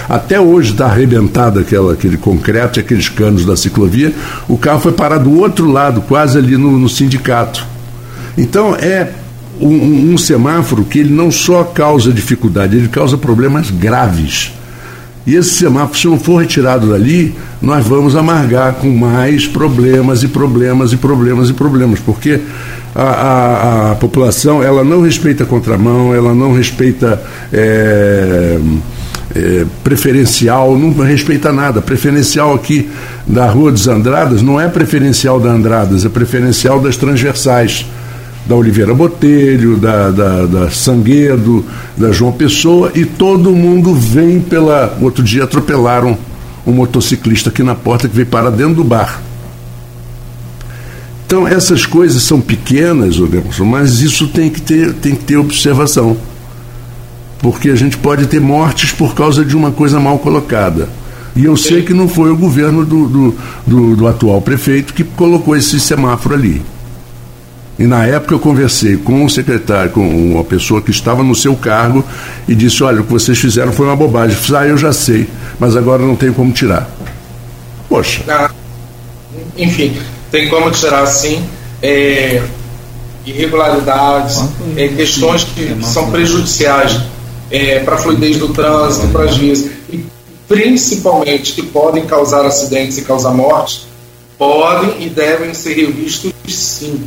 Até 0.10 0.40
hoje 0.40 0.72
está 0.72 0.86
arrebentado 0.86 1.60
aquela, 1.60 1.94
aquele 1.94 2.18
concreto, 2.18 2.80
aqueles 2.80 3.08
canos 3.08 3.46
da 3.46 3.56
ciclovia. 3.56 4.14
O 4.48 4.58
carro 4.58 4.82
foi 4.82 4.92
parar 4.92 5.20
do 5.20 5.40
outro 5.40 5.72
lado, 5.72 6.02
quase 6.02 6.38
ali 6.38 6.58
no, 6.58 6.78
no 6.78 6.90
sindicato. 6.90 7.66
Então 8.38 8.76
é 8.76 9.10
um, 9.60 10.14
um, 10.14 10.18
semáforo 10.18 10.84
que 10.84 11.00
ele 11.00 11.14
não 11.14 11.32
só 11.32 11.64
causa 11.64 12.12
dificuldade, 12.12 12.76
ele 12.76 12.88
causa 12.88 13.18
problemas 13.18 13.72
graves. 13.72 14.52
E 15.28 15.36
esse 15.36 15.50
semáforo, 15.56 16.00
se 16.00 16.08
não 16.08 16.18
for 16.18 16.38
retirado 16.38 16.90
dali, 16.90 17.36
nós 17.62 17.86
vamos 17.86 18.16
amargar 18.16 18.76
com 18.76 18.90
mais 18.90 19.46
problemas 19.46 20.24
e 20.24 20.30
problemas 20.30 20.94
e 20.94 20.98
problemas 20.98 21.50
e 21.50 21.54
problemas, 21.54 22.00
porque 22.00 22.40
a, 22.96 23.04
a, 23.04 23.92
a 23.92 23.96
população 23.96 24.64
ela 24.64 24.86
não 24.86 25.02
respeita 25.02 25.44
contramão, 25.44 26.16
ela 26.16 26.34
não 26.34 26.54
respeita 26.54 27.22
é, 27.52 28.58
é, 29.36 29.66
preferencial, 29.84 30.78
não 30.78 30.92
respeita 31.04 31.52
nada. 31.52 31.82
Preferencial 31.82 32.56
aqui 32.56 32.90
da 33.28 33.50
Rua 33.50 33.74
dos 33.74 33.86
Andradas 33.86 34.42
não 34.42 34.62
é 34.62 34.70
preferencial 34.70 35.42
da 35.42 35.52
Andradas, 35.52 36.06
é 36.06 36.10
preferencial 36.10 36.80
das 36.80 36.96
transversais 36.96 37.86
da 38.48 38.56
Oliveira 38.56 38.94
Botelho, 38.94 39.78
da, 39.78 40.10
da, 40.10 40.46
da 40.46 40.70
Sanguedo, 40.70 41.66
da 41.98 42.12
João 42.12 42.32
Pessoa, 42.32 42.92
e 42.96 43.06
todo 43.06 43.52
mundo 43.52 43.94
vem 43.94 44.40
pela. 44.40 44.98
Outro 45.02 45.24
dia 45.24 45.44
atropelaram 45.44 46.18
um 46.66 46.72
motociclista 46.72 47.50
aqui 47.50 47.62
na 47.62 47.76
porta 47.76 48.08
que 48.08 48.16
veio 48.16 48.28
parar 48.28 48.50
dentro 48.50 48.76
do 48.76 48.84
bar. 48.84 49.22
Então 51.26 51.46
essas 51.46 51.86
coisas 51.86 52.24
são 52.24 52.40
pequenas, 52.40 53.18
mas 53.60 54.00
isso 54.00 54.30
tem 54.30 54.50
que, 54.50 54.62
ter, 54.62 54.94
tem 54.94 55.14
que 55.14 55.26
ter 55.26 55.36
observação. 55.36 56.16
Porque 57.40 57.70
a 57.70 57.76
gente 57.76 57.98
pode 57.98 58.28
ter 58.28 58.40
mortes 58.40 58.92
por 58.92 59.14
causa 59.14 59.44
de 59.44 59.56
uma 59.56 59.72
coisa 59.72 60.00
mal 60.00 60.18
colocada. 60.20 60.88
E 61.36 61.46
eu 61.46 61.56
sei 61.56 61.84
que 61.84 61.94
não 61.94 62.08
foi 62.08 62.32
o 62.32 62.38
governo 62.38 62.84
do, 62.86 63.08
do, 63.08 63.36
do, 63.68 63.96
do 63.96 64.08
atual 64.08 64.42
prefeito 64.42 64.94
que 64.94 65.04
colocou 65.04 65.56
esse 65.56 65.80
semáforo 65.80 66.34
ali. 66.34 66.62
E 67.80 67.86
na 67.86 68.06
época 68.06 68.34
eu 68.34 68.40
conversei 68.40 68.98
com 68.98 69.24
o 69.24 69.30
secretário, 69.30 69.92
com 69.92 70.08
uma 70.08 70.44
pessoa 70.44 70.82
que 70.82 70.90
estava 70.90 71.24
no 71.24 71.36
seu 71.36 71.56
cargo 71.56 72.04
e 72.48 72.56
disse: 72.56 72.84
Olha, 72.84 73.02
o 73.02 73.04
que 73.04 73.12
vocês 73.12 73.38
fizeram 73.38 73.72
foi 73.72 73.86
uma 73.86 73.96
bobagem. 73.96 74.36
Eu 74.36 74.42
disse, 74.42 74.56
ah, 74.56 74.66
eu 74.66 74.78
já 74.78 74.92
sei, 74.92 75.28
mas 75.60 75.76
agora 75.76 76.02
não 76.02 76.16
tem 76.16 76.34
como 76.34 76.52
tirar. 76.52 76.90
Poxa. 77.88 78.24
Ah, 78.28 78.50
enfim, 79.56 79.96
tem 80.32 80.50
como 80.50 80.72
tirar 80.72 81.06
sim. 81.06 81.44
É, 81.82 82.42
irregularidades, 83.24 84.42
é, 84.76 84.88
questões 84.88 85.44
que 85.44 85.78
são 85.84 86.10
prejudiciais 86.10 87.00
é, 87.52 87.80
para 87.80 87.96
a 87.96 87.98
fluidez 87.98 88.38
do 88.38 88.50
trânsito, 88.50 89.08
para 89.10 89.26
as 89.26 89.38
vias, 89.38 89.66
e 89.92 90.04
principalmente 90.48 91.54
que 91.54 91.62
podem 91.62 92.06
causar 92.06 92.46
acidentes 92.46 92.98
e 92.98 93.04
causar 93.04 93.32
mortes, 93.32 93.86
podem 94.38 95.06
e 95.06 95.10
devem 95.10 95.54
ser 95.54 95.76
revistos 95.76 96.34
sim. 96.48 97.04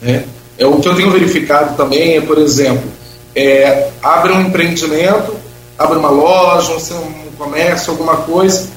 Né? 0.00 0.24
É, 0.58 0.66
o 0.66 0.80
que 0.80 0.88
eu 0.88 0.94
tenho 0.96 1.10
verificado 1.10 1.76
também 1.76 2.16
é, 2.16 2.20
por 2.20 2.38
exemplo, 2.38 2.90
é, 3.34 3.90
abre 4.02 4.32
um 4.32 4.40
empreendimento, 4.40 5.36
abre 5.78 5.98
uma 5.98 6.10
loja, 6.10 6.74
um, 6.94 7.28
comércio, 7.38 7.92
alguma 7.92 8.16
coisa, 8.16 8.68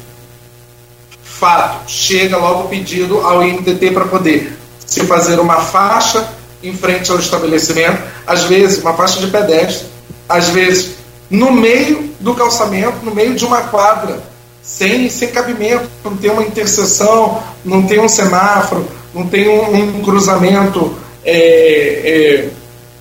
fato, 1.24 1.90
chega 1.90 2.38
logo 2.38 2.66
o 2.66 2.68
pedido 2.68 3.20
ao 3.22 3.44
INTT 3.44 3.90
para 3.92 4.06
poder 4.06 4.56
se 4.86 5.04
fazer 5.08 5.40
uma 5.40 5.56
faixa 5.56 6.30
em 6.62 6.76
frente 6.76 7.12
ao 7.12 7.18
estabelecimento, 7.18 8.00
às 8.28 8.44
vezes 8.44 8.80
uma 8.84 8.94
faixa 8.94 9.20
de 9.20 9.28
pedestre, 9.28 9.88
às 10.30 10.50
vezes 10.50 10.92
no 11.32 11.52
meio 11.52 12.12
do 12.20 12.36
calçamento, 12.36 13.04
no 13.04 13.16
meio 13.16 13.34
de 13.34 13.44
uma 13.44 13.62
quadra, 13.62 14.22
sem, 14.62 15.10
sem 15.10 15.30
cabimento, 15.30 15.90
não 16.04 16.16
tem 16.16 16.30
uma 16.30 16.44
interseção, 16.44 17.42
não 17.66 17.88
tem 17.88 18.00
um 18.00 18.08
semáforo, 18.08 18.88
não 19.12 19.26
tem 19.26 19.50
um, 19.50 19.98
um 19.98 20.02
cruzamento 20.04 20.96
é, 21.24 21.34
é, 21.34 22.50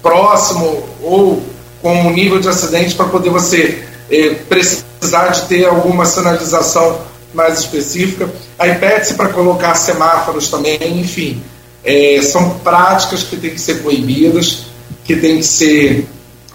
próximo 0.03 0.83
ou 1.03 1.43
com 1.81 1.93
um 1.93 2.11
nível 2.11 2.39
de 2.39 2.49
acidente 2.49 2.95
para 2.95 3.07
poder 3.07 3.31
você 3.31 3.83
é, 4.11 4.35
precisar 4.49 5.29
de 5.29 5.43
ter 5.43 5.65
alguma 5.65 6.05
sinalização 6.05 7.01
mais 7.33 7.61
específica. 7.61 8.29
Aí 8.59 8.75
pede-se 8.75 9.15
para 9.15 9.29
colocar 9.31 9.75
semáforos 9.75 10.49
também, 10.49 11.01
enfim. 11.01 11.43
É, 11.83 12.21
são 12.23 12.59
práticas 12.59 13.23
que 13.23 13.37
têm 13.37 13.51
que 13.51 13.61
ser 13.61 13.83
proibidas, 13.83 14.67
que 15.05 15.17
têm 15.17 15.39
que 15.39 15.45
ser 15.45 16.07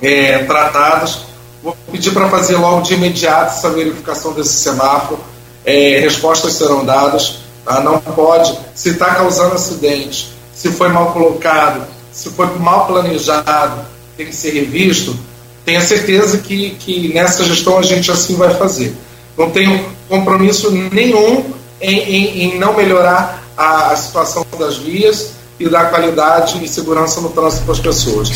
é, 0.01 0.39
tratadas. 0.39 1.19
Vou 1.63 1.75
pedir 1.91 2.11
para 2.11 2.29
fazer 2.29 2.57
logo 2.57 2.81
de 2.81 2.93
imediato 2.93 3.57
essa 3.57 3.69
verificação 3.69 4.33
desse 4.33 4.53
semáforo. 4.53 5.19
É, 5.65 5.99
respostas 5.99 6.53
serão 6.53 6.85
dadas. 6.85 7.39
Tá? 7.63 7.79
Não 7.79 7.99
pode, 7.99 8.55
se 8.75 8.89
está 8.89 9.15
causando 9.15 9.55
acidente, 9.55 10.34
se 10.65 10.71
foi 10.71 10.89
mal 10.89 11.11
colocado, 11.11 11.83
se 12.11 12.29
foi 12.31 12.47
mal 12.57 12.87
planejado, 12.87 13.81
tem 14.17 14.25
que 14.25 14.35
ser 14.35 14.51
revisto, 14.51 15.15
tenha 15.63 15.79
certeza 15.79 16.39
que, 16.39 16.71
que 16.79 17.13
nessa 17.13 17.43
gestão 17.43 17.77
a 17.77 17.83
gente 17.83 18.09
assim 18.09 18.35
vai 18.35 18.51
fazer. 18.55 18.95
Não 19.37 19.51
tenho 19.51 19.85
compromisso 20.09 20.71
nenhum 20.71 21.43
em, 21.79 21.99
em, 21.99 22.43
em 22.43 22.57
não 22.57 22.75
melhorar 22.75 23.43
a, 23.55 23.91
a, 23.91 23.95
situação 23.95 24.43
das 24.57 24.77
vias 24.77 25.33
e 25.59 25.69
dar 25.69 25.91
qualidade 25.91 26.63
e 26.63 26.67
segurança 26.67 27.21
no 27.21 27.29
trânsito 27.29 27.63
para 27.63 27.73
as 27.73 27.79
pessoas. 27.79 28.29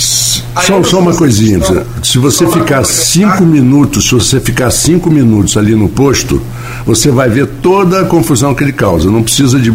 Só, 0.66 0.84
só 0.84 1.00
uma 1.00 1.16
coisinha, 1.16 1.58
estão, 1.58 1.84
se 2.04 2.20
você 2.20 2.46
ficar 2.48 2.86
cinco 2.86 3.44
minutos, 3.44 4.08
se 4.08 4.14
você 4.14 4.40
ficar 4.40 4.70
cinco 4.70 5.10
minutos 5.10 5.58
ali 5.58 5.74
no 5.74 5.90
posto, 5.90 6.40
você 6.86 7.10
vai 7.10 7.28
ver 7.28 7.48
toda 7.62 8.02
a 8.02 8.06
confusão 8.06 8.54
que 8.54 8.64
ele 8.64 8.74
causa. 8.74 9.10
Não 9.10 9.24
precisa 9.24 9.60
de 9.60 9.72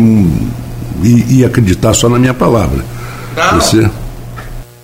e, 1.05 1.40
e 1.40 1.44
acreditar 1.44 1.94
só 1.94 2.09
na 2.09 2.18
minha 2.18 2.35
palavra. 2.35 2.85
Não. 3.36 3.60
Você... 3.60 3.89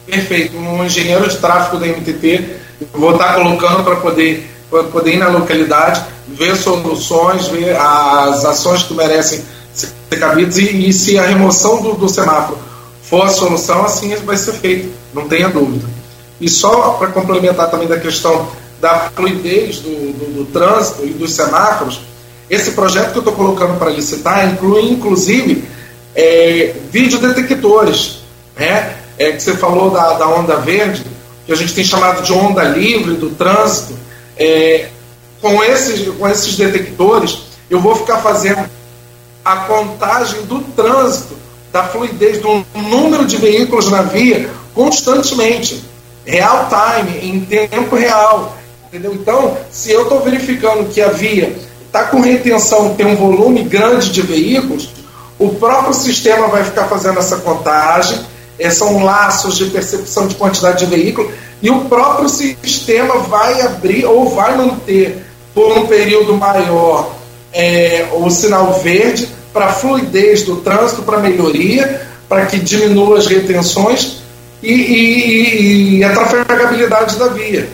Perfeito. 0.06 0.56
Um 0.56 0.84
engenheiro 0.84 1.28
de 1.28 1.36
tráfego 1.36 1.78
da 1.78 1.86
MTT, 1.86 2.56
vou 2.92 3.12
estar 3.12 3.34
colocando 3.34 3.84
para 3.84 3.96
poder, 3.96 4.50
poder 4.92 5.14
ir 5.14 5.18
na 5.18 5.28
localidade, 5.28 6.02
ver 6.28 6.56
soluções, 6.56 7.48
ver 7.48 7.76
as 7.76 8.44
ações 8.44 8.82
que 8.82 8.94
merecem 8.94 9.40
ser 9.72 10.18
cabidas 10.18 10.58
e, 10.58 10.88
e 10.88 10.92
se 10.92 11.18
a 11.18 11.26
remoção 11.26 11.80
do, 11.80 11.94
do 11.94 12.08
semáforo 12.08 12.58
for 13.02 13.26
a 13.26 13.28
solução, 13.28 13.84
assim 13.84 14.14
vai 14.16 14.36
ser 14.36 14.52
feito, 14.52 14.90
não 15.14 15.28
tenha 15.28 15.48
dúvida. 15.48 15.88
E 16.40 16.48
só 16.48 16.92
para 16.92 17.08
complementar 17.08 17.70
também 17.70 17.88
da 17.88 17.98
questão 17.98 18.48
da 18.80 19.10
fluidez 19.14 19.80
do, 19.80 19.90
do, 19.90 20.34
do, 20.38 20.44
trânsito 20.46 21.04
e 21.04 21.10
dos 21.10 21.32
semáforos, 21.32 22.00
esse 22.48 22.72
projeto 22.72 23.12
que 23.12 23.18
eu 23.18 23.20
estou 23.20 23.34
colocando 23.34 23.78
para 23.78 23.90
licitar 23.90 24.50
inclui, 24.50 24.90
inclusive, 24.90 25.68
é, 26.14 26.74
videodetectores, 26.90 28.20
né? 28.56 28.96
É, 29.18 29.32
que 29.32 29.42
você 29.42 29.54
falou 29.54 29.90
da, 29.90 30.14
da 30.14 30.28
onda 30.28 30.56
verde, 30.56 31.04
que 31.44 31.52
a 31.52 31.56
gente 31.56 31.74
tem 31.74 31.84
chamado 31.84 32.22
de 32.22 32.32
onda 32.32 32.62
livre 32.64 33.14
do 33.14 33.30
trânsito. 33.30 33.94
É, 34.36 34.88
com, 35.40 35.62
esses, 35.62 36.08
com 36.16 36.28
esses 36.28 36.56
detectores, 36.56 37.38
eu 37.68 37.80
vou 37.80 37.94
ficar 37.94 38.18
fazendo 38.18 38.68
a 39.44 39.56
contagem 39.56 40.42
do 40.42 40.60
trânsito, 40.60 41.34
da 41.72 41.84
fluidez, 41.84 42.38
do 42.38 42.64
número 42.74 43.24
de 43.24 43.36
veículos 43.36 43.90
na 43.90 44.02
via 44.02 44.50
constantemente, 44.74 45.82
real 46.24 46.68
time, 46.68 47.18
em 47.22 47.40
tempo 47.40 47.96
real. 47.96 48.56
Entendeu? 48.86 49.14
Então, 49.14 49.56
se 49.70 49.90
eu 49.90 50.02
estou 50.02 50.20
verificando 50.20 50.88
que 50.88 51.00
a 51.00 51.08
via 51.08 51.54
está 51.86 52.04
com 52.04 52.20
retenção, 52.20 52.94
tem 52.94 53.06
um 53.06 53.16
volume 53.16 53.62
grande 53.62 54.10
de 54.10 54.22
veículos, 54.22 54.90
o 55.40 55.48
próprio 55.54 55.94
sistema 55.94 56.48
vai 56.48 56.62
ficar 56.62 56.84
fazendo 56.84 57.18
essa 57.18 57.38
contagem, 57.38 58.20
é, 58.58 58.68
são 58.68 59.02
laços 59.02 59.56
de 59.56 59.64
percepção 59.64 60.26
de 60.26 60.34
quantidade 60.34 60.84
de 60.84 60.94
veículo, 60.94 61.32
e 61.62 61.70
o 61.70 61.86
próprio 61.86 62.28
sistema 62.28 63.20
vai 63.20 63.62
abrir 63.62 64.04
ou 64.04 64.28
vai 64.28 64.54
manter 64.54 65.24
por 65.54 65.78
um 65.78 65.86
período 65.86 66.36
maior 66.36 67.14
é, 67.54 68.06
o 68.12 68.28
sinal 68.28 68.80
verde 68.80 69.30
para 69.50 69.72
fluidez 69.72 70.42
do 70.42 70.56
trânsito, 70.56 71.02
para 71.02 71.18
melhoria, 71.18 72.06
para 72.28 72.44
que 72.44 72.58
diminua 72.58 73.16
as 73.16 73.26
retenções 73.26 74.18
e, 74.62 74.72
e, 74.72 75.96
e, 75.96 76.04
a 76.04 76.12
trafegabilidade 76.12 77.16
da 77.16 77.28
via. 77.28 77.66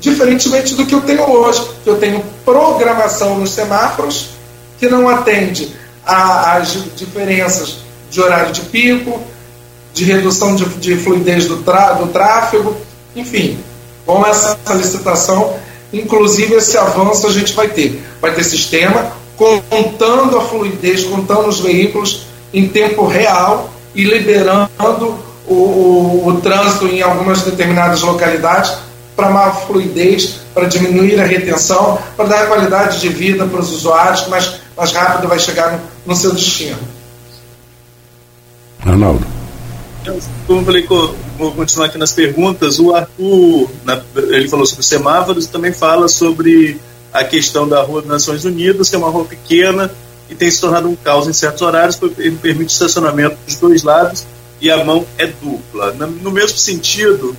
diferentemente 0.00 0.74
do 0.74 0.86
que 0.86 0.94
eu 0.94 1.02
tenho 1.02 1.30
hoje, 1.30 1.62
que 1.84 1.90
eu 1.90 1.98
tenho 1.98 2.24
programação 2.46 3.38
nos 3.38 3.50
semáforos 3.50 4.30
que 4.78 4.88
não 4.88 5.06
atende 5.06 5.78
às 6.10 6.76
diferenças 6.96 7.78
de 8.10 8.20
horário 8.20 8.52
de 8.52 8.62
pico, 8.62 9.20
de 9.92 10.04
redução 10.04 10.54
de, 10.54 10.64
de 10.64 10.96
fluidez 10.96 11.46
do, 11.46 11.56
do 11.56 12.06
tráfego, 12.12 12.76
enfim, 13.14 13.58
com 14.06 14.24
essa 14.26 14.56
licitação, 14.74 15.54
inclusive 15.92 16.54
esse 16.54 16.76
avanço 16.76 17.26
a 17.26 17.32
gente 17.32 17.52
vai 17.52 17.68
ter. 17.68 18.02
Vai 18.20 18.32
ter 18.34 18.44
sistema 18.44 19.12
contando 19.68 20.36
a 20.36 20.42
fluidez, 20.42 21.04
contando 21.04 21.48
os 21.48 21.60
veículos 21.60 22.26
em 22.52 22.68
tempo 22.68 23.06
real 23.06 23.70
e 23.94 24.04
liberando 24.04 25.18
o, 25.46 25.54
o, 25.54 26.28
o 26.28 26.40
trânsito 26.40 26.86
em 26.86 27.00
algumas 27.00 27.42
determinadas 27.42 28.02
localidades 28.02 28.72
para 29.16 29.30
maior 29.30 29.66
fluidez, 29.66 30.40
para 30.54 30.66
diminuir 30.66 31.20
a 31.20 31.24
retenção, 31.24 31.98
para 32.16 32.26
dar 32.26 32.46
qualidade 32.46 33.00
de 33.00 33.08
vida 33.08 33.44
para 33.44 33.60
os 33.60 33.70
usuários, 33.70 34.26
mais, 34.28 34.54
mais 34.76 34.92
rápido 34.92 35.28
vai 35.28 35.38
chegar 35.38 35.78
no, 36.04 36.14
seu 36.14 36.32
destino. 36.34 36.78
Arnaldo. 38.80 39.26
Como 40.46 40.60
eu 40.60 40.64
falei, 40.64 40.86
vou 41.38 41.52
continuar 41.52 41.86
aqui 41.86 41.98
nas 41.98 42.12
perguntas. 42.12 42.78
O 42.78 42.94
Arthur, 42.94 43.70
ele 44.30 44.48
falou 44.48 44.64
sobre 44.64 44.84
semáforos 44.84 45.44
e 45.44 45.48
também 45.48 45.72
fala 45.72 46.08
sobre 46.08 46.80
a 47.12 47.22
questão 47.24 47.68
da 47.68 47.82
Rua 47.82 48.00
das 48.00 48.10
Nações 48.10 48.44
Unidas, 48.44 48.88
que 48.88 48.96
é 48.96 48.98
uma 48.98 49.10
rua 49.10 49.24
pequena 49.24 49.90
e 50.30 50.34
tem 50.34 50.50
se 50.50 50.60
tornado 50.60 50.88
um 50.88 50.94
caos 50.94 51.26
em 51.26 51.32
certos 51.32 51.60
horários, 51.60 51.96
porque 51.96 52.30
permite 52.30 52.72
estacionamento 52.72 53.36
dos 53.44 53.56
dois 53.56 53.82
lados 53.82 54.24
e 54.60 54.70
a 54.70 54.84
mão 54.84 55.04
é 55.18 55.26
dupla. 55.26 55.92
No 55.92 56.30
mesmo 56.30 56.56
sentido, 56.56 57.36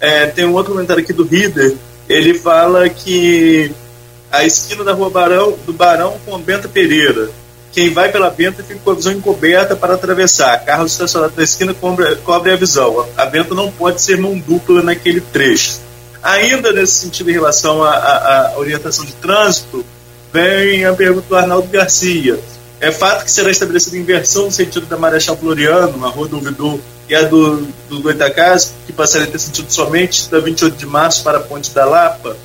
é, 0.00 0.26
tem 0.26 0.46
um 0.46 0.54
outro 0.54 0.72
comentário 0.72 1.02
aqui 1.02 1.12
do 1.12 1.24
Rider, 1.24 1.76
ele 2.08 2.34
fala 2.38 2.88
que 2.88 3.70
a 4.32 4.44
esquina 4.44 4.82
da 4.82 4.94
Rua 4.94 5.10
Barão, 5.10 5.54
do 5.66 5.72
Barão 5.72 6.16
com 6.24 6.38
Benta 6.38 6.66
Pereira, 6.66 7.30
quem 7.72 7.92
vai 7.92 8.10
pela 8.10 8.30
Benta 8.30 8.62
fica 8.62 8.80
com 8.80 8.90
a 8.90 8.94
visão 8.94 9.12
encoberta 9.12 9.76
para 9.76 9.94
atravessar. 9.94 10.64
Carros 10.64 10.92
estacionados 10.92 11.36
na 11.36 11.42
esquina 11.42 11.72
cobre, 11.72 12.16
cobre 12.16 12.52
a 12.52 12.56
visão. 12.56 13.06
A 13.16 13.26
Benta 13.26 13.54
não 13.54 13.70
pode 13.70 14.00
ser 14.00 14.18
mão 14.18 14.36
dupla 14.36 14.82
naquele 14.82 15.20
trecho. 15.20 15.78
Ainda 16.22 16.72
nesse 16.72 16.94
sentido, 16.94 17.30
em 17.30 17.34
relação 17.34 17.82
à 17.82 18.54
orientação 18.56 19.04
de 19.04 19.12
trânsito, 19.12 19.84
vem 20.32 20.84
a 20.84 20.92
pergunta 20.92 21.28
do 21.28 21.36
Arnaldo 21.36 21.68
Garcia. 21.68 22.38
É 22.80 22.90
fato 22.90 23.24
que 23.24 23.30
será 23.30 23.50
estabelecida 23.50 23.96
inversão 23.96 24.46
no 24.46 24.52
sentido 24.52 24.86
da 24.86 24.96
Marechal 24.96 25.36
Floriano, 25.36 26.04
a 26.04 26.08
Rua 26.08 26.28
do 26.28 26.36
Ouvidor 26.36 26.80
e 27.08 27.14
a 27.14 27.22
do, 27.22 27.68
do 27.88 28.00
Goitacás, 28.00 28.72
que 28.86 28.92
passaria 28.92 29.28
a 29.28 29.30
ter 29.30 29.38
sentido 29.38 29.70
somente 29.70 30.28
da 30.30 30.40
28 30.40 30.76
de 30.76 30.86
março 30.86 31.22
para 31.22 31.38
a 31.38 31.40
Ponte 31.40 31.70
da 31.72 31.84
Lapa. 31.84 32.36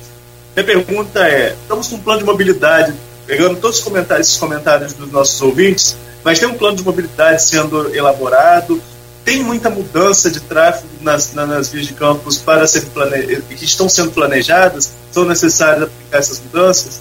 Minha 0.54 0.64
pergunta 0.64 1.20
é: 1.20 1.56
estamos 1.60 1.88
com 1.88 1.96
um 1.96 2.00
plano 2.00 2.20
de 2.20 2.26
mobilidade, 2.26 2.94
pegando 3.26 3.56
todos 3.60 3.78
os 3.78 3.84
comentários, 3.84 4.28
esses 4.28 4.38
comentários 4.38 4.92
dos 4.92 5.10
nossos 5.10 5.40
ouvintes, 5.42 5.96
mas 6.24 6.38
tem 6.38 6.48
um 6.48 6.54
plano 6.54 6.76
de 6.76 6.84
mobilidade 6.84 7.42
sendo 7.42 7.94
elaborado, 7.94 8.80
tem 9.24 9.42
muita 9.42 9.68
mudança 9.68 10.30
de 10.30 10.38
tráfego 10.38 10.88
nas, 11.00 11.34
nas 11.34 11.68
vias 11.68 11.86
de 11.86 11.94
campos 11.94 12.38
para 12.38 12.66
serem 12.66 12.88
plane... 12.90 13.42
que 13.42 13.64
estão 13.64 13.88
sendo 13.88 14.12
planejadas? 14.12 14.92
São 15.10 15.24
necessárias 15.24 15.82
aplicar 15.82 16.18
essas 16.18 16.40
mudanças? 16.40 17.00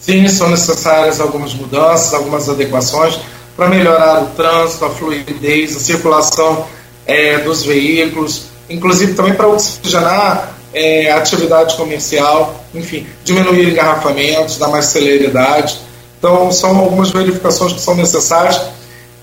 Sim, 0.00 0.28
são 0.28 0.50
necessárias 0.50 1.20
algumas 1.20 1.52
mudanças, 1.52 2.14
algumas 2.14 2.48
adequações 2.48 3.18
para 3.56 3.68
melhorar 3.68 4.22
o 4.22 4.26
trânsito, 4.36 4.84
a 4.84 4.90
fluidez, 4.90 5.76
a 5.76 5.80
circulação 5.80 6.66
é, 7.06 7.38
dos 7.38 7.64
veículos, 7.64 8.46
inclusive 8.68 9.14
também 9.14 9.34
para 9.34 9.48
oxigenar 9.48 10.53
é, 10.74 11.12
atividade 11.12 11.76
comercial, 11.76 12.64
enfim, 12.74 13.06
diminuir 13.22 13.70
engarrafamentos, 13.70 14.58
dar 14.58 14.68
mais 14.68 14.86
celeridade. 14.86 15.78
Então, 16.18 16.50
são 16.50 16.76
algumas 16.76 17.10
verificações 17.10 17.72
que 17.72 17.80
são 17.80 17.94
necessárias 17.94 18.60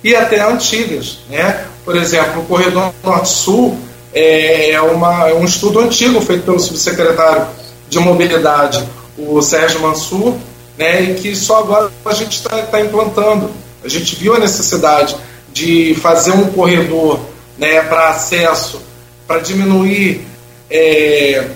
e 0.04 0.16
até 0.16 0.42
antigas. 0.42 1.20
Né? 1.30 1.66
Por 1.84 1.96
exemplo, 1.98 2.42
o 2.42 2.46
corredor 2.46 2.94
Norte-Sul 3.04 3.78
é, 4.14 4.72
é, 4.72 4.82
uma, 4.82 5.30
é 5.30 5.34
um 5.34 5.44
estudo 5.44 5.80
antigo 5.80 6.22
feito 6.22 6.44
pelo 6.44 6.60
subsecretário 6.60 7.48
de 7.90 8.00
Mobilidade, 8.00 8.84
o 9.18 9.42
Sérgio 9.42 9.82
Mansur, 9.82 10.36
né, 10.78 11.02
e 11.02 11.14
que 11.16 11.36
só 11.36 11.60
agora 11.60 11.92
a 12.06 12.14
gente 12.14 12.38
está 12.38 12.62
tá 12.64 12.80
implantando. 12.80 13.52
A 13.84 13.90
gente 13.90 14.16
viu 14.16 14.36
a 14.36 14.40
necessidade 14.40 15.16
de 15.52 15.96
fazer 15.96 16.32
um 16.32 16.46
corredor 16.52 17.20
né, 17.58 17.82
para 17.82 18.10
acesso, 18.10 18.82
para 19.28 19.40
diminuir 19.40 20.26
é, 20.72 21.48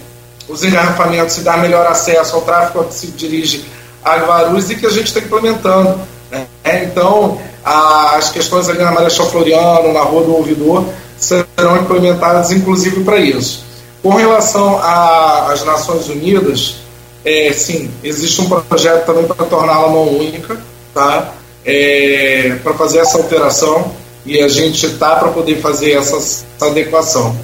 os 0.48 0.64
engarrafamentos 0.64 1.38
e 1.38 1.42
dar 1.42 1.58
melhor 1.58 1.88
acesso 1.88 2.36
ao 2.36 2.42
tráfego 2.42 2.84
que 2.84 2.94
se 2.94 3.08
dirige 3.08 3.66
a 4.04 4.18
Guarulhos 4.18 4.70
e 4.70 4.76
que 4.76 4.86
a 4.86 4.90
gente 4.90 5.08
está 5.08 5.20
implementando. 5.20 6.00
Né? 6.30 6.48
Então, 6.84 7.40
as 7.64 8.30
questões 8.30 8.70
ali 8.70 8.80
na 8.80 8.92
Marechal 8.92 9.30
Floriano, 9.30 9.92
na 9.92 10.02
Rua 10.02 10.24
do 10.24 10.36
Ouvidor, 10.36 10.86
serão 11.18 11.78
implementadas 11.78 12.52
inclusive 12.52 13.04
para 13.04 13.18
isso. 13.18 13.64
Com 14.04 14.14
relação 14.14 14.80
às 14.84 15.66
Nações 15.66 16.08
Unidas, 16.10 16.76
é, 17.24 17.52
sim, 17.52 17.90
existe 18.04 18.42
um 18.42 18.48
projeto 18.48 19.06
também 19.06 19.26
para 19.26 19.46
torná-la 19.48 19.88
mão 19.88 20.10
única, 20.10 20.56
tá? 20.94 21.34
É, 21.66 22.60
para 22.62 22.76
fazer 22.76 23.00
essa 23.00 23.18
alteração 23.18 23.92
e 24.24 24.40
a 24.44 24.48
gente 24.48 24.86
está 24.86 25.16
para 25.16 25.30
poder 25.30 25.60
fazer 25.60 25.94
essa, 25.94 26.18
essa 26.18 26.68
adequação. 26.68 27.36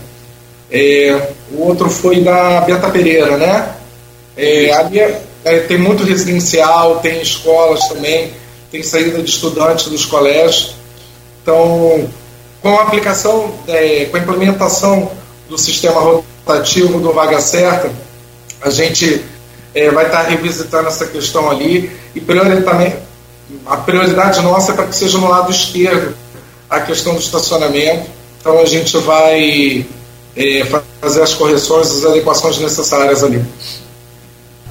É, 0.72 1.34
o 1.52 1.64
outro 1.64 1.90
foi 1.90 2.22
da 2.22 2.62
Beta 2.62 2.90
Pereira, 2.90 3.38
né? 3.38 3.76
É, 4.38 4.72
ali 4.74 5.00
é, 5.00 5.22
é, 5.44 5.60
tem 5.60 5.78
muito 5.78 6.04
residencial, 6.04 7.00
tem 7.00 7.22
escolas 7.22 7.88
também, 7.90 8.32
tem 8.72 8.82
saída 8.82 9.22
de 9.22 9.30
estudantes 9.30 9.88
dos 9.88 10.06
colégios. 10.06 10.76
Então, 11.42 12.08
com 12.62 12.78
a 12.78 12.84
aplicação, 12.84 13.54
é, 13.68 14.06
com 14.06 14.16
a 14.16 14.20
implementação 14.20 15.12
do 15.50 15.58
sistema 15.58 16.00
rotativo 16.00 17.00
do 17.00 17.12
Vaga 17.12 17.42
Certa, 17.42 17.92
a 18.62 18.70
gente 18.70 19.26
é, 19.76 19.90
vai 19.90 20.06
estar 20.06 20.22
revisitando 20.24 20.88
essa 20.88 21.06
questão 21.08 21.50
ali 21.50 21.92
e 22.16 22.22
a 23.66 23.78
prioridade 23.78 24.42
nossa 24.42 24.72
é 24.72 24.76
para 24.76 24.88
que 24.88 24.96
seja 24.96 25.18
no 25.18 25.28
lado 25.28 25.52
esquerdo 25.52 26.16
a 26.70 26.80
questão 26.80 27.14
do 27.14 27.20
estacionamento. 27.20 28.10
Então, 28.40 28.60
a 28.60 28.66
gente 28.66 28.98
vai 29.00 29.86
é, 30.36 30.66
fazer 31.02 31.22
as 31.22 31.34
correções, 31.34 31.90
as 31.92 32.06
adequações 32.06 32.60
necessárias 32.60 33.24
ali. 33.24 33.42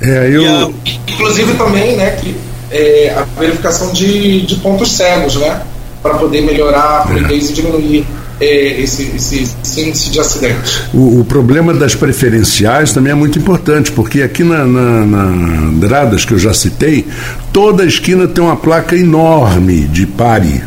É, 0.01 0.31
eu... 0.33 0.75
inclusive 1.07 1.55
também, 1.55 1.97
né, 1.97 2.13
que 2.13 2.35
é, 2.71 3.15
a 3.17 3.23
verificação 3.39 3.93
de, 3.93 4.43
de 4.43 4.57
pontos 4.57 4.93
cegos, 4.93 5.37
né? 5.37 5.63
Para 6.03 6.15
poder 6.15 6.41
melhorar 6.41 7.01
a 7.01 7.07
fluidez 7.07 7.49
é. 7.49 7.51
e 7.51 7.55
diminuir 7.55 8.07
é, 8.41 8.81
esse, 8.81 9.03
esse, 9.15 9.43
esse, 9.63 9.81
índice 9.83 10.11
de 10.11 10.19
acidente. 10.19 10.83
O, 10.95 11.21
o, 11.21 11.25
problema 11.25 11.75
das 11.75 11.95
preferenciais 11.95 12.93
também 12.93 13.13
é 13.13 13.15
muito 13.15 13.39
importante, 13.39 13.93
porque 13.93 14.23
aqui 14.23 14.43
na, 14.43 14.65
na, 14.65 15.05
na 15.05 15.25
Andradas, 15.69 16.25
que 16.25 16.33
eu 16.33 16.39
já 16.39 16.55
citei, 16.55 17.07
toda 17.53 17.85
esquina 17.85 18.27
tem 18.27 18.43
uma 18.43 18.57
placa 18.57 18.97
enorme 18.97 19.83
de 19.83 20.07
pare. 20.07 20.63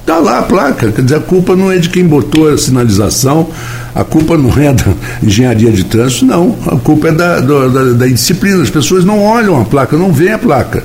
Está 0.00 0.18
lá 0.18 0.38
a 0.38 0.42
placa, 0.42 0.90
quer 0.90 1.02
dizer, 1.02 1.16
a 1.16 1.20
culpa 1.20 1.54
não 1.54 1.70
é 1.70 1.78
de 1.78 1.88
quem 1.88 2.04
botou 2.04 2.48
a 2.48 2.58
sinalização, 2.58 3.48
a 3.94 4.02
culpa 4.02 4.36
não 4.36 4.50
é 4.50 4.72
da 4.74 4.84
engenharia 5.22 5.70
de 5.70 5.84
trânsito, 5.84 6.24
não. 6.24 6.56
A 6.66 6.76
culpa 6.76 7.08
é 7.08 7.12
da, 7.12 7.40
da, 7.40 7.92
da 7.92 8.08
indisciplina. 8.08 8.62
As 8.62 8.70
pessoas 8.70 9.04
não 9.04 9.22
olham 9.22 9.60
a 9.60 9.64
placa, 9.64 9.96
não 9.96 10.12
veem 10.12 10.32
a 10.32 10.38
placa. 10.38 10.84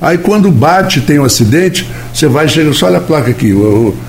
Aí 0.00 0.18
quando 0.18 0.50
bate, 0.50 1.00
tem 1.00 1.20
um 1.20 1.24
acidente, 1.24 1.88
você 2.12 2.26
vai 2.26 2.48
chega 2.48 2.72
só 2.72 2.86
olha 2.86 2.98
a 2.98 3.00
placa 3.00 3.30
aqui. 3.30 3.54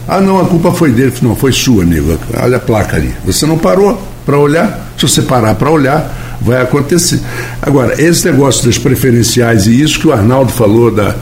ah, 0.08 0.20
não, 0.20 0.42
a 0.42 0.46
culpa 0.46 0.72
foi 0.72 0.92
dele. 0.92 1.14
Não, 1.22 1.36
foi 1.36 1.52
sua, 1.52 1.84
amigo. 1.84 2.18
Olha 2.42 2.58
a 2.58 2.60
placa 2.60 2.98
ali. 2.98 3.14
Você 3.26 3.46
não 3.46 3.60
parou 3.60 4.02
para 4.26 4.38
olhar? 4.38 4.92
Se 4.98 5.08
você 5.08 5.22
parar 5.22 5.54
para 5.54 5.70
olhar, 5.70 6.40
vai 6.42 6.62
acontecer. 6.62 7.20
Agora, 7.62 8.02
esse 8.02 8.26
negócio 8.26 8.66
das 8.66 8.78
preferenciais 8.78 9.68
e 9.68 9.82
isso 9.82 10.00
que 10.00 10.08
o 10.08 10.12
Arnaldo 10.12 10.52
falou 10.52 10.90
da, 10.90 11.16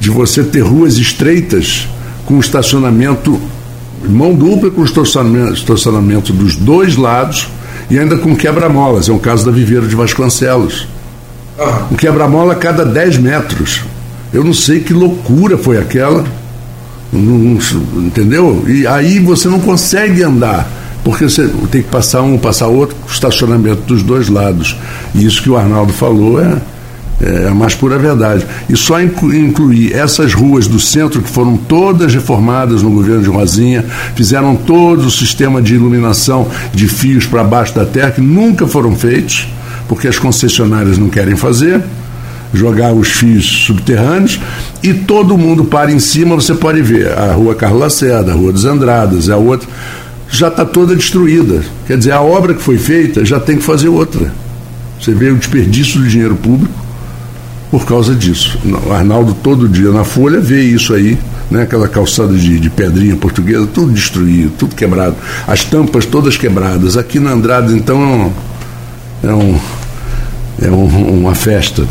de 0.00 0.10
você 0.10 0.42
ter 0.42 0.60
ruas 0.60 0.98
estreitas 0.98 1.88
com 2.26 2.38
estacionamento 2.38 3.40
mão 4.08 4.34
dupla 4.34 4.70
com 4.70 4.84
estacionamento, 4.84 5.54
estacionamento 5.54 6.32
dos 6.32 6.54
dois 6.56 6.96
lados 6.96 7.48
e 7.90 7.98
ainda 7.98 8.16
com 8.16 8.36
quebra-molas. 8.36 9.08
É 9.08 9.12
um 9.12 9.18
caso 9.18 9.44
da 9.44 9.50
Viveiro 9.50 9.88
de 9.88 9.96
Vasconcelos. 9.96 10.88
Um 11.90 11.94
quebra-mola 11.94 12.52
a 12.52 12.56
cada 12.56 12.84
10 12.84 13.18
metros. 13.18 13.82
Eu 14.32 14.44
não 14.44 14.52
sei 14.52 14.80
que 14.80 14.92
loucura 14.92 15.56
foi 15.56 15.78
aquela. 15.78 16.24
Não, 17.12 17.58
entendeu? 17.98 18.64
E 18.66 18.86
aí 18.86 19.18
você 19.18 19.48
não 19.48 19.60
consegue 19.60 20.22
andar, 20.22 20.68
porque 21.04 21.24
você 21.24 21.48
tem 21.70 21.82
que 21.82 21.88
passar 21.88 22.22
um, 22.22 22.36
passar 22.36 22.66
outro, 22.66 22.96
estacionamento 23.08 23.82
dos 23.82 24.02
dois 24.02 24.28
lados. 24.28 24.76
E 25.14 25.24
isso 25.24 25.42
que 25.42 25.48
o 25.48 25.56
Arnaldo 25.56 25.92
falou 25.92 26.40
é, 26.40 26.60
É 27.20 27.48
a 27.48 27.54
mais 27.54 27.74
pura 27.74 27.98
verdade. 27.98 28.46
E 28.68 28.76
só 28.76 29.00
incluir 29.00 29.94
essas 29.94 30.34
ruas 30.34 30.66
do 30.66 30.78
centro, 30.78 31.22
que 31.22 31.30
foram 31.30 31.56
todas 31.56 32.12
reformadas 32.12 32.82
no 32.82 32.90
governo 32.90 33.22
de 33.22 33.30
Rosinha, 33.30 33.84
fizeram 34.14 34.54
todo 34.54 35.06
o 35.06 35.10
sistema 35.10 35.62
de 35.62 35.74
iluminação 35.74 36.46
de 36.74 36.86
fios 36.86 37.24
para 37.24 37.42
baixo 37.42 37.74
da 37.74 37.86
terra, 37.86 38.10
que 38.10 38.20
nunca 38.20 38.66
foram 38.66 38.94
feitos, 38.94 39.48
porque 39.88 40.08
as 40.08 40.18
concessionárias 40.18 40.98
não 40.98 41.08
querem 41.08 41.36
fazer 41.36 41.82
jogar 42.54 42.92
os 42.92 43.08
fios 43.08 43.64
subterrâneos 43.66 44.40
e 44.82 44.94
todo 44.94 45.36
mundo 45.36 45.64
para 45.64 45.90
em 45.90 45.98
cima, 45.98 46.34
você 46.36 46.54
pode 46.54 46.80
ver 46.80 47.12
a 47.12 47.32
rua 47.32 47.54
Carlos 47.54 47.80
Lacerda, 47.80 48.32
a 48.32 48.34
rua 48.34 48.52
dos 48.52 48.64
Andradas, 48.64 49.28
a 49.28 49.36
outra, 49.36 49.68
já 50.30 50.48
está 50.48 50.64
toda 50.64 50.94
destruída. 50.94 51.60
Quer 51.86 51.98
dizer, 51.98 52.12
a 52.12 52.22
obra 52.22 52.54
que 52.54 52.62
foi 52.62 52.78
feita 52.78 53.24
já 53.24 53.38
tem 53.38 53.56
que 53.56 53.64
fazer 53.64 53.88
outra. 53.88 54.32
Você 54.98 55.12
vê 55.12 55.28
o 55.30 55.36
desperdício 55.36 56.00
do 56.00 56.08
dinheiro 56.08 56.36
público 56.36 56.85
por 57.70 57.84
causa 57.84 58.14
disso. 58.14 58.58
O 58.86 58.92
Arnaldo 58.92 59.34
todo 59.34 59.68
dia 59.68 59.90
na 59.90 60.04
Folha 60.04 60.40
vê 60.40 60.62
isso 60.62 60.94
aí, 60.94 61.18
né? 61.50 61.62
aquela 61.62 61.88
calçada 61.88 62.34
de, 62.34 62.58
de 62.58 62.70
pedrinha 62.70 63.16
portuguesa, 63.16 63.66
tudo 63.66 63.92
destruído, 63.92 64.52
tudo 64.56 64.74
quebrado. 64.74 65.16
As 65.46 65.64
tampas 65.64 66.06
todas 66.06 66.36
quebradas. 66.36 66.96
Aqui 66.96 67.18
na 67.18 67.30
Andrade, 67.32 67.74
então, 67.74 68.32
é, 69.22 69.28
um, 69.28 69.60
é 70.62 70.68
um, 70.68 71.20
uma 71.20 71.34
festa. 71.34 71.86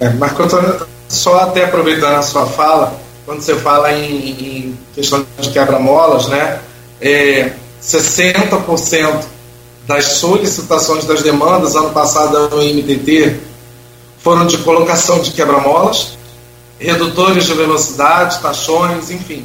É, 0.00 0.08
Marco 0.10 0.42
Antônio, 0.42 0.74
só 1.08 1.40
até 1.40 1.64
aproveitando 1.64 2.14
a 2.14 2.22
sua 2.22 2.46
fala, 2.46 2.98
quando 3.24 3.40
você 3.40 3.54
fala 3.54 3.92
em, 3.92 4.30
em 4.30 4.78
questão 4.94 5.24
de 5.40 5.50
quebra-molas, 5.50 6.28
né? 6.28 6.58
É, 7.00 7.52
60% 7.82 9.24
das 9.86 10.04
solicitações 10.04 11.04
das 11.04 11.22
demandas 11.22 11.74
ano 11.74 11.90
passado 11.90 12.48
no 12.50 12.62
MTT 12.62 13.51
foram 14.22 14.46
de 14.46 14.58
colocação 14.58 15.20
de 15.20 15.32
quebra-molas, 15.32 16.16
redutores 16.78 17.44
de 17.44 17.54
velocidade, 17.54 18.40
tachões, 18.40 19.10
enfim. 19.10 19.44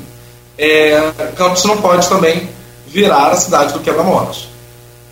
É, 0.58 1.12
Campos 1.36 1.64
não 1.66 1.78
pode 1.78 2.08
também 2.08 2.50
virar 2.88 3.32
a 3.32 3.36
cidade 3.36 3.74
do 3.74 3.80
quebra-molas. 3.80 4.48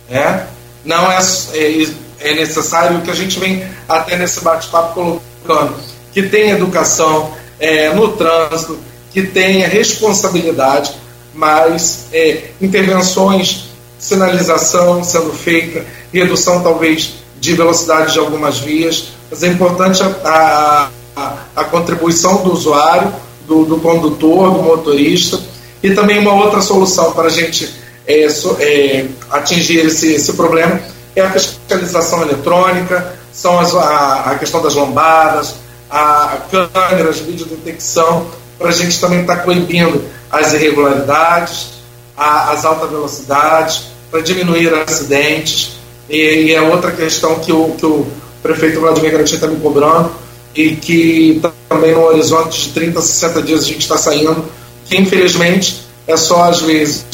Né? 0.08 0.46
Não 0.84 1.10
é, 1.10 1.18
é, 1.54 1.88
é 2.20 2.34
necessário 2.34 3.00
que 3.02 3.10
a 3.10 3.14
gente 3.14 3.38
vem 3.38 3.66
até 3.88 4.16
nesse 4.16 4.40
bate-papo 4.40 4.94
colocando 4.94 5.74
que 6.12 6.22
tem 6.22 6.50
educação 6.50 7.32
é, 7.60 7.92
no 7.92 8.16
trânsito, 8.16 8.78
que 9.12 9.22
tenha 9.22 9.68
responsabilidade, 9.68 10.94
mas 11.34 12.06
é, 12.10 12.44
intervenções, 12.58 13.66
sinalização 13.98 15.04
sendo 15.04 15.30
feita, 15.32 15.84
redução 16.10 16.62
talvez 16.62 17.14
de 17.40 17.54
velocidade 17.54 18.12
de 18.12 18.18
algumas 18.18 18.58
vias, 18.58 19.08
mas 19.30 19.42
é 19.42 19.48
importante 19.48 20.02
a, 20.02 20.88
a, 21.16 21.36
a 21.54 21.64
contribuição 21.64 22.42
do 22.42 22.52
usuário, 22.52 23.12
do, 23.46 23.64
do, 23.64 23.78
condutor, 23.78 24.52
do 24.52 24.62
motorista, 24.62 25.38
e 25.82 25.94
também 25.94 26.18
uma 26.18 26.32
outra 26.32 26.60
solução 26.60 27.12
para 27.12 27.26
a 27.26 27.30
gente 27.30 27.72
é, 28.06 28.28
so, 28.28 28.56
é, 28.60 29.06
atingir 29.30 29.86
esse, 29.86 30.14
esse 30.14 30.32
problema 30.32 30.80
é 31.14 31.22
a 31.22 31.30
fiscalização 31.30 32.22
eletrônica, 32.22 33.14
são 33.32 33.58
as, 33.58 33.74
a, 33.74 34.32
a 34.32 34.38
questão 34.38 34.62
das 34.62 34.74
lombadas, 34.74 35.54
a 35.90 36.38
câmeras 36.50 37.16
de 37.16 37.22
videodetecção, 37.22 38.26
para 38.58 38.68
a 38.68 38.72
gente 38.72 39.00
também 39.00 39.20
estar 39.20 39.36
tá 39.36 39.42
coibindo 39.42 40.04
as 40.30 40.52
irregularidades, 40.52 41.76
a, 42.16 42.52
as 42.52 42.64
altas 42.64 42.90
velocidades, 42.90 43.82
para 44.10 44.20
diminuir 44.20 44.72
acidentes. 44.74 45.76
E, 46.08 46.16
e, 46.16 46.54
é 46.54 46.60
outra 46.60 46.92
questão 46.92 47.40
que 47.40 47.52
o, 47.52 47.70
que 47.72 47.84
o 47.84 48.06
prefeito 48.42 48.80
Vladimir 48.80 49.12
Garotinho 49.12 49.36
está 49.36 49.46
me 49.46 49.56
cobrando 49.60 50.10
e 50.54 50.76
que 50.76 51.40
também 51.68 51.92
no 51.92 52.04
horizonte 52.04 52.62
de 52.62 52.68
30, 52.72 53.00
60 53.00 53.42
dias 53.42 53.60
a 53.60 53.66
gente 53.66 53.80
está 53.80 53.98
saindo, 53.98 54.44
que 54.84 54.96
infelizmente 54.96 55.82
é 56.06 56.16
só 56.16 56.44
às 56.44 56.60
vezes 56.62 57.04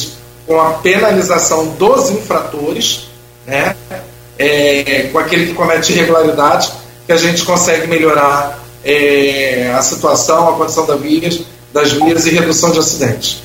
com 0.45 0.59
a 0.59 0.71
penalização 0.73 1.67
dos 1.77 2.09
infratores, 2.09 3.07
né, 3.45 3.75
é, 4.37 5.09
com 5.11 5.19
aquele 5.19 5.47
que 5.47 5.53
comete 5.53 5.93
irregularidades, 5.93 6.71
que 7.05 7.11
a 7.11 7.17
gente 7.17 7.43
consegue 7.43 7.87
melhorar 7.87 8.63
é, 8.83 9.73
a 9.75 9.81
situação, 9.81 10.49
a 10.49 10.57
condição 10.57 10.85
das 10.85 10.99
vias, 10.99 11.41
das 11.73 11.91
vias 11.91 12.25
e 12.25 12.31
redução 12.31 12.71
de 12.71 12.79
acidentes. 12.79 13.41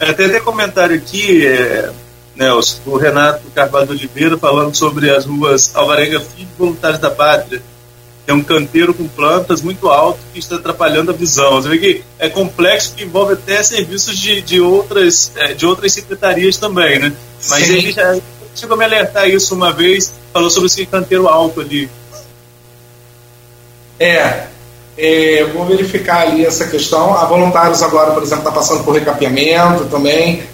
É, 0.00 0.12
tem 0.12 0.26
até 0.26 0.40
comentário 0.40 0.96
aqui, 0.96 1.46
é, 1.46 1.90
Nelson, 2.36 2.78
o 2.86 2.96
Renato 2.96 3.42
Carvalho 3.54 3.90
Oliveira 3.90 4.36
falando 4.36 4.74
sobre 4.74 5.10
as 5.10 5.24
ruas 5.24 5.74
Alvarenga 5.74 6.20
Filho 6.20 6.48
e 6.54 6.58
Voluntários 6.58 6.98
da 6.98 7.10
Pátria. 7.10 7.62
É 8.26 8.32
um 8.32 8.42
canteiro 8.42 8.94
com 8.94 9.06
plantas 9.06 9.60
muito 9.60 9.88
alto 9.88 10.18
que 10.32 10.38
está 10.38 10.56
atrapalhando 10.56 11.10
a 11.10 11.14
visão. 11.14 11.60
Você 11.60 11.68
vê 11.68 11.78
que 11.78 12.04
é 12.18 12.28
complexo 12.28 12.94
que 12.94 13.04
envolve 13.04 13.34
até 13.34 13.62
serviços 13.62 14.18
de, 14.18 14.40
de, 14.40 14.60
outras, 14.60 15.30
é, 15.36 15.52
de 15.52 15.66
outras 15.66 15.92
secretarias 15.92 16.56
também, 16.56 16.98
né? 16.98 17.12
Mas 17.48 17.64
Sim. 17.64 17.74
ele 17.74 17.92
já 17.92 18.18
chegou 18.54 18.76
a 18.76 18.78
me 18.78 18.84
alertar 18.84 19.28
isso 19.28 19.54
uma 19.54 19.72
vez, 19.72 20.14
falou 20.32 20.48
sobre 20.48 20.66
esse 20.66 20.86
canteiro 20.86 21.28
alto 21.28 21.60
ali. 21.60 21.90
É, 24.00 24.46
é, 24.96 25.44
vou 25.52 25.66
verificar 25.66 26.22
ali 26.22 26.46
essa 26.46 26.66
questão. 26.66 27.14
A 27.14 27.26
Voluntários 27.26 27.82
agora, 27.82 28.12
por 28.12 28.22
exemplo, 28.22 28.48
está 28.48 28.52
passando 28.52 28.84
por 28.84 28.94
recapeamento 28.94 29.84
também. 29.86 30.44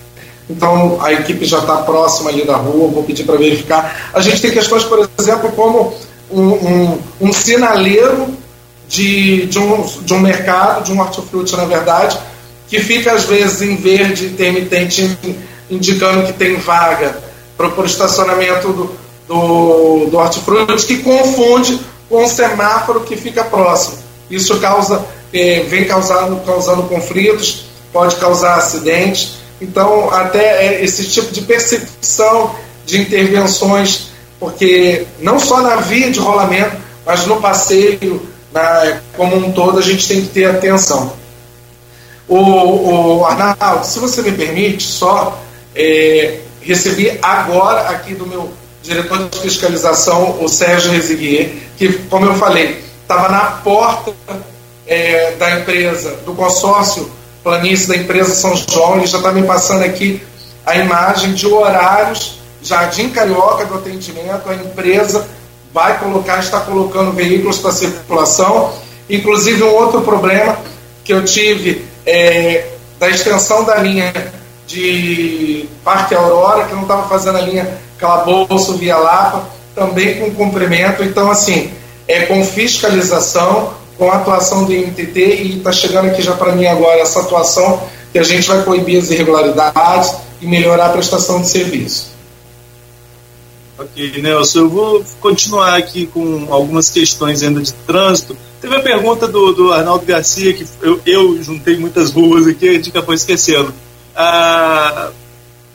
Então 0.50 0.98
a 1.00 1.12
equipe 1.12 1.44
já 1.44 1.58
está 1.58 1.76
próxima 1.76 2.30
ali 2.30 2.44
da 2.44 2.56
rua, 2.56 2.90
vou 2.90 3.04
pedir 3.04 3.24
para 3.24 3.36
verificar. 3.36 4.10
A 4.12 4.20
gente 4.20 4.42
tem 4.42 4.50
questões, 4.50 4.82
por 4.82 5.08
exemplo, 5.18 5.52
como 5.52 5.94
um, 6.30 6.42
um, 6.42 6.98
um 7.20 7.32
sinaleiro 7.32 8.28
de, 8.88 9.46
de, 9.46 9.58
um, 9.58 9.82
de 10.02 10.12
um 10.12 10.18
mercado, 10.18 10.84
de 10.84 10.92
um 10.92 11.00
hortifruti, 11.00 11.56
na 11.56 11.64
verdade, 11.64 12.18
que 12.66 12.80
fica 12.80 13.12
às 13.12 13.24
vezes 13.24 13.62
em 13.62 13.76
verde 13.76 14.26
intermitente, 14.26 15.16
indicando 15.70 16.26
que 16.26 16.32
tem 16.32 16.56
vaga 16.56 17.16
para 17.56 17.68
o 17.68 17.84
estacionamento 17.84 18.72
do, 18.72 18.90
do, 19.28 20.06
do 20.06 20.16
hortifruti, 20.18 20.86
que 20.86 20.98
confunde 20.98 21.78
com 22.08 22.24
o 22.24 22.28
semáforo 22.28 23.02
que 23.02 23.16
fica 23.16 23.44
próximo. 23.44 23.98
Isso 24.28 24.58
causa, 24.58 25.04
eh, 25.32 25.64
vem 25.68 25.84
causando, 25.84 26.40
causando 26.44 26.82
conflitos, 26.84 27.66
pode 27.92 28.16
causar 28.16 28.56
acidentes. 28.56 29.39
Então, 29.60 30.10
até 30.10 30.66
eh, 30.66 30.84
esse 30.84 31.08
tipo 31.08 31.32
de 31.32 31.42
percepção 31.42 32.54
de 32.86 33.00
intervenções, 33.00 34.08
porque 34.38 35.06
não 35.20 35.38
só 35.38 35.60
na 35.60 35.76
via 35.76 36.10
de 36.10 36.18
rolamento, 36.18 36.76
mas 37.04 37.26
no 37.26 37.40
passeio, 37.40 38.26
na, 38.52 39.00
como 39.16 39.36
um 39.36 39.52
todo, 39.52 39.78
a 39.78 39.82
gente 39.82 40.08
tem 40.08 40.22
que 40.22 40.28
ter 40.28 40.46
atenção. 40.46 41.12
O, 42.26 43.18
o 43.18 43.24
Arnaldo, 43.26 43.84
se 43.84 43.98
você 43.98 44.22
me 44.22 44.32
permite, 44.32 44.84
só 44.84 45.40
é, 45.74 46.38
recebi 46.62 47.18
agora 47.20 47.90
aqui 47.90 48.14
do 48.14 48.26
meu 48.26 48.50
diretor 48.82 49.28
de 49.28 49.40
fiscalização, 49.40 50.42
o 50.42 50.48
Sérgio 50.48 50.90
Reziguier, 50.90 51.52
que, 51.76 51.92
como 52.08 52.26
eu 52.26 52.34
falei, 52.34 52.82
estava 53.02 53.28
na 53.28 53.40
porta 53.62 54.12
é, 54.86 55.32
da 55.32 55.58
empresa, 55.58 56.16
do 56.24 56.32
consórcio 56.32 57.10
planície 57.42 57.88
da 57.88 57.96
empresa 57.96 58.34
São 58.34 58.54
João, 58.56 58.96
ele 58.96 59.06
já 59.06 59.18
está 59.18 59.32
me 59.32 59.42
passando 59.42 59.84
aqui 59.84 60.22
a 60.64 60.76
imagem 60.76 61.32
de 61.32 61.46
horários, 61.46 62.38
Jardim 62.62 63.08
Carioca 63.08 63.64
do 63.64 63.74
atendimento, 63.74 64.48
a 64.48 64.54
empresa 64.54 65.26
vai 65.72 65.98
colocar, 65.98 66.38
está 66.38 66.60
colocando 66.60 67.12
veículos 67.12 67.58
para 67.58 67.72
circulação. 67.72 68.72
Inclusive, 69.08 69.62
um 69.62 69.74
outro 69.74 70.02
problema 70.02 70.58
que 71.04 71.12
eu 71.12 71.24
tive 71.24 71.84
é, 72.04 72.66
da 72.98 73.08
extensão 73.08 73.64
da 73.64 73.76
linha 73.76 74.12
de 74.66 75.68
Parque 75.82 76.14
Aurora, 76.14 76.66
que 76.66 76.74
não 76.74 76.82
estava 76.82 77.08
fazendo 77.08 77.38
a 77.38 77.40
linha 77.40 77.78
Calabouço 77.98 78.76
Via 78.76 78.96
Lapa, 78.96 79.44
também 79.74 80.20
com 80.20 80.30
cumprimento. 80.32 81.02
Então, 81.02 81.30
assim, 81.30 81.72
é 82.06 82.26
com 82.26 82.44
fiscalização, 82.44 83.74
com 84.00 84.10
atuação 84.10 84.64
do 84.64 84.72
IMTT, 84.72 85.20
e 85.20 85.58
está 85.58 85.70
chegando 85.70 86.06
aqui 86.06 86.22
já 86.22 86.32
para 86.32 86.56
mim 86.56 86.64
agora 86.64 87.02
essa 87.02 87.20
atuação 87.20 87.86
que 88.10 88.18
a 88.18 88.22
gente 88.22 88.48
vai 88.48 88.64
coibir 88.64 88.98
as 88.98 89.10
irregularidades 89.10 90.14
e 90.40 90.46
melhorar 90.46 90.86
a 90.86 90.88
prestação 90.88 91.42
de 91.42 91.48
serviço. 91.48 92.10
Ok, 93.78 94.22
Nelson, 94.22 94.58
eu 94.60 94.70
vou 94.70 95.04
continuar 95.20 95.76
aqui 95.76 96.06
com 96.06 96.46
algumas 96.50 96.88
questões 96.88 97.42
ainda 97.42 97.60
de 97.60 97.74
trânsito. 97.74 98.34
Teve 98.58 98.74
a 98.74 98.80
pergunta 98.80 99.28
do, 99.28 99.52
do 99.52 99.70
Arnaldo 99.70 100.06
Garcia, 100.06 100.54
que 100.54 100.66
eu, 100.80 100.98
eu 101.04 101.42
juntei 101.42 101.76
muitas 101.76 102.10
ruas 102.10 102.46
aqui, 102.46 102.70
a 102.70 102.72
gente 102.72 102.88
acabou 102.88 103.14
esquecendo. 103.14 103.72
Ah, 104.16 105.10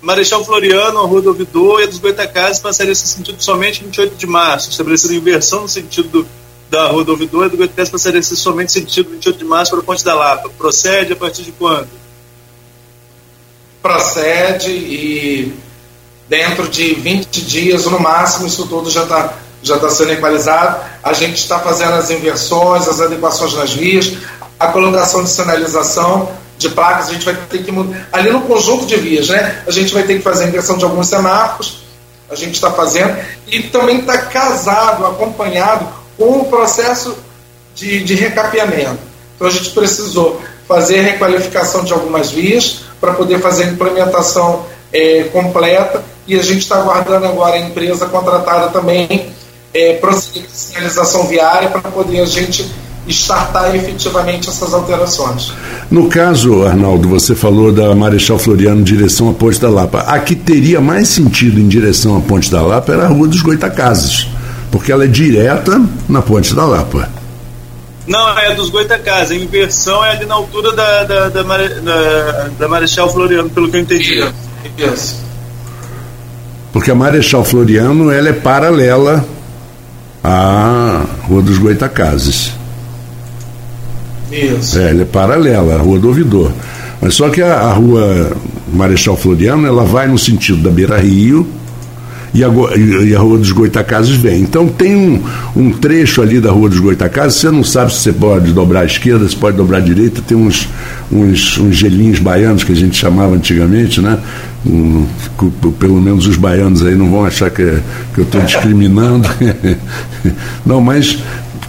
Marechal 0.02 0.44
Floriano, 0.44 1.00
a 1.00 1.06
Rua 1.06 1.22
do 1.22 1.30
Ouvidor 1.30 1.82
e 1.82 1.84
a 1.84 1.88
dos 1.88 2.00
Goitacazes 2.00 2.60
passaria 2.60 2.92
esse 2.92 3.06
sentido 3.08 3.42
somente 3.42 3.82
em 3.82 3.86
28 3.86 4.16
de 4.16 4.26
março, 4.26 4.72
estabelecendo 4.72 5.14
inversão 5.14 5.62
no 5.62 5.68
sentido 5.68 6.10
do, 6.10 6.28
da 6.76 6.88
Rua 6.88 7.06
do 7.06 7.12
Ouvidor 7.14 7.50
do 7.50 7.56
Goitacazes 7.56 7.90
passaria 7.90 8.20
esse 8.20 8.36
somente 8.36 8.74
sentido 8.74 9.10
28 9.12 9.40
de 9.40 9.46
março 9.46 9.72
para 9.72 9.80
a 9.80 9.84
Ponte 9.84 10.04
da 10.04 10.14
Lapa. 10.14 10.50
Procede 10.58 11.14
a 11.14 11.16
partir 11.16 11.44
de 11.44 11.54
quando? 11.54 11.88
Procede 13.82 14.72
e 14.72 15.54
dentro 16.28 16.68
de 16.68 16.94
20 16.96 17.42
dias, 17.44 17.86
no 17.86 17.98
máximo, 17.98 18.46
isso 18.46 18.68
tudo 18.68 18.92
já 18.92 19.04
está 19.04 19.34
já 19.64 19.76
está 19.78 19.90
sendo 19.90 20.12
equalizado. 20.12 20.84
A 21.02 21.14
gente 21.14 21.38
está 21.38 21.60
fazendo 21.60 21.94
as 21.94 22.12
inversões, 22.12 22.88
as 22.88 23.00
adequações 23.00 23.54
nas 23.54 23.74
vias, 23.74 24.12
a 24.60 24.68
colocação 24.68 25.24
de 25.24 25.30
sinalização 25.30 26.30
de 26.58 26.70
placas, 26.70 27.10
a 27.10 27.14
gente 27.14 27.26
vai 27.26 27.36
ter 27.50 27.64
que 27.64 27.72
mudar. 27.72 28.08
Ali 28.12 28.32
no 28.32 28.42
conjunto 28.42 28.86
de 28.86 28.98
vias, 28.98 29.30
né? 29.30 29.64
A 29.66 29.72
gente 29.72 29.94
vai 29.94 30.04
ter 30.04 30.18
que 30.18 30.22
fazer 30.22 30.44
a 30.44 30.48
inversão 30.50 30.78
de 30.78 30.84
alguns 30.84 31.08
semáforos, 31.08 31.86
a 32.30 32.36
gente 32.36 32.56
está 32.56 32.70
fazendo, 32.72 33.18
e 33.48 33.64
também 33.64 34.00
está 34.00 34.18
casado, 34.18 35.06
acompanhado 35.06 36.05
com 36.18 36.42
o 36.42 36.46
processo 36.46 37.16
de, 37.74 38.04
de 38.04 38.16
recapeamento. 38.16 39.00
Então 39.36 39.48
a 39.48 39.52
gente 39.52 39.70
precisou 39.72 40.42
fazer 40.68 41.00
a 41.00 41.04
requalificação 41.04 41.84
de 41.84 41.94
algumas 41.94 42.32
vias 42.32 42.82
para 43.00 43.14
poder 43.14 43.40
fazer 43.40 43.66
a 43.66 43.68
implementação 43.68 44.66
é, 44.92 45.24
completa 45.26 46.04
e 46.28 46.40
a 46.40 46.42
gente 46.42 46.60
está 46.60 46.78
aguardando 46.78 47.26
agora 47.26 47.56
a 47.56 47.60
empresa 47.60 48.06
contratada 48.08 48.70
também 48.70 49.30
é, 49.74 49.94
prosseguir 49.94 50.46
a 50.46 50.56
sinalização 50.56 51.28
viária 51.28 51.70
para 51.70 51.82
poder 51.92 52.22
a 52.22 52.26
gente 52.26 52.66
startar 53.08 53.76
efetivamente 53.76 54.50
essas 54.50 54.74
alterações. 54.74 55.54
No 55.92 56.10
caso, 56.10 56.64
Arnaldo, 56.66 57.08
você 57.08 57.36
falou 57.36 57.72
da 57.72 57.94
Marechal 57.94 58.40
Floriano 58.40 58.82
em 58.82 58.84
direção 58.84 59.30
à 59.30 59.34
Ponte 59.34 59.60
da 59.60 59.70
Lapa. 59.70 60.00
A 60.00 60.20
que 60.20 60.36
teria 60.36 60.82
mais 60.82 61.10
sentido 61.10 61.60
em 61.60 61.68
direção 61.68 62.18
à 62.18 62.22
Ponte 62.22 62.50
da 62.50 62.62
Lapa 62.62 62.94
era 62.94 63.04
a 63.06 63.08
Rua 63.08 63.28
dos 63.28 63.42
Goitacazes, 63.42 64.28
porque 64.76 64.92
ela 64.92 65.06
é 65.06 65.08
direta 65.08 65.82
na 66.10 66.22
Ponte 66.22 66.54
da 66.54 66.66
Lapa. 66.66 67.08
Não, 68.06 68.38
é 68.38 68.54
dos 68.54 68.70
Goitacazes. 68.70 69.32
A 69.32 69.36
inversão 69.42 70.04
é 70.04 70.12
ali 70.12 70.26
na 70.26 70.36
altura 70.36 70.74
da, 70.74 71.04
da, 71.06 71.30
da, 71.30 71.44
da, 71.44 72.50
da 72.60 72.68
Marechal 72.68 73.10
Floriano, 73.10 73.50
pelo 73.50 73.72
que 73.72 73.78
eu 73.78 73.80
entendi. 73.80 74.22
Isso. 74.78 75.24
Porque 76.74 76.92
a 76.92 76.96
Marechal 76.96 77.46
Floriano 77.46 78.12
ela 78.12 78.28
é 78.28 78.34
paralela 78.34 79.26
à 80.22 81.06
Rua 81.22 81.42
dos 81.42 81.58
Goitacazes. 81.58 82.52
Isso. 84.30 84.78
É, 84.78 84.90
ela 84.90 85.04
é 85.04 85.06
paralela 85.06 85.76
à 85.76 85.78
Rua 85.78 86.00
do 86.00 86.10
Ouvidor. 86.10 86.52
Mas 87.00 87.16
só 87.16 87.30
que 87.30 87.42
a, 87.42 87.62
a 87.62 87.72
Rua 87.72 88.30
Marechal 88.74 89.16
Floriano 89.16 89.66
ela 89.66 89.86
vai 89.86 90.06
no 90.06 90.20
sentido 90.20 90.62
da 90.62 90.70
Beira 90.70 90.98
Rio 90.98 91.48
e 92.36 92.44
a, 92.44 92.50
e 92.78 93.16
a 93.16 93.20
Rua 93.20 93.38
dos 93.38 93.54
Goitacazes 93.54 94.14
vem. 94.18 94.42
Então 94.42 94.68
tem 94.68 94.94
um, 94.94 95.24
um 95.56 95.72
trecho 95.72 96.22
ali 96.22 96.42
da 96.42 96.52
Rua 96.52 96.68
dos 96.68 96.80
Goitacazes, 96.80 97.40
você 97.40 97.50
não 97.50 97.64
sabe 97.64 97.94
se 97.94 98.00
você 98.00 98.12
pode 98.12 98.52
dobrar 98.52 98.82
à 98.82 98.86
esquerda, 98.86 99.28
se 99.28 99.36
pode 99.36 99.56
dobrar 99.56 99.78
à 99.78 99.82
direita, 99.82 100.22
tem 100.22 100.36
uns, 100.36 100.68
uns, 101.10 101.58
uns 101.58 101.78
gelinhos 101.78 102.20
baianos 102.20 102.66
que 102.66 102.74
a 102.74 102.76
gente 102.76 102.98
chamava 102.98 103.34
antigamente, 103.34 104.02
né? 104.02 104.20
Um, 104.66 105.06
pelo 105.80 106.02
menos 106.02 106.28
os 106.28 106.36
baianos 106.36 106.84
aí 106.84 106.96
não 106.96 107.10
vão 107.10 107.24
achar 107.24 107.50
que, 107.50 107.80
que 108.14 108.20
eu 108.20 108.26
estou 108.26 108.42
discriminando. 108.42 109.30
não, 110.66 110.82
mas 110.82 111.18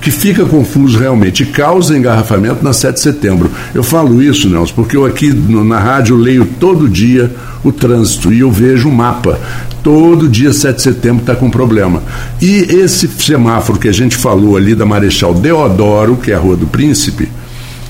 que 0.01 0.11
fica 0.11 0.45
confuso 0.45 0.99
realmente 0.99 1.43
e 1.43 1.47
causa 1.47 1.97
engarrafamento 1.97 2.65
na 2.65 2.73
7 2.73 2.95
de 2.95 3.01
setembro. 3.01 3.51
Eu 3.75 3.83
falo 3.83 4.23
isso, 4.23 4.49
Nelson, 4.49 4.73
porque 4.75 4.97
eu 4.97 5.05
aqui 5.05 5.31
no, 5.31 5.65
na 5.65 5.79
rádio 5.79 6.17
leio 6.17 6.47
todo 6.59 6.89
dia 6.89 7.33
o 7.65 7.73
trânsito 7.73 8.33
e 8.33 8.41
eu 8.41 8.51
vejo 8.51 8.89
o 8.89 8.93
mapa. 8.93 9.39
Todo 9.87 10.29
dia 10.29 10.53
7 10.53 10.75
de 10.75 10.83
setembro 10.83 11.21
está 11.21 11.37
com 11.37 11.49
problema. 11.49 12.03
E 12.43 12.57
esse 12.57 13.07
semáforo 13.07 13.79
que 13.79 13.87
a 13.87 13.93
gente 13.93 14.17
falou 14.17 14.57
ali 14.57 14.75
da 14.75 14.85
Marechal 14.85 15.33
Deodoro, 15.33 16.17
que 16.17 16.33
é 16.33 16.35
a 16.35 16.41
Rua 16.41 16.57
do 16.57 16.67
Príncipe, 16.67 17.29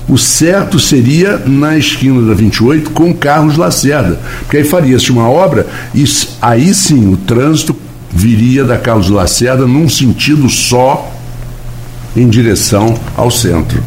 o 0.07 0.15
certo 0.15 0.77
seria 0.77 1.41
na 1.43 1.75
esquina 1.75 2.21
da 2.21 2.35
28 2.35 2.91
com 2.91 3.11
Carlos 3.15 3.57
Lacerda, 3.57 4.19
porque 4.41 4.57
aí 4.57 4.63
faria-se 4.63 5.11
uma 5.11 5.27
obra 5.27 5.65
e 5.95 6.05
aí 6.39 6.71
sim 6.71 7.11
o 7.11 7.17
trânsito 7.17 7.75
viria 8.11 8.63
da 8.63 8.77
Carlos 8.77 9.09
Lacerda 9.09 9.65
num 9.65 9.89
sentido 9.89 10.47
só 10.51 11.11
em 12.15 12.29
direção 12.29 12.93
ao 13.15 13.31
centro. 13.31 13.83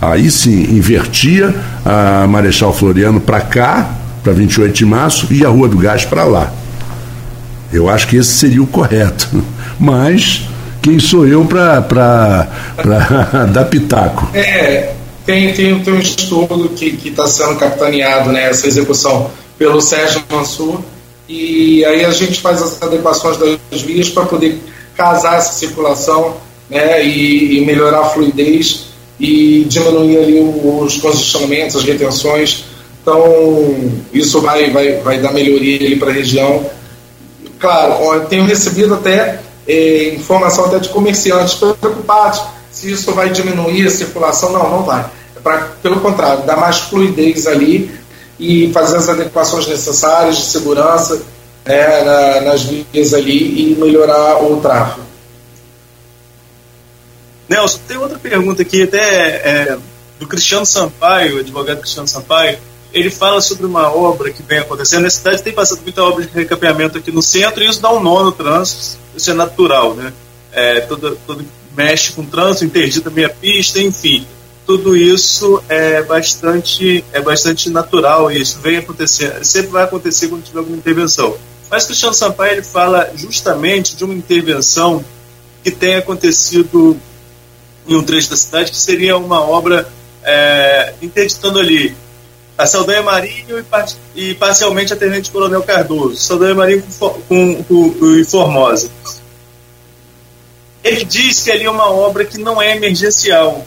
Aí 0.00 0.30
sim, 0.30 0.62
invertia 0.74 1.54
a 1.84 2.26
Marechal 2.26 2.72
Floriano 2.72 3.20
para 3.20 3.42
cá, 3.42 3.90
para 4.24 4.32
28 4.32 4.74
de 4.74 4.86
março, 4.86 5.26
e 5.30 5.44
a 5.44 5.48
Rua 5.50 5.68
do 5.68 5.76
Gás 5.76 6.06
para 6.06 6.24
lá. 6.24 6.54
Eu 7.72 7.88
acho 7.88 8.06
que 8.08 8.16
esse 8.16 8.30
seria 8.30 8.62
o 8.62 8.66
correto. 8.66 9.28
Mas 9.78 10.42
quem 10.82 10.98
sou 10.98 11.26
eu 11.26 11.44
para 11.44 12.48
dar 13.52 13.64
pitaco? 13.66 14.28
É, 14.34 14.94
tem, 15.26 15.52
tem, 15.52 15.78
tem 15.80 15.92
um 15.92 15.98
estudo 15.98 16.70
que 16.70 17.08
está 17.08 17.26
sendo 17.26 17.56
capitaneado, 17.56 18.32
né, 18.32 18.48
essa 18.48 18.66
execução, 18.66 19.30
pelo 19.58 19.80
Sérgio 19.80 20.22
Mansur, 20.30 20.80
e 21.28 21.84
aí 21.84 22.04
a 22.04 22.10
gente 22.10 22.40
faz 22.40 22.62
as 22.62 22.80
adequações 22.80 23.36
das 23.36 23.82
vias 23.82 24.08
para 24.08 24.24
poder 24.24 24.58
casar 24.96 25.36
essa 25.36 25.52
circulação 25.52 26.36
né, 26.70 27.04
e, 27.04 27.58
e, 27.58 27.66
melhorar 27.66 28.00
a 28.00 28.04
fluidez 28.06 28.86
e 29.20 29.66
diminuir 29.68 30.16
ali 30.16 30.40
os 30.40 30.96
congestionamentos, 30.96 31.76
as 31.76 31.84
retenções. 31.84 32.64
Então, 33.02 33.22
isso 34.12 34.40
vai, 34.40 34.70
vai, 34.70 34.94
vai 35.00 35.18
dar 35.18 35.32
melhoria 35.32 35.96
para 35.98 36.08
a 36.08 36.12
região. 36.14 36.64
Claro, 37.58 38.14
eu 38.14 38.26
tenho 38.26 38.44
recebido 38.44 38.94
até 38.94 39.40
é, 39.66 40.14
informação 40.14 40.66
até 40.66 40.78
de 40.78 40.88
comerciantes 40.88 41.54
preocupados 41.54 42.42
se 42.70 42.90
isso 42.92 43.12
vai 43.12 43.30
diminuir 43.30 43.86
a 43.86 43.90
circulação. 43.90 44.52
Não, 44.52 44.70
não 44.70 44.82
vai. 44.82 45.04
É 45.36 45.40
pra, 45.40 45.68
pelo 45.82 46.00
contrário, 46.00 46.44
dar 46.44 46.56
mais 46.56 46.78
fluidez 46.78 47.46
ali 47.46 47.90
e 48.38 48.70
fazer 48.72 48.98
as 48.98 49.08
adequações 49.08 49.66
necessárias 49.66 50.36
de 50.36 50.44
segurança 50.44 51.20
né, 51.64 52.04
na, 52.04 52.40
nas 52.42 52.62
vias 52.62 53.12
ali 53.12 53.72
e 53.72 53.76
melhorar 53.76 54.42
o 54.42 54.60
tráfego. 54.60 55.08
Nelson, 57.48 57.78
tem 57.88 57.96
outra 57.96 58.18
pergunta 58.18 58.62
aqui, 58.62 58.82
até 58.82 58.98
é, 58.98 59.78
do 60.20 60.26
Cristiano 60.26 60.66
Sampaio, 60.66 61.40
advogado 61.40 61.78
Cristiano 61.80 62.06
Sampaio. 62.06 62.58
Ele 62.92 63.10
fala 63.10 63.40
sobre 63.40 63.66
uma 63.66 63.92
obra 63.92 64.30
que 64.30 64.42
vem 64.42 64.58
acontecendo. 64.58 65.02
Na 65.02 65.10
cidade 65.10 65.42
tem 65.42 65.52
passado 65.52 65.82
muita 65.82 66.02
obra 66.02 66.24
de 66.24 66.32
recapeamento 66.32 66.98
aqui 66.98 67.10
no 67.10 67.22
centro 67.22 67.62
e 67.62 67.68
isso 67.68 67.80
dá 67.80 67.92
um 67.92 68.00
nó 68.00 68.24
no 68.24 68.32
trânsito. 68.32 68.98
Isso 69.14 69.30
é 69.30 69.34
natural, 69.34 69.94
né? 69.94 70.12
É, 70.52 70.80
todo, 70.80 71.18
todo 71.26 71.44
mexe 71.76 72.12
com 72.12 72.22
o 72.22 72.26
trânsito, 72.26 72.64
interdita 72.64 73.10
meia 73.10 73.28
pista, 73.28 73.78
enfim. 73.78 74.26
Tudo 74.66 74.96
isso 74.96 75.62
é 75.68 76.02
bastante, 76.02 77.04
é 77.12 77.20
bastante 77.20 77.70
natural 77.70 78.30
e 78.30 78.40
isso 78.40 78.58
vem 78.60 78.76
acontecer, 78.76 79.42
sempre 79.42 79.70
vai 79.70 79.84
acontecer 79.84 80.28
quando 80.28 80.42
tiver 80.42 80.58
alguma 80.58 80.76
intervenção. 80.76 81.36
Mas 81.70 81.86
Cristiano 81.86 82.14
Sampaio 82.14 82.52
ele 82.52 82.62
fala 82.62 83.10
justamente 83.14 83.96
de 83.96 84.04
uma 84.04 84.12
intervenção 84.14 85.04
que 85.62 85.70
tem 85.70 85.94
acontecido 85.94 86.98
em 87.86 87.94
um 87.94 88.02
trecho 88.02 88.30
da 88.30 88.36
cidade, 88.36 88.70
que 88.70 88.76
seria 88.76 89.16
uma 89.16 89.40
obra 89.40 89.88
é, 90.22 90.92
interditando 91.00 91.58
ali 91.58 91.96
a 92.58 92.66
Saldanha 92.66 93.02
Marinho 93.02 93.64
e, 94.16 94.30
e 94.30 94.34
parcialmente 94.34 94.92
a 94.92 94.96
Tenente 94.96 95.30
Coronel 95.30 95.62
Cardoso, 95.62 96.16
Saldanha 96.16 96.56
Marinho 96.56 96.82
com, 96.98 97.10
com, 97.10 97.62
com, 97.62 98.14
e 98.16 98.24
Formosa. 98.24 98.90
Ele 100.82 101.04
diz 101.04 101.40
que 101.40 101.52
ali 101.52 101.64
é 101.64 101.70
uma 101.70 101.88
obra 101.88 102.24
que 102.24 102.36
não 102.36 102.60
é 102.60 102.76
emergencial. 102.76 103.64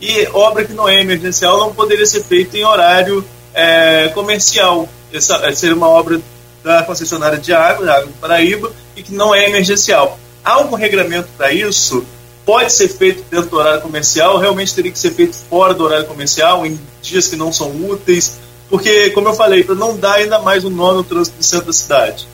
E 0.00 0.28
obra 0.32 0.64
que 0.64 0.72
não 0.72 0.88
é 0.88 1.00
emergencial 1.00 1.58
não 1.58 1.74
poderia 1.74 2.06
ser 2.06 2.22
feita 2.22 2.56
em 2.56 2.64
horário 2.64 3.24
é, 3.52 4.08
comercial. 4.14 4.88
Essa 5.12 5.52
seria 5.52 5.74
uma 5.74 5.88
obra 5.88 6.20
da 6.62 6.84
concessionária 6.84 7.38
de 7.38 7.52
água, 7.52 7.86
da 7.86 7.94
Água 7.94 8.06
do 8.06 8.12
Paraíba, 8.14 8.70
e 8.94 9.02
que 9.02 9.12
não 9.12 9.34
é 9.34 9.48
emergencial. 9.48 10.18
Há 10.44 10.52
algum 10.52 10.76
regramento 10.76 11.28
para 11.36 11.52
isso? 11.52 12.06
Pode 12.48 12.72
ser 12.72 12.88
feito 12.88 13.22
dentro 13.30 13.50
do 13.50 13.58
horário 13.58 13.82
comercial, 13.82 14.38
realmente 14.38 14.74
teria 14.74 14.90
que 14.90 14.98
ser 14.98 15.10
feito 15.10 15.36
fora 15.50 15.74
do 15.74 15.84
horário 15.84 16.06
comercial, 16.06 16.64
em 16.64 16.80
dias 17.02 17.28
que 17.28 17.36
não 17.36 17.52
são 17.52 17.68
úteis, 17.90 18.38
porque, 18.70 19.10
como 19.10 19.28
eu 19.28 19.34
falei, 19.34 19.62
para 19.62 19.74
não 19.74 19.94
dar 19.94 20.14
ainda 20.14 20.38
mais 20.38 20.64
um 20.64 20.70
nó 20.70 20.94
no 20.94 21.04
trânsito 21.04 21.36
do 21.36 21.44
centro 21.44 21.66
da 21.66 21.72
cidade. 21.74 22.26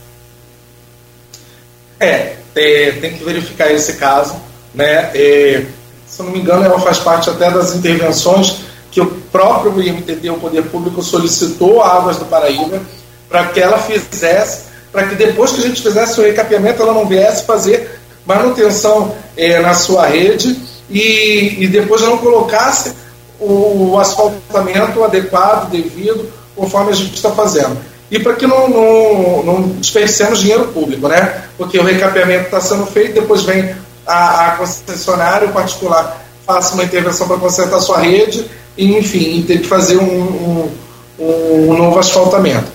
É, 1.98 2.36
é, 2.54 2.92
tem 2.92 3.14
que 3.14 3.24
verificar 3.24 3.72
esse 3.72 3.94
caso, 3.94 4.36
né? 4.72 5.10
É, 5.16 5.64
se 6.06 6.20
eu 6.20 6.26
não 6.26 6.32
me 6.32 6.38
engano, 6.38 6.64
ela 6.64 6.78
faz 6.78 7.00
parte 7.00 7.28
até 7.28 7.50
das 7.50 7.74
intervenções 7.74 8.58
que 8.92 9.00
o 9.00 9.06
próprio 9.32 9.82
IMTT, 9.82 10.30
o 10.30 10.38
Poder 10.38 10.62
Público, 10.66 11.02
solicitou 11.02 11.82
a 11.82 11.88
Águas 11.88 12.18
do 12.18 12.26
Paraíba 12.26 12.80
para 13.28 13.46
que 13.46 13.58
ela 13.58 13.78
fizesse, 13.78 14.66
para 14.92 15.08
que 15.08 15.16
depois 15.16 15.50
que 15.50 15.58
a 15.58 15.66
gente 15.66 15.82
fizesse 15.82 16.20
o 16.20 16.22
recapeamento, 16.22 16.80
ela 16.80 16.94
não 16.94 17.04
viesse 17.04 17.42
fazer 17.42 18.03
manutenção 18.26 19.14
é, 19.36 19.60
na 19.60 19.74
sua 19.74 20.06
rede 20.06 20.58
e, 20.90 21.56
e 21.64 21.66
depois 21.68 22.02
não 22.02 22.18
colocasse 22.18 22.92
o, 23.38 23.92
o 23.92 23.98
asfaltamento 23.98 25.02
adequado, 25.02 25.70
devido, 25.70 26.30
conforme 26.56 26.90
a 26.90 26.94
gente 26.94 27.14
está 27.14 27.30
fazendo. 27.30 27.76
E 28.10 28.18
para 28.18 28.34
que 28.34 28.46
não, 28.46 28.68
não, 28.68 29.42
não 29.42 29.80
dinheiro 29.80 30.68
público, 30.68 31.08
né? 31.08 31.44
Porque 31.56 31.78
o 31.78 31.82
recapeamento 31.82 32.44
está 32.44 32.60
sendo 32.60 32.86
feito, 32.86 33.14
depois 33.14 33.42
vem 33.42 33.74
a, 34.06 34.46
a 34.46 34.50
concessionária, 34.56 35.48
o 35.48 35.52
particular, 35.52 36.24
faça 36.46 36.74
uma 36.74 36.84
intervenção 36.84 37.26
para 37.26 37.38
consertar 37.38 37.76
a 37.76 37.80
sua 37.80 37.98
rede, 37.98 38.48
e, 38.76 38.96
enfim, 38.96 39.42
ter 39.46 39.60
que 39.60 39.66
fazer 39.66 39.96
um, 39.96 40.68
um, 41.18 41.70
um 41.70 41.76
novo 41.76 41.98
asfaltamento. 41.98 42.66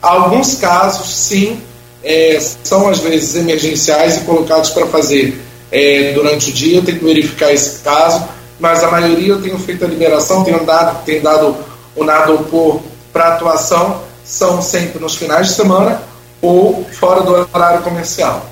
Alguns 0.00 0.56
casos, 0.56 1.08
sim, 1.08 1.60
é, 2.08 2.40
são 2.40 2.88
às 2.88 3.00
vezes 3.00 3.36
emergenciais 3.36 4.16
e 4.16 4.20
colocados 4.20 4.70
para 4.70 4.86
fazer 4.86 5.38
é, 5.70 6.12
durante 6.12 6.48
o 6.48 6.52
dia. 6.54 6.78
Eu 6.78 6.84
tenho 6.84 6.98
que 6.98 7.04
verificar 7.04 7.52
esse 7.52 7.80
caso, 7.80 8.26
mas 8.58 8.82
a 8.82 8.90
maioria 8.90 9.34
eu 9.34 9.42
tenho 9.42 9.58
feito 9.58 9.84
a 9.84 9.88
liberação, 9.88 10.42
tenho 10.42 10.64
dado, 10.64 11.04
tenho 11.04 11.22
dado 11.22 11.54
o 11.94 12.02
nado 12.02 12.38
por 12.50 12.80
para 13.12 13.34
atuação, 13.34 14.02
são 14.24 14.62
sempre 14.62 14.98
nos 14.98 15.16
finais 15.16 15.48
de 15.48 15.54
semana 15.54 16.02
ou 16.40 16.86
fora 16.92 17.22
do 17.22 17.32
horário 17.52 17.82
comercial. 17.82 18.46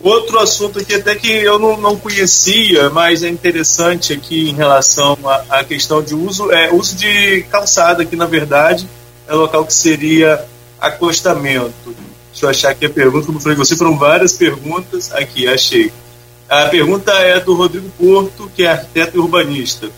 Outro 0.00 0.38
assunto 0.38 0.78
aqui 0.78 0.94
até 0.94 1.14
que 1.14 1.30
eu 1.30 1.58
não, 1.58 1.76
não 1.76 1.96
conhecia, 1.96 2.88
mas 2.90 3.22
é 3.22 3.28
interessante 3.28 4.12
aqui 4.12 4.48
em 4.48 4.54
relação 4.54 5.16
à, 5.24 5.58
à 5.60 5.64
questão 5.64 6.02
de 6.02 6.14
uso, 6.14 6.50
é 6.50 6.72
uso 6.72 6.96
de 6.96 7.42
calçada 7.50 8.02
aqui 8.02 8.16
na 8.16 8.26
verdade 8.26 8.88
é 9.28 9.34
local 9.34 9.64
que 9.64 9.72
seria 9.72 10.44
acostamento. 10.80 11.94
Deixa 12.32 12.46
eu 12.46 12.50
achar 12.50 12.70
aqui 12.70 12.86
a 12.86 12.90
pergunta, 12.90 13.26
como 13.26 13.40
falei 13.40 13.56
com 13.56 13.64
você, 13.64 13.76
foram 13.76 13.98
várias 13.98 14.32
perguntas. 14.32 15.12
Aqui, 15.12 15.46
achei. 15.46 15.92
A 16.48 16.66
pergunta 16.66 17.12
é 17.12 17.38
do 17.38 17.54
Rodrigo 17.54 17.88
Porto, 17.90 18.50
que 18.54 18.64
é 18.64 18.68
arquiteto 18.70 19.16
e 19.16 19.20
urbanista. 19.20 19.90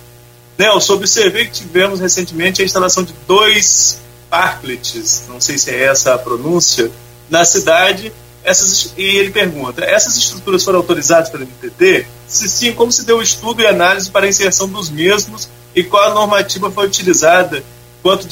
Nelson, 0.59 0.95
observei 0.95 1.47
que 1.47 1.53
tivemos 1.53 2.01
recentemente 2.01 2.61
a 2.61 2.65
instalação 2.65 3.03
de 3.03 3.15
dois 3.27 3.99
parklets, 4.29 5.25
não 5.29 5.41
sei 5.41 5.59
se 5.59 5.71
é 5.71 5.85
essa 5.85 6.15
a 6.15 6.19
pronúncia, 6.19 6.91
na 7.29 7.45
cidade. 7.45 8.13
Essas, 8.45 8.93
e 8.97 9.03
ele 9.03 9.31
pergunta: 9.31 9.85
essas 9.85 10.17
estruturas 10.17 10.65
foram 10.65 10.79
autorizadas 10.81 11.31
pela 11.31 11.45
MTT? 11.45 12.07
Se 12.27 12.49
sim, 12.49 12.73
como 12.73 12.91
se 12.91 13.05
deu 13.05 13.19
o 13.19 13.23
estudo 13.23 13.63
e 13.63 13.67
análise 13.67 14.11
para 14.11 14.27
a 14.27 14.29
inserção 14.29 14.69
dos 14.69 14.91
mesmos 14.91 15.49
e 15.75 15.83
qual 15.85 16.11
a 16.11 16.15
normativa 16.15 16.71
foi 16.71 16.87
utilizada 16.87 17.63
quanto 18.03 18.27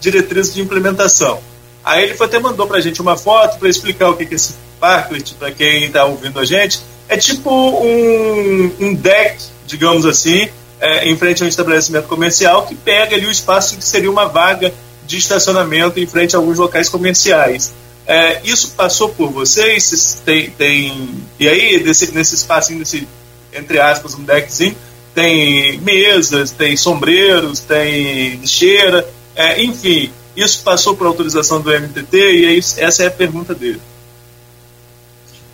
diretrizes 0.00 0.54
de 0.54 0.60
implementação? 0.60 1.40
Aí 1.88 2.04
ele 2.04 2.22
até 2.22 2.38
mandou 2.38 2.66
para 2.66 2.76
a 2.76 2.80
gente 2.82 3.00
uma 3.00 3.16
foto 3.16 3.58
para 3.58 3.66
explicar 3.66 4.10
o 4.10 4.14
que 4.14 4.22
é 4.24 4.34
esse 4.34 4.54
parklet, 4.78 5.32
para 5.32 5.50
quem 5.50 5.84
está 5.84 6.04
ouvindo 6.04 6.38
a 6.38 6.44
gente. 6.44 6.80
É 7.08 7.16
tipo 7.16 7.50
um, 7.50 8.74
um 8.78 8.94
deck, 8.94 9.42
digamos 9.66 10.04
assim, 10.04 10.50
é, 10.78 11.08
em 11.08 11.16
frente 11.16 11.42
a 11.42 11.46
um 11.46 11.48
estabelecimento 11.48 12.06
comercial 12.06 12.66
que 12.66 12.74
pega 12.74 13.16
ali 13.16 13.24
o 13.24 13.30
espaço 13.30 13.74
que 13.78 13.82
seria 13.82 14.10
uma 14.10 14.26
vaga 14.26 14.70
de 15.06 15.16
estacionamento 15.16 15.98
em 15.98 16.06
frente 16.06 16.36
a 16.36 16.38
alguns 16.38 16.58
locais 16.58 16.90
comerciais. 16.90 17.72
É, 18.06 18.42
isso 18.44 18.72
passou 18.76 19.08
por 19.08 19.30
vocês? 19.30 20.20
Tem, 20.26 20.50
tem, 20.50 21.08
e 21.40 21.48
aí, 21.48 21.82
desse, 21.82 22.12
nesse 22.12 22.34
espacinho, 22.34 22.80
desse, 22.80 23.08
entre 23.50 23.80
aspas, 23.80 24.14
um 24.14 24.24
deckzinho, 24.24 24.76
tem 25.14 25.78
mesas, 25.78 26.50
tem 26.50 26.76
sombreiros, 26.76 27.60
tem 27.60 28.36
lixeira, 28.36 29.08
é, 29.34 29.62
enfim, 29.62 30.10
isso 30.38 30.62
passou 30.62 30.96
por 30.96 31.06
autorização 31.06 31.60
do 31.60 31.70
MTT 31.70 32.16
e 32.16 32.46
é 32.46 32.52
isso, 32.52 32.76
essa 32.78 33.02
é 33.02 33.06
a 33.06 33.10
pergunta 33.10 33.54
dele. 33.54 33.80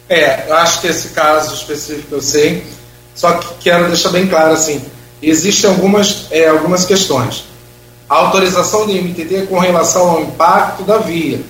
É, 0.09 0.45
eu 0.49 0.55
acho 0.57 0.81
que 0.81 0.87
esse 0.87 1.09
caso 1.09 1.55
específico 1.55 2.15
eu 2.15 2.21
sei, 2.21 2.67
só 3.15 3.33
que 3.33 3.65
quero 3.65 3.87
deixar 3.87 4.11
bem 4.11 4.27
claro 4.29 4.53
assim, 4.53 4.85
existem 5.23 5.71
algumas, 5.71 6.27
é, 6.31 6.49
algumas 6.49 6.85
questões. 6.85 7.45
A 8.09 8.17
autorização 8.17 8.87
do 8.87 8.93
MTT 8.93 9.35
é 9.35 9.47
com 9.47 9.59
relação 9.59 10.11
ao 10.11 10.23
impacto 10.23 10.83
da 10.83 10.99
via, 10.99 11.41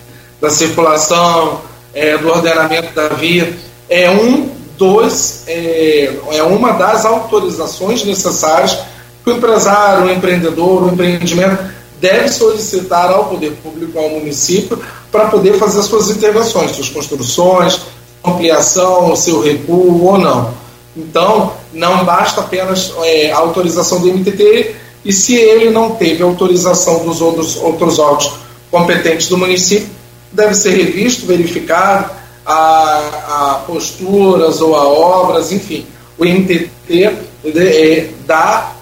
da 0.40 0.50
circulação, 0.50 1.62
é, 1.92 2.16
do 2.16 2.28
ordenamento 2.28 2.94
da 2.94 3.08
via, 3.08 3.56
é 3.88 4.08
um 4.10 4.54
dos, 4.78 5.42
é, 5.48 6.16
é 6.32 6.42
uma 6.44 6.72
das 6.72 7.04
autorizações 7.04 8.04
necessárias 8.04 8.78
que 9.24 9.30
o 9.30 9.36
empresário, 9.36 10.06
o 10.06 10.10
empreendedor, 10.10 10.84
o 10.84 10.92
empreendimento 10.92 11.58
deve 12.04 12.28
solicitar 12.28 13.10
ao 13.10 13.30
poder 13.30 13.52
público, 13.62 13.98
ao 13.98 14.10
município, 14.10 14.78
para 15.10 15.28
poder 15.28 15.54
fazer 15.54 15.82
suas 15.82 16.10
intervenções, 16.10 16.72
suas 16.72 16.90
construções, 16.90 17.80
ampliação, 18.22 19.16
seu 19.16 19.40
recuo 19.40 20.04
ou 20.04 20.18
não. 20.18 20.52
Então, 20.94 21.54
não 21.72 22.04
basta 22.04 22.42
apenas 22.42 22.92
é, 23.04 23.32
a 23.32 23.38
autorização 23.38 24.02
do 24.02 24.08
MTT, 24.08 24.76
e 25.02 25.12
se 25.14 25.34
ele 25.34 25.70
não 25.70 25.92
teve 25.92 26.22
autorização 26.22 27.06
dos 27.06 27.22
outros, 27.22 27.56
outros 27.56 27.98
órgãos 27.98 28.34
competentes 28.70 29.28
do 29.28 29.38
município, 29.38 29.88
deve 30.30 30.54
ser 30.54 30.72
revisto, 30.76 31.24
verificado 31.24 32.10
a, 32.44 32.98
a 33.28 33.64
posturas 33.66 34.60
ou 34.60 34.76
a 34.76 34.86
obras, 34.86 35.50
enfim. 35.50 35.86
O 36.18 36.24
MTT 36.26 37.16
é, 37.46 38.08
dá 38.26 38.73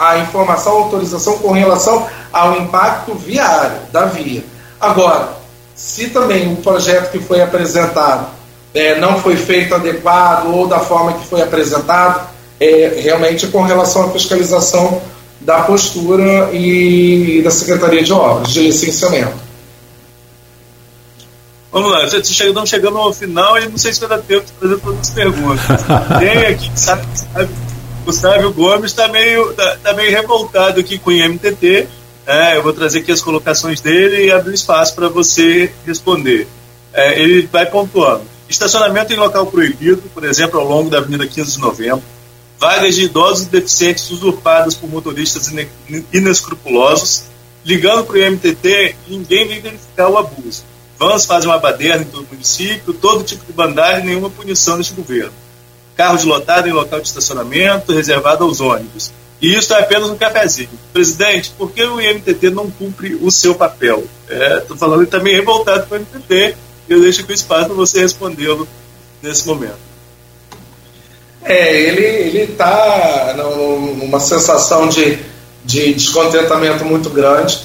a 0.00 0.18
informação, 0.18 0.72
a 0.72 0.80
autorização 0.84 1.36
com 1.36 1.52
relação 1.52 2.06
ao 2.32 2.56
impacto 2.56 3.14
viário 3.14 3.76
da 3.92 4.06
via. 4.06 4.42
Agora, 4.80 5.34
se 5.74 6.08
também 6.08 6.50
o 6.50 6.56
projeto 6.56 7.10
que 7.12 7.18
foi 7.18 7.42
apresentado 7.42 8.28
é, 8.72 8.98
não 8.98 9.20
foi 9.20 9.36
feito 9.36 9.74
adequado 9.74 10.46
ou 10.46 10.66
da 10.66 10.78
forma 10.78 11.12
que 11.12 11.26
foi 11.26 11.42
apresentado, 11.42 12.30
é, 12.58 13.00
realmente 13.02 13.46
com 13.48 13.62
relação 13.62 14.06
à 14.06 14.10
fiscalização 14.10 15.02
da 15.38 15.62
postura 15.62 16.48
e 16.52 17.42
da 17.44 17.50
Secretaria 17.50 18.02
de 18.02 18.12
Obras, 18.12 18.48
de 18.52 18.60
licenciamento. 18.60 19.50
Vamos 21.70 21.92
lá, 21.92 22.04
estamos 22.04 22.68
chegando 22.68 22.98
ao 22.98 23.12
final 23.12 23.58
e 23.58 23.68
não 23.68 23.76
sei 23.76 23.92
se 23.92 24.00
vai 24.00 24.08
dar 24.08 24.18
tempo 24.18 24.46
de 24.46 24.52
fazer 24.52 24.80
todas 24.80 25.00
as 25.00 25.10
perguntas. 25.10 25.66
Tem 26.18 26.46
aqui, 26.46 26.70
sabe, 26.74 27.06
sabe 27.14 27.69
Gustavo 28.10 28.52
Gomes 28.52 28.90
está 28.90 29.06
meio, 29.06 29.52
tá, 29.54 29.78
tá, 29.84 29.92
meio 29.92 30.10
revoltado 30.10 30.80
aqui 30.80 30.98
com 30.98 31.10
o 31.10 31.12
IMTT. 31.12 31.86
É, 32.26 32.56
eu 32.56 32.62
vou 32.62 32.72
trazer 32.72 32.98
aqui 32.98 33.12
as 33.12 33.22
colocações 33.22 33.80
dele 33.80 34.26
e 34.26 34.32
abrir 34.32 34.54
espaço 34.54 34.96
para 34.96 35.08
você 35.08 35.72
responder. 35.86 36.48
É, 36.92 37.20
ele 37.20 37.46
vai 37.46 37.66
pontuando. 37.66 38.24
Estacionamento 38.48 39.12
em 39.12 39.16
local 39.16 39.46
proibido, 39.46 40.02
por 40.12 40.24
exemplo, 40.24 40.58
ao 40.58 40.66
longo 40.66 40.90
da 40.90 40.98
Avenida 40.98 41.24
15 41.24 41.52
de 41.52 41.58
Novembro. 41.60 42.02
Vagas 42.58 42.96
de 42.96 43.04
idosos 43.04 43.46
e 43.46 43.50
deficientes 43.50 44.10
usurpadas 44.10 44.74
por 44.74 44.90
motoristas 44.90 45.48
inescrupulosos. 46.12 47.26
Ligando 47.64 48.04
para 48.04 48.16
o 48.16 48.18
IMTT, 48.18 48.96
ninguém 49.06 49.46
vem 49.46 49.60
verificar 49.60 50.08
o 50.08 50.18
abuso. 50.18 50.64
Vans 50.98 51.26
fazem 51.26 51.48
uma 51.48 51.58
baderna 51.58 52.02
em 52.02 52.08
todo 52.08 52.24
o 52.24 52.32
município, 52.32 52.92
todo 52.92 53.22
tipo 53.22 53.46
de 53.46 53.52
bandagem, 53.52 54.04
nenhuma 54.04 54.28
punição 54.28 54.78
deste 54.78 54.94
governo 54.94 55.32
carros 56.00 56.24
lotados 56.24 56.66
em 56.66 56.72
local 56.72 56.98
de 56.98 57.08
estacionamento 57.08 57.92
reservado 57.92 58.42
aos 58.42 58.58
ônibus. 58.58 59.12
E 59.38 59.54
isso 59.54 59.74
é 59.74 59.80
apenas 59.80 60.08
um 60.08 60.16
cafezinho. 60.16 60.70
Presidente, 60.94 61.52
por 61.58 61.72
que 61.72 61.84
o 61.84 62.00
IMTT 62.00 62.48
não 62.48 62.70
cumpre 62.70 63.18
o 63.20 63.30
seu 63.30 63.54
papel? 63.54 64.04
Estou 64.26 64.76
é, 64.76 64.78
falando 64.78 65.06
também 65.06 65.34
revoltado 65.34 65.86
com 65.86 65.96
o 65.96 65.98
IMTT. 65.98 66.56
Eu 66.88 67.02
deixo 67.02 67.20
aqui 67.20 67.32
o 67.32 67.34
espaço 67.34 67.66
para 67.66 67.74
você 67.74 68.00
respondê-lo 68.00 68.66
nesse 69.22 69.46
momento. 69.46 69.76
É, 71.44 71.78
ele 71.82 72.44
está 72.44 73.34
numa 73.36 74.20
sensação 74.20 74.88
de, 74.88 75.18
de 75.66 75.92
descontentamento 75.92 76.82
muito 76.82 77.10
grande. 77.10 77.60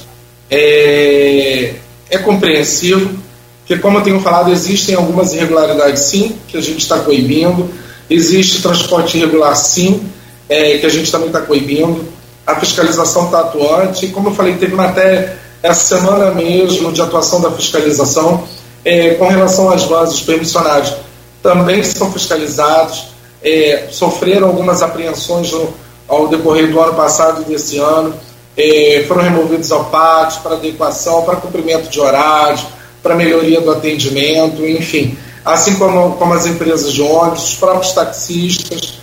É, 0.52 1.76
é 2.10 2.18
compreensível, 2.18 3.12
porque, 3.60 3.82
como 3.82 4.00
eu 4.00 4.04
tenho 4.04 4.20
falado, 4.20 4.52
existem 4.52 4.94
algumas 4.94 5.32
irregularidades, 5.34 6.02
sim, 6.04 6.38
que 6.50 6.58
a 6.58 6.62
gente 6.62 6.80
está 6.80 7.00
coibindo 7.00 7.70
Existe 8.10 8.62
transporte 8.62 9.18
irregular, 9.18 9.56
sim, 9.56 10.10
é, 10.48 10.78
que 10.78 10.86
a 10.86 10.90
gente 10.90 11.12
também 11.12 11.28
está 11.28 11.42
coibindo. 11.42 12.06
A 12.46 12.56
fiscalização 12.56 13.26
está 13.26 13.40
atuante. 13.40 14.08
Como 14.10 14.30
eu 14.30 14.34
falei, 14.34 14.56
teve 14.56 14.80
até 14.80 15.38
essa 15.64 15.98
semana 15.98 16.32
mesmo 16.32 16.92
de 16.92 17.02
atuação 17.02 17.42
da 17.42 17.52
fiscalização 17.52 18.48
é, 18.84 19.16
com 19.16 19.28
relação 19.28 19.72
às 19.72 19.84
vozes 19.84 20.22
permissionários. 20.22 20.94
Também 21.42 21.84
são 21.84 22.12
fiscalizados, 22.12 23.08
é, 23.44 23.88
sofreram 23.90 24.48
algumas 24.48 24.84
apreensões 24.84 25.52
no, 25.52 25.74
ao 26.08 26.28
decorrer 26.28 26.72
do 26.72 26.80
ano 26.80 26.94
passado 26.94 27.42
e 27.42 27.46
desse 27.46 27.80
ano. 27.80 28.14
É, 28.56 29.04
foram 29.08 29.24
removidos 29.24 29.72
ao 29.72 29.86
pátio 29.86 30.42
para 30.42 30.56
adequação, 30.56 31.24
para 31.24 31.38
cumprimento 31.38 31.90
de 31.90 32.00
horários, 32.00 32.62
para 33.02 33.16
melhoria 33.16 33.60
do 33.60 33.72
atendimento, 33.72 34.64
enfim 34.64 35.18
assim 35.46 35.76
como, 35.76 36.14
como 36.14 36.34
as 36.34 36.48
empresas 36.48 36.92
de 36.92 37.02
ônibus, 37.02 37.50
os 37.50 37.56
próprios 37.56 37.94
taxistas. 37.94 38.96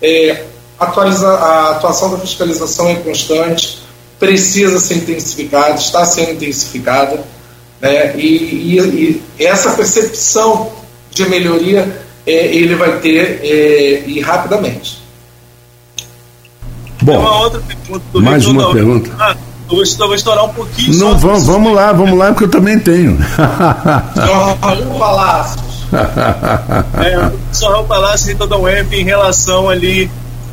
É, 0.00 0.44
atualiza, 0.78 1.28
a 1.28 1.72
atuação 1.72 2.10
da 2.10 2.18
fiscalização 2.18 2.88
é 2.88 2.94
constante, 2.94 3.82
precisa 4.18 4.80
ser 4.80 4.94
intensificada, 4.94 5.74
está 5.74 6.06
sendo 6.06 6.32
intensificada, 6.32 7.22
né, 7.80 8.16
e, 8.16 8.78
e, 8.78 9.22
e 9.38 9.44
essa 9.46 9.72
percepção 9.72 10.72
de 11.10 11.28
melhoria 11.28 12.00
é, 12.26 12.46
ele 12.46 12.74
vai 12.76 12.98
ter 13.00 13.40
é, 13.42 14.04
e 14.06 14.20
rapidamente. 14.20 15.00
Bom, 17.02 17.18
uma 17.18 17.40
outra 17.40 17.60
pergunta, 17.60 18.20
mais 18.20 18.46
uma 18.46 18.72
pergunta. 18.72 19.10
Ah, 19.18 19.36
eu 19.68 19.76
vou, 19.76 19.84
eu 19.84 20.06
vou 20.06 20.14
estourar 20.14 20.44
um 20.44 20.52
pouquinho. 20.52 20.98
Não, 20.98 21.18
vamos, 21.18 21.46
vamos 21.46 21.74
lá, 21.74 21.92
vamos 21.92 22.18
lá, 22.18 22.28
porque 22.28 22.44
eu 22.44 22.50
também 22.50 22.78
tenho. 22.78 23.18
Raul 24.60 24.98
Palácio 24.98 25.69
é, 27.04 27.18
o 27.18 27.30
professor 27.30 27.84
Palácio 27.84 28.36
da 28.36 28.56
UEMP 28.56 28.92
em 28.94 29.04
relação 29.04 29.68
ali 29.68 30.10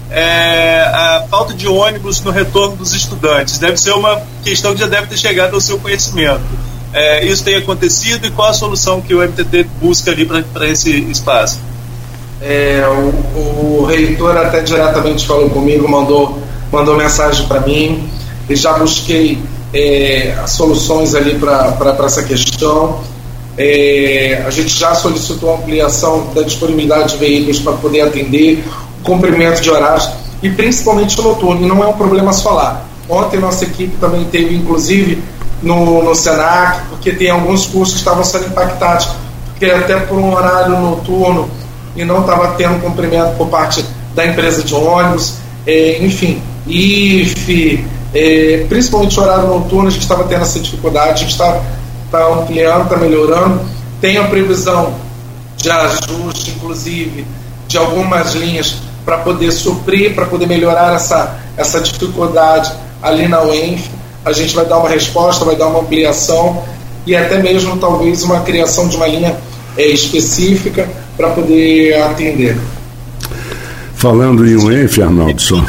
é, 0.09 0.81
a 0.81 1.26
falta 1.30 1.53
de 1.53 1.68
ônibus 1.68 2.22
no 2.22 2.31
retorno 2.31 2.76
dos 2.76 2.93
estudantes. 2.93 3.59
Deve 3.59 3.77
ser 3.77 3.91
uma 3.91 4.22
questão 4.43 4.73
que 4.73 4.80
já 4.80 4.88
deve 4.88 5.07
ter 5.07 5.18
chegado 5.18 5.53
ao 5.53 5.61
seu 5.61 5.77
conhecimento. 5.80 6.41
é, 6.93 7.26
isso 7.26 7.43
tem 7.43 7.55
acontecido 7.55 8.26
e 8.26 8.31
qual 8.31 8.49
a 8.49 8.53
solução 8.53 9.01
que 9.01 9.14
o 9.14 9.22
MTT 9.22 9.68
busca 9.81 10.11
ali 10.11 10.26
para 10.26 10.68
esse 10.68 10.91
espaço? 11.11 11.59
É, 12.41 12.84
o, 12.88 13.81
o, 13.81 13.85
reitor 13.85 14.38
até 14.38 14.61
diretamente 14.61 15.26
falou 15.26 15.49
comigo, 15.49 15.89
mandou, 15.89 16.39
mandou 16.72 16.95
mensagem 16.95 17.47
para 17.47 17.61
mim 17.61 18.07
e 18.47 18.55
já 18.55 18.73
busquei 18.73 19.39
é, 19.73 20.35
soluções 20.47 21.15
ali 21.15 21.35
para 21.35 21.95
essa 22.05 22.23
questão. 22.23 23.01
É, 23.57 24.43
a 24.45 24.49
gente 24.51 24.69
já 24.69 24.93
solicitou 24.93 25.55
ampliação 25.55 26.27
da 26.34 26.43
disponibilidade 26.43 27.13
de 27.13 27.17
veículos 27.17 27.59
para 27.59 27.73
poder 27.73 28.01
atender, 28.01 28.63
o 28.99 29.03
cumprimento 29.03 29.61
de 29.61 29.69
horários 29.69 30.09
e 30.43 30.49
principalmente 30.49 31.19
o 31.19 31.23
noturno. 31.23 31.65
E 31.65 31.67
não 31.67 31.84
é 31.84 31.88
um 31.88 31.93
problema 31.93 32.31
lá. 32.45 32.85
Ontem 33.09 33.39
nossa 33.39 33.63
equipe 33.63 33.95
também 33.97 34.25
teve, 34.25 34.55
inclusive, 34.55 35.23
no, 35.61 36.03
no 36.03 36.13
Senac, 36.13 36.81
porque 36.89 37.11
tem 37.11 37.29
alguns 37.29 37.65
cursos 37.65 37.95
que 37.95 37.99
estavam 37.99 38.23
sendo 38.23 38.47
impactados, 38.47 39.09
porque 39.47 39.65
até 39.65 39.95
por 40.01 40.17
um 40.17 40.34
horário 40.34 40.77
noturno 40.79 41.49
e 41.95 42.05
não 42.05 42.21
estava 42.21 42.49
tendo 42.55 42.79
cumprimento 42.81 43.35
por 43.38 43.47
parte 43.47 43.84
da 44.13 44.25
empresa 44.25 44.63
de 44.63 44.73
ônibus, 44.75 45.35
é, 45.65 46.03
enfim, 46.03 46.41
IFE, 46.67 47.85
é, 48.13 48.65
principalmente 48.69 49.19
horário 49.19 49.47
noturno, 49.47 49.88
a 49.88 49.91
gente 49.91 50.01
estava 50.01 50.23
tendo 50.25 50.43
essa 50.43 50.59
dificuldade, 50.59 51.11
a 51.11 51.15
gente 51.15 51.31
está 52.07 52.19
tá 52.19 52.34
ampliando, 52.34 52.84
está 52.84 52.97
melhorando, 52.97 53.61
tem 54.01 54.17
a 54.17 54.23
previsão 54.23 54.95
de 55.57 55.69
ajuste, 55.69 56.51
inclusive, 56.51 57.25
de 57.67 57.77
algumas 57.77 58.34
linhas 58.34 58.77
para 59.05 59.17
poder 59.19 59.51
suprir, 59.51 60.15
para 60.15 60.25
poder 60.25 60.47
melhorar 60.47 60.95
essa, 60.95 61.38
essa 61.55 61.79
dificuldade 61.79 62.71
ali 63.01 63.27
na 63.27 63.41
UENF. 63.43 63.89
A 64.25 64.31
gente 64.31 64.55
vai 64.55 64.65
dar 64.65 64.77
uma 64.77 64.89
resposta, 64.89 65.45
vai 65.45 65.55
dar 65.55 65.67
uma 65.67 65.79
ampliação 65.79 66.63
e 67.05 67.15
até 67.15 67.38
mesmo 67.41 67.77
talvez 67.77 68.23
uma 68.23 68.41
criação 68.41 68.88
de 68.88 68.97
uma 68.97 69.07
linha 69.07 69.35
é, 69.77 69.88
específica 69.88 70.88
para 71.15 71.29
poder 71.29 72.01
atender. 72.01 72.57
Falando 73.95 74.45
em 74.45 74.55
UENF, 74.55 75.01
Arnaldo, 75.01 75.41
só. 75.41 75.63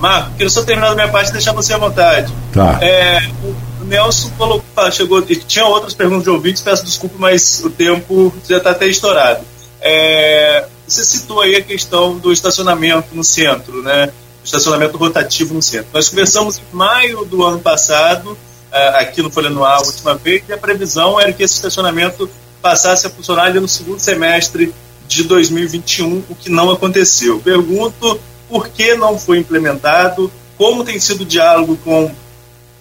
Marco, 0.00 0.30
quero 0.36 0.50
só 0.50 0.62
terminar 0.62 0.88
a 0.88 0.94
minha 0.94 1.08
parte 1.08 1.30
e 1.30 1.32
deixar 1.32 1.52
você 1.52 1.72
à 1.72 1.78
vontade. 1.78 2.32
Tá. 2.52 2.78
É, 2.82 3.22
o 3.42 3.54
Nelson 3.84 4.30
colocou, 4.36 4.92
chegou, 4.92 5.22
tinha 5.22 5.66
outras 5.66 5.94
perguntas 5.94 6.24
de 6.24 6.30
ouvintes, 6.30 6.62
peço 6.62 6.84
desculpa, 6.84 7.16
mas 7.18 7.62
o 7.64 7.70
tempo 7.70 8.32
já 8.48 8.58
está 8.58 8.70
até 8.70 8.86
estourado. 8.86 9.44
É, 9.80 10.66
você 10.86 11.04
citou 11.04 11.40
aí 11.40 11.56
a 11.56 11.62
questão 11.62 12.18
do 12.18 12.32
estacionamento 12.32 13.14
no 13.14 13.22
centro, 13.22 13.82
né? 13.82 14.10
estacionamento 14.44 14.96
rotativo 14.96 15.54
no 15.54 15.62
centro. 15.62 15.88
Nós 15.92 16.08
conversamos 16.08 16.58
em 16.58 16.76
maio 16.76 17.24
do 17.24 17.42
ano 17.44 17.58
passado, 17.58 18.36
é, 18.70 18.88
aqui 19.00 19.22
no 19.22 19.30
Folha 19.30 19.48
no 19.48 19.64
a 19.64 19.78
última 19.78 20.14
vez, 20.14 20.42
e 20.48 20.52
a 20.52 20.58
previsão 20.58 21.18
era 21.18 21.32
que 21.32 21.42
esse 21.42 21.54
estacionamento 21.54 22.28
passasse 22.60 23.06
a 23.06 23.10
funcionar 23.10 23.52
no 23.54 23.68
segundo 23.68 23.98
semestre 23.98 24.74
de 25.06 25.24
2021, 25.24 26.24
o 26.28 26.34
que 26.34 26.50
não 26.50 26.70
aconteceu. 26.70 27.40
Pergunto 27.40 28.20
por 28.48 28.68
que 28.68 28.94
não 28.94 29.18
foi 29.18 29.38
implementado, 29.38 30.30
como 30.56 30.84
tem 30.84 30.98
sido 30.98 31.22
o 31.22 31.26
diálogo 31.26 31.78
com 31.84 32.10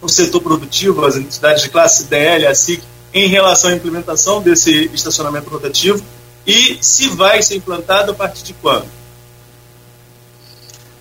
o 0.03 0.09
setor 0.09 0.41
produtivo, 0.41 1.05
as 1.05 1.15
entidades 1.15 1.63
de 1.63 1.69
classe 1.69 2.03
DL, 2.05 2.45
a 2.45 2.53
SIC, 2.53 2.83
em 3.13 3.27
relação 3.27 3.69
à 3.69 3.73
implementação 3.73 4.41
desse 4.41 4.89
estacionamento 4.93 5.49
rotativo 5.49 6.03
e 6.45 6.77
se 6.81 7.07
vai 7.09 7.41
ser 7.41 7.55
implantado 7.55 8.11
a 8.11 8.13
partir 8.13 8.43
de 8.43 8.53
quando? 8.53 8.85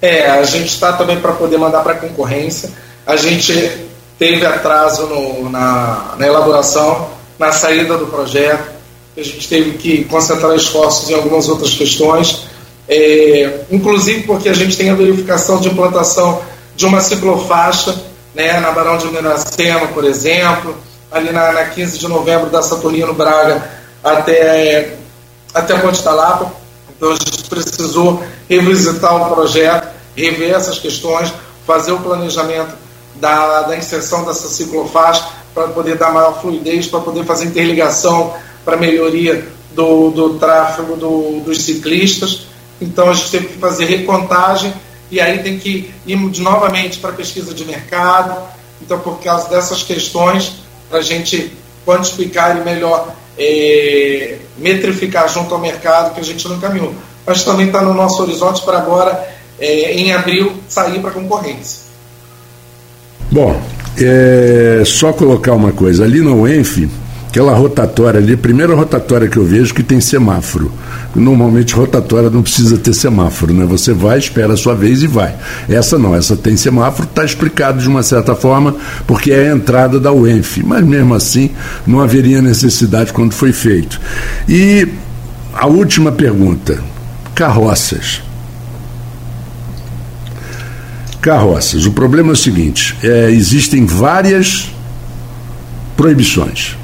É, 0.01 0.31
a 0.31 0.45
gente 0.45 0.69
está 0.69 0.93
também 0.93 1.20
para 1.20 1.33
poder 1.33 1.59
mandar 1.59 1.83
para 1.83 1.93
a 1.93 1.97
concorrência. 1.97 2.70
A 3.07 3.16
gente 3.16 3.53
teve 4.19 4.45
atraso 4.45 5.07
no, 5.07 5.51
na, 5.51 6.15
na 6.19 6.27
elaboração, 6.27 7.11
na 7.39 7.51
saída 7.51 7.97
do 7.97 8.07
projeto. 8.07 8.73
A 9.16 9.23
gente 9.23 9.49
teve 9.49 9.79
que 9.79 10.05
concentrar 10.05 10.55
esforços 10.55 11.11
em 11.11 11.15
algumas 11.15 11.49
outras 11.49 11.74
questões, 11.74 12.43
é, 12.89 13.65
inclusive 13.70 14.23
porque 14.23 14.49
a 14.49 14.55
gente 14.55 14.77
tem 14.77 14.91
a 14.91 14.95
verificação 14.95 15.61
de 15.61 15.69
implantação 15.69 16.43
de 16.74 16.87
uma 16.87 17.01
ciclofaixa 17.01 18.12
né, 18.35 18.61
na 18.61 18.71
Barão 18.71 18.97
de 18.97 19.07
Miracema, 19.09 19.89
por 19.89 20.05
exemplo, 20.05 20.77
ali 21.11 21.31
na, 21.31 21.53
na 21.53 21.65
15 21.65 21.99
de 21.99 22.09
novembro 22.09 22.51
da 22.51 22.63
Saturnino 22.63 23.13
Braga 23.13 23.69
até, 24.03 24.97
até 25.53 25.79
Ponte 25.79 26.03
da 26.03 26.13
Lapa. 26.13 26.53
Então 26.97 27.11
a 27.11 27.15
gente 27.15 27.45
precisou 27.45 28.23
revisitar 28.49 29.17
o 29.17 29.35
projeto, 29.35 29.89
rever 30.17 30.55
essas 30.55 30.79
questões, 30.79 31.33
fazer 31.67 31.93
o 31.93 32.01
planejamento 32.01 32.75
da, 33.17 33.63
da 33.63 33.77
inserção 33.77 34.25
dessa 34.25 34.49
ciclofaixa 34.49 35.27
para 35.55 35.69
poder 35.69 35.97
dar 35.97 36.13
maior 36.13 36.41
fluidez, 36.41 36.87
para 36.87 37.01
poder 37.01 37.25
fazer 37.25 37.47
interligação 37.47 38.35
para 38.65 38.77
melhoria 38.77 39.47
do, 39.73 40.11
do 40.11 40.39
tráfego 40.39 40.97
do, 40.97 41.41
dos 41.41 41.63
ciclistas. 41.63 42.47
Então 42.81 43.11
a 43.11 43.15
gente 43.15 43.31
teve 43.31 43.47
que 43.49 43.59
fazer 43.59 43.85
recontagem 43.85 44.73
e 45.13 45.21
aí 45.21 45.41
tem 45.43 45.59
que 45.59 45.93
ir 46.07 46.17
novamente 46.41 46.99
para 46.99 47.13
pesquisa 47.13 47.53
de 47.53 47.67
mercado. 47.67 48.43
Então, 48.81 48.99
por 48.99 49.21
causa 49.21 49.49
dessas 49.51 49.83
questões, 49.83 50.55
para 50.89 51.01
a 51.01 51.03
gente 51.03 51.53
quantificar 51.85 52.57
e 52.57 52.65
melhor 52.65 53.15
é, 53.39 54.39
metrificar 54.57 55.29
junto 55.29 55.55
ao 55.55 55.61
mercado 55.61 56.15
que 56.15 56.21
a 56.21 56.25
gente 56.25 56.49
não 56.49 56.59
caminhou. 56.59 56.95
Mas 57.27 57.45
também 57.45 57.67
está 57.67 57.83
no 57.83 57.93
nosso 57.93 58.23
horizonte 58.23 58.63
para 58.63 58.79
agora, 58.79 59.29
é, 59.61 59.93
em 59.93 60.13
abril, 60.13 60.55
sair 60.67 60.99
para 61.01 61.11
concorrência. 61.11 61.83
Bom, 63.31 63.61
é 63.99 64.83
só 64.87 65.13
colocar 65.13 65.53
uma 65.53 65.73
coisa. 65.73 66.05
Ali 66.05 66.21
no 66.21 66.49
ENF, 66.49 66.89
aquela 67.33 67.55
rotatória 67.55 68.21
ali, 68.21 68.37
primeira 68.37 68.75
rotatória 68.75 69.27
que 69.27 69.39
eu 69.39 69.45
vejo 69.45 69.73
que 69.73 69.83
tem 69.83 70.03
semáforo. 70.03 70.71
Normalmente 71.17 71.75
rotatória 71.75 72.29
não 72.29 72.43
precisa 72.43 72.77
ter 72.77 72.93
semáforo, 72.93 73.55
né? 73.55 73.65
Você 73.65 73.95
vai, 73.95 74.19
espera 74.19 74.53
a 74.53 74.57
sua 74.57 74.75
vez 74.75 75.03
e 75.03 75.07
vai. 75.07 75.35
Essa 75.67 75.99
não, 75.99 76.15
essa 76.15 76.37
tem 76.37 76.59
semáforo, 76.59 77.09
está 77.09 77.25
explicado 77.25 77.81
de 77.81 77.89
uma 77.89 78.03
certa 78.03 78.35
forma, 78.35 78.77
porque 79.07 79.33
é 79.33 79.51
a 79.51 79.55
entrada 79.55 79.99
da 79.99 80.13
UENF. 80.13 80.63
Mas 80.63 80.85
mesmo 80.85 81.15
assim, 81.15 81.51
não 81.87 82.01
haveria 82.01 82.43
necessidade 82.43 83.15
quando 83.15 83.33
foi 83.33 83.51
feito. 83.51 83.99
E 84.47 84.87
a 85.55 85.67
última 85.67 86.13
pergunta: 86.13 86.79
carroças 87.35 88.21
carroças. 91.23 91.87
O 91.87 91.93
problema 91.93 92.31
é 92.31 92.33
o 92.33 92.37
seguinte: 92.37 92.95
é, 93.03 93.31
existem 93.31 93.87
várias 93.87 94.71
proibições 95.97 96.77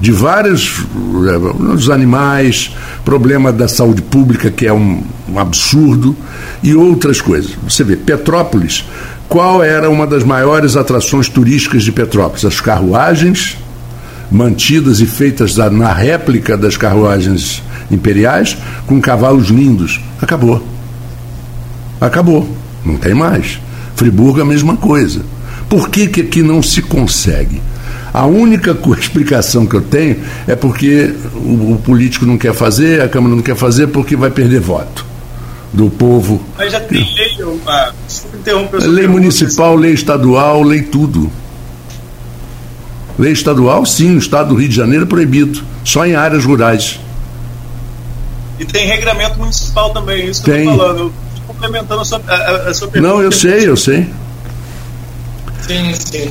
de 0.00 0.10
vários 0.12 0.84
é, 1.28 1.38
dos 1.62 1.90
animais, 1.90 2.74
problema 3.04 3.52
da 3.52 3.68
saúde 3.68 4.00
pública 4.00 4.50
que 4.50 4.66
é 4.66 4.72
um, 4.72 5.02
um, 5.28 5.38
absurdo 5.38 6.16
e 6.62 6.74
outras 6.74 7.20
coisas. 7.20 7.50
Você 7.62 7.84
vê, 7.84 7.96
Petrópolis, 7.96 8.84
qual 9.28 9.62
era 9.62 9.90
uma 9.90 10.06
das 10.06 10.24
maiores 10.24 10.76
atrações 10.76 11.28
turísticas 11.28 11.82
de 11.82 11.92
Petrópolis? 11.92 12.44
As 12.44 12.60
carruagens 12.60 13.58
mantidas 14.30 15.00
e 15.00 15.06
feitas 15.06 15.56
na 15.56 15.92
réplica 15.92 16.56
das 16.56 16.76
carruagens 16.76 17.62
imperiais 17.90 18.56
com 18.86 19.00
cavalos 19.00 19.48
lindos. 19.48 20.00
Acabou. 20.22 20.64
Acabou. 22.00 22.48
Não 22.84 22.96
tem 22.96 23.12
mais. 23.12 23.60
Friburgo 23.96 24.40
a 24.40 24.44
mesma 24.44 24.76
coisa. 24.76 25.20
Por 25.68 25.88
que, 25.90 26.06
que 26.06 26.22
aqui 26.22 26.42
não 26.42 26.62
se 26.62 26.80
consegue? 26.80 27.60
A 28.12 28.26
única 28.26 28.76
explicação 28.98 29.66
que 29.66 29.74
eu 29.74 29.82
tenho 29.82 30.22
é 30.46 30.56
porque 30.56 31.14
o, 31.34 31.74
o, 31.74 31.82
político 31.84 32.26
não 32.26 32.36
quer 32.36 32.52
fazer, 32.52 33.00
a 33.02 33.08
Câmara 33.08 33.34
não 33.34 33.42
quer 33.42 33.56
fazer 33.56 33.86
porque 33.88 34.16
vai 34.16 34.30
perder 34.30 34.60
voto 34.60 35.06
do 35.72 35.88
povo. 35.88 36.44
Mas 36.58 36.72
já 36.72 36.80
tem 36.80 36.98
lei, 36.98 37.36
ah, 37.66 37.92
interromper. 38.34 38.82
Lei 38.82 39.06
municipal, 39.06 39.76
lei 39.76 39.92
estadual, 39.92 40.62
lei 40.62 40.82
tudo. 40.82 41.30
Lei 43.18 43.32
estadual, 43.32 43.86
sim, 43.86 44.10
no 44.10 44.18
estado 44.18 44.48
do 44.48 44.54
Rio 44.56 44.68
de 44.68 44.74
Janeiro 44.74 45.04
é 45.04 45.06
proibido, 45.06 45.62
só 45.84 46.04
em 46.06 46.14
áreas 46.14 46.44
rurais. 46.44 46.98
E 48.58 48.64
tem 48.64 48.86
regramento 48.86 49.38
municipal 49.38 49.90
também, 49.90 50.28
isso 50.28 50.42
que 50.42 50.50
tem. 50.50 50.64
eu 50.64 50.70
estou 50.72 50.86
falando 50.86 51.12
complementando 51.46 52.00
a 52.00 52.04
sua, 52.04 52.22
a, 52.26 52.68
a 52.70 52.74
sua 52.74 52.88
pergunta. 52.88 53.14
Não, 53.14 53.22
eu 53.22 53.30
sei, 53.30 53.68
eu 53.68 53.76
sei. 53.76 54.08
Sim, 55.66 55.94
sim. 55.94 56.30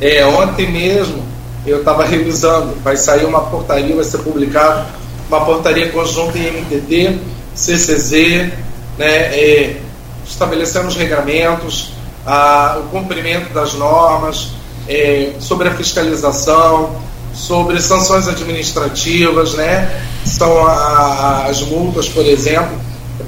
É, 0.00 0.24
ontem 0.26 0.70
mesmo 0.70 1.22
eu 1.66 1.78
estava 1.78 2.04
revisando, 2.04 2.74
vai 2.82 2.96
sair 2.96 3.24
uma 3.24 3.40
portaria, 3.42 3.94
vai 3.94 4.04
ser 4.04 4.18
publicada 4.18 4.86
uma 5.28 5.44
portaria 5.44 5.90
conjunta 5.90 6.38
em 6.38 6.50
MTT, 6.50 7.18
CCZ, 7.54 8.52
né, 8.98 9.06
é, 9.06 9.80
estabelecendo 10.26 10.88
os 10.88 10.96
regramentos, 10.96 11.92
a, 12.26 12.78
o 12.80 12.88
cumprimento 12.88 13.52
das 13.52 13.74
normas, 13.74 14.50
é, 14.88 15.32
sobre 15.40 15.68
a 15.68 15.74
fiscalização, 15.74 16.96
sobre 17.32 17.80
sanções 17.80 18.28
administrativas, 18.28 19.54
né, 19.54 20.02
são 20.24 20.66
a, 20.66 21.46
as 21.48 21.62
multas, 21.62 22.08
por 22.08 22.24
exemplo, 22.26 22.78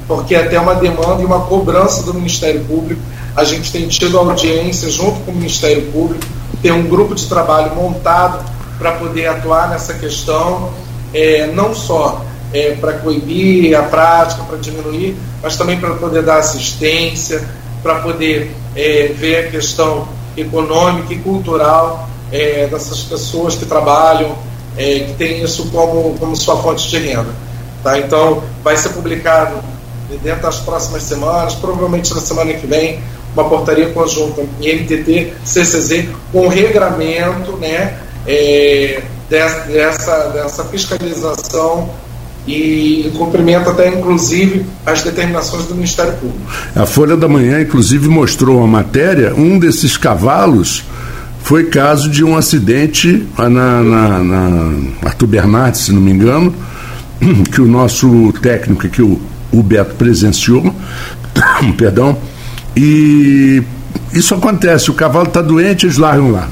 porque 0.07 0.35
é 0.35 0.43
até 0.43 0.61
uma 0.61 0.75
demanda 0.75 1.23
e 1.23 1.25
uma 1.25 1.41
cobrança 1.47 2.03
do 2.03 2.13
Ministério 2.13 2.63
Público. 2.65 3.01
A 3.35 3.45
gente 3.45 3.73
tem 3.73 3.89
tido 3.89 4.19
audiência 4.19 4.91
junto 4.91 5.21
com 5.21 5.31
o 5.31 5.35
Ministério 5.35 5.91
Público 5.93 6.25
tem 6.63 6.73
um 6.73 6.87
grupo 6.87 7.15
de 7.15 7.27
trabalho 7.27 7.75
montado 7.75 8.45
para 8.79 8.93
poder 8.93 9.27
atuar 9.27 9.69
nessa 9.69 9.95
questão, 9.95 10.73
é, 11.15 11.47
não 11.47 11.75
só 11.75 12.25
é, 12.53 12.73
para 12.75 12.95
coibir 12.95 13.77
a 13.79 13.83
prática, 13.83 14.43
para 14.45 14.59
diminuir, 14.59 15.17
mas 15.43 15.57
também 15.57 15.79
para 15.79 15.95
poder 15.95 16.23
dar 16.23 16.39
assistência, 16.39 17.43
para 17.83 17.97
poder 18.01 18.55
é, 18.75 19.13
ver 19.15 19.47
a 19.47 19.51
questão 19.51 20.09
econômica 20.37 21.13
e 21.13 21.19
cultural 21.19 22.09
é, 22.31 22.67
dessas 22.67 23.01
pessoas 23.01 23.55
que 23.55 23.65
trabalham, 23.65 24.37
é, 24.77 25.01
que 25.01 25.15
têm 25.15 25.43
isso 25.43 25.69
como, 25.71 26.17
como 26.19 26.37
sua 26.37 26.57
fonte 26.59 26.89
de 26.89 26.99
renda. 26.99 27.35
Tá? 27.83 27.99
Então, 27.99 28.43
vai 28.63 28.77
ser 28.77 28.91
publicado 28.91 29.57
dentro 30.23 30.43
das 30.43 30.59
próximas 30.59 31.03
semanas, 31.03 31.55
provavelmente 31.55 32.15
na 32.15 32.21
semana 32.21 32.53
que 32.53 32.67
vem, 32.67 33.01
uma 33.37 33.49
portaria 33.49 33.91
conjunta 33.91 34.43
NTT, 34.61 35.35
CCZ, 35.45 36.09
com 36.33 36.49
regramento 36.49 37.57
né, 37.59 37.99
é, 38.27 39.03
dessa, 39.29 40.31
dessa 40.33 40.65
fiscalização 40.65 41.91
e 42.47 43.13
cumprimenta 43.19 43.71
até 43.71 43.89
inclusive 43.89 44.65
as 44.85 45.03
determinações 45.03 45.65
do 45.67 45.75
Ministério 45.75 46.13
Público. 46.15 46.41
A 46.75 46.87
Folha 46.87 47.17
da 47.17 47.29
Manhã, 47.29 47.61
inclusive, 47.61 48.09
mostrou 48.09 48.59
uma 48.59 48.67
matéria, 48.67 49.35
um 49.35 49.59
desses 49.59 49.97
cavalos 49.97 50.85
foi 51.43 51.65
caso 51.65 52.09
de 52.09 52.25
um 52.25 52.37
acidente 52.37 53.25
na, 53.39 53.49
na, 53.49 54.19
na 54.25 54.73
Arthur 55.05 55.27
Bernardes, 55.29 55.83
se 55.83 55.93
não 55.93 56.01
me 56.01 56.11
engano, 56.11 56.53
que 57.53 57.61
o 57.61 57.67
nosso 57.67 58.33
técnico 58.43 58.87
aqui, 58.87 59.03
o, 59.03 59.21
o 59.53 59.63
Beto, 59.63 59.95
presenciou, 59.95 60.75
perdão, 61.79 62.19
e 62.77 63.63
isso 64.13 64.35
acontece, 64.35 64.91
o 64.91 64.95
cavalo 64.95 65.29
está 65.29 65.41
doente, 65.41 65.87
eles 65.87 65.97
largam 65.97 66.31
lá. 66.31 66.49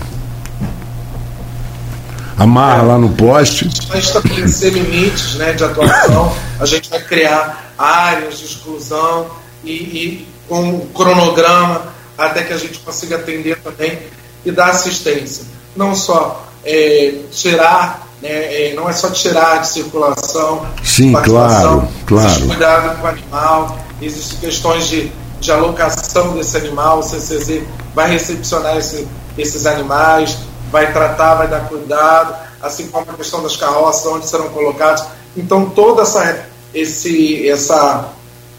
Amarra 2.37 2.83
é, 2.83 2.87
lá 2.87 2.99
no 2.99 3.11
poste. 3.11 3.67
A 3.67 3.69
gente 3.69 3.87
vai 3.87 3.99
estabelecer 3.99 4.73
limites 4.73 5.35
né, 5.35 5.53
de 5.53 5.63
atuação, 5.63 6.35
a 6.59 6.67
gente 6.67 6.91
vai 6.91 7.03
criar 7.03 7.73
áreas 7.79 8.39
de 8.39 8.47
exclusão 8.47 9.27
e, 9.63 9.73
e 9.73 10.29
com 10.49 10.61
um 10.63 10.87
cronograma 10.89 11.95
até 12.17 12.43
que 12.43 12.53
a 12.53 12.59
gente 12.59 12.79
consiga 12.79 13.17
atender 13.17 13.59
também 13.61 13.99
e 14.45 14.51
dar 14.51 14.71
assistência. 14.71 15.45
Não 15.77 15.95
só 15.95 16.47
é, 16.65 17.15
tirar, 17.31 18.09
né, 18.23 18.31
é, 18.31 18.75
não 18.75 18.89
é 18.89 18.93
só 18.93 19.11
tirar 19.11 19.61
de 19.61 19.69
circulação, 19.69 20.67
Sim, 20.83 21.13
claro, 21.13 21.89
claro. 22.07 22.27
existe 22.29 22.47
cuidado 22.47 22.99
com 22.99 23.07
o 23.07 23.11
animal, 23.11 23.79
existem 24.01 24.39
questões 24.39 24.89
de, 24.89 25.13
de 25.45 25.53
alocação 25.53 26.33
desse 26.35 26.57
animal, 26.57 27.01
o 27.01 27.03
CCZ 27.03 27.63
vai 27.95 28.11
recepcionar 28.11 28.77
esse, 28.79 29.07
esses 29.37 29.67
animais, 29.67 30.39
vai 30.73 30.93
tratar, 30.93 31.35
vai 31.35 31.49
dar 31.49 31.69
cuidado, 31.69 32.35
assim 32.63 32.89
como 32.89 33.11
a 33.11 33.15
questão 33.15 33.43
das 33.43 33.55
carroças, 33.57 34.07
onde 34.07 34.27
serão 34.27 34.49
colocados. 34.49 35.05
Então, 35.37 35.67
todo 35.71 36.01
essa, 36.01 36.47
esse, 36.73 37.49
essa, 37.49 38.09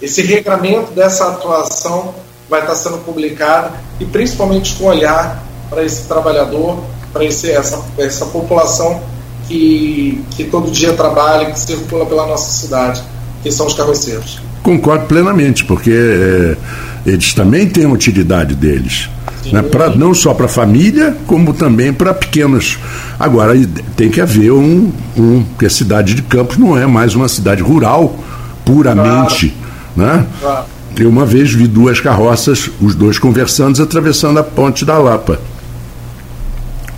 esse 0.02 0.22
regramento 0.22 0.91
dessa 0.91 1.28
atuação 1.28 2.14
vai 2.48 2.62
estar 2.62 2.76
sendo 2.76 2.99
publicado 2.99 3.76
e 3.99 4.06
principalmente 4.06 4.76
com 4.76 4.86
olhar 4.86 5.44
para 5.70 5.84
esse 5.84 6.03
trabalhador, 6.03 6.78
para 7.12 7.26
essa, 7.26 7.84
essa 7.98 8.26
população 8.28 9.02
que, 9.48 10.24
que 10.32 10.44
todo 10.44 10.70
dia 10.70 10.94
trabalha, 10.94 11.52
que 11.52 11.60
circula 11.60 12.06
pela 12.06 12.28
nossa 12.28 12.52
cidade, 12.52 13.03
que 13.45 13.51
são 13.51 13.67
os 13.67 13.76
carroceiros. 13.76 14.41
Concordo 14.63 15.05
plenamente, 15.05 15.63
porque 15.65 15.91
é, 15.91 16.57
eles 17.05 17.31
também 17.35 17.69
têm 17.69 17.85
a 17.85 17.89
utilidade 17.89 18.55
deles 18.55 19.07
né, 19.51 19.61
pra, 19.61 19.91
não 19.91 20.15
só 20.15 20.34
para 20.34 20.47
a 20.47 20.49
família, 20.49 21.15
como 21.27 21.53
também 21.53 21.93
para 21.93 22.11
pequenos. 22.11 22.80
Agora, 23.19 23.53
tem 23.95 24.09
que 24.09 24.19
haver 24.19 24.51
um, 24.51 24.91
um. 25.15 25.43
Porque 25.43 25.67
a 25.67 25.69
cidade 25.69 26.15
de 26.15 26.23
Campos 26.23 26.57
não 26.57 26.76
é 26.76 26.88
mais 26.88 27.13
uma 27.13 27.27
cidade 27.27 27.61
rural, 27.61 28.17
puramente. 28.65 29.55
Claro. 29.93 30.17
Né? 30.17 30.27
Claro. 30.41 30.65
Eu 30.97 31.09
uma 31.09 31.26
vez 31.26 31.53
vi 31.53 31.67
duas 31.67 31.99
carroças, 31.99 32.67
os 32.81 32.95
dois 32.95 33.19
conversando, 33.19 33.80
atravessando 33.80 34.39
a 34.39 34.43
ponte 34.43 34.84
da 34.84 34.97
Lapa. 34.97 35.39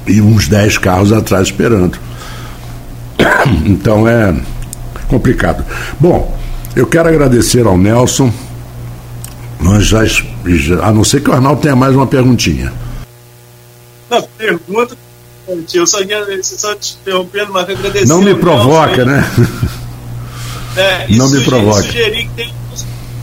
E 0.06 0.22
uns 0.22 0.48
dez 0.48 0.78
carros 0.78 1.12
atrás 1.12 1.48
esperando. 1.48 2.00
Então 3.66 4.08
é 4.08 4.34
complicado. 5.08 5.64
Bom, 6.00 6.37
eu 6.78 6.86
quero 6.86 7.10
agradecer 7.10 7.66
ao 7.66 7.78
Nelson 7.78 8.32
nós 9.60 9.88
já, 9.88 10.06
já, 10.06 10.86
a 10.86 10.92
não 10.92 11.04
ser 11.04 11.22
que 11.22 11.30
o 11.30 11.34
Arnaldo 11.34 11.62
tenha 11.62 11.76
mais 11.76 11.96
uma 11.96 12.06
perguntinha. 12.06 12.72
Não, 14.10 14.22
pergunta, 14.38 14.96
eu 15.74 15.88
só 15.88 16.02
ia 16.02 16.44
só 16.44 16.76
te 16.76 16.98
interrompendo, 17.02 17.52
mas 17.52 17.70
agradecer. 17.70 18.06
Não 18.06 18.22
me 18.22 18.36
provoca, 18.36 19.04
né? 19.04 19.30
É, 20.76 21.08
não 21.18 21.30
me 21.30 21.44
provoca. 21.44 21.82
Sugerir 21.82 22.28
que 22.28 22.36
tem 22.36 22.54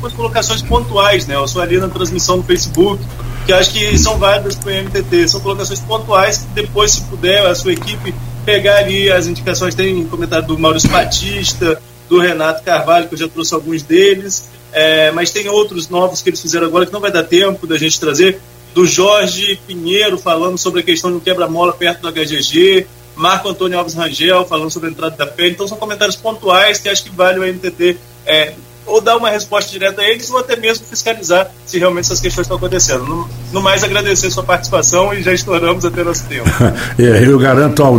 umas 0.01 0.12
colocações 0.12 0.60
pontuais, 0.60 1.26
né? 1.26 1.36
Eu 1.36 1.47
sou 1.47 1.62
ali 1.62 1.78
na 1.78 1.89
transmissão 1.89 2.39
no 2.39 2.43
Facebook, 2.43 3.02
que 3.47 3.52
acho 3.52 3.72
que 3.72 3.97
são 3.97 4.18
válidas 4.18 4.56
para 4.56 4.72
o 4.72 4.85
MTT. 4.85 5.28
São 5.28 5.40
colocações 5.40 5.78
pontuais 5.81 6.39
que 6.39 6.62
depois, 6.62 6.90
se 6.90 7.02
puder, 7.02 7.47
a 7.47 7.55
sua 7.55 7.72
equipe 7.72 8.12
pegar 8.44 8.78
ali 8.78 9.10
as 9.10 9.26
indicações. 9.26 9.74
Tem 9.74 10.05
comentário 10.06 10.47
do 10.47 10.59
Maurício 10.59 10.90
Batista, 10.90 11.81
do 12.09 12.18
Renato 12.18 12.62
Carvalho, 12.62 13.09
que 13.09 13.14
eu 13.14 13.18
já 13.18 13.28
trouxe 13.28 13.55
alguns 13.55 13.82
deles. 13.82 14.48
É, 14.72 15.12
mas 15.12 15.31
tem 15.31 15.48
outros 15.48 15.89
novos 15.89 16.20
que 16.20 16.31
eles 16.31 16.40
fizeram 16.40 16.66
agora 16.66 16.85
que 16.85 16.93
não 16.93 17.01
vai 17.01 17.12
dar 17.12 17.22
tempo 17.22 17.66
da 17.66 17.78
gente 17.78 17.98
trazer. 17.98 18.40
Do 18.74 18.85
Jorge 18.85 19.59
Pinheiro 19.66 20.18
falando 20.18 20.59
sobre 20.59 20.81
a 20.81 20.82
questão 20.82 21.12
do 21.12 21.20
quebra-mola 21.20 21.72
perto 21.72 22.02
do 22.02 22.12
HGG. 22.12 22.86
Marco 23.14 23.48
Antônio 23.48 23.78
Alves 23.78 23.94
Rangel 23.94 24.44
falando 24.44 24.70
sobre 24.70 24.89
a 24.89 24.93
entrada 24.93 25.16
da 25.16 25.26
pele. 25.26 25.52
Então 25.52 25.68
são 25.68 25.78
comentários 25.78 26.16
pontuais 26.16 26.78
que 26.78 26.89
acho 26.89 27.05
que 27.05 27.10
vale 27.10 27.39
o 27.39 27.43
MTT 27.44 27.97
é, 28.26 28.55
ou 28.86 29.01
dar 29.01 29.16
uma 29.16 29.31
resposta 29.31 29.70
direta 29.70 30.02
a 30.02 30.09
eles 30.09 30.31
ou 30.31 30.39
até 30.39 30.56
mesmo 30.56 30.85
fiscalizar 30.86 31.51
se 31.64 31.78
realmente 31.78 32.06
essas 32.06 32.20
questões 32.20 32.44
estão 32.44 32.56
acontecendo. 32.56 33.05
No, 33.05 33.28
no 33.52 33.62
mais, 33.62 33.85
agradecer 33.85 34.26
a 34.26 34.31
sua 34.31 34.43
participação 34.43 35.14
e 35.14 35.22
já 35.22 35.32
estouramos 35.32 35.85
até 35.85 36.02
nosso 36.02 36.24
tempo. 36.24 36.48
é, 36.98 37.26
eu 37.26 37.39
garanto 37.39 37.82
ao, 37.82 37.97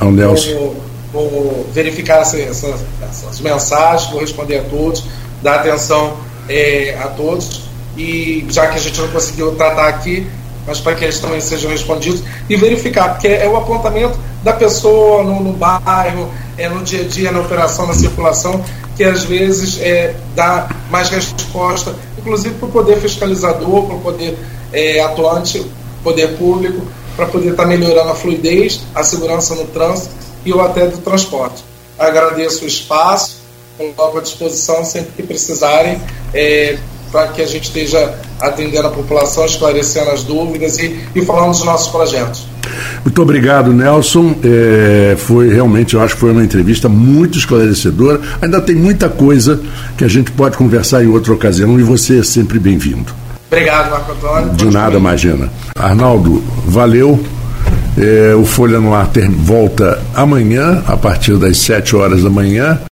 ao 0.00 0.10
Nelson. 0.10 0.91
Vou, 1.12 1.66
verificar 1.72 2.22
essas, 2.22 2.40
essas, 2.40 2.80
essas 3.02 3.40
mensagens, 3.40 4.10
vou 4.10 4.20
responder 4.20 4.58
a 4.58 4.64
todos 4.64 5.04
dar 5.42 5.56
atenção 5.56 6.16
é, 6.48 6.96
a 7.02 7.08
todos. 7.08 7.62
E 7.96 8.46
já 8.48 8.68
que 8.68 8.78
a 8.78 8.80
gente 8.80 8.98
não 9.00 9.08
conseguiu 9.08 9.52
tratar 9.54 9.88
aqui, 9.88 10.26
mas 10.66 10.80
para 10.80 10.94
que 10.94 11.04
eles 11.04 11.18
também 11.18 11.40
sejam 11.40 11.70
respondidos 11.70 12.22
e 12.48 12.56
verificar, 12.56 13.10
porque 13.10 13.28
é 13.28 13.46
o 13.48 13.56
apontamento 13.56 14.18
da 14.42 14.52
pessoa 14.52 15.22
no, 15.22 15.40
no 15.40 15.52
bairro, 15.52 16.30
é 16.56 16.68
no 16.68 16.82
dia 16.82 17.02
a 17.02 17.04
dia, 17.04 17.32
na 17.32 17.40
operação, 17.40 17.86
na 17.86 17.94
circulação, 17.94 18.64
que 18.96 19.04
às 19.04 19.24
vezes 19.24 19.78
é, 19.80 20.14
dá 20.34 20.68
mais 20.90 21.10
resposta, 21.10 21.94
inclusive 22.16 22.54
para 22.54 22.68
o 22.68 22.72
poder 22.72 22.96
fiscalizador, 22.98 23.86
para 23.86 23.96
o 23.96 24.00
poder 24.00 24.38
é, 24.72 25.00
atuante, 25.00 25.66
poder 26.02 26.36
público, 26.38 26.86
para 27.14 27.26
poder 27.26 27.50
estar 27.50 27.64
tá 27.64 27.68
melhorando 27.68 28.10
a 28.10 28.14
fluidez, 28.14 28.80
a 28.94 29.02
segurança 29.02 29.54
no 29.54 29.66
trânsito 29.66 30.21
e 30.44 30.52
o 30.52 30.60
até 30.60 30.86
do 30.86 30.98
transporte. 30.98 31.64
Agradeço 31.98 32.64
o 32.64 32.68
espaço 32.68 33.42
coloco 33.90 34.18
à 34.18 34.20
disposição 34.20 34.84
sempre 34.84 35.12
que 35.16 35.22
precisarem, 35.22 36.00
é, 36.34 36.76
para 37.10 37.28
que 37.28 37.42
a 37.42 37.46
gente 37.46 37.64
esteja 37.64 38.14
atendendo 38.40 38.86
a 38.86 38.90
população, 38.90 39.44
esclarecendo 39.44 40.10
as 40.10 40.22
dúvidas 40.24 40.78
e, 40.78 40.98
e 41.14 41.24
falando 41.24 41.50
dos 41.50 41.64
nossos 41.64 41.88
projetos. 41.88 42.46
Muito 43.04 43.20
obrigado, 43.20 43.72
Nelson. 43.72 44.34
É, 44.42 45.16
foi 45.18 45.52
realmente, 45.52 45.94
eu 45.94 46.00
acho 46.00 46.14
que 46.14 46.20
foi 46.20 46.30
uma 46.30 46.44
entrevista 46.44 46.88
muito 46.88 47.36
esclarecedora. 47.36 48.20
Ainda 48.40 48.60
tem 48.60 48.74
muita 48.74 49.08
coisa 49.08 49.60
que 49.96 50.04
a 50.04 50.08
gente 50.08 50.30
pode 50.30 50.56
conversar 50.56 51.04
em 51.04 51.08
outra 51.08 51.32
ocasião 51.32 51.78
e 51.78 51.82
você 51.82 52.20
é 52.20 52.22
sempre 52.22 52.58
bem-vindo. 52.58 53.12
Obrigado, 53.46 53.90
Marco 53.90 54.12
Antônio. 54.12 54.50
De 54.54 54.64
nada, 54.66 54.96
imagina. 54.96 55.50
Arnaldo, 55.76 56.42
valeu. 56.66 57.22
É, 57.96 58.34
o 58.34 58.44
Folha 58.44 58.80
no 58.80 58.94
Ar 58.94 59.10
volta 59.28 60.00
amanhã, 60.14 60.82
a 60.86 60.96
partir 60.96 61.36
das 61.36 61.58
7 61.58 61.94
horas 61.94 62.22
da 62.22 62.30
manhã. 62.30 62.80